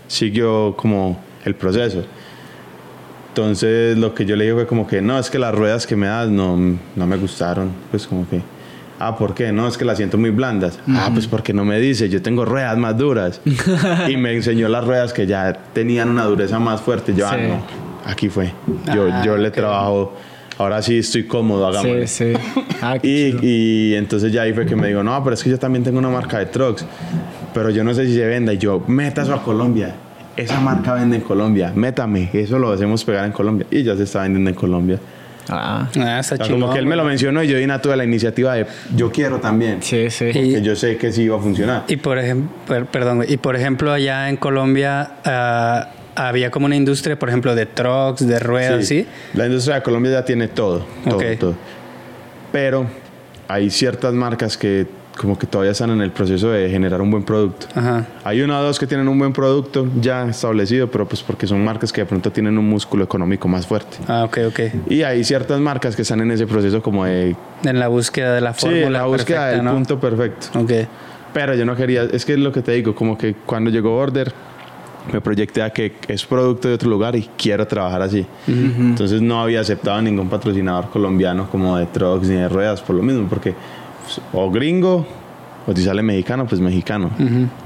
siguió 0.07 0.75
como 0.77 1.19
el 1.43 1.55
proceso? 1.55 2.05
Entonces 3.29 3.97
lo 3.97 4.13
que 4.13 4.25
yo 4.25 4.37
le 4.37 4.45
dije 4.45 4.55
fue 4.55 4.67
como 4.67 4.87
que, 4.87 5.01
no, 5.01 5.19
es 5.19 5.29
que 5.29 5.39
las 5.39 5.53
ruedas 5.53 5.85
que 5.85 5.95
me 5.97 6.07
das 6.07 6.29
no, 6.29 6.55
no 6.95 7.07
me 7.07 7.17
gustaron. 7.17 7.71
Pues 7.91 8.07
como 8.07 8.27
que, 8.29 8.41
ah, 8.99 9.15
¿por 9.17 9.33
qué? 9.33 9.51
No, 9.51 9.67
es 9.67 9.77
que 9.77 9.85
las 9.85 9.97
siento 9.97 10.17
muy 10.17 10.29
blandas. 10.31 10.79
Ah, 10.89 11.09
pues 11.13 11.27
porque 11.27 11.53
no 11.53 11.65
me 11.65 11.79
dice, 11.79 12.09
yo 12.09 12.21
tengo 12.21 12.45
ruedas 12.45 12.77
más 12.77 12.97
duras. 12.97 13.41
y 14.09 14.17
me 14.17 14.33
enseñó 14.33 14.67
las 14.69 14.85
ruedas 14.85 15.13
que 15.13 15.25
ya 15.27 15.53
tenían 15.73 16.09
una 16.09 16.25
dureza 16.25 16.59
más 16.59 16.81
fuerte. 16.81 17.13
Yo, 17.13 17.27
ah, 17.27 17.35
Sí. 17.35 17.41
no, 17.47 17.61
aquí 18.11 18.29
fue. 18.29 18.51
Yo, 18.93 19.07
Ah, 19.11 19.23
yo 19.25 19.37
le 19.37 19.49
ok. 19.49 19.53
trabajo, 19.55 20.13
ahora 20.57 20.81
sí 20.81 20.99
estoy 20.99 21.23
cómodo, 21.25 21.67
hagámosle. 21.67 22.07
Sí, 22.07 22.33
sí. 22.33 22.39
Ah, 22.81 22.97
Y, 23.03 23.35
y 23.41 23.95
entonces 23.95 24.31
ya 24.31 24.43
ahí 24.43 24.53
fue 24.53 24.65
que 24.65 24.75
me 24.75 24.87
dijo, 24.87 25.03
no, 25.03 25.23
pero 25.23 25.33
es 25.33 25.43
que 25.43 25.49
yo 25.49 25.59
también 25.59 25.83
tengo 25.83 25.99
una 25.99 26.09
marca 26.09 26.39
de 26.39 26.45
trucks, 26.47 26.85
pero 27.53 27.69
yo 27.69 27.83
no 27.83 27.93
sé 27.93 28.05
si 28.05 28.13
se 28.15 28.25
venda. 28.25 28.53
Y 28.53 28.57
yo, 28.57 28.83
meta 28.87 29.21
eso 29.23 29.33
a 29.33 29.41
Colombia. 29.43 29.95
Esa 30.37 30.59
marca 30.59 30.93
vende 30.93 31.15
en 31.15 31.21
Colombia. 31.21 31.71
Métame, 31.73 32.29
eso 32.33 32.59
lo 32.59 32.69
hacemos 32.71 33.05
pegar 33.05 33.25
en 33.25 33.31
Colombia. 33.31 33.65
Y 33.71 33.83
ya 33.83 33.95
se 33.95 34.03
está 34.03 34.21
vendiendo 34.23 34.49
en 34.49 34.55
Colombia. 34.55 34.99
Ah, 35.49 35.87
Ah, 35.97 36.19
está 36.19 36.35
O 36.35 36.37
sea, 36.37 36.45
chingón. 36.47 36.61
como 36.61 36.73
que 36.73 36.79
él 36.79 36.85
me 36.85 36.95
lo 36.95 37.03
mencionó 37.03 37.43
y 37.43 37.47
yo 37.47 37.57
di 37.57 37.65
tuve 37.81 37.95
la 37.95 38.03
iniciativa 38.03 38.53
de, 38.55 38.65
yo 38.95 39.11
quiero 39.11 39.39
también. 39.39 39.81
sí, 39.81 40.09
sí. 40.09 40.25
Y- 40.33 40.53
Que 40.55 40.61
yo 40.61 40.75
sé 40.75 40.97
que 40.97 41.11
sí 41.11 41.23
iba 41.23 41.37
a 41.37 41.39
funcionar. 41.39 41.83
Y 41.87 41.97
por 41.97 42.17
ejemplo, 42.17 42.85
perdón, 42.91 43.25
y 43.27 43.37
por 43.37 43.55
ejemplo 43.55 43.91
allá 43.91 44.29
en 44.29 44.37
Colombia 44.37 45.11
ah, 45.25 45.89
había 46.15 46.49
como 46.49 46.65
una 46.65 46.75
industria, 46.75 47.19
por 47.19 47.29
ejemplo, 47.29 47.53
de 47.55 47.65
trucks, 47.65 48.25
de 48.25 48.39
ruedas, 48.39 48.85
¿sí? 48.87 49.05
La 49.33 49.45
industria 49.45 49.75
de 49.75 49.81
Colombia 49.83 50.11
ya 50.13 50.25
tiene 50.25 50.47
todo, 50.47 50.85
todo. 51.39 51.55
Pero 52.51 52.87
hay 53.47 53.69
ciertas 53.69 54.13
marcas 54.13 54.57
que 54.57 54.87
como 55.17 55.37
que 55.39 55.47
todavía 55.47 55.71
están 55.71 55.89
en 55.91 56.01
el 56.01 56.11
proceso 56.11 56.49
de 56.49 56.69
generar 56.69 57.01
un 57.01 57.09
buen 57.09 57.23
producto. 57.23 57.67
Ajá. 57.75 58.05
Hay 58.23 58.41
una 58.41 58.59
o 58.59 58.63
dos 58.63 58.77
que 58.79 58.85
tienen 58.87 59.07
un 59.07 59.17
buen 59.17 59.31
producto 59.33 59.87
ya 60.01 60.27
establecido, 60.27 60.89
pero 60.91 61.07
pues 61.07 61.23
porque 61.23 61.47
son 61.47 61.63
marcas 61.63 61.93
que 61.93 62.01
de 62.01 62.05
pronto 62.05 62.31
tienen 62.31 62.57
un 62.57 62.67
músculo 62.69 63.03
económico 63.03 63.47
más 63.47 63.65
fuerte. 63.65 63.97
Ah, 64.07 64.23
ok, 64.25 64.37
ok. 64.49 64.59
Y 64.89 65.03
hay 65.03 65.23
ciertas 65.23 65.59
marcas 65.59 65.95
que 65.95 66.01
están 66.01 66.19
en 66.21 66.31
ese 66.31 66.45
proceso 66.47 66.81
como 66.81 67.05
de... 67.05 67.35
En 67.63 67.79
la 67.79 67.87
búsqueda 67.87 68.35
de 68.35 68.41
la 68.41 68.53
Sí, 68.53 68.61
fórmula 68.67 68.89
la 68.99 69.05
búsqueda 69.05 69.39
perfecta, 69.39 69.47
del 69.55 69.63
¿no? 69.63 69.73
punto 69.73 69.99
perfecto. 69.99 70.47
Ok. 70.59 70.71
Pero 71.33 71.53
yo 71.55 71.65
no 71.65 71.75
quería, 71.75 72.03
es 72.03 72.25
que 72.25 72.33
es 72.33 72.39
lo 72.39 72.51
que 72.51 72.61
te 72.61 72.71
digo, 72.73 72.93
como 72.95 73.17
que 73.17 73.35
cuando 73.45 73.69
llegó 73.69 73.95
Order, 73.97 74.31
me 75.13 75.21
proyecté 75.21 75.61
a 75.61 75.69
que 75.69 75.93
es 76.07 76.25
producto 76.25 76.67
de 76.67 76.73
otro 76.73 76.89
lugar 76.89 77.15
y 77.15 77.29
quiero 77.37 77.67
trabajar 77.67 78.01
así. 78.01 78.25
Entonces 78.47 79.21
no 79.21 79.41
había 79.41 79.59
aceptado 79.61 80.01
ningún 80.01 80.29
patrocinador 80.29 80.89
colombiano 80.89 81.49
como 81.49 81.77
de 81.77 81.85
trucks 81.85 82.27
ni 82.27 82.35
de 82.35 82.49
ruedas, 82.49 82.81
por 82.81 82.95
lo 82.95 83.03
mismo, 83.03 83.27
porque 83.29 83.53
o 84.33 84.49
gringo 84.51 85.05
o 85.67 85.75
si 85.75 85.83
sale 85.83 86.01
mexicano, 86.03 86.45
pues 86.45 86.61
mexicano. 86.61 87.11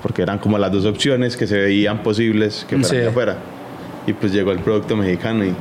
Porque 0.01 0.21
eran 0.21 0.39
como 0.39 0.57
las 0.57 0.71
dos 0.71 0.85
opciones 0.85 1.35
que 1.35 1.47
se 1.47 1.57
veían 1.57 2.01
posibles 2.03 2.65
que 2.67 2.75
fueran 2.77 2.89
Sí. 2.89 2.97
de 2.97 3.07
afuera. 3.07 3.37
Y 4.07 4.13
pues 4.13 4.31
llegó 4.31 4.51
el 4.51 4.59
producto 4.59 4.95
mexicano 4.95 5.43
y 5.45 5.53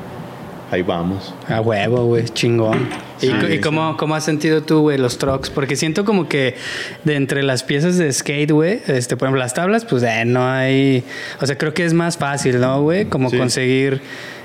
ahí 0.70 0.82
vamos. 0.82 1.34
A 1.48 1.60
huevo, 1.60 2.04
güey, 2.04 2.24
chingón. 2.26 2.88
¿Y, 3.20 3.26
Sí, 3.26 3.32
y 3.48 3.52
sí. 3.54 3.60
cómo, 3.60 3.96
cómo 3.96 4.14
has 4.14 4.24
sentido 4.24 4.62
tú, 4.62 4.80
güey, 4.82 4.96
los 4.96 5.18
trucks? 5.18 5.50
Porque 5.50 5.74
siento 5.74 6.04
como 6.04 6.28
que 6.28 6.54
de 7.02 7.16
entre 7.16 7.42
las 7.42 7.64
piezas 7.64 7.98
de 7.98 8.12
skate, 8.12 8.52
güey, 8.52 8.80
este, 8.86 9.16
por 9.16 9.26
ejemplo, 9.26 9.40
las 9.40 9.54
tablas, 9.54 9.84
pues 9.84 10.04
eh, 10.04 10.24
no 10.24 10.46
hay. 10.46 11.02
O 11.40 11.46
sea, 11.46 11.58
creo 11.58 11.74
que 11.74 11.84
es 11.84 11.92
más 11.94 12.16
fácil, 12.16 12.60
¿no, 12.60 12.80
güey? 12.82 13.06
Como 13.06 13.28
conseguir, 13.32 14.00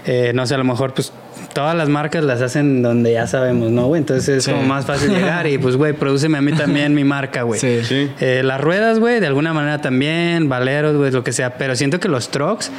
eh, 0.07 0.31
no 0.33 0.47
sé, 0.47 0.55
a 0.55 0.57
lo 0.57 0.63
mejor, 0.63 0.95
pues 0.95 1.13
todas 1.53 1.75
las 1.75 1.89
marcas 1.89 2.23
las 2.23 2.41
hacen 2.41 2.81
donde 2.81 3.13
ya 3.13 3.27
sabemos, 3.27 3.71
¿no, 3.71 3.87
güey? 3.87 3.99
Entonces 3.99 4.29
es 4.37 4.43
Sí. 4.45 4.51
como 4.51 4.63
más 4.63 4.85
fácil 4.85 5.09
llegar 5.11 5.47
y, 5.47 5.57
pues, 5.57 5.75
güey, 5.75 5.93
prodúceme 5.93 6.37
a 6.37 6.41
mí 6.41 6.51
también 6.53 6.93
mi 6.93 7.03
marca, 7.03 7.41
güey. 7.43 7.59
Sí. 7.59 7.79
Sí. 7.83 8.09
Eh, 8.19 8.41
las 8.43 8.61
ruedas, 8.61 8.99
güey, 8.99 9.19
de 9.19 9.27
alguna 9.27 9.53
manera 9.53 9.81
también, 9.81 10.49
valeros, 10.49 10.95
güey, 10.95 11.11
lo 11.11 11.23
que 11.23 11.31
sea. 11.31 11.57
Pero 11.57 11.75
siento 11.75 11.99
que 11.99 12.07
los 12.07 12.29
trucks 12.29 12.71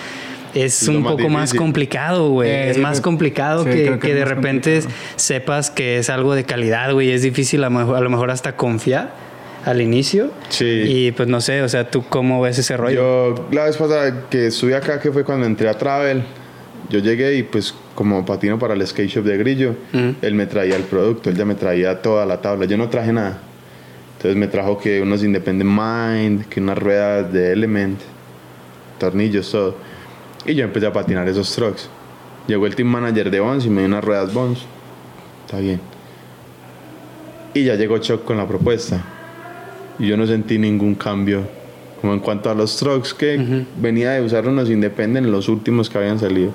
es 0.54 0.86
un 0.88 1.02
más 1.02 1.12
poco 1.12 1.28
más 1.28 1.42
difícil. 1.50 1.58
complicado, 1.58 2.30
güey. 2.30 2.48
Eh, 2.50 2.70
es 2.70 2.78
más 2.78 3.00
complicado 3.00 3.64
sí, 3.64 3.70
que, 3.70 3.84
que 3.92 3.98
que 3.98 4.14
de 4.14 4.20
más 4.20 4.28
repente 4.28 4.80
complicado. 4.80 5.04
sepas 5.16 5.70
que 5.70 5.98
es 5.98 6.10
algo 6.10 6.34
de 6.34 6.44
calidad, 6.44 6.92
güey. 6.92 7.10
Es 7.10 7.22
difícil 7.22 7.64
a, 7.64 7.70
lo 7.70 7.78
mejor- 7.78 7.96
a 7.96 8.00
lo 8.00 8.10
mejor 8.10 8.30
hasta 8.30 8.54
confiar 8.56 9.12
al 9.64 9.80
inicio. 9.80 10.30
Sí. 10.50 10.64
Y 10.86 11.12
pues 11.12 11.26
no 11.28 11.40
sé, 11.40 11.62
o 11.62 11.68
sea, 11.68 11.90
¿tú 11.90 12.04
cómo 12.08 12.40
ves 12.42 12.58
ese 12.58 12.76
rollo? 12.76 12.94
Yo 13.34 13.48
la 13.50 13.64
vez 13.64 13.76
pasada 13.78 14.24
que 14.30 14.48
estuve 14.48 14.76
acá, 14.76 15.00
que 15.00 15.10
fue 15.10 15.24
cuando 15.24 15.46
entré 15.46 15.68
a 15.68 15.74
Travel, 15.74 16.22
yo 16.90 16.98
llegué 16.98 17.36
y 17.36 17.42
pues 17.42 17.74
como 17.94 18.24
patino 18.24 18.58
para 18.58 18.74
el 18.74 18.86
skate 18.86 19.08
shop 19.08 19.24
de 19.24 19.36
Grillo, 19.38 19.74
él 19.92 20.34
me 20.34 20.46
traía 20.46 20.76
el 20.76 20.82
producto, 20.82 21.30
él 21.30 21.36
ya 21.36 21.44
me 21.44 21.54
traía 21.54 22.02
toda 22.02 22.26
la 22.26 22.40
tabla, 22.40 22.66
yo 22.66 22.76
no 22.76 22.88
traje 22.88 23.12
nada. 23.12 23.40
Entonces 24.16 24.36
me 24.36 24.46
trajo 24.48 24.78
que 24.78 25.00
unos 25.00 25.22
Independent 25.22 25.70
Mind, 25.70 26.46
que 26.46 26.60
unas 26.60 26.78
ruedas 26.78 27.32
de 27.32 27.52
Element, 27.52 28.00
tornillos, 28.98 29.50
todo. 29.50 29.76
Y 30.46 30.54
yo 30.54 30.64
empecé 30.64 30.86
a 30.86 30.92
patinar 30.92 31.28
esos 31.28 31.54
trucks. 31.54 31.88
Llegó 32.46 32.66
el 32.66 32.74
team 32.74 32.88
manager 32.88 33.30
de 33.30 33.40
Bones 33.40 33.66
y 33.66 33.70
me 33.70 33.80
dio 33.82 33.88
unas 33.88 34.04
ruedas 34.04 34.32
Bones. 34.32 34.60
Está 35.44 35.58
bien. 35.58 35.80
Y 37.54 37.64
ya 37.64 37.74
llegó 37.76 37.98
Chuck 37.98 38.24
con 38.24 38.36
la 38.36 38.46
propuesta. 38.46 39.02
Y 39.98 40.06
yo 40.08 40.16
no 40.16 40.26
sentí 40.26 40.58
ningún 40.58 40.94
cambio. 40.94 41.46
Como 42.04 42.12
en 42.12 42.20
cuanto 42.20 42.50
a 42.50 42.54
los 42.54 42.76
trucks 42.76 43.14
que 43.14 43.64
venía 43.80 44.10
de 44.10 44.20
usar 44.20 44.46
unos 44.46 44.68
Independent, 44.68 45.26
los 45.26 45.48
últimos 45.48 45.88
que 45.88 45.96
habían 45.96 46.18
salido, 46.18 46.52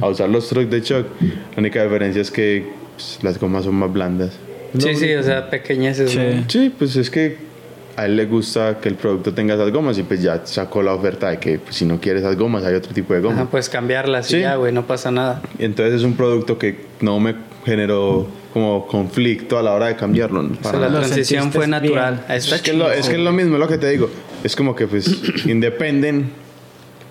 a 0.00 0.08
usar 0.08 0.30
los 0.30 0.48
trucks 0.48 0.70
de 0.70 0.80
Chuck. 0.80 1.04
La 1.20 1.58
única 1.58 1.82
diferencia 1.82 2.22
es 2.22 2.30
que 2.30 2.64
pues, 2.94 3.18
las 3.20 3.38
gomas 3.38 3.66
son 3.66 3.74
más 3.74 3.92
blandas. 3.92 4.32
sí, 4.78 4.94
sí, 4.94 5.12
o 5.12 5.22
sea, 5.22 5.50
pequeñeces. 5.50 6.12
Sí. 6.12 6.18
¿no? 6.18 6.44
Sí, 6.48 6.72
pues 6.78 6.96
es 6.96 7.10
que 7.10 7.36
a 7.94 8.06
él 8.06 8.16
le 8.16 8.24
gusta 8.24 8.78
que 8.80 8.88
el 8.88 8.94
producto 8.94 9.34
tenga 9.34 9.52
esas 9.52 9.70
gomas 9.70 9.98
y 9.98 10.02
pues 10.02 10.22
ya 10.22 10.40
sacó 10.46 10.82
la 10.82 10.94
oferta 10.94 11.28
de 11.28 11.40
que 11.40 11.58
pues, 11.58 11.76
si 11.76 11.84
no 11.84 12.00
quiere 12.00 12.20
esas 12.20 12.34
gomas 12.34 12.64
hay 12.64 12.74
otro 12.74 12.94
tipo 12.94 13.12
de 13.12 13.20
gomas. 13.20 13.40
Ajá, 13.40 13.50
pues 13.50 13.68
cambiarlas 13.68 14.28
Sí. 14.28 14.38
y 14.38 14.40
ya, 14.40 14.56
güey, 14.56 14.72
no 14.72 14.86
pasa 14.86 15.10
nada. 15.10 15.42
Entonces 15.58 15.96
es 15.96 16.04
un 16.04 16.14
producto 16.14 16.56
que 16.56 16.86
no 17.02 17.20
me 17.20 17.34
generó 17.66 18.26
como 18.54 18.86
conflicto 18.86 19.58
a 19.58 19.62
la 19.62 19.74
hora 19.74 19.88
de 19.88 19.96
cambiarlo. 19.96 20.42
¿no? 20.42 20.52
O 20.58 20.62
sea, 20.62 20.72
Para 20.72 20.88
la 20.88 21.00
transición 21.00 21.52
fue 21.52 21.66
natural. 21.66 22.24
Está 22.30 22.56
es, 22.56 22.62
que 22.62 22.70
es 22.70 22.76
lo, 22.78 22.90
es 22.90 23.06
que 23.06 23.16
es 23.16 23.20
lo 23.20 23.32
mismo, 23.32 23.56
es 23.56 23.60
lo 23.60 23.68
que 23.68 23.76
te 23.76 23.90
digo. 23.90 24.08
Es 24.44 24.54
como 24.56 24.74
que 24.76 24.86
pues 24.86 25.06
Independent 25.46 26.26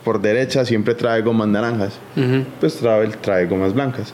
por 0.04 0.22
derecha 0.22 0.64
siempre 0.66 0.94
trae 0.96 1.22
gomas 1.22 1.48
naranjas. 1.48 1.94
Ujú. 2.16 2.46
Pues 2.60 2.76
Travel 2.76 3.18
trae 3.18 3.46
gomas 3.48 3.74
blancas. 3.74 4.14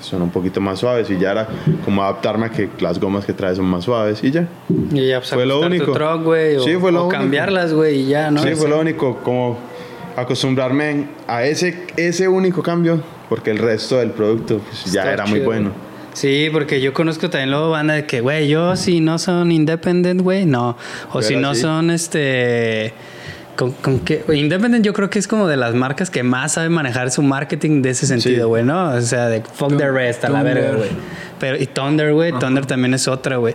Son 0.00 0.20
un 0.20 0.30
poquito 0.30 0.60
más 0.60 0.80
suaves 0.80 1.08
y 1.10 1.18
ya 1.18 1.30
era 1.30 1.48
como 1.84 2.02
adaptarme 2.02 2.46
a 2.46 2.48
que 2.50 2.68
las 2.80 2.98
gomas 2.98 3.24
que 3.24 3.32
trae 3.32 3.54
son 3.54 3.66
más 3.66 3.84
suaves 3.84 4.18
y 4.24 4.32
ya. 4.32 4.48
Y 4.92 5.06
ya, 5.06 5.18
pues, 5.20 5.30
Fue 5.30 5.46
lo 5.46 5.60
único. 5.60 5.92
truck, 5.92 6.24
güey, 6.24 6.56
o, 6.56 6.64
Sí, 6.64 6.74
fue 6.76 6.90
lo 6.90 7.02
o 7.02 7.06
único. 7.06 7.20
cambiarlas, 7.20 7.72
güey, 7.72 8.00
y 8.00 8.06
ya, 8.08 8.28
¿no? 8.32 8.42
sí, 8.42 8.52
fue 8.56 8.68
lo 8.68 8.80
único, 8.80 9.18
como 9.18 9.58
acostumbrarme 10.16 11.06
a 11.28 11.44
ese, 11.44 11.86
ese 11.96 12.26
único 12.26 12.64
cambio, 12.64 13.00
porque 13.28 13.52
el 13.52 13.58
resto 13.58 13.98
del 13.98 14.10
producto 14.10 14.58
pues, 14.58 14.92
ya 14.92 15.12
era 15.12 15.24
muy 15.26 15.38
bueno. 15.40 15.70
Sí, 16.14 16.48
porque 16.52 16.80
yo 16.80 16.92
conozco 16.92 17.30
también 17.30 17.50
luego 17.50 17.70
banda 17.70 17.94
de 17.94 18.04
que, 18.06 18.20
güey, 18.20 18.48
yo 18.48 18.76
si 18.76 19.00
no 19.00 19.18
son 19.18 19.50
independent, 19.50 20.20
güey, 20.20 20.44
no. 20.44 20.76
O 21.12 21.22
si 21.22 21.36
no 21.36 21.54
sí. 21.54 21.62
son 21.62 21.90
este. 21.90 22.92
Con, 23.56 23.72
con 23.72 24.00
que, 24.00 24.24
independent 24.32 24.84
yo 24.84 24.94
creo 24.94 25.10
que 25.10 25.18
es 25.18 25.28
como 25.28 25.46
de 25.46 25.56
las 25.58 25.74
marcas 25.74 26.10
que 26.10 26.22
más 26.22 26.52
saben 26.54 26.72
manejar 26.72 27.10
su 27.10 27.22
marketing 27.22 27.82
de 27.82 27.90
ese 27.90 28.06
sentido, 28.06 28.44
Sí. 28.44 28.48
güey, 28.48 28.64
¿no? 28.64 28.90
O 28.90 29.00
sea, 29.02 29.28
de 29.28 29.42
fuck 29.42 29.76
the 29.76 29.90
rest 29.90 30.24
a 30.24 30.30
la 30.30 30.42
verga, 30.42 30.72
güey. 30.76 30.88
Pero, 31.38 31.56
y 31.62 31.66
Thunder, 31.66 32.12
güey, 32.14 32.32
Thunder 32.38 32.64
también 32.64 32.94
es 32.94 33.08
otra, 33.08 33.36
güey. 33.36 33.54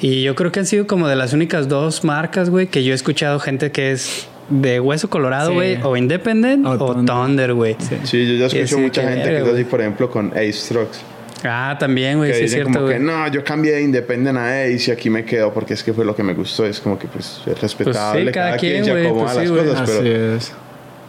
Y 0.00 0.22
yo 0.22 0.34
creo 0.34 0.50
que 0.50 0.60
han 0.60 0.66
sido 0.66 0.86
como 0.86 1.06
de 1.06 1.16
las 1.16 1.34
únicas 1.34 1.68
dos 1.68 2.02
marcas, 2.04 2.48
güey, 2.48 2.66
que 2.68 2.82
yo 2.82 2.92
he 2.92 2.94
escuchado 2.94 3.38
gente 3.40 3.70
que 3.70 3.92
es 3.92 4.26
de 4.48 4.80
hueso 4.80 5.10
colorado, 5.10 5.50
Sí. 5.50 5.54
güey, 5.54 5.78
o 5.82 5.96
independent 5.98 6.64
O 6.66 6.70
o, 6.70 7.04
Thunder. 7.04 7.52
Güey. 7.52 7.76
Sí, 8.04 8.26
yo 8.26 8.34
ya 8.34 8.46
escucho 8.46 8.78
mucha 8.78 9.02
que, 9.02 9.08
gente 9.08 9.28
que 9.28 9.38
es 9.42 9.48
así, 9.48 9.64
por 9.64 9.80
ejemplo, 9.82 10.10
con 10.10 10.28
Ace 10.30 10.66
Trucks. 10.72 11.02
Ah, 11.44 11.76
también, 11.78 12.18
güey, 12.18 12.30
que 12.30 12.38
sí 12.38 12.44
es 12.44 12.50
dicen 12.50 12.64
cierto, 12.64 12.78
como 12.80 12.90
que 12.92 12.98
güey. 12.98 13.06
no, 13.06 13.28
yo 13.28 13.42
cambié 13.44 13.72
de 13.72 13.82
Independent 13.82 14.36
a 14.38 14.62
Ace 14.62 14.84
y 14.88 14.90
aquí 14.90 15.08
me 15.10 15.24
quedo 15.24 15.52
porque 15.52 15.74
es 15.74 15.82
que 15.82 15.92
fue 15.92 16.04
lo 16.04 16.14
que 16.14 16.22
me 16.22 16.34
gustó. 16.34 16.66
Es 16.66 16.80
como 16.80 16.98
que 16.98 17.06
pues 17.08 17.40
es 17.46 17.60
respetable, 17.60 18.30
cada 18.32 18.46
cada, 18.48 18.56
quien, 18.58 18.82
quien, 18.82 18.94
güey, 18.94 19.06
acomoda 19.06 19.24
pues 19.34 19.36
las 19.36 19.46
sí, 19.46 19.52
güey. 19.52 19.64
cosas, 19.66 19.80
Así 19.88 19.98
pero 20.02 20.34
es. 20.36 20.52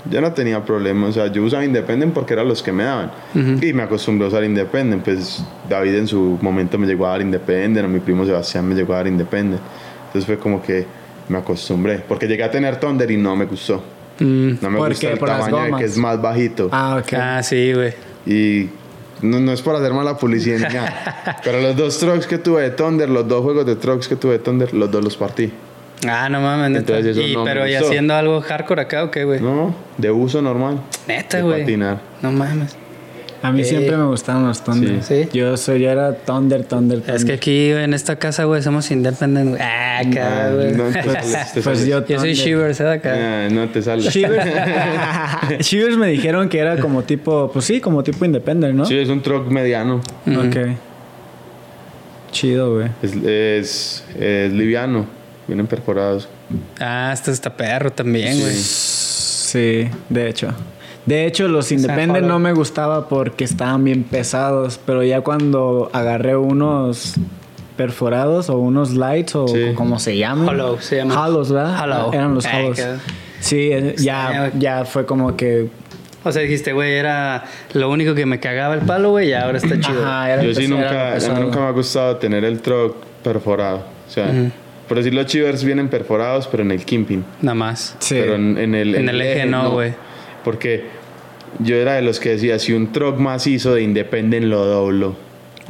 yo 0.10 0.22
no 0.22 0.32
tenía 0.34 0.64
problema. 0.64 1.08
O 1.08 1.12
sea, 1.12 1.28
yo 1.28 1.44
usaba 1.44 1.66
Independent 1.66 2.14
porque 2.14 2.34
eran 2.34 2.48
los 2.48 2.64
que 2.64 2.72
me 2.72 2.84
daban. 2.84 3.12
Y 3.62 3.74
me 3.74 3.84
acostumbré 3.84 4.26
a 4.26 4.30
usar 4.30 4.44
Independent. 4.44 5.04
Pues 5.04 5.44
David 5.70 5.96
en 5.96 6.08
su 6.08 6.38
momento 6.42 6.78
me 6.78 6.88
llegó 6.88 7.06
a 7.08 7.12
dar 7.12 7.22
Independent, 7.22 7.86
o 7.86 7.90
mi 7.90 8.00
primo 8.00 8.26
Sebastián 8.26 8.68
me 8.68 8.76
llegó 8.76 8.94
a 8.94 8.98
dar 8.98 9.08
Independent. 9.08 9.62
Entonces 10.08 10.26
fue 10.26 10.38
como 10.38 10.62
que 10.62 10.86
me 11.30 11.38
acostumbré. 11.38 12.00
Porque 12.08 12.28
llegué 12.28 12.44
a 12.44 12.52
tener 12.52 12.80
Thunder 12.80 13.10
y 13.12 13.18
no 13.18 13.36
me 13.36 13.46
gustó. 13.46 13.84
Mm. 14.20 14.52
No 14.62 14.70
me 14.70 14.78
¿Por 14.78 14.90
gusta 14.90 15.08
qué? 15.08 15.14
el 15.14 15.20
¿Por 15.20 15.30
las 15.30 15.46
tamaño 15.46 15.76
de 15.78 15.82
que 15.82 15.86
es 15.88 15.98
más 15.98 16.22
bajito. 16.22 16.70
Ah, 16.72 16.98
ok. 17.02 17.14
Ah, 17.18 17.42
sí, 17.44 17.74
güey. 17.74 17.94
Y 18.26 18.70
no, 19.22 19.40
no 19.40 19.52
es 19.52 19.62
por 19.62 19.76
hacer 19.76 19.94
mala 19.94 20.18
publicidad 20.18 20.58
ni 20.58 20.76
nada. 20.76 21.40
pero 21.44 21.62
los 21.62 21.76
dos 21.76 21.98
trucks 22.00 22.28
que 22.28 22.38
tuve 22.38 22.64
de 22.64 22.72
Thunder, 22.72 23.10
los 23.10 23.28
dos 23.28 23.44
juegos 23.44 23.66
de 23.66 23.76
trucks 23.76 24.08
que 24.08 24.16
tuve 24.16 24.34
de 24.34 24.40
Thunder, 24.40 24.74
los 24.74 24.92
dos 24.92 25.04
los 25.04 25.18
partí. 25.18 25.52
Ah, 26.08 26.30
no 26.30 26.42
mames, 26.42 26.72
neta. 26.72 26.98
Entonces 26.98 27.18
eso 27.18 27.28
Y, 27.28 27.36
no 27.36 27.44
pero 27.44 27.68
¿y 27.68 27.76
haciendo 27.76 28.16
algo 28.16 28.42
hardcore 28.42 28.82
acá 28.82 29.04
o 29.04 29.12
qué, 29.12 29.24
güey? 29.24 29.40
No, 29.40 29.76
de 29.98 30.10
uso 30.10 30.42
normal. 30.42 30.82
Neta, 31.08 31.42
güey. 31.42 31.62
patinar. 31.62 32.00
No 32.22 32.32
mames. 32.32 32.76
A 33.44 33.52
mí 33.52 33.62
Eh. 33.62 33.66
siempre 33.66 33.98
me 33.98 34.06
gustaron 34.06 34.48
los 34.48 34.64
Thunder. 34.64 35.02
Sí. 35.04 35.28
Yo 35.34 35.58
soy, 35.58 35.82
yo 35.82 35.90
era 35.90 36.14
Thunder, 36.16 36.64
Thunder, 36.64 37.00
Thunder. 37.00 37.16
Es 37.16 37.26
que 37.26 37.34
aquí 37.34 37.72
en 37.72 37.94
esta 37.96 38.18
casa, 38.18 38.44
güey, 38.44 38.62
somos 38.62 38.92
independent, 38.92 39.50
güey. 39.50 39.62
Ah, 39.62 40.02
Ah, 40.02 40.50
güey. 40.54 40.72
no 40.74 40.84
te 40.92 41.02
sales, 41.04 41.24
te 41.54 41.62
Pues 41.62 41.80
sales. 41.80 41.86
yo 41.88 42.06
Yo 42.06 42.20
soy. 42.20 42.34
Shivers, 42.34 42.80
¿eh? 42.82 42.88
Acá. 42.90 43.14
Ah, 43.16 43.50
no 43.52 43.68
te 43.70 43.82
sale. 43.82 44.04
Shivers, 44.04 44.46
Shivers 45.60 45.98
me 45.98 46.08
dijeron 46.08 46.50
que 46.50 46.60
era 46.60 46.78
como 46.78 47.04
tipo, 47.04 47.50
pues 47.52 47.66
sí, 47.66 47.80
como 47.82 48.04
tipo 48.04 48.24
independent, 48.26 48.76
¿no? 48.76 48.86
Sí, 48.86 48.96
es 48.98 49.10
un 49.10 49.22
truck 49.22 49.48
mediano. 49.50 50.02
Ok. 50.28 50.58
Chido, 52.32 52.76
güey. 52.76 52.88
Es, 53.02 53.14
es, 53.16 54.04
es 54.20 54.54
liviano. 54.54 55.06
Vienen 55.48 55.68
perforados. 55.68 56.30
Ah, 56.80 57.12
esto 57.14 57.32
está 57.32 57.50
perro 57.56 57.92
también, 57.92 58.40
güey. 58.40 58.54
Sí, 58.56 59.88
de 60.10 60.30
hecho. 60.30 60.54
De 61.06 61.26
hecho, 61.26 61.48
los 61.48 61.72
Independent 61.72 62.28
no 62.28 62.38
me 62.40 62.54
gustaba 62.54 63.10
porque 63.10 63.44
estaban 63.44 63.84
bien 63.84 64.04
pesados, 64.04 64.80
pero 64.86 65.04
ya 65.04 65.22
cuando 65.22 65.90
agarré 65.94 66.36
unos 66.38 67.16
perforados 67.78 68.50
o 68.50 68.58
unos 68.60 68.92
lights 68.92 69.36
o 69.36 69.48
Sí. 69.48 69.74
como 69.76 69.98
se 70.00 70.18
llaman. 70.18 70.48
Hollow, 70.50 70.78
se 70.80 70.98
llama. 70.98 71.26
Hollows, 71.26 71.52
¿verdad? 71.52 71.84
Hollow. 71.84 72.14
Eran 72.14 72.36
los 72.36 72.46
Ah, 72.46 72.52
hollows. 72.60 72.82
Sí, 73.40 73.70
eh, 73.72 73.96
ya, 73.98 74.52
ya 74.58 74.86
fue 74.86 75.06
como 75.06 75.36
que... 75.36 75.68
O 76.24 76.32
sea, 76.32 76.44
dijiste, 76.44 76.74
güey, 76.74 76.94
era 76.94 77.46
lo 77.74 77.90
único 77.90 78.14
que 78.14 78.28
me 78.28 78.40
cagaba 78.40 78.76
el 78.76 78.82
palo, 78.82 79.10
güey, 79.10 79.30
y 79.30 79.34
ahora 79.34 79.58
está 79.58 79.80
chido. 79.80 80.06
Ajá, 80.06 80.32
era 80.32 80.44
Yo 80.44 80.54
sí 80.54 80.66
era 80.66 80.76
nunca, 81.18 81.40
nunca 81.40 81.60
me 81.62 81.66
ha 81.66 81.72
gustado 81.72 82.18
tener 82.18 82.46
el 82.46 82.62
truck 82.62 82.96
perforado. 83.24 83.78
O 84.08 84.12
sea, 84.12 84.28
por 84.88 84.98
decir 84.98 85.16
los 85.16 85.26
chivers 85.26 85.64
vienen 85.64 85.90
perforados, 85.90 86.48
pero 86.48 86.62
en 86.62 86.70
el 86.70 86.86
kimping. 86.86 87.24
Nada 87.42 87.56
más. 87.56 87.96
Sí. 87.98 88.18
Pero 88.20 88.36
en, 88.36 88.60
en 88.60 88.76
el, 88.76 88.94
En 88.94 89.10
el 89.10 89.20
eje 89.20 89.46
no, 89.48 89.72
güey. 89.72 89.96
Porque 90.44 90.84
yo 91.60 91.76
era 91.76 91.94
de 91.94 92.02
los 92.02 92.20
que 92.20 92.30
decía, 92.30 92.60
si 92.60 92.74
un 92.74 92.92
truck 92.92 93.18
macizo 93.18 93.74
de 93.76 93.84
Independent 93.84 94.46
lo 94.46 94.66
doblo. 94.66 95.16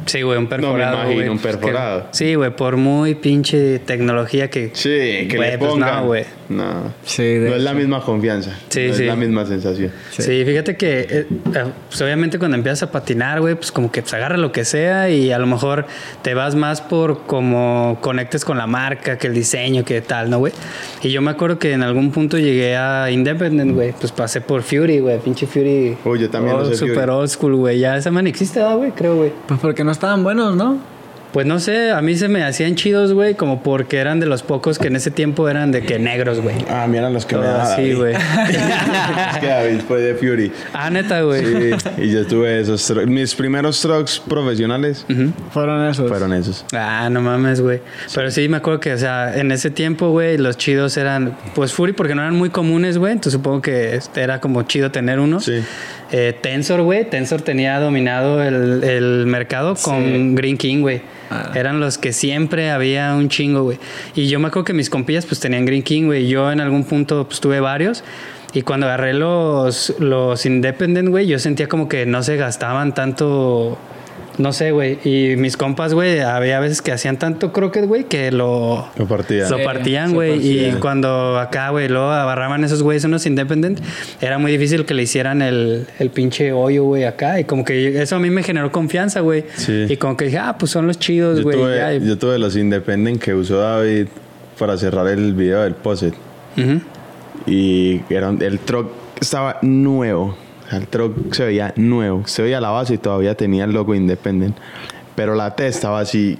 Sí, 0.06 0.22
güey, 0.22 0.36
un 0.38 0.48
perforado. 0.48 0.94
imagino 0.96 1.14
güey. 1.14 1.28
un 1.28 1.38
Pues 1.38 1.54
que- 1.54 1.60
perforado. 1.62 2.06
sí, 2.10 2.34
güey, 2.34 2.50
por 2.56 2.76
muy 2.76 3.14
pinche 3.14 3.78
tecnología 3.78 4.50
que. 4.50 4.70
Sí, 4.72 5.28
que 5.28 5.34
Güey, 5.36 5.50
le 5.52 5.58
pues 5.58 5.70
pongan. 5.70 5.96
no, 6.00 6.06
güey. 6.06 6.24
No, 6.52 6.92
Sí, 7.04 7.22
de 7.22 7.50
no 7.50 7.56
es 7.56 7.62
la 7.62 7.72
misma 7.72 8.00
confianza. 8.02 8.50
Sí, 8.68 8.88
no 8.88 8.94
sí. 8.94 9.02
es 9.02 9.08
la 9.08 9.16
misma 9.16 9.46
sensación. 9.46 9.90
Sí, 10.10 10.44
fíjate 10.44 10.76
que, 10.76 11.00
eh, 11.00 11.26
eh, 11.54 11.64
pues 11.88 12.00
obviamente 12.02 12.38
cuando 12.38 12.56
empiezas 12.56 12.84
a 12.84 12.92
patinar, 12.92 13.40
güey, 13.40 13.54
pues 13.54 13.72
como 13.72 13.90
que 13.90 14.02
pues 14.02 14.14
agarra 14.14 14.36
lo 14.36 14.52
que 14.52 14.64
sea 14.64 15.10
y 15.10 15.32
a 15.32 15.38
lo 15.38 15.46
mejor 15.46 15.86
te 16.22 16.34
vas 16.34 16.54
más 16.54 16.80
por 16.80 17.22
como 17.26 17.98
conectes 18.00 18.44
con 18.44 18.58
la 18.58 18.66
marca, 18.66 19.18
que 19.18 19.26
el 19.26 19.34
diseño, 19.34 19.84
que 19.84 20.00
tal, 20.00 20.30
¿no, 20.30 20.38
güey? 20.38 20.52
Y 21.02 21.10
yo 21.10 21.22
me 21.22 21.30
acuerdo 21.30 21.58
que 21.58 21.72
en 21.72 21.82
algún 21.82 22.10
punto 22.10 22.38
llegué 22.38 22.76
a 22.76 23.10
Independent, 23.10 23.72
güey, 23.72 23.92
pues 23.92 24.12
pasé 24.12 24.40
por 24.40 24.62
Fury, 24.62 25.00
güey, 25.00 25.18
pinche 25.18 25.46
Fury. 25.46 25.96
Uy, 26.04 26.18
yo 26.18 26.30
también 26.30 26.56
oh, 26.56 26.60
lo 26.60 26.66
sé, 26.66 26.76
Super 26.76 27.06
Fury. 27.06 27.10
old 27.10 27.28
school, 27.28 27.54
güey, 27.56 27.78
ya 27.78 27.96
esa 27.96 28.10
man 28.10 28.26
existe, 28.26 28.60
¿verdad, 28.60 28.76
güey? 28.76 28.90
Creo, 28.92 29.16
güey. 29.16 29.32
Pues 29.46 29.60
porque 29.60 29.84
no 29.84 29.90
estaban 29.90 30.22
buenos, 30.22 30.56
¿no? 30.56 30.91
Pues 31.32 31.46
no 31.46 31.60
sé, 31.60 31.90
a 31.92 32.02
mí 32.02 32.14
se 32.16 32.28
me 32.28 32.44
hacían 32.44 32.74
chidos, 32.74 33.12
güey, 33.14 33.34
como 33.34 33.62
porque 33.62 33.96
eran 33.98 34.20
de 34.20 34.26
los 34.26 34.42
pocos 34.42 34.78
que 34.78 34.88
en 34.88 34.96
ese 34.96 35.10
tiempo 35.10 35.48
eran 35.48 35.72
de 35.72 35.82
que 35.82 35.98
negros, 35.98 36.40
güey. 36.40 36.56
Ah, 36.68 36.86
mira 36.88 37.08
los 37.08 37.24
que 37.24 37.36
me 37.36 37.42
Todo 37.42 37.50
daba 37.52 37.62
así, 37.72 37.82
David. 37.82 37.96
güey. 37.96 38.14
es 39.32 39.38
que 39.40 39.46
David 39.46 39.80
fue 39.88 40.00
de 40.00 40.14
Fury. 40.14 40.52
ah, 40.74 40.90
neta, 40.90 41.22
güey. 41.22 41.42
Sí, 41.44 41.84
y 42.02 42.10
yo 42.10 42.26
tuve 42.26 42.60
esos. 42.60 42.92
Mis 43.06 43.34
primeros 43.34 43.80
trucks 43.80 44.20
profesionales 44.20 45.06
Fueron 45.52 45.88
esos. 45.88 46.08
fueron 46.08 46.32
esos. 46.34 46.64
Ah, 46.72 47.08
no 47.10 47.20
mames, 47.22 47.60
güey. 47.60 47.80
Pero 48.14 48.30
sí 48.30 48.48
me 48.48 48.58
acuerdo 48.58 48.80
que, 48.80 48.92
o 48.92 48.98
sea, 48.98 49.36
en 49.38 49.52
ese 49.52 49.70
tiempo, 49.70 50.10
güey, 50.10 50.36
los 50.38 50.56
chidos 50.58 50.96
eran, 50.96 51.36
pues 51.54 51.72
Fury, 51.72 51.92
porque 51.94 52.14
no 52.14 52.22
eran 52.22 52.36
muy 52.36 52.50
comunes, 52.50 52.98
güey. 52.98 53.12
Entonces 53.12 53.32
supongo 53.34 53.62
que 53.62 53.94
este, 53.94 54.20
era 54.20 54.40
como 54.40 54.62
chido 54.64 54.90
tener 54.90 55.18
uno. 55.18 55.40
Sí. 55.40 55.62
Eh, 56.12 56.34
Tensor, 56.40 56.82
güey. 56.82 57.08
Tensor 57.08 57.40
tenía 57.40 57.80
dominado 57.80 58.42
el, 58.42 58.84
el 58.84 59.26
mercado 59.26 59.74
con 59.74 60.34
Green 60.34 60.58
King, 60.58 60.82
güey. 60.82 61.00
Ah. 61.30 61.50
Eran 61.54 61.80
los 61.80 61.96
que 61.96 62.12
siempre 62.12 62.70
había 62.70 63.14
un 63.14 63.30
chingo, 63.30 63.62
güey. 63.62 63.78
Y 64.14 64.28
yo 64.28 64.38
me 64.38 64.48
acuerdo 64.48 64.66
que 64.66 64.74
mis 64.74 64.90
compillas, 64.90 65.24
pues 65.24 65.40
tenían 65.40 65.64
Green 65.64 65.82
King, 65.82 66.04
güey. 66.04 66.28
Yo 66.28 66.52
en 66.52 66.60
algún 66.60 66.84
punto, 66.84 67.26
pues 67.26 67.40
tuve 67.40 67.60
varios. 67.60 68.04
Y 68.52 68.60
cuando 68.60 68.86
agarré 68.86 69.14
los, 69.14 69.94
los 69.98 70.44
Independent, 70.44 71.08
güey, 71.08 71.26
yo 71.26 71.38
sentía 71.38 71.68
como 71.68 71.88
que 71.88 72.04
no 72.04 72.22
se 72.22 72.36
gastaban 72.36 72.92
tanto. 72.94 73.78
No 74.38 74.52
sé, 74.52 74.72
güey. 74.72 74.98
Y 75.04 75.36
mis 75.36 75.56
compas, 75.56 75.92
güey, 75.92 76.20
había 76.20 76.58
veces 76.58 76.80
que 76.80 76.90
hacían 76.92 77.18
tanto 77.18 77.52
croquet, 77.52 77.86
güey, 77.86 78.04
que 78.04 78.32
lo, 78.32 78.88
Lo 78.96 79.06
partía. 79.06 79.48
lo 79.48 79.62
partían, 79.62 80.14
güey. 80.14 80.40
Y 80.68 80.72
cuando 80.80 81.38
acá, 81.38 81.68
güey, 81.70 81.88
luego 81.88 82.10
agarraban 82.10 82.64
esos 82.64 82.82
güeyes 82.82 83.04
unos 83.04 83.26
independent, 83.26 83.80
era 84.20 84.38
muy 84.38 84.50
difícil 84.52 84.86
que 84.86 84.94
le 84.94 85.02
hicieran 85.02 85.42
el, 85.42 85.86
el 85.98 86.10
pinche 86.10 86.52
hoyo, 86.52 86.84
güey, 86.84 87.04
acá. 87.04 87.40
Y 87.40 87.44
como 87.44 87.64
que 87.64 88.00
eso 88.00 88.16
a 88.16 88.18
mí 88.18 88.30
me 88.30 88.42
generó 88.42 88.72
confianza, 88.72 89.20
güey. 89.20 89.44
Sí. 89.54 89.84
Y 89.88 89.96
como 89.98 90.16
que 90.16 90.24
dije, 90.26 90.38
ah, 90.38 90.56
pues 90.58 90.72
son 90.72 90.86
los 90.86 90.98
chidos, 90.98 91.38
Yo 91.38 91.44
güey. 91.44 91.56
tuve, 91.58 91.76
ya. 91.76 91.94
Y- 91.94 92.06
yo 92.06 92.16
tuve 92.18 92.38
los 92.38 92.56
Independent 92.56 93.20
que 93.22 93.34
usó 93.34 93.58
David 93.58 94.06
para 94.58 94.76
cerrar 94.78 95.08
el 95.08 95.34
video 95.34 95.62
del 95.62 95.74
Poset. 95.74 96.14
Y 97.46 98.00
era, 98.08 98.30
el 98.30 98.58
truck 98.60 98.90
estaba 99.20 99.58
nuevo. 99.62 100.36
El 100.72 100.88
truck 100.88 101.32
se 101.34 101.44
veía 101.44 101.72
nuevo. 101.76 102.26
Se 102.26 102.42
veía 102.42 102.60
la 102.60 102.70
base 102.70 102.94
y 102.94 102.98
todavía 102.98 103.34
tenía 103.36 103.64
el 103.64 103.72
logo 103.72 103.94
Independent. 103.94 104.56
Pero 105.14 105.34
la 105.34 105.54
T 105.54 105.66
estaba 105.66 106.00
así 106.00 106.38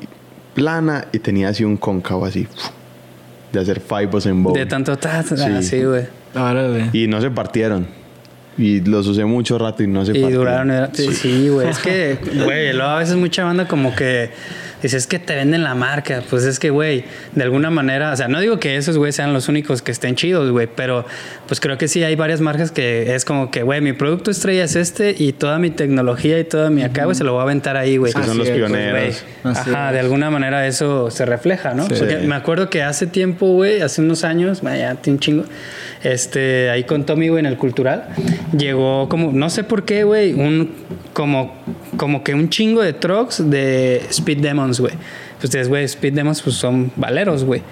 plana 0.54 1.06
y 1.12 1.18
tenía 1.18 1.48
así 1.50 1.64
un 1.64 1.76
cóncavo 1.76 2.24
así. 2.24 2.46
De 3.52 3.60
hacer 3.60 3.80
fibos 3.80 4.24
en 4.26 4.42
bowl. 4.42 4.54
De 4.54 4.64
tanto 4.66 4.96
ta, 4.96 5.22
ta, 5.22 5.36
Sí. 5.36 5.42
así, 5.42 5.84
güey. 5.84 6.04
Y 6.94 7.06
no 7.06 7.20
se 7.20 7.30
partieron. 7.30 7.86
Y 8.56 8.80
los 8.80 9.06
usé 9.06 9.24
mucho 9.24 9.58
rato 9.58 9.82
y 9.82 9.86
no 9.86 10.04
se 10.04 10.12
Y 10.12 10.20
partieron. 10.20 10.32
duraron. 10.46 10.70
era- 10.70 10.90
Sí, 10.94 11.48
güey. 11.48 11.68
Es 11.68 11.78
que, 11.78 12.18
güey, 12.44 12.72
luego 12.72 12.90
a 12.90 12.98
veces 12.98 13.16
mucha 13.16 13.44
banda 13.44 13.66
como 13.68 13.94
que 13.94 14.30
dice, 14.82 14.96
es 14.96 15.06
que 15.06 15.18
te 15.18 15.34
venden 15.34 15.62
la 15.62 15.74
marca. 15.74 16.22
Pues 16.28 16.44
es 16.44 16.58
que, 16.58 16.70
güey, 16.70 17.04
de 17.34 17.42
alguna 17.42 17.70
manera, 17.70 18.12
o 18.12 18.16
sea, 18.16 18.28
no 18.28 18.40
digo 18.40 18.58
que 18.58 18.76
esos, 18.76 18.98
güey, 18.98 19.12
sean 19.12 19.32
los 19.32 19.48
únicos 19.48 19.82
que 19.82 19.92
estén 19.92 20.16
chidos, 20.16 20.50
güey, 20.50 20.68
pero 20.74 21.06
pues 21.46 21.60
creo 21.60 21.78
que 21.78 21.88
sí 21.88 22.02
hay 22.04 22.16
varias 22.16 22.40
marcas 22.40 22.70
que 22.70 23.14
es 23.14 23.24
como 23.24 23.50
que, 23.50 23.62
güey, 23.62 23.80
mi 23.80 23.92
producto 23.92 24.30
estrella 24.30 24.64
es 24.64 24.76
este 24.76 25.14
y 25.16 25.32
toda 25.32 25.58
mi 25.58 25.70
tecnología 25.70 26.38
y 26.38 26.44
toda 26.44 26.70
mi 26.70 26.82
acá, 26.82 27.04
güey, 27.04 27.14
se 27.14 27.24
lo 27.24 27.32
voy 27.32 27.40
a 27.40 27.42
aventar 27.44 27.76
ahí, 27.76 27.96
güey. 27.96 28.12
Que 28.12 28.22
son 28.22 28.38
los 28.38 28.46
es, 28.46 28.58
pues, 28.58 28.70
pioneros. 28.70 29.24
Así 29.44 29.70
Ajá, 29.70 29.88
es. 29.88 29.94
de 29.94 30.00
alguna 30.00 30.30
manera 30.30 30.66
eso 30.66 31.10
se 31.10 31.24
refleja, 31.24 31.74
¿no? 31.74 31.86
Sí. 31.86 31.94
Porque 31.98 32.18
me 32.18 32.34
acuerdo 32.34 32.70
que 32.70 32.82
hace 32.82 33.06
tiempo, 33.06 33.46
güey, 33.54 33.80
hace 33.80 34.00
unos 34.00 34.24
años, 34.24 34.62
ya 34.62 34.94
tiene 34.96 35.16
un 35.16 35.20
chingo, 35.20 35.44
este, 36.02 36.70
ahí 36.70 36.84
con 36.84 37.04
Tommy, 37.04 37.28
güey, 37.28 37.40
en 37.40 37.46
el 37.46 37.56
cultural, 37.56 38.08
llegó 38.56 39.08
como, 39.08 39.32
no 39.32 39.50
sé 39.50 39.64
por 39.64 39.84
qué, 39.84 40.04
güey, 40.04 40.32
un, 40.32 40.70
como, 41.12 41.54
como 41.96 42.24
que 42.24 42.34
un 42.34 42.48
chingo 42.48 42.82
de 42.82 42.92
trucks 42.92 43.50
de 43.50 44.02
Speed 44.10 44.38
Demons, 44.72 44.80
güey. 44.80 44.94
Pues 45.34 45.44
ustedes, 45.44 45.68
güey, 45.68 45.84
Speed 45.84 46.14
Demons, 46.14 46.42
pues 46.42 46.56
son 46.56 46.92
valeros, 46.96 47.44
güey. 47.44 47.62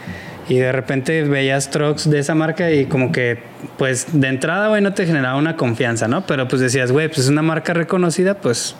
Y 0.49 0.57
de 0.57 0.73
repente 0.73 1.23
veías 1.23 1.71
trucks 1.71 2.11
de 2.11 2.19
esa 2.19 2.35
marca 2.35 2.73
y 2.73 2.87
como 2.87 3.13
que, 3.13 3.39
pues 3.79 4.09
de 4.13 4.29
entrada, 4.29 4.69
güey, 4.69 4.83
no 4.83 4.93
te 4.93 5.07
generaba 5.07 5.37
una 5.37 5.57
confianza, 5.57 6.09
¿no? 6.09 6.27
Pero 6.27 6.49
pues 6.49 6.61
decías, 6.61 6.91
güey, 6.91 7.09
pues 7.09 7.21
es 7.21 7.29
una 7.29 7.43
marca 7.43 7.73
reconocida, 7.73 8.35
pues 8.35 8.75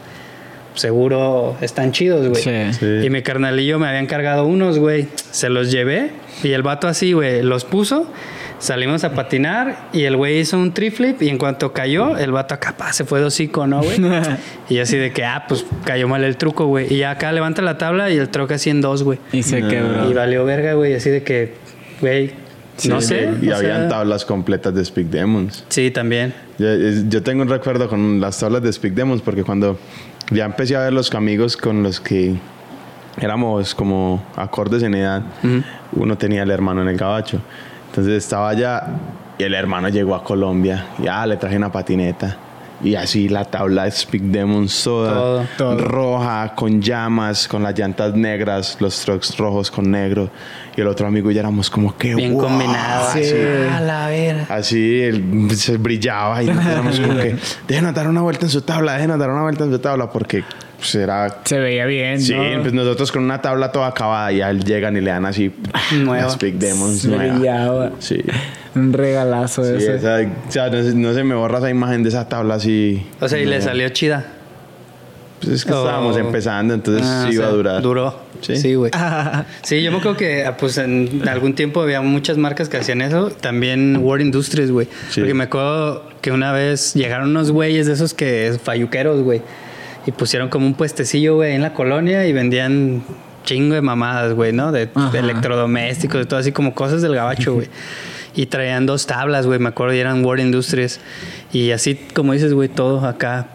seguro 0.75 1.57
están 1.61 1.93
chidos, 1.93 2.29
güey. 2.29 2.43
Sí. 2.43 2.79
Sí. 2.79 3.07
Y 3.07 3.11
mi 3.11 3.23
carnalillo 3.23 3.79
me 3.79 3.87
habían 3.87 4.07
cargado 4.07 4.47
unos, 4.47 4.79
güey. 4.79 5.07
Se 5.31 5.49
los 5.49 5.71
llevé 5.71 6.11
y 6.43 6.53
el 6.53 6.63
vato 6.63 6.89
así, 6.89 7.13
güey, 7.13 7.43
los 7.43 7.65
puso. 7.65 8.11
Salimos 8.61 9.05
a 9.05 9.15
patinar 9.15 9.89
y 9.93 10.03
el 10.03 10.17
güey 10.17 10.39
hizo 10.39 10.59
un 10.59 10.73
triflip 10.73 11.21
y 11.23 11.31
en 11.31 11.39
cuanto 11.39 11.73
cayó, 11.73 12.17
el 12.19 12.31
vato 12.31 12.55
acá 12.55 12.77
pa, 12.77 12.93
se 12.93 13.05
fue 13.05 13.19
de 13.21 13.25
hocico, 13.27 13.67
¿no, 13.67 13.83
güey? 13.83 13.99
y 14.69 14.79
así 14.79 14.99
de 14.99 15.13
que, 15.13 15.25
ah, 15.25 15.47
pues 15.49 15.65
cayó 15.85 16.09
mal 16.09 16.23
el 16.25 16.37
truco, 16.37 16.67
güey. 16.67 16.93
Y 16.93 16.99
ya 16.99 17.13
acá 17.13 17.33
levanta 17.33 17.63
la 17.63 17.79
tabla 17.79 18.11
y 18.11 18.19
el 18.19 18.29
troca 18.29 18.57
así 18.57 18.69
en 18.69 18.83
dos, 18.83 19.03
güey. 19.03 19.19
Y 19.33 19.43
se 19.43 19.67
quebró. 19.67 20.11
Y 20.11 20.13
valió 20.13 20.45
verga, 20.45 20.75
güey, 20.75 20.95
así 20.95 21.09
de 21.09 21.23
que, 21.23 21.55
güey, 22.01 22.33
no 22.89 23.01
Sí, 23.01 23.09
sé. 23.09 23.31
Y 23.43 23.51
habían 23.51 23.81
sea, 23.81 23.89
tablas 23.89 24.25
completas 24.25 24.75
de 24.75 24.85
Speak 24.85 25.09
Demons. 25.09 25.65
Sí, 25.69 25.91
también. 25.91 26.35
Yo, 26.59 26.69
yo 27.09 27.23
tengo 27.23 27.43
un 27.43 27.49
recuerdo 27.49 27.89
con 27.89 28.21
las 28.21 28.39
tablas 28.39 28.63
de 28.63 28.73
Speak 28.73 28.95
Demons 28.95 29.23
porque 29.23 29.43
cuando 29.43 29.79
ya 30.31 30.45
empecé 30.45 30.77
a 30.77 30.81
ver 30.81 30.93
los 30.93 31.13
amigos 31.15 31.57
con 31.57 31.83
los 31.83 32.01
que 32.01 32.35
éramos 33.19 33.75
como 33.75 34.23
acordes 34.37 34.83
en 34.83 34.95
edad, 34.95 35.23
uno 35.93 36.17
tenía 36.17 36.43
el 36.43 36.51
hermano 36.51 36.83
en 36.83 36.89
el 36.89 36.97
gabacho. 36.97 37.41
Entonces 37.91 38.15
estaba 38.25 38.49
allá 38.51 38.85
y 39.39 39.43
el 39.43 39.55
hermano 39.55 39.89
llegó 39.89 40.15
a 40.15 40.23
Colombia 40.23 40.87
y 41.03 41.09
ah, 41.09 41.27
le 41.27 41.37
traje 41.37 41.57
una 41.57 41.73
patineta. 41.73 42.37
Y 42.83 42.95
así 42.95 43.29
la 43.29 43.45
tabla 43.45 43.85
de 43.85 43.91
Speak 43.91 44.23
Demons 44.23 44.85
toda 44.85 45.13
Todo, 45.13 45.47
todo. 45.59 45.77
roja, 45.79 46.55
con 46.55 46.81
llamas, 46.81 47.47
con 47.47 47.63
las 47.63 47.79
llantas 47.79 48.15
negras, 48.15 48.79
los 48.81 48.99
trucks 49.05 49.37
rojos 49.37 49.71
con 49.71 49.91
negro. 49.91 50.31
Y 50.75 50.81
el 50.81 50.87
otro 50.87 51.07
amigo 51.07 51.31
ya 51.31 51.41
éramos 51.41 51.69
como 51.69 51.95
que 51.99 52.15
Bien 52.15 52.33
wow, 52.33 52.45
combinado. 52.45 53.09
así. 53.09 53.21
así. 53.21 53.35
A 53.71 53.81
la 53.81 54.09
verga. 54.09 54.47
Así 54.49 55.01
él 55.03 55.51
se 55.57 55.77
brillaba 55.77 56.43
y 56.43 56.49
éramos 56.49 56.99
como 57.01 57.17
que 57.17 57.37
déjenos 57.69 57.93
dar 57.93 58.09
una 58.09 58.23
vuelta 58.23 58.47
en 58.47 58.51
su 58.51 58.63
tabla, 58.63 58.95
déjenos 58.95 59.19
dar 59.19 59.29
una 59.31 59.43
vuelta 59.43 59.65
en 59.65 59.73
su 59.73 59.79
tabla 59.79 60.11
porque 60.11 60.43
pues, 60.81 60.95
era... 60.97 61.39
Se 61.45 61.59
veía 61.59 61.87
bien, 61.87 62.21
Sí, 62.21 62.35
¿no? 62.35 62.61
pues 62.63 62.73
nosotros 62.73 63.13
con 63.13 63.23
una 63.23 63.41
tabla 63.41 63.71
toda 63.71 63.87
acabada 63.87 64.33
y 64.33 64.41
a 64.41 64.51
él 64.51 64.65
llegan 64.65 64.97
y 64.97 65.01
le 65.01 65.11
dan 65.11 65.25
así 65.27 65.53
Nueva. 65.93 66.25
las 66.25 66.39
Big 66.39 66.59
Demons 66.59 67.05
nueva. 67.05 67.93
Sí, 68.01 68.21
Un 68.75 68.93
regalazo 68.93 69.65
sí 69.65 69.73
ese. 69.77 69.97
esa- 69.97 70.19
o 70.49 70.51
sea, 70.51 70.69
no, 70.71 70.83
se- 70.83 70.95
no 70.95 71.15
se 71.15 71.23
me 71.25 71.35
borra 71.35 71.59
esa 71.59 71.71
imagen 71.71 72.03
de 72.03 72.09
esa 72.09 72.29
tabla 72.29 72.55
así. 72.55 73.07
O 73.21 73.29
sea, 73.29 73.39
y 73.39 73.45
le 73.47 73.61
salió 73.63 73.89
chida. 73.91 74.25
Pues 75.41 75.53
es 75.55 75.65
que 75.65 75.73
Oh. 75.73 75.79
estábamos 75.87 76.19
empezando, 76.19 76.75
entonces 76.75 77.07
Ah, 77.07 77.23
sí 77.25 77.31
o 77.31 77.33
iba 77.35 77.45
sea, 77.45 77.53
a 77.53 77.57
durar. 77.57 77.83
Duró. 77.83 78.15
Sí. 78.43 78.57
Sí, 78.57 78.75
güey. 78.75 78.91
Sí, 79.63 79.83
yo 79.83 79.91
me 79.91 79.99
acuerdo 79.99 80.17
que 80.19 80.45
ah, 80.45 80.57
pues 80.59 80.77
en 80.79 81.27
algún 81.29 81.55
tiempo 81.55 81.81
había 81.81 82.01
muchas 82.03 82.37
marcas 82.37 82.69
que 82.69 82.77
hacían 82.77 83.01
eso. 83.01 83.31
También 83.31 83.97
World 84.03 84.25
Industries, 84.27 84.71
güey. 84.71 84.87
Sí. 85.11 85.21
Porque 85.21 85.33
me 85.35 85.45
acuerdo 85.45 86.05
que 86.21 86.31
una 86.33 86.53
vez 86.53 86.93
llegaron 86.95 87.31
unos 87.31 87.51
güeyes 87.53 87.87
de 87.87 87.95
esos 87.95 88.13
que 88.13 88.59
falluqueros, 88.63 89.23
güey. 89.23 89.41
Y 90.11 90.13
pusieron 90.13 90.49
como 90.49 90.67
un 90.67 90.75
puestecillo, 90.75 91.37
güey, 91.37 91.55
en 91.55 91.63
la 91.63 91.73
colonia 91.73 92.27
y 92.27 92.33
vendían 92.33 93.05
chingo 93.45 93.77
de 93.77 93.81
mamadas, 93.81 94.35
güey, 94.35 94.53
¿no? 94.53 94.73
De, 94.73 94.87
de 94.87 95.19
electrodomésticos, 95.21 96.19
de 96.19 96.27
todo 96.27 96.41
así 96.41 96.51
como 96.51 96.75
cosas 96.75 97.01
del 97.01 97.15
gabacho, 97.15 97.55
güey. 97.55 97.69
Y 98.35 98.47
traían 98.47 98.87
dos 98.87 99.07
tablas, 99.07 99.47
güey, 99.47 99.59
me 99.59 99.69
acuerdo, 99.69 99.95
y 99.95 99.99
eran 99.99 100.25
World 100.25 100.45
Industries. 100.45 101.01
Y 101.53 101.71
así, 101.71 101.95
como 102.15 102.33
dices, 102.33 102.55
güey, 102.55 102.69
todo 102.69 103.05
acá. 103.07 103.49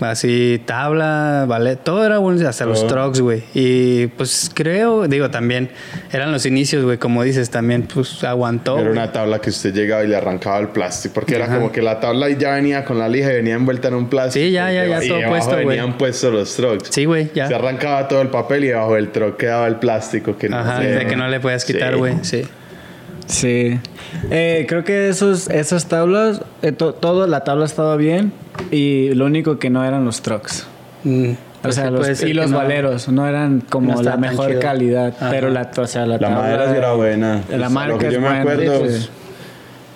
Así, 0.00 0.60
tabla, 0.64 1.46
vale, 1.48 1.76
todo 1.76 2.04
era 2.04 2.18
bueno, 2.18 2.46
hasta 2.48 2.66
los 2.66 2.86
trucks, 2.86 3.20
güey. 3.20 3.42
Y 3.54 4.08
pues 4.08 4.50
creo, 4.52 5.08
digo, 5.08 5.30
también 5.30 5.70
eran 6.12 6.32
los 6.32 6.46
inicios, 6.46 6.84
güey, 6.84 6.98
como 6.98 7.22
dices, 7.22 7.50
también 7.50 7.82
pues 7.82 8.22
aguantó. 8.24 8.78
Era 8.78 8.90
una 8.90 9.12
tabla 9.12 9.40
que 9.40 9.50
usted 9.50 9.74
llegaba 9.74 10.04
y 10.04 10.08
le 10.08 10.16
arrancaba 10.16 10.58
el 10.58 10.68
plástico, 10.68 11.14
porque 11.14 11.36
era 11.36 11.46
como 11.46 11.72
que 11.72 11.82
la 11.82 12.00
tabla 12.00 12.28
ya 12.30 12.54
venía 12.54 12.84
con 12.84 12.98
la 12.98 13.08
lija 13.08 13.32
y 13.32 13.36
venía 13.36 13.54
envuelta 13.54 13.88
en 13.88 13.94
un 13.94 14.08
plástico. 14.08 14.44
Sí, 14.44 14.52
ya, 14.52 14.70
ya, 14.70 14.86
ya, 14.86 15.00
todo 15.00 15.18
debajo 15.18 15.30
puesto, 15.32 15.52
güey. 15.54 15.66
venían 15.66 15.98
puestos 15.98 16.32
los 16.32 16.54
trucks. 16.54 16.88
Sí, 16.90 17.04
güey, 17.04 17.30
ya. 17.34 17.48
Se 17.48 17.54
arrancaba 17.54 18.08
todo 18.08 18.22
el 18.22 18.28
papel 18.28 18.64
y 18.64 18.68
debajo 18.68 18.94
del 18.94 19.10
truck 19.10 19.36
quedaba 19.36 19.66
el 19.66 19.76
plástico 19.76 20.36
que 20.36 20.48
no 20.48 20.58
Ajá, 20.58 20.80
de 20.80 21.06
que 21.06 21.16
no 21.16 21.28
le 21.28 21.40
puedas 21.40 21.64
quitar, 21.64 21.96
güey. 21.96 22.14
Sí. 22.22 22.36
Sí. 22.42 22.48
Eh, 24.30 24.66
creo 24.68 24.84
que 24.84 25.08
esos, 25.08 25.48
esas 25.48 25.88
tablas, 25.88 26.40
eh, 26.62 26.72
to- 26.72 26.94
todo, 26.94 27.26
la 27.26 27.44
tabla 27.44 27.64
estaba 27.64 27.96
bien 27.96 28.32
y 28.70 29.10
lo 29.14 29.26
único 29.26 29.58
que 29.58 29.70
no 29.70 29.84
eran 29.84 30.04
los 30.04 30.22
trucks. 30.22 30.66
Mm, 31.04 31.32
O 31.64 31.72
sea, 31.72 31.86
sí, 31.86 31.90
los, 31.90 32.22
y 32.22 32.32
los 32.32 32.50
no. 32.50 32.58
valeros 32.58 33.08
no 33.08 33.26
eran 33.26 33.60
como 33.60 33.94
No 33.94 34.02
la 34.02 34.16
mejor 34.16 34.48
chido. 34.48 34.60
calidad, 34.60 35.14
Ajá. 35.16 35.30
pero 35.30 35.50
la, 35.50 35.70
o 35.76 35.86
sea, 35.86 36.02
la, 36.06 36.14
La 36.14 36.18
tabla 36.20 36.36
madera 36.38 36.70
sí 36.70 36.76
era 36.78 36.92
buena. 36.92 37.42
La 37.50 37.66
a 37.66 37.70
marca 37.70 37.92
lo 37.92 37.98
que 37.98 38.06
es 38.08 38.12
yo 38.14 38.20
me 38.20 38.26
buena, 38.28 38.40
acuerdo, 38.42 38.88
sí. 38.88 39.08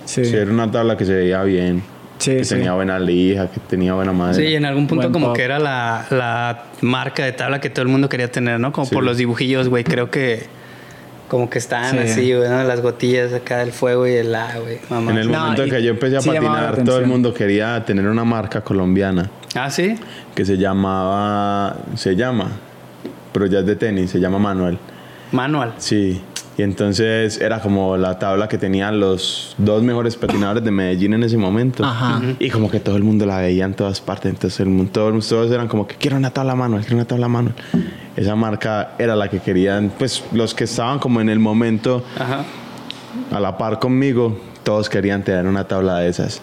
Sí, 0.07 0.24
sí, 0.24 0.37
era 0.37 0.51
una 0.51 0.70
tabla 0.70 0.97
que 0.97 1.05
se 1.05 1.14
veía 1.14 1.43
bien. 1.45 1.83
Sí, 2.18 2.33
que 2.37 2.45
sí. 2.45 2.55
tenía 2.57 2.72
buena 2.74 2.99
lija, 2.99 3.47
que 3.51 3.61
tenía 3.61 3.95
buena 3.95 4.12
madera. 4.12 4.35
Sí, 4.47 4.55
en 4.55 4.64
algún 4.66 4.87
punto 4.89 5.03
Buen 5.05 5.12
como 5.12 5.26
pop. 5.28 5.37
que 5.37 5.43
era 5.43 5.59
la, 5.59 6.05
la 6.11 6.64
marca 6.83 7.24
de 7.24 7.33
tabla 7.33 7.61
que 7.61 7.70
todo 7.70 7.83
el 7.83 7.89
mundo 7.89 8.09
quería 8.09 8.31
tener, 8.31 8.59
¿no? 8.61 8.72
Como 8.72 8.87
Sí. 8.87 8.95
por 8.95 9.05
los 9.05 9.16
dibujillos, 9.16 9.68
güey. 9.68 9.85
Creo 9.85 10.11
que 10.11 10.47
como 11.31 11.49
que 11.49 11.59
estaban 11.59 11.93
Sí. 11.93 11.99
así, 11.99 12.35
güey, 12.35 12.49
¿no? 12.49 12.64
Las 12.64 12.83
gotillas 12.83 13.33
acá 13.33 13.59
del 13.59 13.70
fuego 13.72 14.05
y 14.07 14.14
el 14.14 14.35
A, 14.35 14.59
güey. 14.59 14.78
Mamá. 14.91 15.12
En 15.12 15.18
el 15.18 15.31
No, 15.31 15.39
momento 15.39 15.62
en 15.62 15.70
que 15.70 15.81
yo 15.83 15.91
empecé 15.93 16.16
a 16.16 16.20
sí 16.20 16.28
patinar, 16.28 16.83
todo 16.85 16.99
el 16.99 17.07
mundo 17.07 17.33
quería 17.33 17.83
tener 17.85 18.07
una 18.07 18.24
marca 18.24 18.61
colombiana 18.62 19.31
Ah, 19.55 19.70
sí. 19.70 19.95
que 20.35 20.45
se 20.45 20.59
llamaba, 20.59 21.76
se 21.95 22.16
llama, 22.16 22.49
pero 23.33 23.47
ya 23.47 23.61
es 23.61 23.66
de 23.66 23.76
tenis, 23.76 24.11
se 24.11 24.18
llama 24.18 24.39
Manuel. 24.41 24.76
Manual. 25.33 25.74
Sí, 25.78 26.20
y 26.59 26.62
entonces 26.62 27.41
era 27.41 27.61
como 27.61 27.97
la 27.97 28.18
tabla 28.18 28.49
que 28.49 28.59
tenían 28.59 29.01
los 29.01 29.55
dos 29.59 29.83
mejores 29.83 30.16
patinadores 30.16 30.62
de 30.64 30.70
Medellín 30.70 31.14
en 31.14 31.22
ese 31.22 31.37
momento. 31.39 31.85
Ajá. 31.85 32.20
Y 32.39 32.51
como 32.51 32.70
que 32.70 32.81
todo 32.81 32.97
el 32.97 33.03
mundo 33.03 33.24
la 33.24 33.39
veía 33.39 33.64
en 33.64 33.74
todas 33.74 34.01
partes. 34.01 34.31
Entonces 34.33 34.61
el 34.61 34.66
mundo, 34.68 34.91
todos, 34.93 35.28
todos 35.28 35.51
eran 35.51 35.68
como 35.68 35.87
que 35.87 35.95
quiero 35.95 36.16
una 36.16 36.31
tabla 36.31 36.55
Manuel, 36.55 36.83
quiero 36.83 36.97
una 36.97 37.07
tabla 37.07 37.28
Manuel. 37.28 37.55
Esa 38.16 38.35
marca 38.35 38.93
era 38.99 39.16
la 39.16 39.28
que 39.28 39.39
querían, 39.39 39.91
pues 39.99 40.22
los 40.33 40.55
que 40.55 40.64
estaban 40.64 40.99
como 40.99 41.20
en 41.20 41.28
el 41.31 41.39
momento 41.39 42.05
Ajá. 42.18 42.45
a 43.33 43.41
la 43.41 43.57
par 43.57 43.78
conmigo, 43.78 44.39
todos 44.62 44.91
querían 44.91 45.22
tener 45.22 45.47
una 45.47 45.64
tabla 45.66 45.99
de 46.01 46.09
esas. 46.11 46.43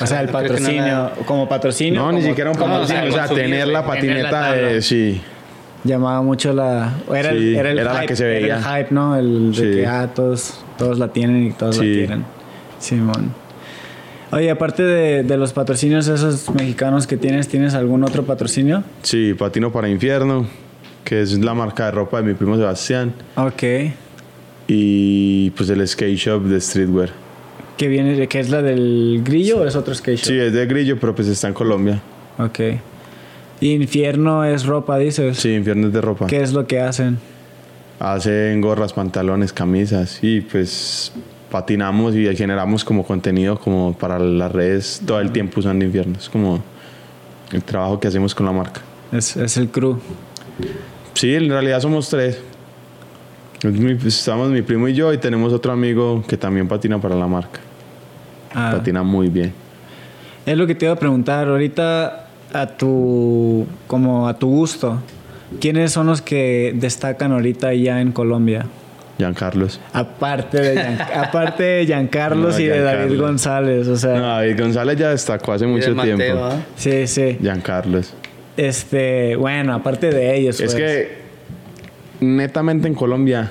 O 0.00 0.06
sea, 0.06 0.20
el 0.20 0.26
no 0.26 0.32
patrocinio, 0.32 0.82
la- 0.86 1.12
como 1.26 1.48
patrocinio. 1.48 2.00
No, 2.00 2.12
ni 2.12 2.22
siquiera 2.22 2.50
un 2.50 2.56
patrocinio, 2.56 3.08
o 3.08 3.12
sea, 3.12 3.24
o 3.24 3.26
sea, 3.28 3.36
tener 3.36 3.66
la 3.68 3.84
patineta 3.84 4.52
de... 4.52 4.80
Sí, 4.82 5.20
Llamaba 5.84 6.20
mucho 6.22 6.52
la. 6.52 6.92
Era, 7.14 7.30
el, 7.30 7.54
era, 7.54 7.70
el 7.70 7.78
era 7.78 7.92
la 7.94 8.00
hype, 8.00 8.06
que 8.08 8.16
se 8.16 8.24
era 8.24 8.40
veía. 8.40 8.56
el 8.56 8.62
hype, 8.84 8.94
¿no? 8.94 9.16
El 9.16 9.52
de 9.52 9.56
Sí. 9.56 9.70
que 9.78 9.86
ah, 9.86 10.10
todos, 10.14 10.60
todos 10.76 10.98
la 10.98 11.08
tienen 11.08 11.46
y 11.46 11.52
todos 11.52 11.76
Sí. 11.76 11.86
la 11.86 11.94
quieren. 11.94 12.24
Simón. 12.78 13.32
Oye, 14.32 14.50
aparte 14.50 14.82
de, 14.84 15.22
de 15.24 15.36
los 15.36 15.52
patrocinios 15.52 16.06
esos 16.06 16.50
mexicanos 16.54 17.06
que 17.06 17.16
tienes, 17.16 17.48
¿tienes 17.48 17.74
algún 17.74 18.04
otro 18.04 18.24
patrocinio? 18.24 18.84
sí, 19.02 19.34
Patino 19.34 19.72
para 19.72 19.88
Infierno, 19.88 20.46
que 21.04 21.20
es 21.22 21.36
la 21.38 21.52
marca 21.54 21.86
de 21.86 21.90
ropa 21.92 22.18
de 22.18 22.28
mi 22.28 22.34
primo 22.34 22.56
Sebastián. 22.56 23.12
Ok. 23.36 23.62
Y 24.68 25.50
pues 25.50 25.68
el 25.70 25.86
skate 25.86 26.16
shop 26.16 26.42
de 26.44 26.60
streetwear. 26.60 27.10
¿Qué 27.76 27.88
viene? 27.88 28.14
de- 28.14 28.28
¿Qué 28.28 28.38
es 28.40 28.50
la 28.50 28.62
del 28.62 29.22
grillo 29.24 29.62
o 29.62 29.66
es 29.66 29.74
otro 29.74 29.94
skate 29.94 30.18
shop? 30.18 30.26
Sí, 30.26 30.38
es 30.38 30.52
de 30.52 30.66
Grillo, 30.66 30.98
pero 31.00 31.14
pues 31.14 31.26
está 31.28 31.48
en 31.48 31.54
Colombia. 31.54 32.00
Ok. 32.38 32.60
Infierno 33.60 34.44
es 34.44 34.64
ropa, 34.64 34.98
dices. 34.98 35.38
Sí, 35.38 35.54
Infierno 35.54 35.88
es 35.88 35.92
de 35.92 36.00
ropa. 36.00 36.26
¿Qué 36.26 36.40
es 36.42 36.52
lo 36.52 36.66
que 36.66 36.80
hacen? 36.80 37.18
Hacen 37.98 38.60
gorras, 38.60 38.92
pantalones, 38.92 39.52
camisas 39.52 40.18
y 40.22 40.40
pues 40.40 41.12
patinamos 41.50 42.14
y 42.14 42.34
generamos 42.34 42.84
como 42.84 43.04
contenido 43.04 43.58
como 43.58 43.92
para 43.92 44.18
las 44.18 44.50
redes 44.52 45.02
todo 45.04 45.20
el 45.20 45.30
tiempo 45.32 45.60
usando 45.60 45.84
Infierno. 45.84 46.16
Es 46.18 46.28
como 46.28 46.62
el 47.52 47.62
trabajo 47.62 48.00
que 48.00 48.08
hacemos 48.08 48.34
con 48.34 48.46
la 48.46 48.52
marca. 48.52 48.80
Es, 49.12 49.36
es 49.36 49.56
el 49.56 49.68
crew. 49.68 49.98
Sí, 51.14 51.34
en 51.34 51.48
realidad 51.50 51.80
somos 51.80 52.08
tres. 52.08 52.40
Estamos 54.06 54.48
mi 54.50 54.62
primo 54.62 54.88
y 54.88 54.94
yo 54.94 55.12
y 55.12 55.18
tenemos 55.18 55.52
otro 55.52 55.72
amigo 55.72 56.24
que 56.26 56.38
también 56.38 56.66
patina 56.66 56.98
para 56.98 57.14
la 57.14 57.26
marca. 57.26 57.60
Ah, 58.54 58.72
Patina 58.76 59.02
muy 59.02 59.28
bien. 59.28 59.52
es 60.46 60.56
lo 60.56 60.66
que 60.66 60.74
te 60.74 60.86
iba 60.86 60.94
a 60.94 60.98
preguntar. 60.98 61.46
Ahorita, 61.48 62.29
a 62.52 62.66
tu, 62.66 63.66
como 63.86 64.28
a 64.28 64.38
tu 64.38 64.48
gusto, 64.48 65.00
¿quiénes 65.60 65.92
son 65.92 66.06
los 66.06 66.20
que 66.22 66.72
destacan 66.74 67.32
ahorita 67.32 67.72
ya 67.74 68.00
en 68.00 68.12
Colombia? 68.12 68.66
Carlos. 69.36 69.78
Aparte 69.92 70.58
de, 70.62 70.74
Gian- 70.76 70.98
aparte 71.14 71.62
de 71.62 71.84
Giancarlos 71.86 72.54
No, 72.54 72.60
y 72.60 72.64
de 72.66 72.80
David. 72.80 73.20
González, 73.20 73.86
o 73.86 73.96
sea, 73.96 74.14
No, 74.14 74.26
David 74.28 74.58
González 74.58 74.96
ya 74.98 75.10
destacó 75.10 75.52
hace 75.52 75.66
mucho 75.66 75.94
Mateo, 75.94 76.16
tiempo. 76.16 76.42
¿ah? 76.44 76.56
sí, 76.76 77.06
sí. 77.06 77.38
Carlos. 77.62 78.14
Este, 78.56 79.36
bueno, 79.36 79.74
aparte 79.74 80.08
de 80.10 80.36
ellos, 80.38 80.58
Es 80.58 80.72
pues. 80.72 80.74
que 80.74 81.18
netamente 82.20 82.88
en 82.88 82.94
Colombia, 82.94 83.50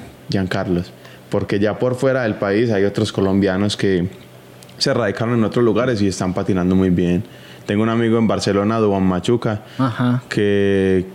Carlos. 0.50 0.92
Porque 1.30 1.60
ya 1.60 1.78
por 1.78 1.94
fuera 1.96 2.24
del 2.24 2.36
país 2.36 2.72
hay 2.72 2.84
otros 2.86 3.12
colombianos 3.12 3.78
que 3.78 4.08
se 4.80 4.94
radicaron 4.94 5.36
en 5.36 5.44
otros 5.44 5.64
lugares 5.64 6.02
y 6.02 6.08
están 6.08 6.34
patinando 6.34 6.76
muy 6.76 6.90
bien. 6.90 7.24
Tengo 7.70 7.84
un 7.84 7.90
amigo 7.90 8.18
en 8.18 8.26
Barcelona, 8.26 8.80
Duan 8.80 9.04
Machuca, 9.04 9.62
Ajá. 9.78 10.24
que 10.28 11.06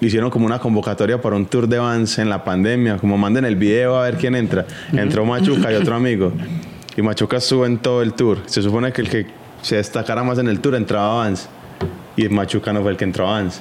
hicieron 0.00 0.28
como 0.28 0.44
una 0.44 0.58
convocatoria 0.58 1.20
para 1.22 1.36
un 1.36 1.46
tour 1.46 1.68
de 1.68 1.78
Vans 1.78 2.18
en 2.18 2.28
la 2.28 2.42
pandemia, 2.42 2.96
como 2.96 3.16
manden 3.16 3.44
el 3.44 3.54
video 3.54 3.96
a 3.96 4.02
ver 4.02 4.16
quién 4.16 4.34
entra. 4.34 4.66
Entró 4.92 5.24
Machuca 5.24 5.70
y 5.70 5.76
otro 5.76 5.94
amigo. 5.94 6.32
Y 6.96 7.02
Machuca 7.02 7.36
estuvo 7.36 7.64
en 7.64 7.78
todo 7.78 8.02
el 8.02 8.14
tour. 8.14 8.38
Se 8.46 8.60
supone 8.60 8.90
que 8.90 9.02
el 9.02 9.08
que 9.08 9.26
se 9.62 9.76
destacara 9.76 10.24
más 10.24 10.38
en 10.38 10.48
el 10.48 10.58
tour 10.58 10.74
entraba 10.74 11.14
Vans. 11.18 11.48
y 12.16 12.28
Machucano 12.28 12.82
fue 12.82 12.90
el 12.90 12.96
que 12.96 13.04
entró 13.04 13.28
a 13.28 13.34
Vans. 13.34 13.60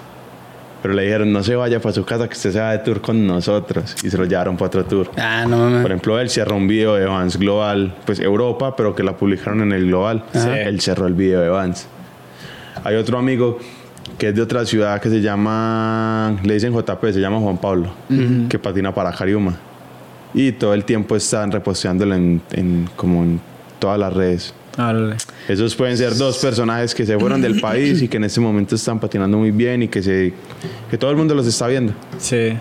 Pero 0.81 0.95
le 0.95 1.03
dijeron, 1.03 1.31
no 1.31 1.44
se 1.44 1.56
vaya 1.56 1.80
para 1.80 1.94
su 1.94 2.03
casa, 2.03 2.27
que 2.27 2.34
usted 2.34 2.52
se 2.52 2.60
va 2.60 2.72
de 2.72 2.80
tour 2.80 2.99
con 2.99 3.27
nosotros. 3.27 3.95
Y 4.03 4.10
se 4.10 4.18
lo 4.18 4.26
llevaron 4.26 4.57
para 4.57 4.69
otro 4.69 4.85
tour. 4.85 5.11
Ah, 5.18 5.45
no 5.48 5.56
mames. 5.60 5.84
Por 5.84 5.91
ejemplo, 5.91 6.19
él 6.19 6.31
cerró 6.31 6.56
un 6.56 6.68
video 6.68 6.95
de 6.95 7.06
Vans 7.06 7.38
Global, 7.38 7.94
pues 8.07 8.19
Europa, 8.19 8.76
pero 8.76 8.95
que 8.95 9.03
la 9.03 9.15
publicaron 9.15 9.61
en 9.61 9.72
el 9.72 9.85
Global. 9.85 10.23
Él 10.34 10.81
cerró 10.81 11.06
el 11.06 11.14
video 11.14 11.41
de 11.41 11.49
Vans. 11.49 11.88
Hay 12.84 12.95
otro 12.95 13.18
amigo 13.18 13.60
que 14.18 14.30
es 14.30 14.36
de 14.36 14.41
otra 14.41 14.66
ciudad 14.66 14.99
que 15.02 15.10
se 15.10 15.22
llama, 15.22 16.38
le 16.44 16.54
dicen 16.54 16.74
JP, 16.74 17.04
se 17.12 17.20
llama 17.20 17.40
Juan 17.40 17.58
Pablo, 17.58 17.91
que 18.49 18.58
patina 18.60 18.94
para 18.94 19.12
Cariuma. 19.12 19.58
Y 20.34 20.52
todo 20.54 20.74
el 20.74 20.84
tiempo 20.86 21.16
están 21.16 21.52
reposteándolo 21.52 22.16
en, 22.16 22.41
en- 22.52 22.90
como 22.95 23.24
en 23.24 23.40
todas 23.80 23.98
las 23.99 24.14
redes. 24.14 24.54
Esos 25.48 25.76
pueden 25.76 25.98
ser 25.98 26.16
dos 26.16 26.38
personajes 26.38 26.94
que 26.94 27.06
se 27.06 27.18
fueron 27.18 27.41
del 27.41 27.60
país 27.60 28.02
y 28.02 28.08
que 28.08 28.18
en 28.18 28.26
este 28.26 28.40
momento 28.40 28.76
están 28.76 28.99
patinando 28.99 29.38
muy 29.38 29.49
bien 29.52 29.84
y 29.84 29.88
que, 29.88 30.04
se, 30.04 30.34
que 30.91 30.98
todo 30.98 31.10
el 31.10 31.18
mundo 31.18 31.34
los 31.34 31.48
está 31.48 31.66
viendo. 31.68 31.94
Sí. 32.20 32.54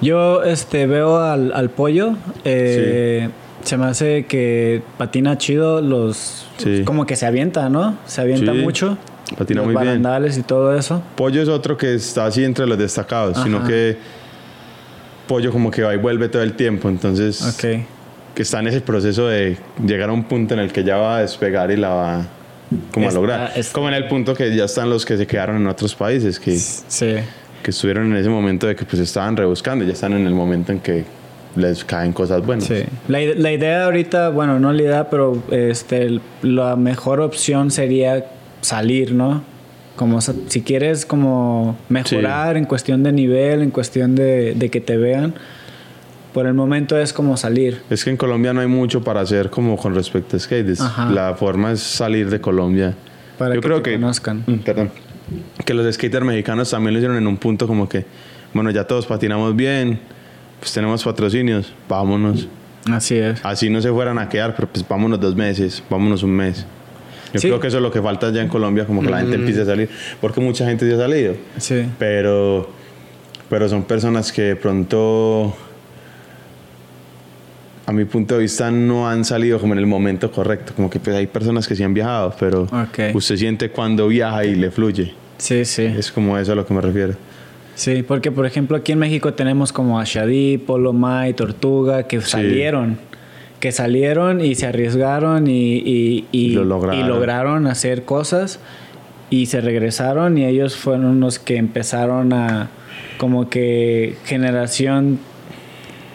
Yo 0.00 0.42
este, 0.42 0.86
veo 0.86 1.18
al, 1.20 1.52
al 1.52 1.68
pollo. 1.70 2.14
eh, 2.44 3.28
Se 3.64 3.76
me 3.76 3.84
hace 3.86 4.24
que 4.26 4.82
patina 4.98 5.36
chido 5.38 5.80
los... 5.82 6.46
Sí. 6.56 6.82
Como 6.84 7.04
que 7.06 7.16
se 7.16 7.26
avienta, 7.26 7.68
¿no? 7.68 7.96
Se 8.06 8.20
avienta 8.22 8.52
Sí, 8.52 8.58
mucho. 8.58 8.96
Patina 9.36 9.62
muy 9.62 9.72
bien. 9.72 9.84
barandales 9.86 10.38
y 10.38 10.42
todo 10.42 10.76
eso. 10.76 11.02
Pollo 11.16 11.42
es 11.42 11.48
otro 11.48 11.76
que 11.76 11.94
está 11.94 12.26
así 12.26 12.44
entre 12.44 12.66
los 12.66 12.78
destacados, 12.78 13.38
sino 13.42 13.58
Ajá. 13.58 13.68
que 13.68 13.96
Pollo 15.26 15.52
como 15.52 15.70
que 15.70 15.82
va 15.82 15.94
y 15.94 15.98
vuelve 15.98 16.28
todo 16.28 16.42
el 16.42 16.54
tiempo, 16.54 16.88
entonces 16.88 17.40
Ok. 17.42 17.84
que 18.34 18.42
está 18.42 18.60
en 18.60 18.66
ese 18.68 18.80
proceso 18.80 19.26
de 19.28 19.56
llegar 19.84 20.10
a 20.10 20.12
un 20.12 20.24
punto 20.24 20.54
en 20.54 20.60
el 20.60 20.72
que 20.72 20.84
ya 20.84 20.96
va 20.96 21.18
a 21.18 21.20
despegar 21.20 21.70
y 21.70 21.76
la 21.76 21.88
va 21.90 22.26
como 22.92 23.06
Está- 23.06 23.18
a 23.18 23.20
lograr. 23.20 23.52
está- 23.54 23.72
Como 23.72 23.88
en 23.88 23.94
el 23.94 24.08
punto 24.08 24.34
que 24.34 24.54
ya 24.54 24.64
están 24.64 24.90
los 24.90 25.04
que 25.06 25.16
se 25.16 25.26
quedaron 25.26 25.56
en 25.56 25.66
otros 25.66 25.94
países, 25.94 26.40
que, 26.40 26.56
Sí. 26.56 27.14
que 27.62 27.70
estuvieron 27.70 28.06
en 28.10 28.16
ese 28.16 28.28
momento 28.28 28.66
de 28.66 28.74
que 28.74 28.84
pues 28.84 29.00
estaban 29.00 29.36
rebuscando, 29.36 29.84
ya 29.84 29.92
están 29.92 30.12
en 30.14 30.26
el 30.26 30.34
momento 30.34 30.72
en 30.72 30.80
que 30.80 31.04
les 31.54 31.84
caen 31.84 32.12
cosas 32.14 32.44
buenas. 32.44 32.64
Sí. 32.64 32.82
La, 33.08 33.18
la 33.36 33.52
idea 33.52 33.84
ahorita, 33.84 34.30
bueno, 34.30 34.58
no 34.58 34.72
la 34.72 34.82
idea, 34.82 35.10
pero 35.10 35.40
este, 35.50 36.18
la 36.42 36.76
mejor 36.76 37.20
opción 37.20 37.70
sería 37.70 38.24
salir, 38.62 39.12
¿no? 39.12 39.42
Como 39.96 40.20
si 40.22 40.62
quieres 40.62 41.04
como 41.04 41.76
mejorar 41.90 42.56
en 42.56 42.64
cuestión 42.64 43.02
de 43.02 43.12
nivel, 43.12 43.60
en 43.60 43.70
cuestión 43.70 44.14
de, 44.14 44.54
de 44.54 44.70
que 44.70 44.80
te 44.80 44.96
vean, 44.96 45.34
por 46.32 46.46
el 46.46 46.54
momento 46.54 46.98
es 46.98 47.12
como 47.12 47.36
salir. 47.36 47.82
Es 47.90 48.04
que 48.04 48.10
en 48.10 48.16
Colombia 48.16 48.54
no 48.54 48.60
hay 48.60 48.66
mucho 48.66 49.02
para 49.02 49.20
hacer 49.20 49.50
como 49.50 49.76
con 49.76 49.94
respecto 49.94 50.36
a 50.36 50.40
skate. 50.40 50.80
Ajá. 50.80 51.10
La 51.10 51.34
forma 51.34 51.72
es 51.72 51.80
salir 51.80 52.30
de 52.30 52.40
Colombia. 52.40 52.94
Para 53.38 53.54
Yo 53.54 53.60
que 53.60 53.66
creo 53.68 53.82
te 53.82 53.90
que 53.90 53.96
conozcan. 53.96 54.44
Mm, 54.46 54.54
Perdón. 54.58 54.90
Que 55.64 55.74
los 55.74 55.94
skaters 55.94 56.24
mexicanos 56.24 56.70
también 56.70 56.94
lo 56.94 56.98
hicieron 56.98 57.16
en 57.16 57.26
un 57.26 57.36
punto 57.36 57.66
como 57.66 57.88
que, 57.88 58.06
bueno, 58.54 58.70
ya 58.70 58.84
todos 58.86 59.06
patinamos 59.06 59.54
bien, 59.54 60.00
pues 60.58 60.72
tenemos 60.72 61.04
patrocinios, 61.04 61.72
vámonos. 61.88 62.48
Así 62.90 63.16
es. 63.16 63.44
Así 63.44 63.70
no 63.70 63.80
se 63.80 63.90
fueran 63.90 64.18
a 64.18 64.28
quedar, 64.28 64.54
pero 64.54 64.68
pues 64.68 64.86
vámonos 64.86 65.20
dos 65.20 65.36
meses, 65.36 65.82
vámonos 65.88 66.22
un 66.22 66.32
mes. 66.32 66.66
Yo 67.32 67.40
Sí. 67.40 67.48
creo 67.48 67.60
que 67.60 67.68
eso 67.68 67.78
es 67.78 67.82
lo 67.82 67.90
que 67.90 68.02
falta 68.02 68.30
ya 68.30 68.42
en 68.42 68.48
Colombia, 68.48 68.84
como 68.84 69.00
que 69.02 69.08
la 69.10 69.20
gente 69.20 69.36
empiece 69.36 69.62
a 69.62 69.64
salir, 69.64 69.88
porque 70.20 70.40
mucha 70.40 70.66
gente 70.66 70.86
ya 70.88 70.96
ha 70.96 70.98
salido, 70.98 71.34
Sí. 71.56 71.84
pero, 71.98 72.68
pero 73.48 73.68
son 73.68 73.84
personas 73.84 74.30
que 74.32 74.42
de 74.42 74.56
pronto, 74.56 75.54
a 77.86 77.92
mi 77.92 78.04
punto 78.04 78.34
de 78.36 78.42
vista, 78.42 78.70
no 78.70 79.08
han 79.08 79.24
salido 79.24 79.58
como 79.58 79.72
en 79.72 79.78
el 79.78 79.86
momento 79.86 80.30
correcto, 80.30 80.72
como 80.76 80.88
que 80.88 81.00
pues 81.00 81.16
hay 81.16 81.26
personas 81.26 81.66
que 81.66 81.74
sí 81.74 81.82
han 81.82 81.94
viajado, 81.94 82.34
pero 82.38 82.62
Ok. 82.62 83.14
usted 83.14 83.36
siente 83.36 83.70
cuando 83.70 84.08
viaja 84.08 84.44
y 84.44 84.54
le 84.54 84.70
fluye. 84.70 85.12
Sí, 85.38 85.64
sí. 85.64 85.84
Es 85.84 86.12
como 86.12 86.38
eso 86.38 86.52
a 86.52 86.54
lo 86.54 86.64
que 86.66 86.72
me 86.74 86.80
refiero. 86.80 87.14
Sí, 87.74 88.02
porque 88.06 88.30
por 88.30 88.46
ejemplo 88.46 88.76
aquí 88.76 88.92
en 88.92 88.98
México 88.98 89.32
tenemos 89.34 89.72
como 89.72 89.98
a 89.98 90.04
Shadi, 90.04 90.58
Polo 90.58 90.92
Mai, 90.92 91.32
Tortuga, 91.34 92.06
que 92.06 92.20
salieron. 92.20 92.98
Que 93.62 93.70
salieron 93.70 94.40
y 94.40 94.56
se 94.56 94.66
arriesgaron 94.66 95.46
y, 95.46 95.74
y, 95.76 96.24
y- 96.32 96.50
Lo 96.50 96.64
lograron. 96.64 96.98
y 97.00 97.04
lograron 97.08 97.66
hacer 97.68 98.02
cosas 98.04 98.58
y 99.30 99.46
se 99.46 99.60
regresaron 99.60 100.36
y 100.36 100.44
ellos 100.46 100.74
fueron 100.76 101.20
los 101.20 101.38
que 101.38 101.58
empezaron 101.58 102.32
a 102.32 102.70
como 103.18 103.48
que 103.48 104.16
generación 104.24 105.20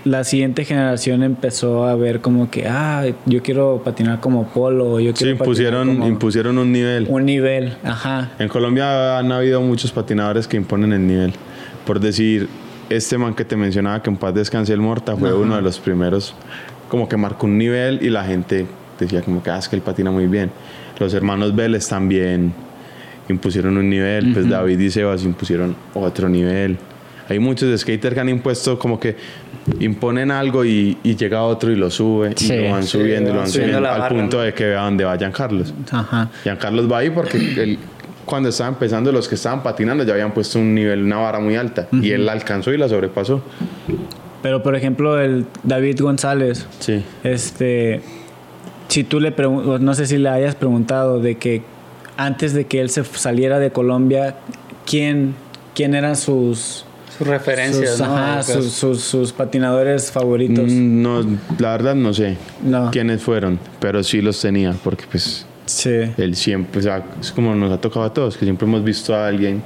la 0.03 0.25
siguiente 0.25 0.65
generación 0.65 1.23
empezó 1.23 1.85
a 1.85 1.95
ver 1.95 2.19
como 2.19 2.51
que 2.51 2.67
ah 2.67 3.05
yo 3.25 3.41
quiero 3.41 3.81
patinar 3.83 4.19
como 4.19 4.47
polo 4.49 4.99
yo 4.99 5.11
Sí, 5.15 5.23
quiero 5.23 5.37
patinar 5.37 5.73
impusieron, 5.83 6.03
impusieron 6.03 6.57
un 6.57 6.71
nivel. 6.73 7.07
un 7.09 7.25
nivel 7.25 7.77
ajá 7.85 8.31
En 8.39 8.49
Colombia 8.49 9.17
han 9.19 9.31
habido 9.31 9.61
muchos 9.61 9.93
patinadores 9.93 10.47
que 10.49 10.57
imponen 10.57 10.91
el 10.91 11.07
nivel. 11.07 11.31
Por 11.85 12.01
decir, 12.01 12.49
este 12.89 13.17
man 13.17 13.33
que 13.33 13.43
te 13.45 13.55
mencionaba 13.57 14.01
que 14.03 14.09
en 14.09 14.17
paz 14.17 14.33
descanse 14.33 14.73
el 14.73 14.79
Morta 14.81 15.15
fue 15.17 15.33
uno 15.33 15.55
de 15.55 15.61
los 15.61 15.77
primeros, 15.79 16.33
como 16.89 17.07
que 17.09 17.18
marcó 17.18 17.45
un 17.47 17.57
nivel 17.57 17.99
y 18.01 18.09
la 18.09 18.23
gente 18.23 18.65
decía 18.99 19.22
como 19.22 19.43
que, 19.43 19.49
ah, 19.49 19.57
es 19.57 19.68
que 19.69 19.76
él 19.76 19.81
patina 19.81 20.11
muy 20.11 20.27
bien. 20.27 20.51
Los 20.99 21.14
hermanos 21.14 21.55
Vélez 21.55 21.88
también 21.88 22.53
impusieron 23.30 23.77
un 23.77 23.89
nivel, 23.89 24.34
pues 24.34 24.49
David 24.49 24.80
y 24.80 24.89
Sebas 24.89 25.23
impusieron 25.23 25.76
otro 25.93 26.30
nivel. 26.30 26.77
Hay 27.30 27.39
muchos 27.39 27.77
skaters 27.81 28.14
que 28.15 28.22
han 28.22 28.30
impuesto 28.30 28.80
como 28.80 28.97
que 28.99 29.15
imponen 29.81 30.31
algo 30.31 30.64
y, 30.64 30.97
y 31.03 31.15
llega 31.18 31.43
otro 31.43 31.69
y 31.72 31.76
lo 31.76 31.89
sube 31.91 32.31
Sí. 32.38 32.53
y 32.53 32.61
lo 32.65 32.72
van 32.72 32.84
Sí, 32.84 32.89
subiendo 32.97 33.31
y 33.31 33.34
lo 33.34 33.39
van 33.39 33.49
subiendo 33.49 33.77
subiendo 33.80 33.89
al 33.93 33.99
barra, 33.99 34.15
punto 34.15 34.38
¿no? 34.38 34.43
de 34.43 34.53
que 34.53 34.65
vea 34.65 34.81
dónde 34.84 35.03
vayan 35.03 35.34
Carlos. 35.34 35.73
ajá 35.91 36.30
Giancarlos 36.43 36.89
va 36.89 36.99
ahí 36.99 37.09
porque 37.09 37.38
él, 37.61 37.77
cuando 38.23 38.47
estaba 38.49 38.69
empezando, 38.69 39.11
los 39.11 39.27
que 39.27 39.35
estaban 39.35 39.61
patinando 39.61 40.05
ya 40.05 40.14
habían 40.14 40.34
puesto 40.34 40.57
un 40.59 40.73
nivel, 40.73 41.03
una 41.03 41.18
vara 41.18 41.39
muy 41.39 41.55
alta. 41.57 41.88
Y 41.91 42.11
él 42.11 42.26
la 42.26 42.31
alcanzó 42.34 42.72
y 42.73 42.77
la 42.77 42.88
sobrepasó. 42.89 43.41
Pero 44.47 44.63
por 44.63 44.77
ejemplo 44.77 45.19
el 45.19 45.45
David 45.63 45.99
González 45.99 46.65
Sí. 46.79 47.03
Este, 47.25 47.99
si 48.87 49.03
tú 49.03 49.19
le 49.19 49.33
preguntas, 49.33 49.81
no 49.81 49.93
sé 49.93 50.05
si 50.07 50.17
le 50.17 50.29
hayas 50.29 50.55
preguntado 50.55 51.19
de 51.19 51.35
que 51.35 51.63
antes 52.15 52.53
de 52.53 52.65
que 52.65 52.79
él 52.79 52.89
se 52.89 53.03
saliera 53.03 53.59
de 53.59 53.71
Colombia, 53.71 54.35
¿quién, 54.85 55.35
quién 55.75 55.95
eran 55.95 56.15
sus, 56.15 56.85
Sus 57.17 57.27
referencias, 57.27 57.97
sus, 57.97 58.07
¿no? 58.07 58.15
ajá, 58.15 58.41
sus, 58.43 58.71
sus- 58.71 59.01
sus 59.01 59.33
patinadores 59.33 60.11
favoritos? 60.13 60.71
Mm, 60.71 61.01
No, 61.01 61.25
la 61.59 61.71
verdad 61.73 61.95
no 61.95 62.13
sé 62.13 62.37
No. 62.63 62.89
quiénes 62.91 63.21
fueron, 63.21 63.59
pero 63.81 64.01
sí 64.01 64.21
los 64.21 64.39
tenía 64.39 64.73
porque 64.81 65.03
pues 65.11 65.45
Sí, 65.68 65.91
él 66.18 66.35
siempre, 66.35 66.80
o 66.80 66.81
sea, 66.81 67.03
es 67.19 67.31
como 67.31 67.53
nos 67.53 67.72
ha 67.72 67.80
tocado 67.80 68.06
a 68.06 68.14
todos, 68.14 68.38
que 68.38 68.45
siempre 68.45 68.65
hemos 68.68 68.84
visto 68.84 69.14
a 69.14 69.27
alguien 69.27 69.61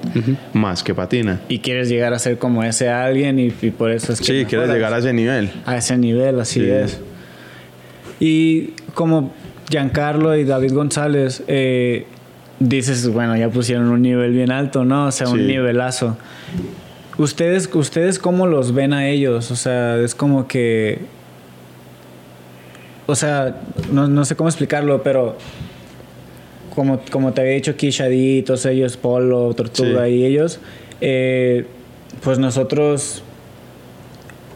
más 0.51 0.83
que 0.83 0.93
patina. 0.95 1.39
y 1.47 1.59
quieres 1.59 1.89
llegar 1.89 2.13
a 2.13 2.19
ser 2.19 2.37
como 2.37 2.63
ese 2.63 2.89
alguien 2.89 3.39
y, 3.39 3.53
y 3.61 3.71
por 3.71 3.91
eso 3.91 4.11
es 4.11 4.19
que 4.19 4.25
Sí, 4.25 4.45
quieres 4.45 4.69
llegar 4.69 4.93
a 4.93 4.97
ese 4.97 5.13
nivel. 5.13 5.51
a 5.65 5.77
ese 5.77 5.97
nivel, 5.97 6.39
así 6.39 6.59
Sí. 6.59 6.69
es. 6.69 6.99
Y 8.19 8.67
como 8.93 9.31
Giancarlo 9.69 10.35
y 10.35 10.43
David 10.43 10.73
González, 10.73 11.43
eh, 11.47 12.05
dices, 12.59 13.07
bueno, 13.07 13.37
ya 13.37 13.49
pusieron 13.49 13.87
un 13.89 14.01
nivel 14.01 14.31
bien 14.33 14.51
alto, 14.51 14.83
¿no? 14.83 15.05
O 15.07 15.11
sea, 15.11 15.29
un 15.29 15.45
nivelazo. 15.47 16.17
¿Ustedes, 17.17 17.69
¿Ustedes 17.73 18.19
cómo 18.19 18.47
los 18.47 18.73
ven 18.73 18.93
a 18.93 19.07
ellos? 19.07 19.51
O 19.51 19.55
sea, 19.55 19.97
es 19.97 20.15
como 20.15 20.47
que... 20.47 20.99
O 23.07 23.15
sea, 23.15 23.55
no, 23.91 24.07
no 24.07 24.23
sé 24.25 24.35
cómo 24.35 24.49
explicarlo, 24.49 25.03
pero 25.03 25.37
como, 26.73 26.99
como 27.11 27.33
te 27.33 27.41
había 27.41 27.53
dicho 27.53 27.71
aquí, 27.71 27.89
Shadi, 27.91 28.41
todos 28.43 28.65
ellos, 28.65 28.97
Polo, 28.97 29.53
Tortuga 29.53 30.05
Sí. 30.05 30.11
y 30.13 30.25
ellos, 30.25 30.59
eh, 31.01 31.65
pues 32.23 32.39
nosotros, 32.39 33.23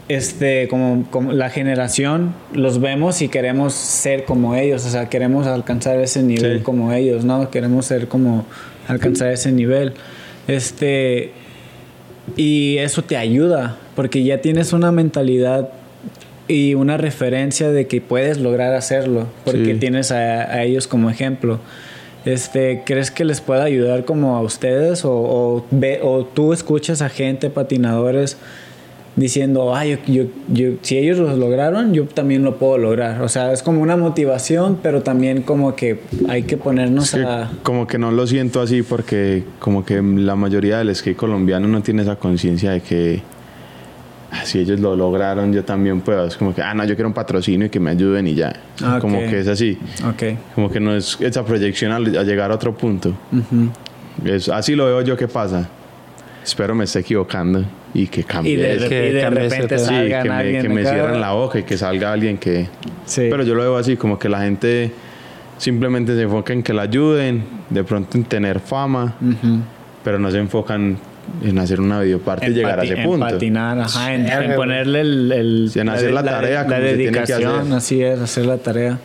este, 0.08 0.68
como, 0.68 1.06
como 1.10 1.32
la 1.32 1.50
generación, 1.50 2.34
los 2.52 2.80
vemos 2.80 3.22
y 3.22 3.28
queremos 3.28 3.74
ser 3.74 4.24
como 4.24 4.54
ellos, 4.54 4.86
o 4.86 4.90
sea, 4.90 5.08
queremos 5.08 5.46
alcanzar 5.46 5.98
ese 5.98 6.22
nivel 6.22 6.58
Sí. 6.58 6.62
como 6.64 6.92
ellos, 6.92 7.24
¿no? 7.24 7.50
Queremos 7.50 7.86
ser 7.86 8.06
como, 8.08 8.46
alcanzar 8.88 9.32
ese 9.32 9.50
nivel. 9.50 9.94
Este, 10.46 11.32
y 12.36 12.78
eso 12.78 13.02
te 13.02 13.16
ayuda, 13.16 13.76
porque 13.96 14.22
ya 14.22 14.40
tienes 14.40 14.72
una 14.72 14.92
mentalidad 14.92 15.70
y 16.48 16.74
una 16.74 16.96
referencia 16.96 17.70
de 17.72 17.88
que 17.88 18.00
puedes 18.00 18.38
lograr 18.38 18.74
hacerlo, 18.74 19.26
porque 19.44 19.72
Sí. 19.74 19.80
tienes 19.80 20.12
a, 20.12 20.42
a 20.52 20.62
ellos 20.62 20.86
como 20.86 21.10
ejemplo. 21.10 21.58
Este, 22.26 22.82
¿Crees 22.84 23.10
que 23.10 23.24
les 23.24 23.40
pueda 23.40 23.64
ayudar 23.64 24.04
como 24.04 24.36
a 24.36 24.40
ustedes? 24.42 25.04
O, 25.04 25.12
o 25.12 25.64
ve, 25.70 26.00
o 26.02 26.24
tú 26.24 26.52
escuchas 26.52 27.00
a 27.00 27.08
gente, 27.08 27.48
patinadores, 27.50 28.36
diciendo, 29.14 29.74
ay, 29.74 29.96
yo, 30.06 30.24
yo, 30.24 30.30
yo- 30.52 30.76
si 30.82 30.98
ellos 30.98 31.18
lo 31.18 31.34
lograron, 31.36 31.94
yo 31.94 32.04
también 32.04 32.42
lo 32.44 32.56
puedo 32.56 32.76
lograr. 32.78 33.22
O 33.22 33.28
sea, 33.28 33.52
es 33.52 33.62
como 33.62 33.80
una 33.80 33.96
motivación, 33.96 34.78
pero 34.82 35.02
también 35.02 35.40
como 35.42 35.74
que 35.74 36.00
hay 36.28 36.42
que 36.42 36.56
ponernos 36.58 37.14
Es 37.14 37.20
que 37.20 37.26
a... 37.26 37.50
como 37.62 37.86
que 37.86 37.96
no 37.96 38.10
lo 38.10 38.26
siento 38.26 38.60
así 38.60 38.82
porque 38.82 39.44
como 39.58 39.86
que 39.86 40.02
la 40.02 40.34
mayoría 40.36 40.78
del 40.78 40.94
skate 40.94 41.16
colombiano 41.16 41.66
no 41.68 41.80
tiene 41.82 42.02
esa 42.02 42.16
conciencia 42.16 42.72
de 42.72 42.80
que 42.82 43.22
ah, 43.22 43.35
si 44.44 44.60
ellos 44.60 44.80
lo 44.80 44.94
lograron 44.96 45.52
yo 45.52 45.64
también 45.64 46.00
puedo. 46.00 46.26
Es 46.26 46.36
como 46.36 46.54
que, 46.54 46.62
ah, 46.62 46.74
no, 46.74 46.84
yo 46.84 46.94
quiero 46.94 47.08
un 47.08 47.14
patrocinio 47.14 47.66
y 47.66 47.70
que 47.70 47.80
me 47.80 47.90
ayuden 47.90 48.26
y 48.26 48.34
ya. 48.34 48.52
Ah, 48.82 48.98
Como 49.00 49.18
que 49.20 49.40
es 49.40 49.48
así. 49.48 49.78
Ok. 50.08 50.38
Como 50.54 50.70
que 50.70 50.80
no 50.80 50.94
es 50.94 51.16
esa 51.20 51.44
proyección 51.44 51.92
a, 51.92 51.96
a 51.96 52.22
llegar 52.22 52.50
a 52.50 52.54
otro 52.54 52.74
punto. 52.76 53.10
Ujú. 53.32 53.70
Es, 54.28 54.48
así 54.48 54.74
lo 54.74 54.86
veo 54.86 55.00
yo 55.02 55.16
que 55.16 55.28
pasa. 55.28 55.68
Espero 56.44 56.74
me 56.74 56.84
esté 56.84 57.00
equivocando 57.00 57.64
y 57.92 58.06
que 58.06 58.22
cambie. 58.24 58.52
Y 58.52 58.56
de, 58.56 58.76
re- 58.78 59.08
y 59.08 59.12
de 59.12 59.20
cambie 59.20 59.48
repente. 59.48 59.78
Sí, 59.78 59.84
salgan 59.86 60.22
que 60.22 60.28
me, 60.28 60.34
alguien 60.36 60.62
que 60.62 60.68
me 60.68 60.82
cierren 60.82 61.20
la 61.20 61.32
boca 61.32 61.58
y 61.58 61.62
que 61.64 61.76
salga 61.76 62.12
alguien 62.12 62.38
que... 62.38 62.68
Sí. 63.04 63.26
Pero 63.28 63.42
yo 63.42 63.54
lo 63.54 63.62
veo 63.62 63.76
así, 63.76 63.96
como 63.96 64.18
que 64.18 64.28
la 64.28 64.42
gente 64.42 64.92
simplemente 65.58 66.14
se 66.14 66.22
enfoca 66.22 66.52
en 66.52 66.62
que 66.62 66.72
la 66.72 66.82
ayuden, 66.82 67.42
de 67.70 67.82
pronto 67.82 68.16
en 68.18 68.24
tener 68.24 68.60
fama, 68.60 69.14
pero 70.04 70.18
no 70.18 70.30
se 70.30 70.38
enfocan 70.38 70.98
en 71.42 71.58
hacer 71.58 71.80
una 71.80 72.00
videoparte 72.00 72.46
y 72.48 72.54
llegar 72.54 72.80
a 72.80 72.84
ese 72.84 72.94
en 72.94 73.04
punto. 73.04 73.26
patinar, 73.26 73.78
ajá, 73.80 74.14
en, 74.14 74.26
Sí, 74.26 74.32
en 74.32 74.54
ponerle 74.56 75.00
el, 75.00 75.32
el- 75.32 75.70
Sí, 75.72 75.80
en 75.80 75.88
hacer 75.88 76.12
la 76.12 76.22
tarea 76.22 76.62
la 76.62 76.64
como 76.64 76.76
se 76.76 76.80
tiene 76.82 76.96
que 76.96 77.10
dedicación, 77.10 77.60
hacer. 77.60 77.72
así 77.74 78.02
es, 78.02 78.20
hacer 78.20 78.46
la 78.46 78.56
tarea. 78.58 78.98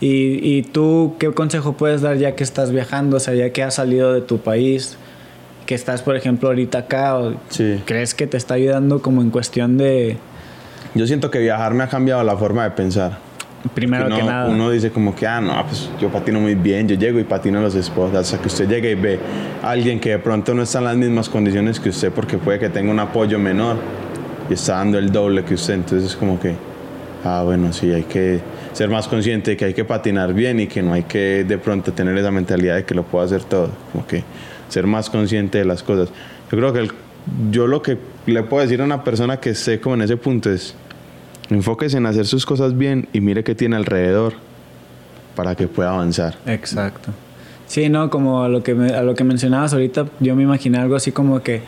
Y, 0.00 0.40
y 0.56 0.62
tú, 0.62 1.16
¿qué 1.18 1.30
consejo 1.32 1.72
puedes 1.76 2.00
dar 2.02 2.16
ya 2.16 2.34
que 2.36 2.44
estás 2.44 2.70
viajando, 2.70 3.16
o 3.16 3.20
sea, 3.20 3.34
ya 3.34 3.50
que 3.50 3.62
has 3.62 3.74
salido 3.74 4.12
de 4.14 4.20
tu 4.20 4.38
país, 4.38 4.96
que 5.66 5.74
estás, 5.74 6.02
por 6.02 6.16
ejemplo, 6.16 6.48
ahorita 6.48 6.78
acá, 6.78 7.16
o 7.18 7.34
Sí. 7.50 7.80
¿crees 7.84 8.14
que 8.14 8.26
te 8.26 8.36
está 8.36 8.54
ayudando 8.54 9.02
como 9.02 9.22
en 9.22 9.30
cuestión 9.30 9.76
de, 9.76 10.16
Yo 10.94 11.06
siento 11.06 11.30
que 11.30 11.38
viajar 11.40 11.74
me 11.74 11.84
ha 11.84 11.88
cambiado 11.88 12.22
la 12.24 12.36
forma 12.36 12.64
de 12.64 12.70
pensar. 12.70 13.18
Primero 13.74 14.06
uno, 14.06 14.16
que 14.16 14.22
nada, 14.22 14.48
uno 14.48 14.70
dice 14.70 14.90
como 14.90 15.14
que, 15.14 15.26
ah, 15.26 15.40
no, 15.40 15.64
pues 15.66 15.90
yo 16.00 16.08
patino 16.08 16.40
muy 16.40 16.54
bien, 16.54 16.86
yo 16.88 16.96
llego 16.96 17.18
y 17.18 17.24
patino 17.24 17.60
los 17.60 17.74
spots, 17.74 18.14
hasta 18.14 18.38
que 18.38 18.46
usted 18.46 18.68
llegue 18.68 18.92
y 18.92 18.94
ve 18.94 19.18
a 19.62 19.70
alguien 19.70 19.98
que 20.00 20.10
de 20.10 20.18
pronto 20.18 20.54
no 20.54 20.62
está 20.62 20.78
en 20.78 20.84
las 20.84 20.96
mismas 20.96 21.28
condiciones 21.28 21.80
que 21.80 21.88
usted 21.88 22.12
porque 22.12 22.38
puede 22.38 22.58
que 22.58 22.68
tenga 22.68 22.90
un 22.90 23.00
apoyo 23.00 23.38
menor 23.38 23.76
y 24.48 24.54
está 24.54 24.74
dando 24.74 24.98
el 24.98 25.10
doble 25.10 25.44
que 25.44 25.54
usted, 25.54 25.74
entonces 25.74 26.10
es 26.10 26.16
como 26.16 26.38
que, 26.40 26.54
ah, 27.24 27.42
bueno, 27.44 27.72
sí, 27.72 27.92
hay 27.92 28.04
que 28.04 28.40
ser 28.72 28.88
más 28.90 29.08
consciente 29.08 29.50
de 29.52 29.56
que 29.56 29.64
hay 29.64 29.74
que 29.74 29.84
patinar 29.84 30.32
bien 30.34 30.60
y 30.60 30.66
que 30.68 30.80
no 30.82 30.92
hay 30.92 31.02
que 31.02 31.44
de 31.44 31.58
pronto 31.58 31.92
tener 31.92 32.16
esa 32.16 32.30
mentalidad 32.30 32.76
de 32.76 32.84
que 32.84 32.94
lo 32.94 33.02
puedo 33.02 33.24
hacer 33.24 33.42
todo, 33.42 33.70
como 33.92 34.06
que 34.06 34.22
ser 34.68 34.86
más 34.86 35.10
consciente 35.10 35.58
de 35.58 35.64
las 35.64 35.82
cosas. 35.82 36.10
Yo 36.50 36.56
creo 36.58 36.72
que 36.72 36.78
el- 36.80 36.92
yo 37.50 37.66
lo 37.66 37.82
que 37.82 37.98
le 38.26 38.42
puedo 38.44 38.62
decir 38.62 38.80
a 38.80 38.84
una 38.84 39.02
persona 39.04 39.38
que 39.38 39.50
esté 39.50 39.80
como 39.80 39.96
en 39.96 40.02
ese 40.02 40.16
punto 40.16 40.50
es, 40.50 40.74
Enfóquese 41.50 41.96
en 41.96 42.06
hacer 42.06 42.26
sus 42.26 42.44
cosas 42.44 42.76
bien 42.76 43.08
y 43.12 43.20
mire 43.20 43.42
qué 43.44 43.54
tiene 43.54 43.76
alrededor 43.76 44.34
para 45.34 45.54
que 45.54 45.66
pueda 45.68 45.90
avanzar. 45.90 46.36
Exacto. 46.46 47.10
Sí, 47.66 47.88
no, 47.88 48.10
como 48.10 48.42
a 48.44 48.48
lo 48.48 48.62
que 48.62 48.74
me- 48.74 48.92
a 48.94 49.02
lo 49.02 49.14
que 49.14 49.24
mencionabas 49.24 49.72
ahorita, 49.72 50.06
yo 50.20 50.34
me 50.36 50.42
imaginé 50.42 50.78
algo 50.78 50.96
así 50.96 51.12
como 51.12 51.42
que 51.42 51.60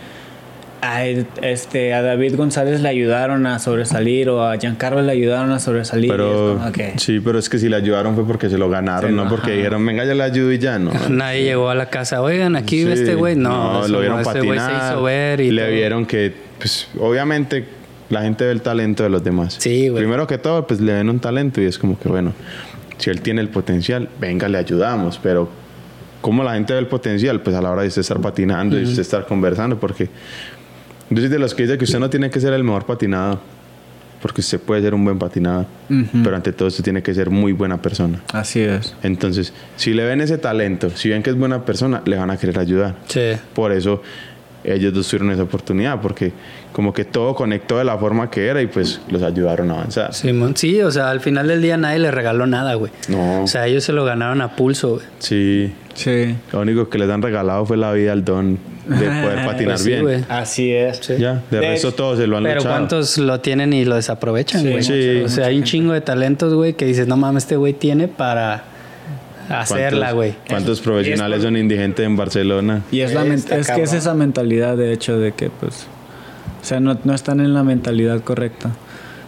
a, 0.83 1.05
este, 1.05 1.93
a 1.93 2.01
David 2.01 2.37
González 2.37 2.81
le 2.81 2.89
ayudaron 2.89 3.47
a 3.47 3.59
sobresalir 3.59 4.31
o 4.31 4.43
a 4.47 4.57
Giancarlo 4.57 5.03
le 5.03 5.13
ayudaron 5.13 5.53
a 5.53 5.61
sobresalir. 5.61 6.11
Pero 6.11 6.57
como 6.59 6.73
que- 6.73 6.95
sí, 6.99 7.21
pero 7.21 7.39
es 7.39 7.51
que 7.51 7.59
si 7.59 7.69
le 7.69 7.77
ayudaron 7.77 8.15
fue 8.15 8.27
porque 8.27 8.49
se 8.49 8.57
lo 8.57 8.71
ganaron, 8.71 9.11
Sí, 9.11 9.17
no 9.17 9.29
porque 9.29 9.49
ajá. 9.51 9.57
dijeron, 9.57 9.85
venga, 9.85 10.07
yo 10.07 10.15
le 10.15 10.23
ayudo 10.23 10.51
y 10.53 10.59
ya, 10.59 10.79
no. 10.79 10.91
Nadie 11.11 11.45
llegó 11.45 11.69
a 11.69 11.75
la 11.75 11.91
casa, 11.91 12.23
oigan, 12.23 12.57
aquí 12.57 12.77
vive 12.79 12.97
Sí, 12.97 13.03
este 13.03 13.15
güey. 13.15 13.37
No, 13.37 13.81
eso 13.81 13.89
lo 13.89 14.01
vieron 14.01 14.19
no, 14.19 14.25
güey 14.25 14.37
patinar. 14.37 14.71
se 14.81 14.87
hizo 14.89 15.03
ver 15.03 15.41
y 15.43 15.51
le 15.51 15.63
todo. 15.65 15.71
vieron 15.73 16.07
que, 16.07 16.33
pues, 16.59 16.89
obviamente, 16.99 17.67
la 18.11 18.23
gente 18.23 18.45
ve 18.45 18.51
el 18.51 18.61
talento 18.61 19.03
de 19.03 19.09
los 19.09 19.25
demás. 19.25 19.57
Sí, 19.59 19.89
güey. 19.89 20.03
Primero 20.03 20.27
que 20.27 20.37
todo, 20.37 20.67
pues 20.67 20.81
le 20.81 20.93
ven 20.93 21.09
un 21.09 21.21
talento 21.21 21.61
y 21.63 21.65
es 21.65 21.79
como 21.79 21.99
que, 21.99 22.09
bueno, 22.09 22.35
si 22.99 23.09
él 23.09 23.23
tiene 23.23 23.41
el 23.41 23.49
potencial, 23.49 24.09
venga, 24.21 24.49
le 24.49 24.59
ayudamos, 24.59 25.19
pero 25.23 25.49
¿cómo 26.21 26.45
la 26.45 26.55
gente 26.55 26.75
ve 26.75 26.81
el 26.81 26.89
potencial? 26.89 27.41
Pues 27.41 27.57
a 27.57 27.63
la 27.63 27.71
hora 27.71 27.83
de 27.83 27.89
usted 27.89 28.01
estar 28.01 28.21
patinando 28.21 28.79
y 28.79 28.83
usted 28.83 29.01
estar 29.01 29.25
conversando, 29.27 29.79
porque 29.81 30.11
yo 31.09 31.17
soy 31.17 31.29
de 31.29 31.39
los 31.39 31.55
que 31.55 31.63
dice 31.63 31.79
que 31.79 31.85
usted 31.85 31.99
no 31.99 32.11
tiene 32.11 32.31
que 32.31 32.41
ser 32.41 32.53
el 32.53 32.65
mejor 32.65 32.85
patinador, 32.85 33.39
porque 34.21 34.43
usted 34.43 34.61
puede 34.61 34.83
ser 34.83 34.93
un 34.93 35.05
buen 35.05 35.19
patinador, 35.19 35.67
pero 36.23 36.37
ante 36.37 36.53
todo 36.53 36.69
usted 36.69 36.85
tiene 36.85 37.03
que 37.03 37.15
ser 37.15 37.31
muy 37.31 37.53
buena 37.53 37.81
persona. 37.81 38.21
Así 38.33 38.61
es. 38.61 38.95
Entonces, 39.03 39.55
si 39.77 39.95
le 39.95 40.05
ven 40.05 40.21
ese 40.21 40.37
talento, 40.37 40.91
si 40.91 41.09
ven 41.09 41.23
que 41.23 41.31
es 41.31 41.37
buena 41.37 41.65
persona, 41.65 42.03
le 42.05 42.17
van 42.17 42.31
a 42.31 42.37
querer 42.37 42.59
ayudar. 42.59 42.97
Sí. 43.07 43.33
Por 43.55 43.73
eso 43.73 44.03
ellos 44.65 44.93
dos 44.93 45.09
tuvieron 45.09 45.31
esa 45.33 45.43
oportunidad, 45.45 46.01
porque 46.01 46.33
como 46.73 46.93
que 46.93 47.05
todo 47.05 47.35
conectó 47.35 47.79
de 47.79 47.85
la 47.85 47.97
forma 47.99 48.31
que 48.31 48.47
era 48.47 48.61
y 48.63 48.67
pues 48.67 49.01
los 49.11 49.23
ayudaron 49.23 49.71
a 49.71 49.75
avanzar. 49.75 50.13
Simón. 50.15 50.57
Sí, 50.57 50.81
o 50.83 50.91
sea, 50.91 51.11
al 51.11 51.21
final 51.21 51.49
del 51.49 51.63
día 51.63 51.77
nadie 51.77 51.99
le 51.99 52.11
regaló 52.11 52.47
nada, 52.47 52.75
güey. 52.75 52.93
No. 53.09 53.43
O 53.43 53.47
sea, 53.47 53.67
ellos 53.67 53.85
se 53.85 53.93
lo 53.93 54.05
ganaron 54.05 54.41
a 54.41 54.55
pulso, 54.57 54.91
güey. 54.97 55.03
Sí, 55.19 55.73
Sí. 55.95 56.35
lo 56.53 56.61
único 56.61 56.89
que 56.89 56.99
les 56.99 57.11
han 57.11 57.21
regalado 57.23 57.67
fue 57.67 57.77
la 57.77 57.93
vida 57.93 58.13
al 58.13 58.25
don 58.25 58.59
de 58.87 58.95
poder 58.97 59.45
patinar 59.47 59.75
Pues 59.75 59.81
sí, 59.83 59.89
bien. 59.91 60.03
güey. 60.03 60.25
Así 60.29 60.73
es. 60.73 61.01
Ya, 61.19 61.43
de, 61.51 61.59
De 61.59 61.69
resto 61.69 61.89
hecho- 61.89 61.97
todos 61.97 62.19
se 62.19 62.27
lo 62.27 62.37
han 62.39 62.45
Pero 62.45 62.57
luchado. 62.57 62.75
¿cuántos 62.75 63.19
lo 63.19 63.41
tienen 63.41 63.73
y 63.73 63.85
lo 63.85 63.97
desaprovechan, 63.97 64.63
Sí, 64.63 64.71
güey? 64.71 64.83
Sí. 64.83 65.23
O 65.25 65.29
sea, 65.29 65.47
hay 65.47 65.59
un 65.59 65.65
chingo 65.65 65.93
de 65.93 66.01
talentos, 66.01 66.55
güey, 66.55 66.75
que 66.75 66.85
dices, 66.87 67.07
no 67.09 67.17
mames, 67.17 67.45
este 67.45 67.57
güey 67.57 67.73
tiene 67.73 68.09
para 68.09 68.65
hacerla, 69.61 69.99
¿Cuántos- 69.99 70.15
güey. 70.15 70.35
¿Cuántos 70.49 70.81
profesionales 70.81 71.43
son 71.43 71.57
indigentes 71.57 72.07
en 72.07 72.17
Barcelona? 72.17 72.83
Y 72.91 73.01
es, 73.01 73.13
la 73.15 73.25
es 73.27 73.45
que 73.71 73.83
es 73.83 73.93
esa 73.93 74.15
mentalidad, 74.15 74.77
de 74.77 74.93
hecho, 74.93 75.19
de 75.19 75.33
que, 75.33 75.51
pues, 75.51 75.87
o 76.61 76.65
sea, 76.65 76.81
no, 76.81 76.99
no 77.05 77.15
están 77.15 77.41
en 77.41 77.53
la 77.55 77.63
mentalidad 77.65 78.21
correcta. 78.23 78.71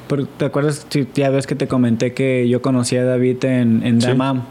Porque, 0.08 0.26
¿Te 0.36 0.44
acuerdas? 0.44 0.86
Ya 1.14 1.30
ves 1.30 1.46
que 1.46 1.54
te 1.54 1.66
comenté 1.68 2.12
que 2.12 2.48
yo 2.48 2.60
conocí 2.62 2.96
a 2.96 3.04
David 3.04 3.44
en, 3.44 3.82
en 3.84 4.00
Sí. 4.00 4.06
Damam. 4.08 4.42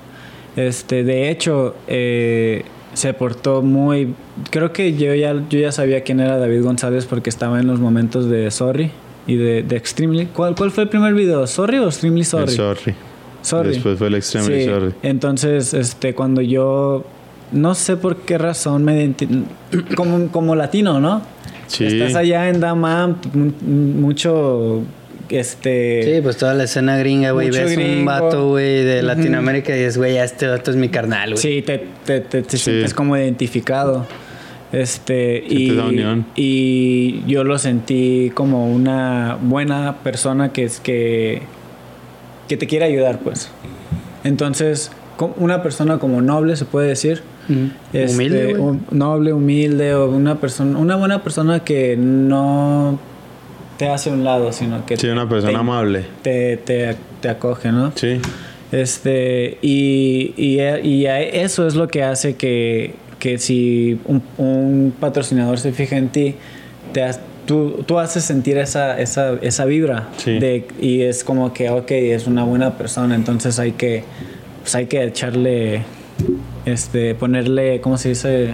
Este, 0.56 1.04
de 1.04 1.30
hecho, 1.30 1.76
eh, 1.88 2.64
se 2.94 3.14
portó 3.14 3.62
muy... 3.62 4.14
Creo 4.50 4.74
que 4.74 4.96
yo 4.98 5.14
ya, 5.14 5.34
yo 5.50 5.60
ya 5.60 5.72
sabía 5.72 6.02
quién 6.04 6.20
era 6.20 6.38
David 6.38 6.64
González 6.64 7.06
porque 7.06 7.30
estaba 7.30 7.60
en 7.60 7.68
los 7.68 7.80
momentos 7.80 8.30
de 8.30 8.50
Sorry 8.52 8.92
y 9.28 9.36
de, 9.36 9.64
de 9.64 9.76
Extremely. 9.78 10.26
¿Cuál, 10.28 10.56
¿Cuál 10.56 10.72
fue 10.72 10.84
el 10.84 10.90
primer 10.90 11.14
video? 11.14 11.46
¿Sorry 11.48 11.78
o 11.78 11.86
Extremely 11.86 12.22
El 12.22 12.26
Sorry? 12.50 12.96
Sorry. 13.42 13.70
Después 13.70 13.98
fue 13.98 14.08
el 14.08 14.16
Extremely 14.16 14.62
Sí, 14.62 14.66
Sorry. 14.70 14.94
Entonces, 15.04 15.74
este, 15.74 16.14
cuando 16.14 16.42
yo 16.42 17.04
no 17.52 17.76
sé 17.76 17.98
por 17.98 18.18
qué 18.18 18.38
razón 18.38 18.84
me 18.84 19.06
identi- 19.06 19.44
como, 19.96 20.28
como 20.30 20.56
latino, 20.56 21.00
¿no? 21.00 21.22
Sí. 21.68 21.86
Estás 21.86 22.16
allá 22.16 22.50
en 22.50 22.60
Damam, 22.60 23.16
mu- 23.34 23.52
mucho 24.02 24.82
este 25.30 26.04
Sí, 26.16 26.22
pues 26.22 26.36
toda 26.38 26.54
la 26.54 26.66
escena 26.66 26.98
gringa, 26.98 27.32
güey. 27.32 27.48
Mucho 27.48 27.62
Ves 27.64 27.78
un 27.78 27.84
gringo. 27.84 28.06
vato, 28.06 28.50
güey, 28.50 28.84
de. 28.84 29.02
Latinoamérica 29.02 29.74
y 29.74 29.80
dices, 29.80 29.98
güey, 29.98 30.16
ya 30.16 30.24
este 30.26 30.48
vato 30.48 30.72
es 30.72 30.78
mi 30.78 30.90
carnal, 30.90 31.32
güey. 31.32 31.38
sí, 31.42 31.62
te, 31.62 31.86
te, 32.06 32.20
te- 32.22 32.42
te 32.42 32.58
Sí. 32.58 32.66
sientes 32.66 32.94
como 32.94 33.16
identificado. 33.18 34.06
Este 34.74 35.44
y, 35.50 35.70
y 36.38 37.24
yo 37.28 37.44
lo 37.44 37.58
sentí 37.58 38.32
como 38.34 38.72
una 38.74 39.38
buena 39.42 39.98
persona 40.02 40.54
que 40.54 40.64
es 40.64 40.80
que 40.80 41.42
que 42.52 42.58
te 42.58 42.68
quiere 42.68 42.84
ayudar, 42.84 43.20
pues. 43.20 43.50
Entonces, 44.26 44.92
una 45.38 45.64
persona 45.64 46.00
como 46.00 46.20
noble 46.22 46.58
se 46.58 46.66
puede 46.66 46.90
decir. 46.90 47.22
Este, 47.94 48.14
Humilde, 48.14 48.60
un- 48.60 48.86
noble, 48.92 49.32
humilde, 49.32 49.96
o 49.96 50.10
una 50.10 50.36
persona, 50.42 50.78
una 50.78 50.98
buena 50.98 51.24
persona 51.24 51.62
que 51.62 51.96
no 51.96 53.00
te 53.78 53.88
hace 53.88 54.10
a 54.10 54.14
un 54.14 54.26
lado, 54.26 54.52
sino 54.52 54.86
que 54.86 54.98
Sí, 54.98 55.08
una 55.08 55.30
persona 55.30 55.54
te, 55.54 55.58
amable. 55.60 56.06
te, 56.24 56.58
te, 56.58 56.98
te 57.22 57.30
acoge, 57.30 57.72
¿no? 57.72 57.94
Sí. 57.96 58.20
Este, 58.74 59.58
y, 59.62 60.34
y, 60.36 60.60
y 60.60 61.06
a- 61.06 61.22
eso 61.22 61.66
es 61.68 61.76
lo 61.76 61.88
que 61.88 62.04
hace 62.04 62.36
que, 62.36 62.96
que 63.20 63.38
si 63.38 63.98
un, 64.06 64.22
un 64.38 64.94
patrocinador 65.00 65.58
se 65.58 65.72
fija 65.72 65.96
en 65.98 66.10
ti, 66.10 66.36
te 66.92 67.02
has- 67.04 67.22
tú, 67.52 67.84
tú 67.86 68.00
haces 68.00 68.24
sentir 68.24 68.58
esa, 68.58 68.98
esa, 68.98 69.34
esa 69.42 69.66
vibra. 69.66 70.08
Sí. 70.16 70.40
De, 70.40 70.66
y 70.80 71.02
es 71.02 71.26
como 71.26 71.52
que, 71.52 71.70
ok, 71.70 71.92
es 71.92 72.26
una 72.26 72.46
buena 72.46 72.78
persona, 72.78 73.14
entonces 73.14 73.60
hay 73.60 73.74
que, 73.74 74.06
pues 74.62 74.74
hay 74.74 74.86
que 74.86 75.04
echarle, 75.04 75.84
este, 76.64 77.14
ponerle, 77.14 77.82
¿cómo 77.82 77.98
se 77.98 78.08
dice? 78.10 78.54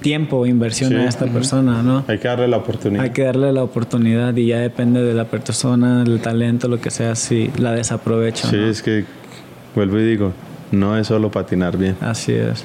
Tiempo, 0.00 0.46
inversión 0.46 0.92
Sí. 0.92 0.96
a 0.96 1.04
esta 1.06 1.26
persona, 1.26 1.82
¿no? 1.82 2.04
Hay 2.08 2.16
que 2.16 2.28
darle 2.28 2.48
la 2.48 2.56
oportunidad. 2.56 3.04
Hay 3.04 3.10
que 3.10 3.22
darle 3.24 3.52
la 3.52 3.62
oportunidad 3.62 4.34
y 4.34 4.46
ya 4.46 4.60
depende 4.60 5.02
de 5.02 5.12
la 5.12 5.26
persona, 5.26 6.02
del 6.02 6.20
talento, 6.20 6.68
lo 6.68 6.80
que 6.80 6.90
sea, 6.90 7.16
si 7.16 7.50
la 7.58 7.72
desaprovecha. 7.72 8.48
Sí, 8.48 8.56
no. 8.56 8.66
es 8.66 8.80
que 8.80 9.04
vuelvo 9.74 9.98
y 9.98 10.04
digo, 10.06 10.32
no 10.72 10.96
es 10.96 11.08
solo 11.08 11.30
patinar 11.30 11.76
bien. 11.76 11.96
Así 12.00 12.32
es. 12.32 12.64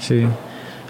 Sí. 0.00 0.24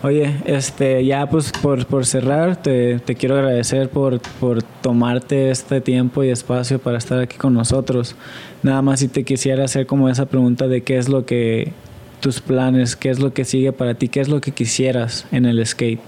Oye, 0.03 0.37
este, 0.45 1.05
ya 1.05 1.29
pues 1.29 1.51
por, 1.51 1.87
por 1.87 2.05
cerrar, 2.05 2.57
te, 2.57 2.99
te 2.99 3.15
quiero 3.15 3.37
agradecer 3.37 3.89
por, 3.89 4.21
por 4.41 4.63
tomarte 4.63 5.51
este 5.51 5.81
tiempo 5.81 6.23
y 6.23 6.29
espacio 6.29 6.79
para 6.79 6.99
estar 6.99 7.19
aquí 7.19 7.37
con 7.37 7.55
nosotros. 7.55 8.15
Nada 8.63 8.83
más 8.83 9.01
si 9.01 9.09
te 9.09 9.25
quisiera 9.25 9.65
hacer 9.65 9.87
como 9.87 10.09
esa 10.09 10.27
pregunta 10.27 10.69
de 10.69 10.83
qué 10.83 10.99
es 10.99 11.09
lo 11.09 11.25
que 11.25 11.73
tus 12.21 12.41
planes, 12.41 12.95
qué 12.95 13.11
es 13.11 13.21
lo 13.21 13.33
que 13.33 13.45
sigue 13.45 13.73
para 13.73 13.95
ti, 13.95 14.09
qué 14.09 14.21
es 14.21 14.29
lo 14.29 14.41
que 14.41 14.53
quisieras 14.53 15.27
en 15.33 15.47
el 15.47 15.65
skate. 15.67 16.01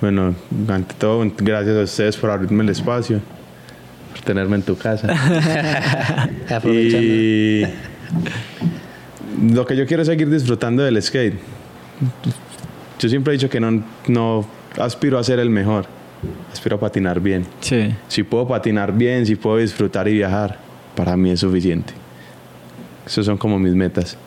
Bueno, 0.00 0.34
ante 0.68 0.94
todo, 0.94 1.24
gracias 1.38 1.76
a 1.76 1.82
ustedes 1.82 2.16
por 2.16 2.30
abrirme 2.30 2.64
el 2.64 2.70
espacio, 2.70 3.20
por 4.12 4.20
tenerme 4.22 4.56
en 4.56 4.62
tu 4.62 4.76
casa. 4.76 5.08
Aprovechando. 6.50 7.06
y 7.06 7.66
lo 9.52 9.64
que 9.64 9.76
yo 9.76 9.86
quiero 9.86 10.02
es 10.02 10.08
seguir 10.08 10.28
disfrutando 10.28 10.82
del 10.82 11.00
skate. 11.02 11.34
Yo 13.00 13.08
siempre 13.08 13.32
he 13.32 13.36
dicho 13.38 13.48
que 13.48 13.60
no, 13.60 13.82
no 14.08 14.46
aspiro 14.78 15.18
a 15.18 15.24
ser 15.24 15.38
el 15.38 15.48
mejor, 15.48 15.86
aspiro 16.52 16.76
a 16.76 16.80
patinar 16.80 17.18
bien. 17.18 17.46
Sí. 17.60 17.94
Si 18.08 18.22
puedo 18.22 18.46
patinar 18.46 18.92
bien, 18.92 19.24
si 19.24 19.36
puedo 19.36 19.56
disfrutar 19.56 20.06
y 20.06 20.12
viajar, 20.12 20.58
para 20.94 21.16
mí 21.16 21.30
es 21.30 21.40
suficiente. 21.40 21.94
Esas 23.06 23.24
son 23.24 23.38
como 23.38 23.58
mis 23.58 23.74
metas. 23.74 24.18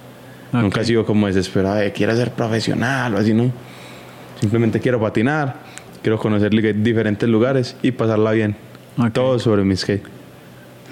Nunca 0.51 0.81
he 0.81 0.85
sido 0.85 1.05
como 1.05 1.27
desesperado 1.27 1.75
de 1.75 1.91
quiero 1.91 2.15
ser 2.15 2.31
profesional 2.31 3.13
o 3.13 3.19
así, 3.19 3.33
¿no? 3.33 3.51
Simplemente 4.41 4.79
quiero 4.79 4.99
patinar, 4.99 5.55
quiero 6.01 6.17
conocer 6.17 6.51
diferentes 6.75 7.29
lugares 7.29 7.75
y 7.83 7.91
pasarla 7.91 8.31
bien. 8.31 8.55
Todo 9.13 9.37
sobre 9.37 9.63
mi 9.63 9.75
skate. 9.75 10.12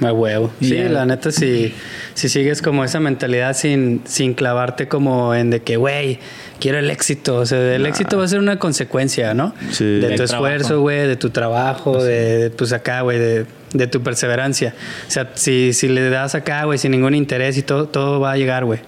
A 0.02 0.12
huevo. 0.12 0.52
Sí, 0.60 0.76
ya. 0.76 0.90
la 0.90 1.06
neta, 1.06 1.32
si, 1.32 1.74
si 2.16 2.28
sigues 2.28 2.62
como 2.62 2.84
esa 2.84 3.00
mentalidad 3.00 3.56
sin, 3.56 4.02
sin 4.06 4.34
clavarte 4.34 4.88
como 4.88 5.36
en 5.36 5.52
de 5.52 5.62
que, 5.62 5.78
güey, 5.78 6.18
quiero 6.60 6.80
el 6.80 6.90
éxito. 6.90 7.36
O 7.36 7.46
sea, 7.46 7.76
el 7.76 7.86
éxito 7.86 8.18
va 8.18 8.24
a 8.24 8.28
ser 8.28 8.40
una 8.40 8.58
consecuencia, 8.58 9.34
¿no? 9.36 9.54
Sí. 9.72 10.00
De 10.00 10.16
tu 10.16 10.24
esfuerzo, 10.24 10.82
güey, 10.82 11.08
de 11.08 11.18
tu 11.18 11.30
trabajo, 11.30 12.04
de, 12.04 12.52
pues 12.58 12.74
acá, 12.74 13.02
güey, 13.02 13.20
de, 13.20 13.46
de 13.74 13.88
tu 13.88 14.02
perseverancia. 14.02 14.74
O 15.08 15.12
sea, 15.12 15.30
si, 15.36 15.72
si 15.74 15.88
le 15.88 16.10
das 16.10 16.34
acá, 16.34 16.64
güey, 16.66 16.80
sin 16.80 16.92
ningún 16.92 17.14
interés 17.14 17.58
y 17.58 17.62
todo, 17.62 17.88
todo 17.88 18.20
va 18.20 18.32
a 18.32 18.38
llegar, 18.38 18.66
güey. 18.66 18.80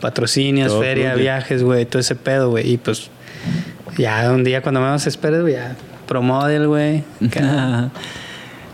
Patrocinios, 0.00 0.68
Todo 0.68 0.80
feria, 0.80 1.14
viajes, 1.14 1.62
güey, 1.62 1.84
todo 1.84 2.00
ese 2.00 2.16
pedo, 2.16 2.50
güey. 2.50 2.72
Y 2.72 2.76
pues, 2.78 3.10
ya 3.98 4.32
un 4.32 4.42
día 4.42 4.62
cuando 4.62 4.80
menos 4.80 5.06
esperes, 5.06 5.42
güey, 5.42 5.54
ya 5.54 5.76
promodel, 6.08 6.66
güey. 6.66 7.04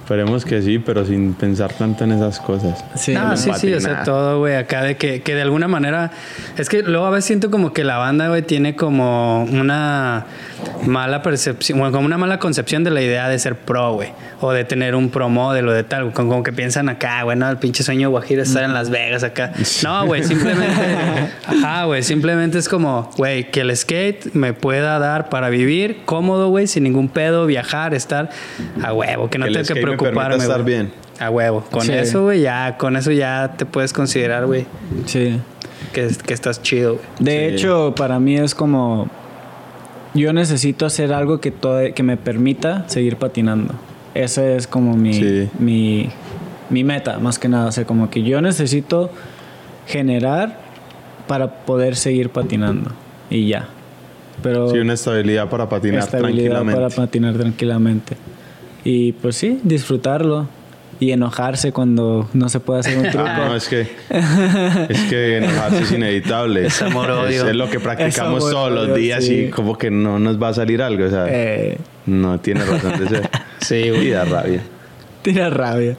Esperemos 0.02 0.44
que 0.44 0.60
sí, 0.62 0.80
pero 0.80 1.06
sin 1.06 1.32
pensar 1.34 1.72
tanto 1.74 2.02
en 2.02 2.12
esas 2.12 2.40
cosas. 2.40 2.84
sí. 2.96 3.14
No, 3.14 3.36
sí, 3.36 3.50
sí, 3.56 3.72
o 3.72 3.80
sea, 3.80 4.02
todo, 4.02 4.40
güey, 4.40 4.56
acá 4.56 4.82
de 4.82 4.96
que, 4.96 5.22
que 5.22 5.34
de 5.34 5.42
alguna 5.42 5.68
manera. 5.68 6.10
Es 6.58 6.68
que 6.68 6.82
luego 6.82 7.06
a 7.06 7.10
veces 7.10 7.26
siento 7.26 7.52
como 7.52 7.72
que 7.72 7.84
la 7.84 7.98
banda, 7.98 8.28
güey, 8.28 8.42
tiene 8.42 8.74
como 8.74 9.44
una 9.44 10.26
mala 10.86 11.22
percepción, 11.22 11.78
bueno, 11.78 11.92
como 11.92 12.06
una 12.06 12.18
mala 12.18 12.38
concepción 12.38 12.82
de 12.84 12.90
la 12.90 13.00
idea 13.02 13.28
de 13.28 13.38
ser 13.38 13.56
pro, 13.56 13.94
güey, 13.94 14.08
o 14.40 14.52
de 14.52 14.64
tener 14.64 14.94
un 14.94 15.10
pro 15.10 15.28
model 15.28 15.68
o 15.68 15.72
de 15.72 15.84
tal, 15.84 16.12
como, 16.12 16.30
como 16.30 16.42
que 16.42 16.52
piensan 16.52 16.88
acá, 16.88 17.22
güey, 17.22 17.36
no, 17.36 17.48
el 17.48 17.58
pinche 17.58 17.82
sueño 17.82 18.10
guajiro 18.10 18.42
es 18.42 18.48
estar 18.48 18.64
en 18.64 18.74
Las 18.74 18.90
Vegas 18.90 19.22
acá. 19.22 19.52
No, 19.82 20.06
güey, 20.06 20.22
simplemente, 20.24 20.74
ajá, 21.46 21.84
güey, 21.84 22.02
simplemente 22.02 22.58
es 22.58 22.68
como, 22.68 23.10
güey, 23.16 23.50
que 23.50 23.60
el 23.60 23.76
skate 23.76 24.34
me 24.34 24.52
pueda 24.52 24.98
dar 24.98 25.28
para 25.28 25.48
vivir 25.50 26.02
cómodo, 26.04 26.48
güey, 26.48 26.66
sin 26.66 26.84
ningún 26.84 27.08
pedo, 27.08 27.46
viajar, 27.46 27.94
estar 27.94 28.30
a 28.82 28.92
huevo, 28.92 29.28
que 29.30 29.38
no 29.38 29.46
tengo 29.46 29.58
que 29.58 29.64
skate 29.64 29.76
me 29.78 29.82
preocuparme. 29.96 30.36
estar 30.36 30.64
bien. 30.64 30.92
A 31.20 31.30
huevo. 31.30 31.60
Con 31.70 31.82
Sí. 31.82 31.92
eso, 31.92 32.22
güey, 32.24 32.40
ya, 32.40 32.76
con 32.78 32.96
eso 32.96 33.12
ya 33.12 33.54
te 33.56 33.64
puedes 33.66 33.92
considerar, 33.92 34.46
güey, 34.46 34.66
Sí. 35.06 35.38
que, 35.92 36.08
que 36.26 36.34
estás 36.34 36.60
chido, 36.62 36.94
güey. 36.94 37.04
De 37.20 37.48
Sí. 37.50 37.54
hecho, 37.54 37.94
para 37.96 38.18
mí 38.18 38.36
es 38.36 38.54
como. 38.54 39.08
Yo 40.14 40.32
necesito 40.32 40.84
hacer 40.86 41.12
algo 41.12 41.40
que, 41.40 41.50
todo, 41.50 41.80
que 41.94 42.02
me 42.02 42.16
permita 42.16 42.88
seguir 42.88 43.16
patinando. 43.16 43.74
Esa 44.14 44.46
es 44.56 44.66
como 44.66 44.96
mi, 44.96 45.14
Sí. 45.14 45.48
mi, 45.58 46.10
mi 46.70 46.84
meta, 46.84 47.18
más 47.18 47.38
que 47.38 47.48
nada. 47.48 47.66
O 47.68 47.72
sea, 47.72 47.84
como 47.86 48.10
que 48.10 48.22
yo 48.22 48.40
necesito 48.42 49.10
generar 49.86 50.58
para 51.26 51.64
poder 51.64 51.96
seguir 51.96 52.28
patinando. 52.30 52.90
Y 53.30 53.48
ya. 53.48 53.68
Pero 54.42 54.70
Sí, 54.70 54.78
una 54.78 54.94
estabilidad 54.94 55.48
para 55.48 55.68
patinar 55.68 56.00
estabilidad 56.00 56.50
tranquilamente. 56.50 56.80
para 56.80 56.90
patinar 56.94 57.34
tranquilamente. 57.34 58.16
Y 58.84 59.12
pues 59.12 59.36
sí, 59.36 59.60
disfrutarlo. 59.62 60.48
Y 61.02 61.10
enojarse 61.10 61.72
cuando 61.72 62.28
no 62.32 62.48
se 62.48 62.60
puede 62.60 62.78
hacer 62.78 62.96
un 62.96 63.04
truco. 63.10 63.24
Ah, 63.28 63.46
no, 63.48 63.56
es 63.56 63.68
que 63.68 63.80
es 64.88 65.00
que 65.10 65.38
enojarse 65.38 65.82
es 65.82 65.90
inevitable. 65.90 66.66
Es 66.66 66.80
amor-odio. 66.80 67.42
Es, 67.42 67.48
es 67.50 67.56
lo 67.56 67.68
que 67.68 67.80
practicamos 67.80 68.38
todos 68.48 68.70
los 68.70 68.94
días 68.96 69.24
sí. 69.24 69.34
y 69.46 69.50
como 69.50 69.76
que 69.76 69.90
no 69.90 70.20
nos 70.20 70.40
va 70.40 70.48
a 70.50 70.54
salir 70.54 70.80
algo, 70.80 71.04
o 71.04 71.10
sea, 71.10 71.24
Eh, 71.28 71.76
no 72.06 72.38
tiene 72.38 72.64
razón 72.64 73.00
de 73.00 73.08
ser. 73.08 73.30
Sí, 73.60 73.74
Y 73.76 73.90
güey. 73.90 74.10
da 74.10 74.24
rabia. 74.24 74.62
tira 75.22 75.50
rabia. 75.50 75.96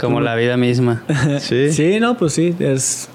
Como 0.00 0.22
la 0.22 0.34
vida 0.36 0.56
misma. 0.56 1.02
Sí. 1.40 1.70
Sí, 1.72 2.00
no, 2.00 2.16
pues 2.16 2.32
sí, 2.32 2.54
es, 2.60 3.08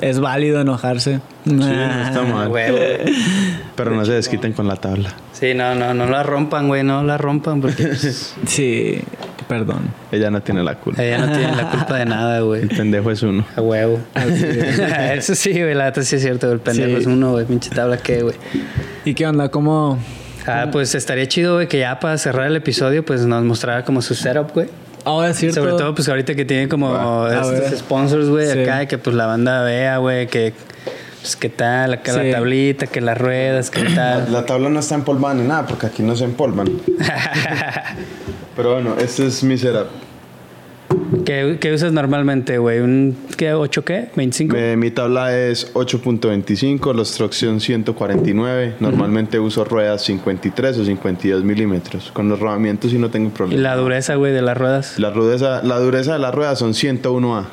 es 0.00 0.20
válido 0.20 0.60
enojarse. 0.60 1.20
Sí, 1.44 1.52
no 1.54 1.66
está 2.04 2.22
mal. 2.22 2.48
Huevo. 2.48 2.78
Pero 3.74 3.90
no 3.92 4.04
se 4.04 4.12
desquiten 4.12 4.52
con 4.52 4.68
la 4.68 4.76
tabla. 4.76 5.12
Sí, 5.32 5.54
no, 5.54 5.74
no, 5.74 5.92
no 5.92 6.06
la 6.06 6.22
rompan, 6.22 6.68
güey, 6.68 6.84
no 6.84 7.02
la 7.02 7.18
rompan 7.18 7.60
porque 7.60 7.84
pues, 7.84 8.34
Sí, 8.46 9.00
perdón. 9.48 9.90
Ella 10.12 10.30
no 10.30 10.42
tiene 10.42 10.62
la 10.62 10.74
culpa. 10.76 11.02
ella 11.02 11.18
no 11.18 11.32
tiene 11.36 11.54
la 11.56 11.70
culpa 11.70 11.96
de 11.96 12.04
nada, 12.06 12.40
güey. 12.40 12.62
El 12.62 12.68
pendejo 12.68 13.10
es 13.10 13.22
uno. 13.22 13.44
A 13.56 13.60
huevo. 13.60 14.00
Eso 15.14 15.34
sí, 15.34 15.52
güey, 15.52 15.74
la 15.74 15.84
neta 15.86 16.02
sí 16.02 16.16
es 16.16 16.22
cierto, 16.22 16.50
el 16.52 16.60
pendejo 16.60 16.90
Sí. 16.96 17.02
es 17.02 17.06
uno, 17.06 17.32
güey, 17.32 17.44
pinche 17.44 17.70
tabla 17.70 17.96
que, 17.98 18.22
güey. 18.22 18.34
¿Y 19.04 19.14
qué 19.14 19.26
onda? 19.26 19.48
¿Cómo? 19.48 19.98
Ah, 20.46 20.68
pues 20.70 20.94
estaría 20.94 21.26
chido, 21.26 21.54
güey, 21.54 21.66
que 21.68 21.78
ya 21.78 21.98
para 21.98 22.16
cerrar 22.18 22.46
el 22.46 22.56
episodio, 22.56 23.04
pues 23.04 23.26
nos 23.26 23.42
mostrara 23.44 23.84
como 23.84 24.00
su 24.02 24.14
setup, 24.14 24.52
güey. 24.54 24.68
Ahora 25.04 25.30
es 25.30 25.36
cierto. 25.36 25.60
Sobre 25.60 25.72
todo, 25.74 25.94
pues 25.94 26.08
ahorita 26.08 26.34
que 26.34 26.44
tiene 26.44 26.68
como 26.68 27.26
estos 27.28 27.78
sponsors, 27.78 28.28
güey, 28.28 28.46
Sí. 28.50 28.58
acá, 28.60 28.82
y 28.82 28.86
que 28.88 28.98
pues 28.98 29.14
la 29.14 29.26
banda 29.26 29.62
vea, 29.62 29.98
güey, 29.98 30.26
que 30.26 30.52
pues 31.26 31.34
qué 31.36 31.48
tal, 31.48 31.94
acá 31.94 32.12
Sí. 32.12 32.18
la 32.18 32.36
tablita, 32.36 32.86
que 32.86 33.00
las 33.00 33.18
ruedas, 33.18 33.70
qué 33.70 33.82
tal. 33.96 34.32
La 34.32 34.46
tabla 34.46 34.68
no 34.68 34.78
está 34.78 34.94
empolvada 34.94 35.34
ni 35.34 35.42
nada 35.42 35.66
porque 35.66 35.86
aquí 35.86 36.02
no 36.04 36.14
se 36.14 36.24
empolvan. 36.24 36.68
Pero 38.56 38.74
bueno, 38.74 38.94
este 38.98 39.26
es 39.26 39.42
mi 39.42 39.58
setup. 39.58 39.86
¿Qué, 41.24 41.58
qué 41.60 41.72
usas 41.74 41.92
normalmente, 41.92 42.58
güey? 42.58 42.78
¿Un 42.80 43.16
qué, 43.36 43.52
8 43.52 43.84
qué? 43.84 44.08
¿25? 44.14 44.54
Eh, 44.56 44.76
mi 44.76 44.92
tabla 44.92 45.36
es 45.36 45.74
8.25, 45.74 46.94
los 46.94 47.12
trucks 47.14 47.38
son 47.38 47.60
149. 47.60 48.74
Normalmente 48.78 49.40
uso 49.40 49.64
ruedas 49.64 50.02
53 50.04 50.78
o 50.78 50.84
52 50.84 51.42
milímetros. 51.42 52.10
Con 52.12 52.28
los 52.28 52.38
rodamientos 52.38 52.92
sí 52.92 52.98
no 52.98 53.10
tengo 53.10 53.28
¿Y 53.28 53.32
problema. 53.32 53.62
la 53.62 53.76
dureza, 53.76 54.14
güey, 54.14 54.32
de 54.32 54.42
las 54.42 54.56
ruedas? 54.56 54.98
La, 54.98 55.10
rudeza, 55.10 55.60
la 55.64 55.78
dureza 55.80 56.12
de 56.12 56.18
las 56.20 56.32
ruedas 56.34 56.58
son 56.60 56.72
101A. 56.72 57.44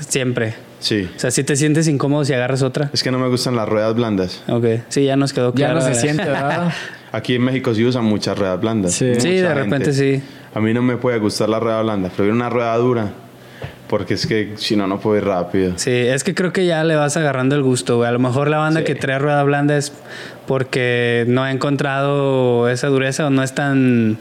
Siempre. 0.00 0.54
Sí. 0.80 1.08
O 1.16 1.18
sea, 1.18 1.30
si 1.30 1.42
te 1.44 1.56
sientes 1.56 1.88
incómodo 1.88 2.24
si 2.24 2.32
agarras 2.32 2.62
otra. 2.62 2.90
Es 2.92 3.02
que 3.02 3.10
no 3.10 3.18
me 3.18 3.28
gustan 3.28 3.56
las 3.56 3.68
ruedas 3.68 3.94
blandas. 3.94 4.42
Ok. 4.48 4.64
Sí, 4.88 5.04
ya 5.04 5.16
nos 5.16 5.32
quedó 5.32 5.50
Ya 5.54 5.66
claro. 5.70 5.74
no 5.80 5.80
se 5.82 5.94
siente, 5.94 6.24
¿verdad? 6.24 6.72
Aquí 7.12 7.34
en 7.34 7.42
México 7.42 7.74
sí 7.74 7.84
usan 7.84 8.04
muchas 8.04 8.38
ruedas 8.38 8.60
blandas. 8.60 8.92
Sí. 8.92 9.14
Sí, 9.18 9.28
de 9.30 9.38
gente. 9.48 9.54
repente 9.54 9.92
sí. 9.92 10.22
A 10.54 10.60
mí 10.60 10.72
no 10.74 10.82
me 10.82 10.96
puede 10.96 11.18
gustar 11.18 11.48
la 11.48 11.58
rueda 11.58 11.82
blanda. 11.82 12.08
Prefiero 12.08 12.34
una 12.34 12.48
rueda 12.50 12.76
dura. 12.76 13.08
Porque 13.88 14.14
es 14.14 14.26
que 14.26 14.52
si 14.56 14.76
no, 14.76 14.86
no 14.86 15.00
puedo 15.00 15.16
ir 15.16 15.24
rápido. 15.24 15.72
Sí, 15.76 15.90
es 15.90 16.22
que 16.22 16.34
creo 16.34 16.52
que 16.52 16.66
ya 16.66 16.84
le 16.84 16.94
vas 16.94 17.16
agarrando 17.16 17.56
el 17.56 17.62
gusto, 17.62 17.96
güey. 17.96 18.08
A 18.08 18.12
lo 18.12 18.18
mejor 18.18 18.50
la 18.50 18.58
banda 18.58 18.80
Sí. 18.80 18.86
que 18.86 18.94
trae 18.94 19.18
rueda 19.18 19.42
blanda 19.44 19.78
es 19.78 19.94
porque 20.46 21.24
no 21.26 21.42
ha 21.42 21.50
encontrado 21.50 22.68
esa 22.68 22.88
dureza 22.88 23.26
o 23.26 23.30
no 23.30 23.42
es 23.42 23.54
tan 23.54 24.18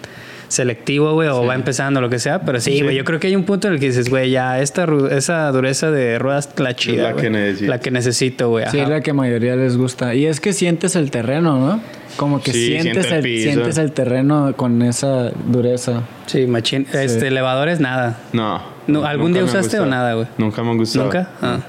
selectivo, 0.48 1.14
güey, 1.14 1.28
o 1.30 1.45
va 1.45 1.56
empezando 1.56 1.99
lo 2.02 2.10
que 2.10 2.19
sea. 2.19 2.41
Pero 2.41 2.60
sí, 2.60 2.82
güey, 2.82 2.95
yo 2.95 3.03
creo 3.03 3.19
que 3.19 3.28
hay 3.28 3.36
un 3.36 3.44
punto 3.44 3.68
en 3.68 3.74
el 3.76 3.80
que 3.80 3.88
dices, 3.88 4.10
güey, 4.10 4.32
ya 4.32 4.60
esta 4.60 4.88
esa 5.11 5.52
dureza 5.52 5.91
de 5.91 6.18
ruedas 6.19 6.49
la 6.57 6.76
chida, 6.76 7.11
la 7.11 7.15
que 7.15 7.30
necesito. 7.30 7.69
La 7.69 7.80
que 7.80 7.91
necesito, 7.91 8.49
güey. 8.49 8.65
Sí, 8.72 8.78
la 8.86 9.02
que 9.02 9.11
a 9.11 9.14
mayoría 9.14 9.56
les 9.56 9.78
gusta. 9.78 10.15
Y 10.15 10.26
es 10.26 10.40
que 10.40 10.53
sientes 10.53 10.95
el 10.95 11.11
terreno, 11.11 11.57
¿no? 11.60 11.82
Como 12.15 12.41
que 12.41 12.52
Sí, 12.52 12.68
sientes, 12.68 13.06
siente 13.07 13.10
el 13.19 13.26
el, 13.26 13.41
sientes 13.44 13.78
el 13.78 13.91
terreno 13.91 14.53
con 14.56 14.82
esa 14.82 15.30
dureza. 15.45 16.02
Sí, 16.26 16.48
machín. 16.48 16.88
Este, 16.94 17.28
elevadores, 17.28 17.80
nada. 17.80 18.18
No. 18.34 18.61
No, 18.88 19.06
¿algún 19.06 19.34
día 19.34 19.44
usaste 19.44 19.80
o 19.80 19.86
nada, 19.86 20.14
güey? 20.14 20.28
Nunca 20.38 20.64
me 20.64 20.72
han 20.72 20.78
gustado. 20.78 21.06
¿Nunca? 21.06 21.30
Ah, 21.41 21.60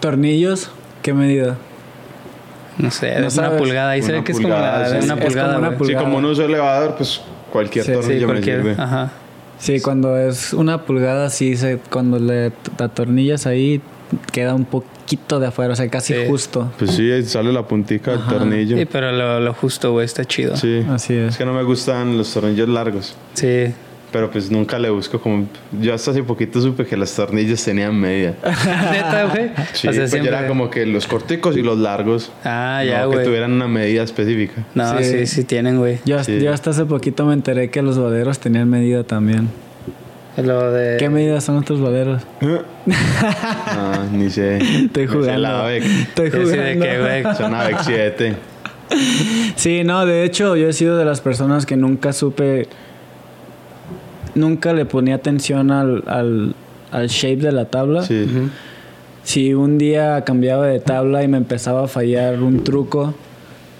Tornillos, 0.00 0.70
¿qué 1.02 1.12
medida? 1.14 1.56
no 2.78 2.90
sé, 2.90 3.12
No 3.14 3.18
una 3.22 3.30
sabes. 3.30 3.58
pulgada. 3.58 3.90
Ahí 3.90 4.02
se 4.02 4.12
ve 4.12 4.24
que 4.24 4.32
es 4.32 4.38
como 4.38 4.48
la 4.48 4.56
pulgada, 4.56 4.78
de 4.78 4.84
sí. 4.84 4.90
una 4.92 4.98
Es 5.04 5.10
como 5.10 5.26
pulgada, 5.26 5.58
una 5.58 5.66
güey. 5.68 5.78
pul- 5.78 5.86
Sí, 5.86 5.92
pulgada. 5.92 6.04
como 6.04 6.20
no 6.22 6.28
uso 6.30 6.44
elevador, 6.44 6.94
pues 6.96 7.20
cualquier 7.50 7.84
Sí, 7.84 7.92
tornillo 7.92 8.28
Sí, 8.28 8.34
me 8.34 8.42
sirve. 8.42 8.74
Ajá. 8.78 9.12
Sí, 9.58 9.80
cuando 9.80 10.16
es 10.16 10.52
una 10.54 10.82
pulgada, 10.86 11.28
sí, 11.28 11.56
se, 11.56 11.78
cuando 11.90 12.18
le 12.18 12.52
atornillas 12.78 13.46
ahí, 13.46 13.82
queda 14.32 14.54
un 14.54 14.64
poquito 14.64 15.38
de 15.38 15.48
afuera, 15.48 15.72
o 15.74 15.76
sea, 15.76 15.88
casi 15.88 16.14
Sí. 16.14 16.20
justo. 16.26 16.72
Pues 16.78 16.92
sí, 16.92 17.10
ahí 17.12 17.22
sale 17.24 17.52
la 17.52 17.66
puntica 17.68 18.12
del 18.12 18.22
tornillo. 18.26 18.76
Sí, 18.78 18.86
pero 18.86 19.12
lo, 19.12 19.38
lo 19.40 19.52
justo, 19.52 19.92
güey, 19.92 20.06
está 20.06 20.24
chido. 20.24 20.56
Sí. 20.56 20.82
Así 20.88 21.14
es. 21.14 21.30
Es 21.32 21.36
que 21.36 21.44
no 21.44 21.52
me 21.52 21.62
gustan 21.62 22.16
los 22.16 22.32
tornillos 22.32 22.68
largos. 22.68 23.14
Sí. 23.34 23.66
Pero 24.12 24.30
pues 24.30 24.50
nunca 24.50 24.78
le 24.78 24.90
busco 24.90 25.20
como... 25.20 25.46
Yo 25.80 25.94
hasta 25.94 26.10
hace 26.10 26.22
poquito 26.24 26.60
supe 26.60 26.84
que 26.84 26.96
los 26.96 27.14
tornillos 27.14 27.62
tenían 27.64 27.94
medida. 27.98 28.34
Neta, 28.92 29.26
güey. 29.32 29.50
Sí, 29.72 29.86
o 29.88 29.92
sea, 29.92 30.02
pues 30.02 30.10
siempre. 30.10 30.30
era 30.36 30.48
como 30.48 30.68
que 30.68 30.84
los 30.84 31.06
corticos 31.06 31.56
y 31.56 31.62
los 31.62 31.78
largos. 31.78 32.32
Ah, 32.44 32.82
ya, 32.84 33.02
no, 33.02 33.10
que 33.10 33.16
güey. 33.16 33.26
tuvieran 33.26 33.52
una 33.52 33.68
medida 33.68 34.02
específica. 34.02 34.64
No, 34.74 34.98
Sí. 34.98 35.04
sí, 35.04 35.26
sí, 35.26 35.44
tienen, 35.44 35.78
güey. 35.78 35.98
Yo, 36.04 36.22
Sí. 36.24 36.40
yo 36.40 36.52
hasta 36.52 36.70
hace 36.70 36.84
poquito 36.86 37.24
me 37.24 37.34
enteré 37.34 37.70
que 37.70 37.82
los 37.82 37.98
vaderos 37.98 38.40
tenían 38.40 38.68
medida 38.68 39.04
también. 39.04 39.48
Lo 40.36 40.72
de. 40.72 40.96
¿Qué 40.96 41.08
medida 41.10 41.40
son 41.40 41.58
estos 41.58 41.80
vaderos? 41.80 42.22
Ah, 42.42 44.04
ni 44.12 44.30
sé. 44.30 44.58
Estoy 44.86 45.06
jugando. 45.06 45.38
la 45.38 45.60
AVEC. 45.64 45.84
Estoy 45.84 46.30
jugando. 46.30 46.50
de 46.62 46.78
que, 46.78 46.98
güey. 46.98 47.34
Son 47.36 47.54
AVEC 47.54 47.76
7. 47.82 48.34
Sí, 49.56 49.84
no, 49.84 50.04
de 50.06 50.24
hecho 50.24 50.56
yo 50.56 50.68
he 50.68 50.72
sido 50.72 50.96
de 50.96 51.04
las 51.04 51.20
personas 51.20 51.66
que 51.66 51.76
nunca 51.76 52.12
supe, 52.12 52.66
nunca 54.34 54.72
le 54.72 54.84
ponía 54.84 55.16
atención 55.16 55.70
al, 55.70 56.04
al, 56.06 56.54
al 56.90 57.08
shape 57.08 57.36
de 57.36 57.52
la 57.52 57.66
tabla. 57.66 58.02
Sí. 58.02 58.26
Si 59.22 59.54
un 59.54 59.78
día 59.78 60.24
cambiaba 60.24 60.66
de 60.66 60.80
tabla 60.80 61.22
y 61.22 61.28
me 61.28 61.36
empezaba 61.36 61.84
a 61.84 61.88
fallar 61.88 62.42
un 62.42 62.64
truco, 62.64 63.14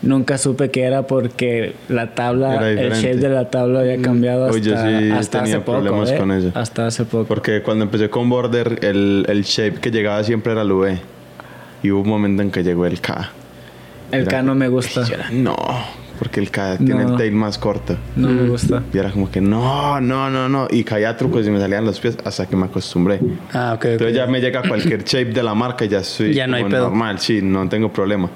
nunca 0.02 0.39
supe 0.39 0.70
que 0.70 0.82
era 0.82 1.06
porque 1.06 1.74
la 1.89 2.14
tabla, 2.14 2.70
el 2.70 2.93
shape 2.93 3.16
de 3.16 3.28
la 3.31 3.51
tabla 3.51 3.81
había 3.81 4.01
cambiado 4.01 4.47
hasta, 4.47 4.59
yo 4.59 4.77
sí 4.77 5.10
hasta 5.10 5.40
tenía 5.40 5.56
hace 5.56 5.64
poco. 5.64 5.81
problemas 5.81 6.10
¿eh? 6.10 6.16
con 6.18 6.31
eso. 6.32 6.52
Hasta 6.55 6.86
hace 6.86 7.05
poco. 7.05 7.24
Porque 7.24 7.62
cuando 7.62 7.85
empecé 7.85 8.10
con 8.10 8.28
Border, 8.28 8.78
el, 8.82 9.24
el 9.28 9.43
shape 9.43 9.81
que 9.81 9.90
llegaba 9.90 10.22
siempre 10.24 10.52
era 10.52 10.62
el 10.62 10.72
V. 10.72 10.98
Y 11.82 11.90
hubo 11.90 12.02
un 12.02 12.09
momento 12.09 12.43
en 12.43 12.51
que 12.51 12.62
llegó 12.62 12.85
el 12.85 13.01
K. 13.01 13.31
El 14.12 14.27
K 14.27 14.43
no 14.43 14.55
me 14.55 14.68
gusta. 14.68 15.06
Era, 15.06 15.31
no, 15.31 15.56
porque 16.20 16.38
el 16.38 16.51
K 16.51 16.76
tiene 16.76 17.02
No. 17.02 17.12
el 17.12 17.16
tail 17.16 17.32
más 17.32 17.59
corto. 17.59 17.97
No 18.14 18.28
me 18.28 18.47
gusta. 18.48 18.82
Y 18.92 18.98
era 18.98 19.10
como 19.10 19.28
que 19.30 19.40
no, 19.40 20.01
no, 20.01 20.30
no, 20.30 20.48
no. 20.48 20.68
Y 20.70 20.84
caía 20.84 21.16
trucos 21.16 21.47
y 21.47 21.51
me 21.51 21.59
salían 21.59 21.84
los 21.84 21.98
pies 21.98 22.16
hasta 22.24 22.47
que 22.47 22.55
me 22.56 22.66
acostumbré. 22.66 23.18
Ah, 23.52 23.72
ok. 23.74 23.84
Entonces 23.86 24.14
ya 24.16 24.26
me 24.26 24.38
llega 24.40 24.62
cualquier 24.68 25.02
shape 25.02 25.32
de 25.32 25.42
la 25.42 25.55
marca 25.55 25.84
y 25.86 25.88
ya 25.88 25.98
estoy 26.01 26.34
Ya 26.34 26.47
no 26.47 26.56
hay 26.56 26.64
pedo. 26.64 26.84
normal, 26.84 27.18
sí, 27.18 27.40
no 27.42 27.68
tengo 27.68 27.90
problema 27.92 28.28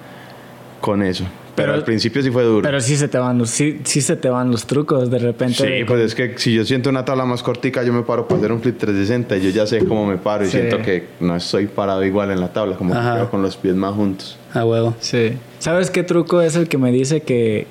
con 0.80 1.02
eso. 1.02 1.24
Pero, 1.54 1.66
Pero- 1.68 1.74
al 1.74 1.84
principio 1.84 2.20
sí 2.20 2.30
fue 2.32 2.42
duro. 2.42 2.62
Pero 2.62 2.80
sí 2.80 2.96
se 2.96 3.06
te 3.06 3.16
van 3.16 3.38
los, 3.38 3.48
sí, 3.48 3.80
sí 3.84 4.00
se 4.00 4.16
te 4.16 4.28
van 4.28 4.50
los 4.50 4.66
trucos 4.66 5.08
de 5.08 5.18
repente. 5.20 5.54
sí, 5.78 5.84
pues 5.86 6.00
es 6.00 6.14
que 6.16 6.36
si 6.36 6.52
yo 6.52 6.64
siento 6.64 6.90
una 6.90 7.04
tabla 7.04 7.24
más 7.26 7.44
cortica, 7.44 7.84
yo 7.84 7.92
me 7.92 8.02
paro 8.02 8.26
para 8.26 8.38
hacer 8.40 8.50
un 8.50 8.60
flip 8.60 8.76
360 8.76 9.36
y 9.36 9.42
yo 9.42 9.50
ya 9.50 9.64
sé 9.66 9.84
cómo 9.84 10.04
me 10.04 10.16
paro 10.16 10.42
y 10.44 10.46
Sí. 10.48 10.58
siento 10.58 10.78
que 10.82 11.06
no 11.20 11.36
estoy 11.36 11.66
parado 11.66 12.04
igual 12.04 12.32
en 12.32 12.40
la 12.40 12.52
tabla, 12.52 12.74
como 12.76 12.92
que 12.94 13.28
con 13.30 13.40
los 13.42 13.56
pies 13.56 13.74
más 13.76 13.94
juntos. 13.94 14.36
A 14.52 14.64
huevo. 14.64 14.94
Sí. 14.98 15.34
¿Sabes 15.64 15.90
qué 15.90 16.02
truco 16.02 16.42
es 16.42 16.56
el 16.56 16.68
que 16.68 16.76
me 16.76 16.92
dice 16.92 17.22
que, 17.22 17.66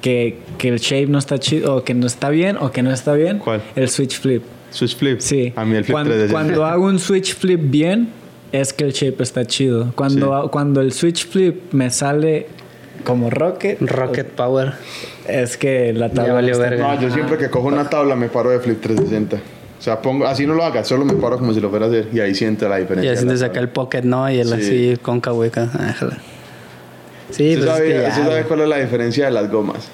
que, 0.00 0.38
que 0.56 0.68
el 0.68 0.78
shape 0.78 1.08
no 1.08 1.18
está 1.18 1.38
chido 1.38 1.76
o 1.76 1.84
que 1.84 1.92
no 1.92 2.06
está 2.06 2.30
bien 2.30 2.56
o 2.58 2.72
que 2.72 2.82
no 2.82 2.90
está 2.90 3.12
bien? 3.12 3.38
¿Cuál? 3.38 3.60
El 3.76 3.90
switch 3.90 4.18
flip. 4.18 4.42
Switch 4.70 4.96
flip. 4.96 5.20
Sí. 5.20 5.52
A 5.54 5.66
mí 5.66 5.76
el 5.76 5.84
flip 5.84 5.92
cuando, 5.92 6.14
360. 6.14 6.32
cuando 6.32 6.64
hago 6.64 6.86
un 6.86 6.98
switch 6.98 7.34
flip 7.36 7.60
bien, 7.64 8.08
es 8.50 8.72
que 8.72 8.84
el 8.84 8.92
shape 8.94 9.22
está 9.22 9.44
chido. 9.44 9.92
Cuando, 9.94 10.44
Sí. 10.44 10.48
cuando 10.50 10.80
el 10.80 10.90
switch 10.94 11.26
flip 11.28 11.74
me 11.74 11.90
sale 11.90 12.46
como 13.04 13.28
rocket, 13.28 13.76
Rocket 13.82 14.28
Power. 14.30 14.72
es 15.28 15.58
que 15.58 15.92
la 15.92 16.08
tabla 16.08 16.28
Ya 16.28 16.32
valió 16.32 16.52
está- 16.52 16.62
verga. 16.70 16.94
No, 16.94 17.00
yo 17.02 17.10
siempre 17.10 17.36
que 17.36 17.50
cojo 17.50 17.68
una 17.68 17.90
tabla 17.90 18.16
me 18.16 18.28
paro 18.30 18.48
de 18.48 18.58
flip 18.60 18.80
360. 18.80 19.36
O 19.36 19.82
sea, 19.82 20.00
pongo, 20.00 20.26
así 20.26 20.46
no 20.46 20.54
lo 20.54 20.64
haga, 20.64 20.82
solo 20.82 21.04
me 21.04 21.12
paro 21.12 21.36
como 21.36 21.52
si 21.52 21.60
lo 21.60 21.68
fuera 21.68 21.84
a 21.84 21.88
hacer 21.90 22.08
y 22.10 22.20
ahí 22.20 22.34
siento 22.34 22.66
la 22.70 22.78
Y 22.78 22.82
diferencia. 22.84 23.12
así 23.12 23.20
de 23.20 23.26
te 23.26 23.32
la 23.34 23.38
saca 23.38 23.60
el 23.60 23.68
pocket, 23.68 24.00
¿no? 24.04 24.30
Y 24.30 24.38
el 24.38 24.48
Sí. 24.48 24.54
así 24.54 24.96
cóncavo 25.02 25.42
acá. 25.42 25.68
Ah. 27.32 27.36
Sí, 27.36 27.54
¿Usted 27.56 27.58
pues 27.58 27.70
es 27.70 27.76
sabe, 27.76 27.86
que 27.88 27.92
ya, 28.02 28.08
usted 28.08 28.22
sabe 28.22 28.34
güey. 28.34 28.44
cuál 28.44 28.60
es 28.60 28.68
la 28.68 28.76
diferencia 28.78 29.24
de 29.26 29.30
las 29.30 29.50
gomas? 29.50 29.88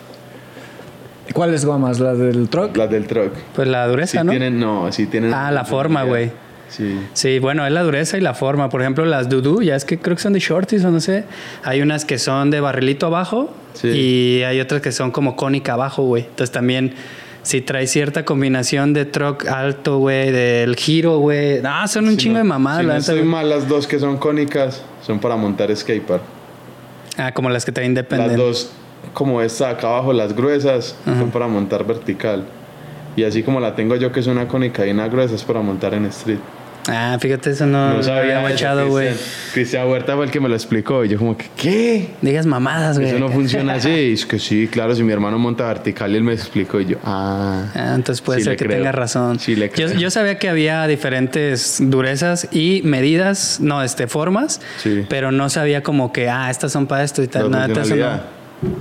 ¿Cuáles 1.35 1.65
gomas? 1.65 2.01
¿Las 2.01 2.19
del 2.19 2.49
truck? 2.49 2.77
Las 2.77 2.91
del 2.91 3.07
truck. 3.07 3.33
Pues 3.55 3.69
la 3.69 3.87
dureza, 3.87 4.21
Sí 4.21 4.25
¿no? 4.27 4.31
tienen, 4.31 4.59
no, 4.59 4.91
sí 4.93 5.07
tienen. 5.07 5.33
Ah, 5.35 5.51
la 5.51 5.65
forma, 5.65 6.03
güey. 6.05 6.31
Sí. 6.69 6.99
Sí, 7.15 7.39
bueno, 7.39 7.67
es 7.67 7.73
la 7.73 7.83
dureza 7.83 8.19
y 8.19 8.21
la 8.21 8.35
forma. 8.35 8.69
Por 8.69 8.81
ejemplo, 8.83 9.05
las 9.05 9.29
Dudu, 9.29 9.63
ya 9.63 9.77
es 9.77 9.85
que 9.85 9.99
creo 9.99 10.17
que 10.17 10.23
son 10.23 10.33
de 10.35 10.41
shorties 10.41 10.85
o 10.85 10.91
no 10.91 11.01
sé. 11.01 11.25
Hay 11.65 11.81
unas 11.81 12.05
que 12.05 12.19
son 12.19 12.51
de 12.51 12.61
barrilito 12.61 13.07
abajo 13.07 13.51
Sí. 13.75 13.89
y 13.89 14.43
hay 14.43 14.61
otras 14.61 14.81
que 14.83 14.91
son 14.93 15.11
como 15.11 15.37
cónica 15.37 15.75
abajo, 15.75 16.03
güey. 16.05 16.25
Entonces 16.25 16.51
también, 16.51 16.95
si 17.43 17.61
trae 17.63 17.87
cierta 17.87 18.25
combinación 18.25 18.93
de 18.93 19.05
truck 19.07 19.47
alto, 19.47 19.99
güey, 19.99 20.31
del 20.31 20.77
giro, 20.77 21.19
güey. 21.19 21.63
No, 21.63 21.87
son 21.89 22.05
un 22.07 22.13
Si 22.13 22.17
chingo 22.19 22.35
no- 22.35 22.39
de 22.41 22.45
mamadas, 22.45 22.81
Si 22.81 22.87
la 22.87 23.15
no 23.17 23.21
güey. 23.23 23.31
mal, 23.31 23.49
las 23.49 23.69
dos 23.69 23.87
que 23.87 23.99
son 23.99 24.17
cónicas 24.19 24.83
son 25.07 25.21
para 25.21 25.37
montar 25.37 25.75
skatepark. 25.75 26.23
Ah, 27.19 27.33
como 27.33 27.51
las 27.51 27.65
que 27.65 27.73
traen 27.73 27.95
Las 27.95 28.05
Independent. 28.05 28.39
dos, 28.39 28.71
como 29.13 29.43
esta 29.43 29.71
acá 29.71 29.89
abajo, 29.89 30.13
las 30.13 30.35
gruesas, 30.35 30.97
son 31.05 31.31
para 31.31 31.49
montar 31.49 31.85
vertical. 31.85 32.45
Y 33.17 33.25
así 33.25 33.43
como 33.43 33.59
la 33.59 33.75
tengo 33.75 33.97
yo, 33.97 34.13
que 34.13 34.21
es 34.21 34.29
una 34.29 34.47
cónica 34.47 34.87
y 34.87 34.91
una 34.93 35.09
gruesa, 35.09 35.35
es 35.35 35.43
para 35.43 35.61
montar 35.61 35.95
en 35.95 36.05
street. 36.07 36.39
Ah, 36.91 37.19
fíjate, 37.21 37.51
eso 37.51 37.67
no, 37.67 37.95
No 37.95 38.03
sabía 38.03 38.41
machado, 38.41 38.89
güey. 38.89 39.11
Cristian. 39.53 39.87
Huerta 39.89 40.17
fue 40.17 40.25
el 40.25 40.31
que 40.31 40.41
me 40.41 40.49
lo 40.49 40.55
explicó. 40.55 41.05
Y 41.05 41.09
yo 41.11 41.19
como 41.19 41.37
que, 41.37 41.45
¿qué? 41.57 42.09
Digas 42.23 42.47
mamadas, 42.47 42.99
güey. 42.99 43.11
Eso 43.11 43.19
no 43.19 43.29
funciona 43.33 43.75
así. 43.75 43.91
Y 43.91 44.13
es 44.15 44.25
que 44.25 44.39
sí, 44.39 44.69
claro, 44.69 44.95
si 44.95 45.03
mi 45.03 45.13
hermano 45.13 45.39
monta 45.39 45.67
vertical 45.67 46.11
y 46.13 46.17
él 46.17 46.23
me 46.25 46.33
explicó 46.33 46.81
y 46.81 46.87
yo, 46.87 46.97
ah. 47.05 47.67
Ah, 47.75 47.93
entonces 47.95 48.23
puede 48.23 48.41
Sí 48.41 48.45
ser 48.47 48.57
que 48.57 48.65
creo. 48.65 48.79
tengas 48.79 48.95
razón. 48.95 49.39
Sí 49.39 49.55
le 49.55 49.69
yo, 49.69 49.73
creo. 49.87 49.93
yo 49.93 50.11
sabía 50.11 50.39
que 50.39 50.49
había 50.49 50.87
diferentes 50.87 51.77
durezas 51.81 52.49
y 52.53 52.81
medidas, 52.85 53.61
no, 53.61 53.83
este, 53.83 54.07
formas, 54.07 54.61
Sí. 54.83 55.05
pero 55.11 55.31
no 55.31 55.51
sabía 55.51 55.83
como 55.83 56.13
que, 56.13 56.29
ah, 56.31 56.51
estas 56.51 56.73
son 56.73 56.87
para 56.87 57.05
esto 57.05 57.23
y 57.23 57.29
tal. 57.29 57.51
La 57.51 57.67
Nada, 57.69 57.83
eso 57.83 57.97
no. 57.97 58.39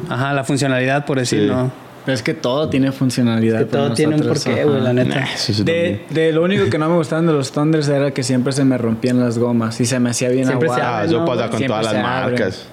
Ajá, 0.10 0.34
la 0.34 0.44
funcionalidad, 0.44 1.06
por 1.06 1.20
decir, 1.20 1.52
Sí. 1.52 1.72
Pero 2.08 2.16
es 2.16 2.24
que 2.24 2.34
todo 2.34 2.70
tiene 2.70 2.92
funcionalidad. 2.94 3.60
Que 3.60 3.66
todo 3.66 3.94
tiene 3.94 4.16
un 4.16 4.22
porqué, 4.22 4.64
güey, 4.64 4.80
la 4.82 4.94
neta. 4.94 5.20
Nah, 5.20 5.26
es 5.34 5.66
De, 5.66 6.06
de 6.10 6.32
lo 6.32 6.42
único 6.42 6.70
que 6.70 6.78
no 6.78 6.88
me 6.90 6.96
gustaban 6.96 7.28
de 7.28 7.34
los 7.34 7.52
Thunders 7.52 7.90
era 7.90 8.12
que 8.12 8.24
siempre 8.24 8.54
se 8.54 8.64
me 8.64 8.78
rompían 8.78 9.20
las 9.20 9.38
gomas 9.38 9.80
y 9.82 9.86
se 9.86 10.00
me 10.00 10.10
hacía 10.12 10.30
bien 10.30 10.48
Siempre 10.48 10.70
se 10.70 10.76
aguado. 10.76 10.90
Ah, 10.90 10.98
abren, 11.00 11.10
eso 11.12 11.20
¿no? 11.20 11.26
pasa 11.26 11.50
con 11.50 11.58
Siempre 11.60 11.78
todas 11.80 11.88
se 11.88 11.94
las 11.94 12.04
marcas. 12.04 12.66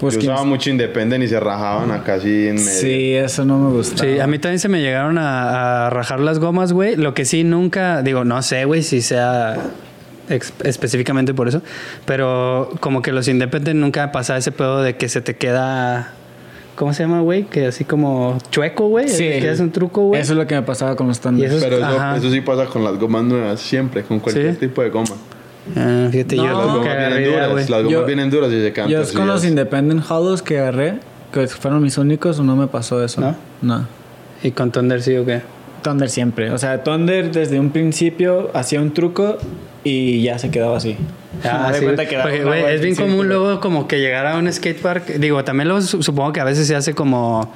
Pues 0.00 0.14
yo 0.18 0.20
usaba 0.32 0.44
mucho 0.44 0.70
Independent 0.70 1.22
y 1.22 1.28
se 1.28 1.38
rajaban 1.38 1.92
acá 1.92 2.14
así 2.14 2.48
en 2.48 2.56
medio. 2.56 2.68
Sí, 2.70 3.14
eso 3.14 3.44
no 3.44 3.58
me 3.58 3.70
gusta. 3.70 4.02
Sí, 4.02 4.18
a 4.18 4.26
mí 4.26 4.38
también 4.38 4.58
se 4.58 4.68
me 4.68 4.80
llegaron 4.80 5.18
a, 5.18 5.86
a 5.86 5.90
rajar 5.90 6.18
las 6.18 6.38
gomas, 6.40 6.72
güey. 6.72 6.96
Lo 6.96 7.14
que 7.14 7.24
sí 7.24 7.44
nunca, 7.44 8.02
digo, 8.02 8.24
no 8.24 8.42
sé, 8.42 8.64
güey, 8.64 8.82
si 8.82 9.02
sea 9.02 9.56
ex- 10.30 10.52
específicamente 10.64 11.32
por 11.34 11.46
eso, 11.46 11.62
pero 12.06 12.70
como 12.80 13.02
que 13.02 13.12
los 13.12 13.28
Independent 13.28 13.78
nunca 13.78 14.10
pasaba 14.12 14.38
ese 14.38 14.50
pedo 14.50 14.82
de 14.82 14.96
que 14.96 15.08
se 15.08 15.20
te 15.20 15.36
queda, 15.36 16.12
¿cómo 16.76 16.92
se 16.92 17.02
llama, 17.02 17.20
güey? 17.20 17.44
Que 17.44 17.66
así 17.66 17.84
como 17.84 18.38
chueco, 18.50 18.88
güey. 18.88 19.08
Sí. 19.08 19.24
Que 19.24 19.50
es 19.50 19.60
un 19.60 19.70
truco, 19.70 20.02
güey. 20.02 20.20
Eso 20.20 20.32
es 20.32 20.38
lo 20.38 20.46
que 20.46 20.54
me 20.54 20.62
pasaba 20.62 20.96
con 20.96 21.08
los. 21.08 21.18
Y 21.18 21.44
eso- 21.44 21.56
Pero 21.60 21.76
eso, 21.78 22.14
eso 22.16 22.30
sí 22.30 22.40
pasa 22.40 22.66
con 22.66 22.84
las 22.84 22.98
gomas 22.98 23.24
nuevas, 23.24 23.60
siempre, 23.60 24.02
con 24.02 24.20
cualquier 24.20 24.54
¿Sí? 24.54 24.60
tipo 24.60 24.82
de 24.82 24.90
goma. 24.90 25.14
Ah, 25.76 26.08
fíjate, 26.10 26.36
No. 26.36 26.44
yo 26.44 26.52
Las 26.58 26.66
gomas 26.66 26.82
vienen 26.96 27.12
idea, 27.22 27.46
duras, 27.48 27.70
las 27.70 27.82
gomas 27.84 27.92
Yo- 27.92 28.04
vienen 28.06 28.30
duras 28.30 28.50
y 28.52 28.60
se 28.62 28.72
quedan 28.72 28.88
Yo 28.88 29.00
es 29.00 29.12
con 29.12 29.26
los. 29.28 29.44
Independent 29.44 30.02
Hollows 30.10 30.42
que 30.42 30.58
agarré, 30.58 30.94
que 31.32 31.46
fueron 31.46 31.82
mis 31.82 31.98
únicos, 31.98 32.40
no 32.40 32.56
me 32.56 32.66
pasó 32.66 33.02
eso. 33.04 33.20
¿No? 33.20 33.36
No. 33.62 33.86
¿Y 34.42 34.50
con 34.50 34.72
Thunder 34.72 35.00
sí 35.02 35.16
o 35.16 35.24
qué? 35.24 35.40
Thunder 35.82 36.08
siempre. 36.10 36.50
O 36.50 36.58
sea, 36.58 36.82
Thunder 36.82 37.30
desde 37.30 37.60
un 37.60 37.70
principio 37.70 38.50
hacía 38.54 38.80
un 38.80 38.92
truco 38.92 39.36
y 39.84 40.22
ya 40.22 40.38
se 40.38 40.50
quedaba 40.50 40.76
así. 40.76 40.96
Ah, 41.44 41.72
sí. 41.74 41.82
cuenta 41.84 42.06
que 42.06 42.18
Porque, 42.18 42.44
vuelta 42.44 42.70
es 42.72 42.80
bien 42.80 42.94
en 42.94 43.00
común 43.00 43.28
luego 43.28 43.60
como 43.60 43.88
que 43.88 43.98
llegar 43.98 44.26
a 44.26 44.36
un 44.36 44.52
skatepark. 44.52 45.06
Digo, 45.18 45.42
también 45.44 45.68
su- 45.82 46.02
supongo 46.02 46.32
que 46.32 46.40
a 46.40 46.44
veces 46.44 46.66
se 46.68 46.76
hace 46.76 46.94
como, 46.94 47.52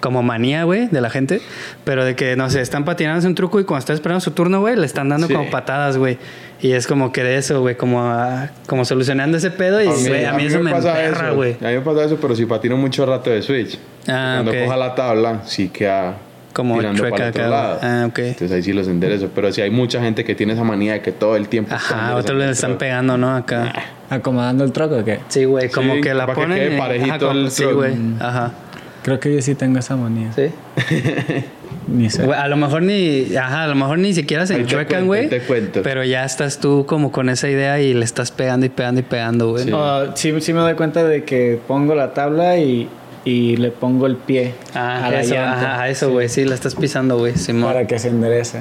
como 0.00 0.22
manía, 0.22 0.62
güey, 0.64 0.86
de 0.88 1.00
la 1.00 1.10
gente. 1.10 1.40
Pero 1.84 2.04
de 2.04 2.14
que, 2.14 2.36
no 2.36 2.48
sé, 2.50 2.60
están 2.60 2.84
patinando 2.84 3.18
hace 3.18 3.26
un 3.26 3.34
truco 3.34 3.58
y 3.58 3.64
cuando 3.64 3.80
está 3.80 3.92
esperando 3.94 4.20
su 4.20 4.30
turno, 4.30 4.60
güey, 4.60 4.76
le 4.76 4.86
están 4.86 5.08
dando 5.08 5.26
Sí. 5.26 5.32
como 5.34 5.50
patadas, 5.50 5.96
güey. 5.98 6.18
Y 6.60 6.72
es 6.72 6.86
como 6.86 7.12
que 7.12 7.22
de 7.24 7.36
eso, 7.36 7.60
güey, 7.60 7.76
como, 7.76 8.00
ah, 8.02 8.50
como 8.68 8.84
solucionando 8.84 9.36
ese 9.36 9.50
pedo. 9.50 9.80
Y, 9.82 9.86
güey, 9.86 10.24
a 10.24 10.32
mí, 10.34 10.44
eso 10.46 10.60
me 10.60 10.70
pasa 10.70 11.04
emperra, 11.04 11.28
eso. 11.28 11.36
güey. 11.36 11.52
A 11.60 11.68
mí 11.68 11.74
me 11.74 11.80
pasa 11.80 12.04
eso, 12.04 12.16
pero 12.20 12.36
si 12.36 12.46
patino 12.46 12.76
mucho 12.76 13.04
rato 13.06 13.30
de 13.30 13.42
Switch. 13.42 13.76
Ah, 14.08 14.40
Cuando 14.42 14.52
ok. 14.52 14.58
coja 14.64 14.76
la 14.76 14.94
tabla, 14.94 15.42
sí 15.46 15.68
queda 15.68 16.16
Como 16.56 16.78
tirando 16.78 16.98
chueca 16.98 17.16
para 17.16 17.24
el 17.26 17.30
otro 17.30 17.42
acá, 17.44 17.50
lado. 17.50 17.78
Ah, 17.82 18.06
ok. 18.08 18.18
Entonces 18.18 18.52
ahí 18.52 18.62
sí 18.62 18.72
los 18.72 18.88
enderezo. 18.88 19.28
Pero 19.34 19.52
si 19.52 19.60
hay 19.60 19.70
mucha 19.70 20.00
gente 20.00 20.24
que 20.24 20.34
tiene 20.34 20.54
esa 20.54 20.64
manía 20.64 20.94
de 20.94 21.02
que 21.02 21.12
todo 21.12 21.36
el 21.36 21.48
tiempo... 21.48 21.74
está 21.74 22.06
Ajá, 22.06 22.16
otros 22.16 22.38
le 22.38 22.44
el 22.46 22.50
están 22.50 22.78
pegando, 22.78 23.16
¿no? 23.18 23.34
Acá. 23.36 23.72
¿Acomodando 24.08 24.64
el 24.64 24.72
truco 24.72 24.96
o 24.96 25.04
qué? 25.04 25.20
Sí, 25.28 25.44
güey, 25.44 25.68
como 25.68 25.94
Sí, 25.96 26.00
que 26.00 26.14
la 26.14 26.26
para 26.26 26.34
que 26.36 26.40
ponen. 26.42 26.58
quede 26.58 26.74
y- 26.74 26.78
parejito 26.78 27.10
ajá, 27.14 27.18
como- 27.18 27.30
el 27.32 27.50
Sí, 27.50 27.64
güey. 27.64 27.94
Ajá. 28.20 28.52
Creo 29.02 29.20
que 29.20 29.34
yo 29.34 29.42
sí 29.42 29.54
tengo 29.54 29.78
esa 29.78 29.94
manía. 29.96 30.32
Sí. 30.32 30.50
Ni 31.88 32.10
sé. 32.10 32.24
Güey, 32.24 32.38
a 32.38 32.48
lo 32.48 32.56
mejor 32.56 32.82
ni, 32.82 33.36
ajá, 33.36 33.62
a 33.64 33.66
lo 33.68 33.74
mejor 33.76 33.98
ni 33.98 34.12
siquiera 34.12 34.44
se 34.46 34.54
Ahí 34.54 34.58
te 34.60 34.64
enchuecan, 34.64 34.88
cuento, 34.88 35.06
güey. 35.06 35.20
ahí 35.22 35.28
te 35.28 35.40
cuento. 35.40 35.82
Pero 35.82 36.02
ya 36.04 36.24
estás 36.24 36.58
tú 36.58 36.84
como 36.86 37.12
con 37.12 37.28
esa 37.28 37.48
idea 37.48 37.80
y 37.80 37.94
le 37.94 38.04
estás 38.04 38.32
pegando 38.32 38.66
y 38.66 38.70
pegando 38.70 39.00
y 39.00 39.04
pegando, 39.04 39.50
güey. 39.50 39.64
Sí. 39.64 39.70
Oh, 39.72 40.06
sí, 40.16 40.34
sí 40.40 40.52
me 40.52 40.60
doy 40.60 40.74
cuenta 40.74 41.04
de 41.04 41.22
que 41.24 41.60
pongo 41.68 41.94
la 41.94 42.12
tabla 42.12 42.56
y, 42.58 42.88
y 43.26 43.56
le 43.56 43.70
pongo 43.72 44.06
el 44.06 44.16
pie 44.16 44.54
Ah, 44.74 45.04
a 45.06 45.10
la 45.10 45.20
eso, 45.20 45.34
llanta 45.34 45.52
ajá, 45.74 45.82
a 45.82 45.88
eso, 45.90 46.10
güey. 46.10 46.30
Sí, 46.30 46.44
la 46.46 46.54
estás 46.54 46.74
pisando, 46.74 47.18
güey. 47.18 47.36
Simón. 47.36 47.64
para 47.74 47.86
que 47.86 47.98
se 47.98 48.08
enderece. 48.08 48.60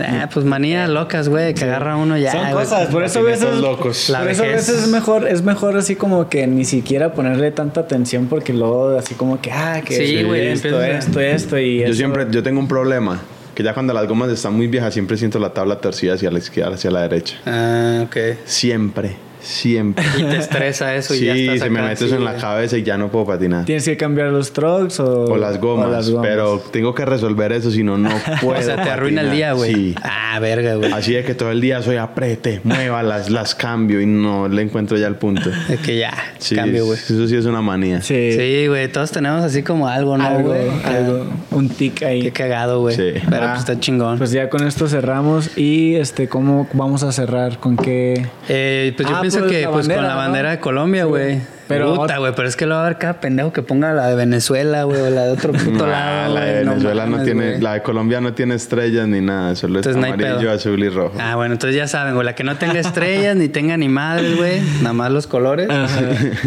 Ah, 0.00 0.28
pues 0.32 0.44
manías 0.44 0.88
locas, 0.90 1.28
güey, 1.28 1.54
que 1.54 1.62
agarra 1.64 1.96
uno 1.96 2.18
ya. 2.18 2.32
Son 2.32 2.50
cosas, 2.50 2.88
por 2.88 3.04
eso 3.04 3.20
a 3.20 3.22
veces, 3.22 3.54
locos. 3.60 4.12
Por 4.18 4.28
eso 4.28 4.42
a 4.42 4.46
veces 4.46 4.82
es 4.82 4.88
mejor, 4.88 5.28
es 5.28 5.42
mejor 5.42 5.76
así 5.76 5.94
como 5.94 6.28
que 6.28 6.48
ni 6.48 6.64
siquiera 6.64 7.12
ponerle 7.14 7.52
tanta 7.52 7.82
atención 7.82 8.26
porque 8.26 8.52
luego 8.52 8.98
así 8.98 9.14
como 9.14 9.40
que, 9.40 9.52
ah, 9.52 9.80
que 9.84 9.94
Sí, 9.94 10.16
esto, 10.16 10.26
güey, 10.28 10.48
esto, 10.48 10.82
esto, 10.82 11.20
esto 11.20 11.58
y 11.58 11.78
Yo 11.78 11.84
eso. 11.86 11.94
siempre, 11.94 12.26
yo 12.28 12.42
tengo 12.42 12.58
un 12.58 12.66
problema. 12.68 13.20
Que 13.54 13.62
ya 13.62 13.72
cuando 13.72 13.94
las 13.94 14.08
gomas 14.08 14.30
están 14.30 14.54
muy 14.54 14.66
viejas, 14.66 14.92
siempre 14.92 15.16
siento 15.16 15.38
la 15.38 15.50
tabla 15.54 15.76
torcida 15.80 16.14
hacia 16.14 16.28
la 16.32 16.38
izquierda, 16.40 16.74
hacia 16.74 16.90
la 16.90 17.02
derecha. 17.02 17.36
Ah, 17.46 18.02
ok. 18.04 18.16
Siempre, 18.46 19.14
siempre. 19.44 20.04
Y 20.18 20.22
te 20.24 20.36
estresa 20.36 20.94
eso 20.94 21.14
y 21.14 21.20
ya 21.26 21.34
sí, 21.34 21.40
estás 21.46 21.60
se 21.60 21.70
me 21.70 21.78
acá, 21.78 21.88
mete 21.88 21.98
sí, 22.00 22.04
eso 22.06 22.16
en 22.16 22.24
la 22.24 22.36
cabeza 22.36 22.76
y 22.78 22.82
ya 22.82 22.96
no 22.96 23.08
puedo 23.10 23.26
patinar. 23.26 23.64
Tienes 23.64 23.84
que 23.84 23.96
cambiar 23.96 24.28
los 24.28 24.52
trucks 24.52 25.00
o, 25.00 25.24
O 25.24 25.36
las 25.36 25.60
gomas, 25.60 25.86
o 25.88 25.90
las 25.90 26.10
gomas. 26.10 26.26
pero 26.28 26.58
tengo 26.72 26.94
que 26.94 27.04
resolver 27.04 27.52
eso, 27.52 27.70
si 27.70 27.82
no, 27.82 27.98
no 27.98 28.10
puedo. 28.40 28.58
O 28.58 28.62
sea, 28.62 28.82
te 28.82 28.88
arruina 28.90 29.20
el 29.22 29.30
día, 29.32 29.52
güey. 29.52 29.74
Sí. 29.74 29.94
Ah, 30.02 30.38
verga, 30.40 30.74
güey. 30.76 30.92
Así 30.92 31.14
es 31.16 31.26
que 31.26 31.34
todo 31.34 31.50
el 31.50 31.60
día 31.60 31.82
soy 31.82 31.96
aprete, 31.96 32.60
mueva, 32.64 33.02
las, 33.02 33.30
las 33.30 33.54
cambio 33.54 34.00
y 34.00 34.06
no 34.06 34.48
le 34.48 34.62
encuentro 34.62 34.96
ya 34.96 35.06
el 35.06 35.16
punto. 35.16 35.50
Es 35.68 35.80
que 35.80 35.98
ya, 35.98 36.12
Sí, 36.38 36.54
cambio, 36.54 36.86
güey. 36.86 36.98
Eso 36.98 37.26
sí 37.28 37.36
es 37.36 37.44
una 37.46 37.60
manía. 37.62 38.00
Sí, 38.00 38.32
Sí, 38.32 38.66
güey, 38.68 38.88
todos 38.88 39.10
tenemos 39.10 39.42
así 39.42 39.62
como 39.62 39.88
algo, 39.88 40.16
¿no, 40.16 40.24
algo, 40.24 40.48
güey? 40.50 40.68
algo, 40.84 41.26
un 41.50 41.68
tic 41.68 42.02
ahí. 42.02 42.22
Qué 42.22 42.30
cagado, 42.32 42.80
güey. 42.80 42.94
Sí. 42.96 43.12
Pero 43.28 43.42
Ah, 43.44 43.48
pues 43.50 43.60
está 43.60 43.78
chingón. 43.80 44.18
Pues 44.18 44.30
ya 44.30 44.48
con 44.48 44.66
esto 44.66 44.86
cerramos 44.88 45.56
y 45.58 45.96
este, 45.96 46.28
¿cómo 46.28 46.68
vamos 46.72 47.02
a 47.02 47.12
cerrar? 47.12 47.58
¿Con 47.58 47.76
qué? 47.76 48.26
Eh, 48.48 48.92
pues 48.96 49.08
yo 49.08 49.16
Ah, 49.16 49.20
pienso 49.34 49.50
que 49.50 49.68
pues 49.68 49.88
con 49.88 50.02
la 50.02 50.14
bandera 50.14 50.50
de 50.50 50.60
Colombia, 50.60 51.04
güey. 51.04 51.40
Pero 51.68 51.94
Puta, 51.94 52.18
güey, 52.18 52.32
pero 52.36 52.46
es 52.48 52.56
que 52.56 52.66
lo 52.66 52.74
va 52.74 52.82
a 52.82 52.84
haber 52.86 52.98
cada 52.98 53.20
pendejo 53.20 53.52
que 53.52 53.62
ponga 53.62 53.92
la 53.94 54.08
de 54.08 54.14
Venezuela, 54.16 54.84
güey, 54.84 55.00
o 55.00 55.10
la 55.10 55.22
de 55.24 55.30
otro 55.32 55.52
puto 55.52 55.86
Nah, 55.86 56.28
lado. 56.28 56.34
la 56.34 56.40
de 56.44 56.64
no 56.64 56.70
Venezuela 56.72 57.04
no, 57.06 57.10
mames, 57.12 57.24
tiene, 57.24 57.48
güey. 57.50 57.60
la 57.60 57.72
de 57.74 57.82
Colombia 57.82 58.20
no 58.20 58.32
tiene 58.34 58.54
estrellas 58.54 59.08
ni 59.08 59.20
nada, 59.20 59.54
solo 59.56 59.80
es 59.80 59.86
Entonces 59.86 60.00
no 60.00 60.06
hay 60.06 60.12
amarillo, 60.30 60.50
azul 60.52 60.82
y 60.82 60.88
rojo. 60.88 61.14
Ah, 61.18 61.36
bueno, 61.36 61.54
entonces 61.54 61.76
ya 61.76 61.88
saben, 61.88 62.14
güey, 62.14 62.24
la 62.26 62.34
que 62.34 62.44
no 62.44 62.56
tenga 62.56 62.78
estrellas 62.80 63.36
ni 63.36 63.48
tenga 63.48 63.76
ni 63.76 63.88
madres, 63.88 64.36
güey, 64.36 64.60
nada 64.82 64.92
más 64.92 65.10
los 65.10 65.26
colores. 65.26 65.68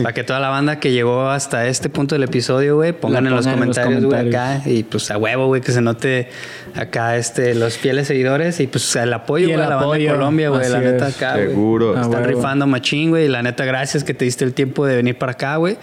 Para 0.02 0.14
que 0.14 0.24
toda 0.24 0.40
la 0.40 0.50
banda 0.50 0.80
que 0.80 0.92
llegó 0.92 1.30
hasta 1.30 1.68
este 1.68 1.90
punto 1.90 2.16
del 2.16 2.24
episodio, 2.24 2.76
güey, 2.76 2.94
pongan, 2.94 3.26
en 3.28 3.34
los 3.36 3.46
pongan 3.46 3.62
en 3.64 3.68
los 3.70 3.78
comentarios, 3.80 4.06
güey, 4.06 4.30
acá. 4.30 4.62
Y 4.66 4.84
pues 4.84 5.10
a 5.12 5.18
huevo, 5.18 5.48
güey, 5.48 5.62
que 5.62 5.72
se 5.72 5.82
note 5.82 6.30
acá 6.76 7.18
este, 7.18 7.56
los 7.56 7.78
fieles 7.78 8.08
seguidores 8.08 8.60
y 8.60 8.68
pues 8.68 8.96
el 8.96 9.12
apoyo, 9.14 9.48
güey, 9.48 9.60
a 9.60 9.68
la 9.70 9.76
banda 9.78 9.98
de 9.98 10.08
Colombia, 10.08 10.50
güey, 10.50 10.70
la 10.70 10.80
neta 10.80 11.08
es. 11.08 11.16
acá. 11.16 11.36
Seguro. 11.36 11.96
Ah, 11.98 12.02
Están 12.02 12.24
rifando 12.26 12.68
machín, 12.68 13.10
güey. 13.10 13.26
Y 13.26 13.28
la 13.30 13.42
neta, 13.42 13.66
gracias 13.66 14.04
que 14.04 14.14
te 14.14 14.26
diste 14.26 14.46
el 14.46 14.54
tiempo 14.54 14.86
de 14.86 14.96
venir 14.96 15.07
para 15.14 15.34
acá, 15.34 15.56
güey. 15.58 15.78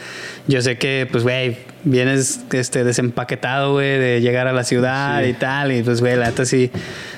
Yo 0.49 0.61
sé 0.63 0.77
que, 0.79 1.07
pues, 1.11 1.23
güey, 1.25 1.57
vienes 1.85 2.41
este, 2.53 2.85
desempaquetado, 2.85 3.73
güey, 3.75 3.99
de 3.99 4.21
llegar 4.21 4.47
a 4.49 4.53
la 4.53 4.65
ciudad 4.65 5.23
y 5.25 5.33
tal. 5.35 5.73
Y 5.73 5.83
pues, 5.83 6.01
güey, 6.01 6.17
la 6.17 6.27
neta 6.27 6.45
sí. 6.45 6.71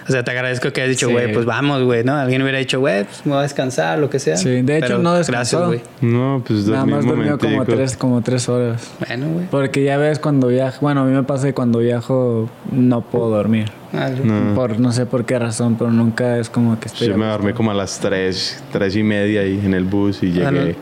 O 0.08 0.12
sea, 0.12 0.22
te 0.22 0.30
agradezco 0.30 0.72
que 0.72 0.82
hayas 0.82 0.90
dicho, 0.96 1.06
Sí. 1.08 1.12
güey, 1.12 1.32
pues 1.32 1.44
vamos, 1.46 1.82
güey, 1.82 2.04
¿no? 2.04 2.14
Alguien 2.14 2.40
hubiera 2.42 2.58
dicho, 2.58 2.78
güey, 2.78 3.04
pues 3.04 3.26
me 3.26 3.32
voy 3.32 3.40
a 3.40 3.42
descansar, 3.42 3.98
lo 3.98 4.08
que 4.08 4.18
sea. 4.20 4.36
Sí, 4.36 4.62
de 4.62 4.76
hecho, 4.78 4.86
Pero 4.86 4.98
no 5.00 5.14
Gracias, 5.14 5.26
descansó. 5.26 5.66
güey. 5.66 5.80
No, 6.00 6.42
pues 6.46 6.66
Nada 6.68 6.86
más 6.86 7.04
durmió 7.04 7.38
como 7.38 7.64
tres, 7.64 7.96
como 7.96 8.22
tres 8.22 8.48
horas. 8.48 8.88
Bueno, 9.06 9.26
güey. 9.28 9.46
Porque 9.46 9.82
ya 9.82 9.96
ves 9.98 10.18
cuando 10.20 10.46
viajo, 10.48 10.78
bueno, 10.80 11.00
a 11.02 11.04
mí 11.04 11.12
me 11.12 11.24
pasa 11.24 11.46
que 11.48 11.54
cuando 11.54 11.80
viajo 11.80 12.48
no 12.70 13.00
puedo 13.02 13.30
dormir. 13.30 13.70
Ah, 13.92 14.10
No. 14.22 14.54
Por 14.54 14.78
no 14.78 14.92
sé 14.92 15.06
por 15.06 15.24
qué 15.24 15.38
razón, 15.38 15.76
pero 15.76 15.90
nunca 15.90 16.38
es 16.38 16.50
como 16.50 16.78
que 16.78 16.86
estoy. 16.88 17.08
Yo 17.08 17.16
me 17.16 17.26
dormí 17.26 17.52
como 17.52 17.70
a 17.70 17.74
las 17.74 17.98
3, 17.98 18.62
3 18.72 18.96
y 18.96 19.02
media 19.02 19.40
ahí 19.40 19.60
en 19.64 19.74
el 19.74 19.84
bus 19.84 20.22
y 20.22 20.26
Ah, 20.40 20.50
llegué, 20.50 20.76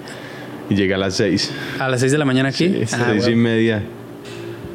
y 0.70 0.74
llegué 0.74 0.94
a 0.94 0.98
las 0.98 1.14
6. 1.14 1.52
A 1.78 1.88
las 1.88 2.00
6 2.00 2.12
de 2.12 2.18
la 2.18 2.24
mañana 2.24 2.48
aquí. 2.50 2.68
Sí, 2.86 2.94
ah, 2.94 3.06
6 3.12 3.28
y 3.28 3.34
media. 3.34 3.82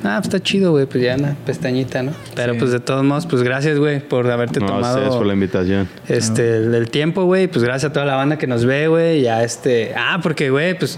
Ah, 0.02 0.16
pues 0.22 0.28
está 0.34 0.40
chido, 0.41 0.72
güey. 0.72 0.86
Pues 0.86 1.03
ya 1.03 1.16
una 1.16 1.36
pestañita, 1.45 2.02
¿no? 2.03 2.14
Pero 2.34 2.53
Sí. 2.53 2.60
pues 2.60 2.72
de 2.72 2.80
todos 2.80 3.03
modos, 3.03 3.26
pues 3.26 3.44
gracias, 3.44 3.78
güey, 3.78 3.99
por 3.99 4.30
haberte 4.32 4.61
No, 4.61 4.68
tomado. 4.68 4.95
ustedes 4.98 5.16
por 5.16 5.26
la 5.26 5.34
invitación. 5.34 5.90
Este, 6.07 6.57
el, 6.57 6.74
el 6.74 6.90
tiempo, 6.90 7.26
güey, 7.26 7.48
pues 7.48 7.64
gracias 7.66 7.90
a 7.90 7.94
toda 7.94 8.06
la 8.06 8.16
banda 8.16 8.38
que 8.38 8.48
nos 8.48 8.64
ve, 8.66 8.88
güey, 8.88 9.22
ya 9.24 9.44
este, 9.44 9.91
ah, 9.98 10.20
porque, 10.24 10.49
güey, 10.52 10.78
pues 10.80 10.98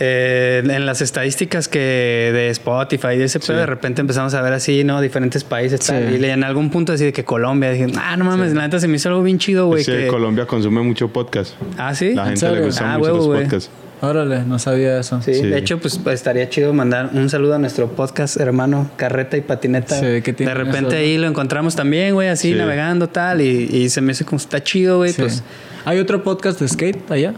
eh, 0.00 0.60
en 0.68 0.86
las 0.86 1.00
estadísticas 1.02 1.68
que 1.68 1.78
de 1.78 2.48
Spotify 2.50 3.08
y 3.14 3.18
de 3.18 3.24
ese 3.26 3.38
pedo, 3.38 3.58
de 3.58 3.66
repente 3.66 4.00
empezamos 4.00 4.34
a 4.34 4.42
ver 4.42 4.52
así, 4.54 4.82
¿no? 4.82 5.00
Diferentes 5.00 5.44
países, 5.44 5.78
tal, 5.78 6.08
Sí. 6.08 6.16
y 6.20 6.24
en 6.24 6.42
algún 6.42 6.70
punto 6.70 6.92
así 6.94 7.04
de 7.04 7.12
que 7.12 7.22
Colombia, 7.22 7.70
dije, 7.70 7.86
ah, 7.96 8.16
no 8.16 8.24
mames, 8.24 8.54
la 8.54 8.62
neta 8.62 8.80
se 8.80 8.88
me 8.88 8.96
hizo 8.96 9.08
algo 9.10 9.22
bien 9.22 9.38
chido, 9.38 9.66
güey. 9.66 9.82
Es 9.82 9.86
que 9.86 10.08
Colombia 10.08 10.46
consume 10.46 10.80
mucho 10.82 11.06
podcast. 11.06 11.54
Ah, 11.78 11.94
sí. 11.94 12.14
La 12.14 12.24
gente 12.26 12.50
le 12.50 12.62
gusta 12.62 12.94
Ah, 12.94 12.98
mucho 12.98 13.12
huevo, 13.12 13.32
los 13.34 13.42
podcasts. 13.42 13.70
Órale, 14.02 14.42
no 14.44 14.58
sabía 14.58 14.98
eso. 14.98 15.22
Sí, 15.22 15.32
Sí. 15.32 15.42
de 15.46 15.56
hecho, 15.56 15.78
pues, 15.78 15.96
pues, 15.98 16.16
estaría 16.16 16.48
chido 16.48 16.72
mandar 16.74 17.10
un 17.14 17.30
saludo 17.30 17.54
a 17.54 17.58
nuestro 17.58 17.86
podcast 17.92 18.36
hermano 18.36 18.90
Carreta 18.96 19.36
y 19.36 19.42
Patineta. 19.42 19.94
Sí, 19.94 20.04
¿qué 20.04 20.20
de 20.22 20.32
tienen 20.32 20.56
repente 20.56 20.88
eso? 20.88 20.96
ahí 20.96 21.18
lo 21.18 21.28
encontramos 21.28 21.76
también, 21.76 22.12
güey, 22.14 22.28
así 22.28 22.50
Sí. 22.52 22.58
navegando 22.58 23.08
tal, 23.08 23.40
y, 23.40 23.46
y 23.72 23.88
se 23.90 24.00
me 24.00 24.10
hace 24.10 24.24
como 24.24 24.38
está 24.38 24.60
chido, 24.62 24.96
güey, 24.98 25.12
Sí. 25.12 25.22
pues. 25.22 25.44
¿Hay 25.84 26.00
otro 26.00 26.22
podcast 26.24 26.58
de 26.60 26.66
skate 26.68 27.10
allá? 27.12 27.32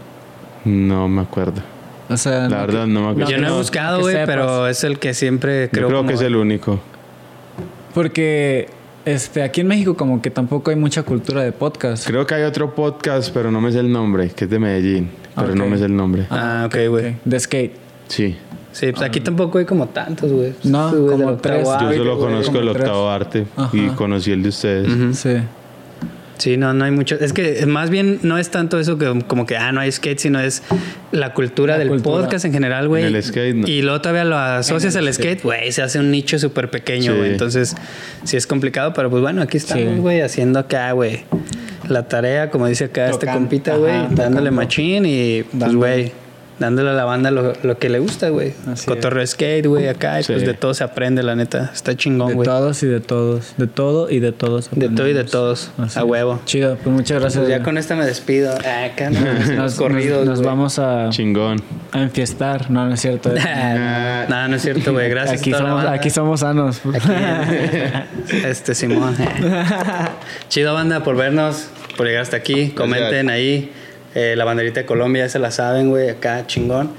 No 0.65 1.07
me 1.07 1.21
acuerdo. 1.21 1.61
O 2.09 2.17
sea, 2.17 2.49
La 2.49 2.61
verdad, 2.65 2.87
no 2.87 3.01
me 3.01 3.09
acuerdo. 3.11 3.29
Yo 3.31 3.37
no 3.37 3.47
he 3.47 3.49
que- 3.51 3.57
buscado, 3.57 3.97
que 3.97 4.03
güey, 4.03 4.25
pero 4.25 4.67
es 4.67 4.83
el 4.83 4.97
que 4.97 5.13
siempre 5.13 5.69
creo 5.69 5.83
Yo 5.83 5.87
creo 5.89 5.99
como- 5.99 6.09
que 6.09 6.15
es 6.15 6.21
el 6.21 6.35
único. 6.35 6.79
Porque 7.93 8.69
este, 9.05 9.43
aquí 9.43 9.61
en 9.61 9.67
México 9.67 9.95
como 9.95 10.21
que 10.21 10.29
tampoco 10.29 10.71
hay 10.71 10.75
mucha 10.77 11.03
cultura 11.03 11.41
de 11.43 11.51
podcast. 11.51 12.05
Creo 12.07 12.25
que 12.25 12.35
hay 12.35 12.43
otro 12.43 12.73
podcast, 12.75 13.31
pero 13.33 13.51
no 13.51 13.61
me 13.61 13.71
sé 13.71 13.79
el 13.79 13.91
nombre, 13.91 14.29
que 14.29 14.45
es 14.45 14.49
de 14.49 14.59
Medellín. 14.59 15.09
Pero 15.35 15.55
no 15.55 15.67
me 15.67 15.77
sé 15.77 15.85
el 15.85 15.95
nombre. 15.95 16.25
Ah, 16.29 16.63
ok, 16.67 16.75
güey. 16.89 17.09
Ok, 17.09 17.15
De 17.25 17.39
skate. 17.39 17.73
Sí. 18.07 18.35
Sí, 18.71 18.91
pues 18.91 19.03
aquí 19.03 19.21
tampoco 19.21 19.57
hay 19.57 19.63
como 19.65 19.87
tantos, 19.87 20.29
güey. 20.31 20.53
No, 20.63 20.89
como 20.91 21.35
tres. 21.35 21.63
Yo 21.63 21.71
Yo 21.79 21.85
arte, 21.85 21.97
solo 21.97 22.17
conozco 22.19 22.57
el 22.59 22.69
tres. 22.73 22.81
octavo 22.83 23.09
arte 23.09 23.47
y 23.71 23.87
conocí 23.89 24.31
el 24.31 24.43
de 24.43 24.49
ustedes. 24.49 25.17
Sí. 25.17 25.37
Sí, 26.37 26.57
no, 26.57 26.73
no 26.73 26.83
hay 26.85 26.91
mucho. 26.91 27.15
Es 27.15 27.31
que 27.33 27.65
más 27.65 27.89
bien 27.89 28.19
no 28.23 28.37
es 28.37 28.49
tanto 28.49 28.79
eso 28.79 28.97
que 28.97 29.23
como 29.27 29.45
que, 29.45 29.55
ah, 29.57 29.71
no 29.71 29.79
hay 29.79 29.91
skate, 29.91 30.19
sino 30.19 30.39
es 30.39 30.63
la 31.11 31.33
cultura 31.33 31.73
La 31.73 31.79
del 31.79 31.87
cultura. 31.89 32.21
podcast 32.23 32.45
en 32.45 32.51
general, 32.53 32.87
güey. 32.89 33.03
El 33.05 33.23
skate, 33.23 33.55
no. 33.55 33.67
Y 33.67 33.81
luego 33.81 34.01
todavía 34.01 34.25
lo 34.25 34.37
asocias 34.37 34.95
al 34.97 35.11
skate, 35.13 35.41
güey, 35.43 35.71
se 35.71 35.81
hace 35.81 35.99
un 35.99 36.11
nicho 36.11 36.37
súper 36.37 36.69
pequeño, 36.69 37.13
Sí. 37.13 37.17
güey. 37.17 37.31
Entonces, 37.31 37.75
sí 38.25 38.35
es 38.37 38.47
complicado, 38.47 38.93
pero 38.93 39.09
pues 39.09 39.21
bueno, 39.21 39.41
aquí 39.41 39.57
estamos, 39.57 39.93
Sí. 39.95 39.99
güey, 39.99 40.21
haciendo 40.21 40.59
acá, 40.59 40.91
güey. 40.91 41.21
La 41.87 42.07
tarea, 42.07 42.49
como 42.49 42.67
dice 42.67 42.85
acá 42.85 43.05
este 43.05 43.21
Tocando, 43.27 43.39
compita, 43.41 43.77
güey, 43.77 43.93
dándole 44.11 44.51
machín 44.51 45.05
y 45.05 45.43
pues, 45.57 45.73
güey, 45.75 46.11
dándole 46.59 46.89
a 46.89 46.93
la 46.93 47.05
banda 47.05 47.31
lo, 47.31 47.53
lo 47.63 47.77
que 47.77 47.89
le 47.89 47.99
gusta, 47.99 48.29
güey. 48.29 48.53
Cotorreo 48.85 49.25
skate, 49.27 49.65
güey, 49.67 49.87
acá, 49.87 50.19
y 50.19 50.23
Sí. 50.23 50.33
pues 50.33 50.45
de 50.45 50.53
todo 50.53 50.73
se 50.73 50.83
aprende, 50.83 51.21
la 51.23 51.35
neta. 51.35 51.71
Está 51.73 51.95
chingón, 51.95 52.29
De 52.29 52.33
güey. 52.35 52.45
todos 52.47 52.81
y 52.83 52.87
de 52.87 52.99
todos. 52.99 53.53
De 53.57 53.67
todo 53.67 54.09
y 54.09 54.19
de 54.19 54.31
todos. 54.31 54.69
De 54.71 54.89
todo 54.89 55.07
y 55.07 55.13
de 55.13 55.23
todos. 55.23 55.71
Así 55.77 55.99
a 55.99 56.03
es. 56.03 56.07
huevo. 56.07 56.39
Chido, 56.45 56.77
pues 56.83 56.95
muchas 56.95 57.19
gracias. 57.19 57.39
Pues 57.41 57.49
ya 57.49 57.57
güey. 57.57 57.65
con 57.65 57.77
esta 57.77 57.95
me 57.95 58.05
despido. 58.05 58.55
Ah, 58.65 58.85
Acá 58.85 59.09
no, 59.09 59.19
nos, 59.21 59.49
los 59.49 59.75
corridos. 59.75 60.25
nos, 60.25 60.39
nos 60.39 60.45
vamos 60.47 60.79
a, 60.79 61.09
Chingón. 61.09 61.61
a 61.91 62.01
enfiestar. 62.01 62.69
No, 62.71 62.85
no 62.87 62.93
es 62.93 63.01
cierto. 63.01 63.29
no, 64.29 64.47
no 64.47 64.55
es 64.55 64.61
cierto, 64.61 64.93
güey. 64.93 65.09
Gracias. 65.09 65.41
aquí, 65.41 65.51
somos, 65.51 65.85
aquí 65.85 66.09
somos 66.09 66.39
sanos. 66.39 66.81
Aquí, 66.93 68.35
este 68.45 68.75
Simón. 68.75 69.15
Chido 70.49 70.73
banda 70.73 71.03
por 71.03 71.15
vernos, 71.15 71.67
por 71.97 72.05
llegar 72.07 72.21
hasta 72.23 72.37
aquí. 72.37 72.69
Comenten 72.69 73.29
ahí. 73.29 73.71
Eh, 74.15 74.35
la 74.35 74.45
banderita 74.45 74.79
de 74.79 74.85
Colombia, 74.85 75.25
ya 75.25 75.29
se 75.29 75.39
la 75.39 75.51
saben, 75.51 75.89
güey. 75.89 76.09
Acá 76.09 76.47
chingón. 76.47 76.91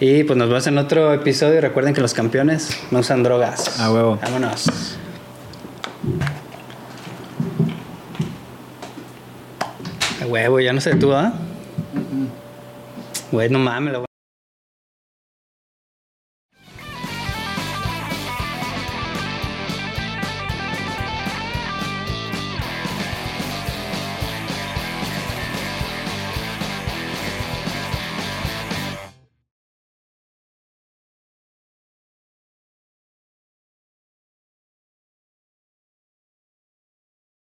Y 0.00 0.24
pues 0.24 0.36
nos 0.36 0.48
vemos 0.48 0.66
en 0.66 0.76
otro 0.76 1.14
episodio. 1.14 1.60
Recuerden 1.60 1.94
que 1.94 2.00
los 2.00 2.12
campeones 2.14 2.78
no 2.90 2.98
usan 2.98 3.22
drogas. 3.22 3.80
A 3.80 3.90
huevo. 3.92 4.18
Vámonos. 4.20 4.66
A 10.20 10.26
huevo, 10.26 10.60
ya 10.60 10.72
no 10.72 10.80
sé 10.80 10.96
tú, 10.96 11.12
¿ah? 11.14 11.32
Güey, 13.30 13.48
no 13.48 13.58
mames, 13.58 13.92
la 13.92 14.13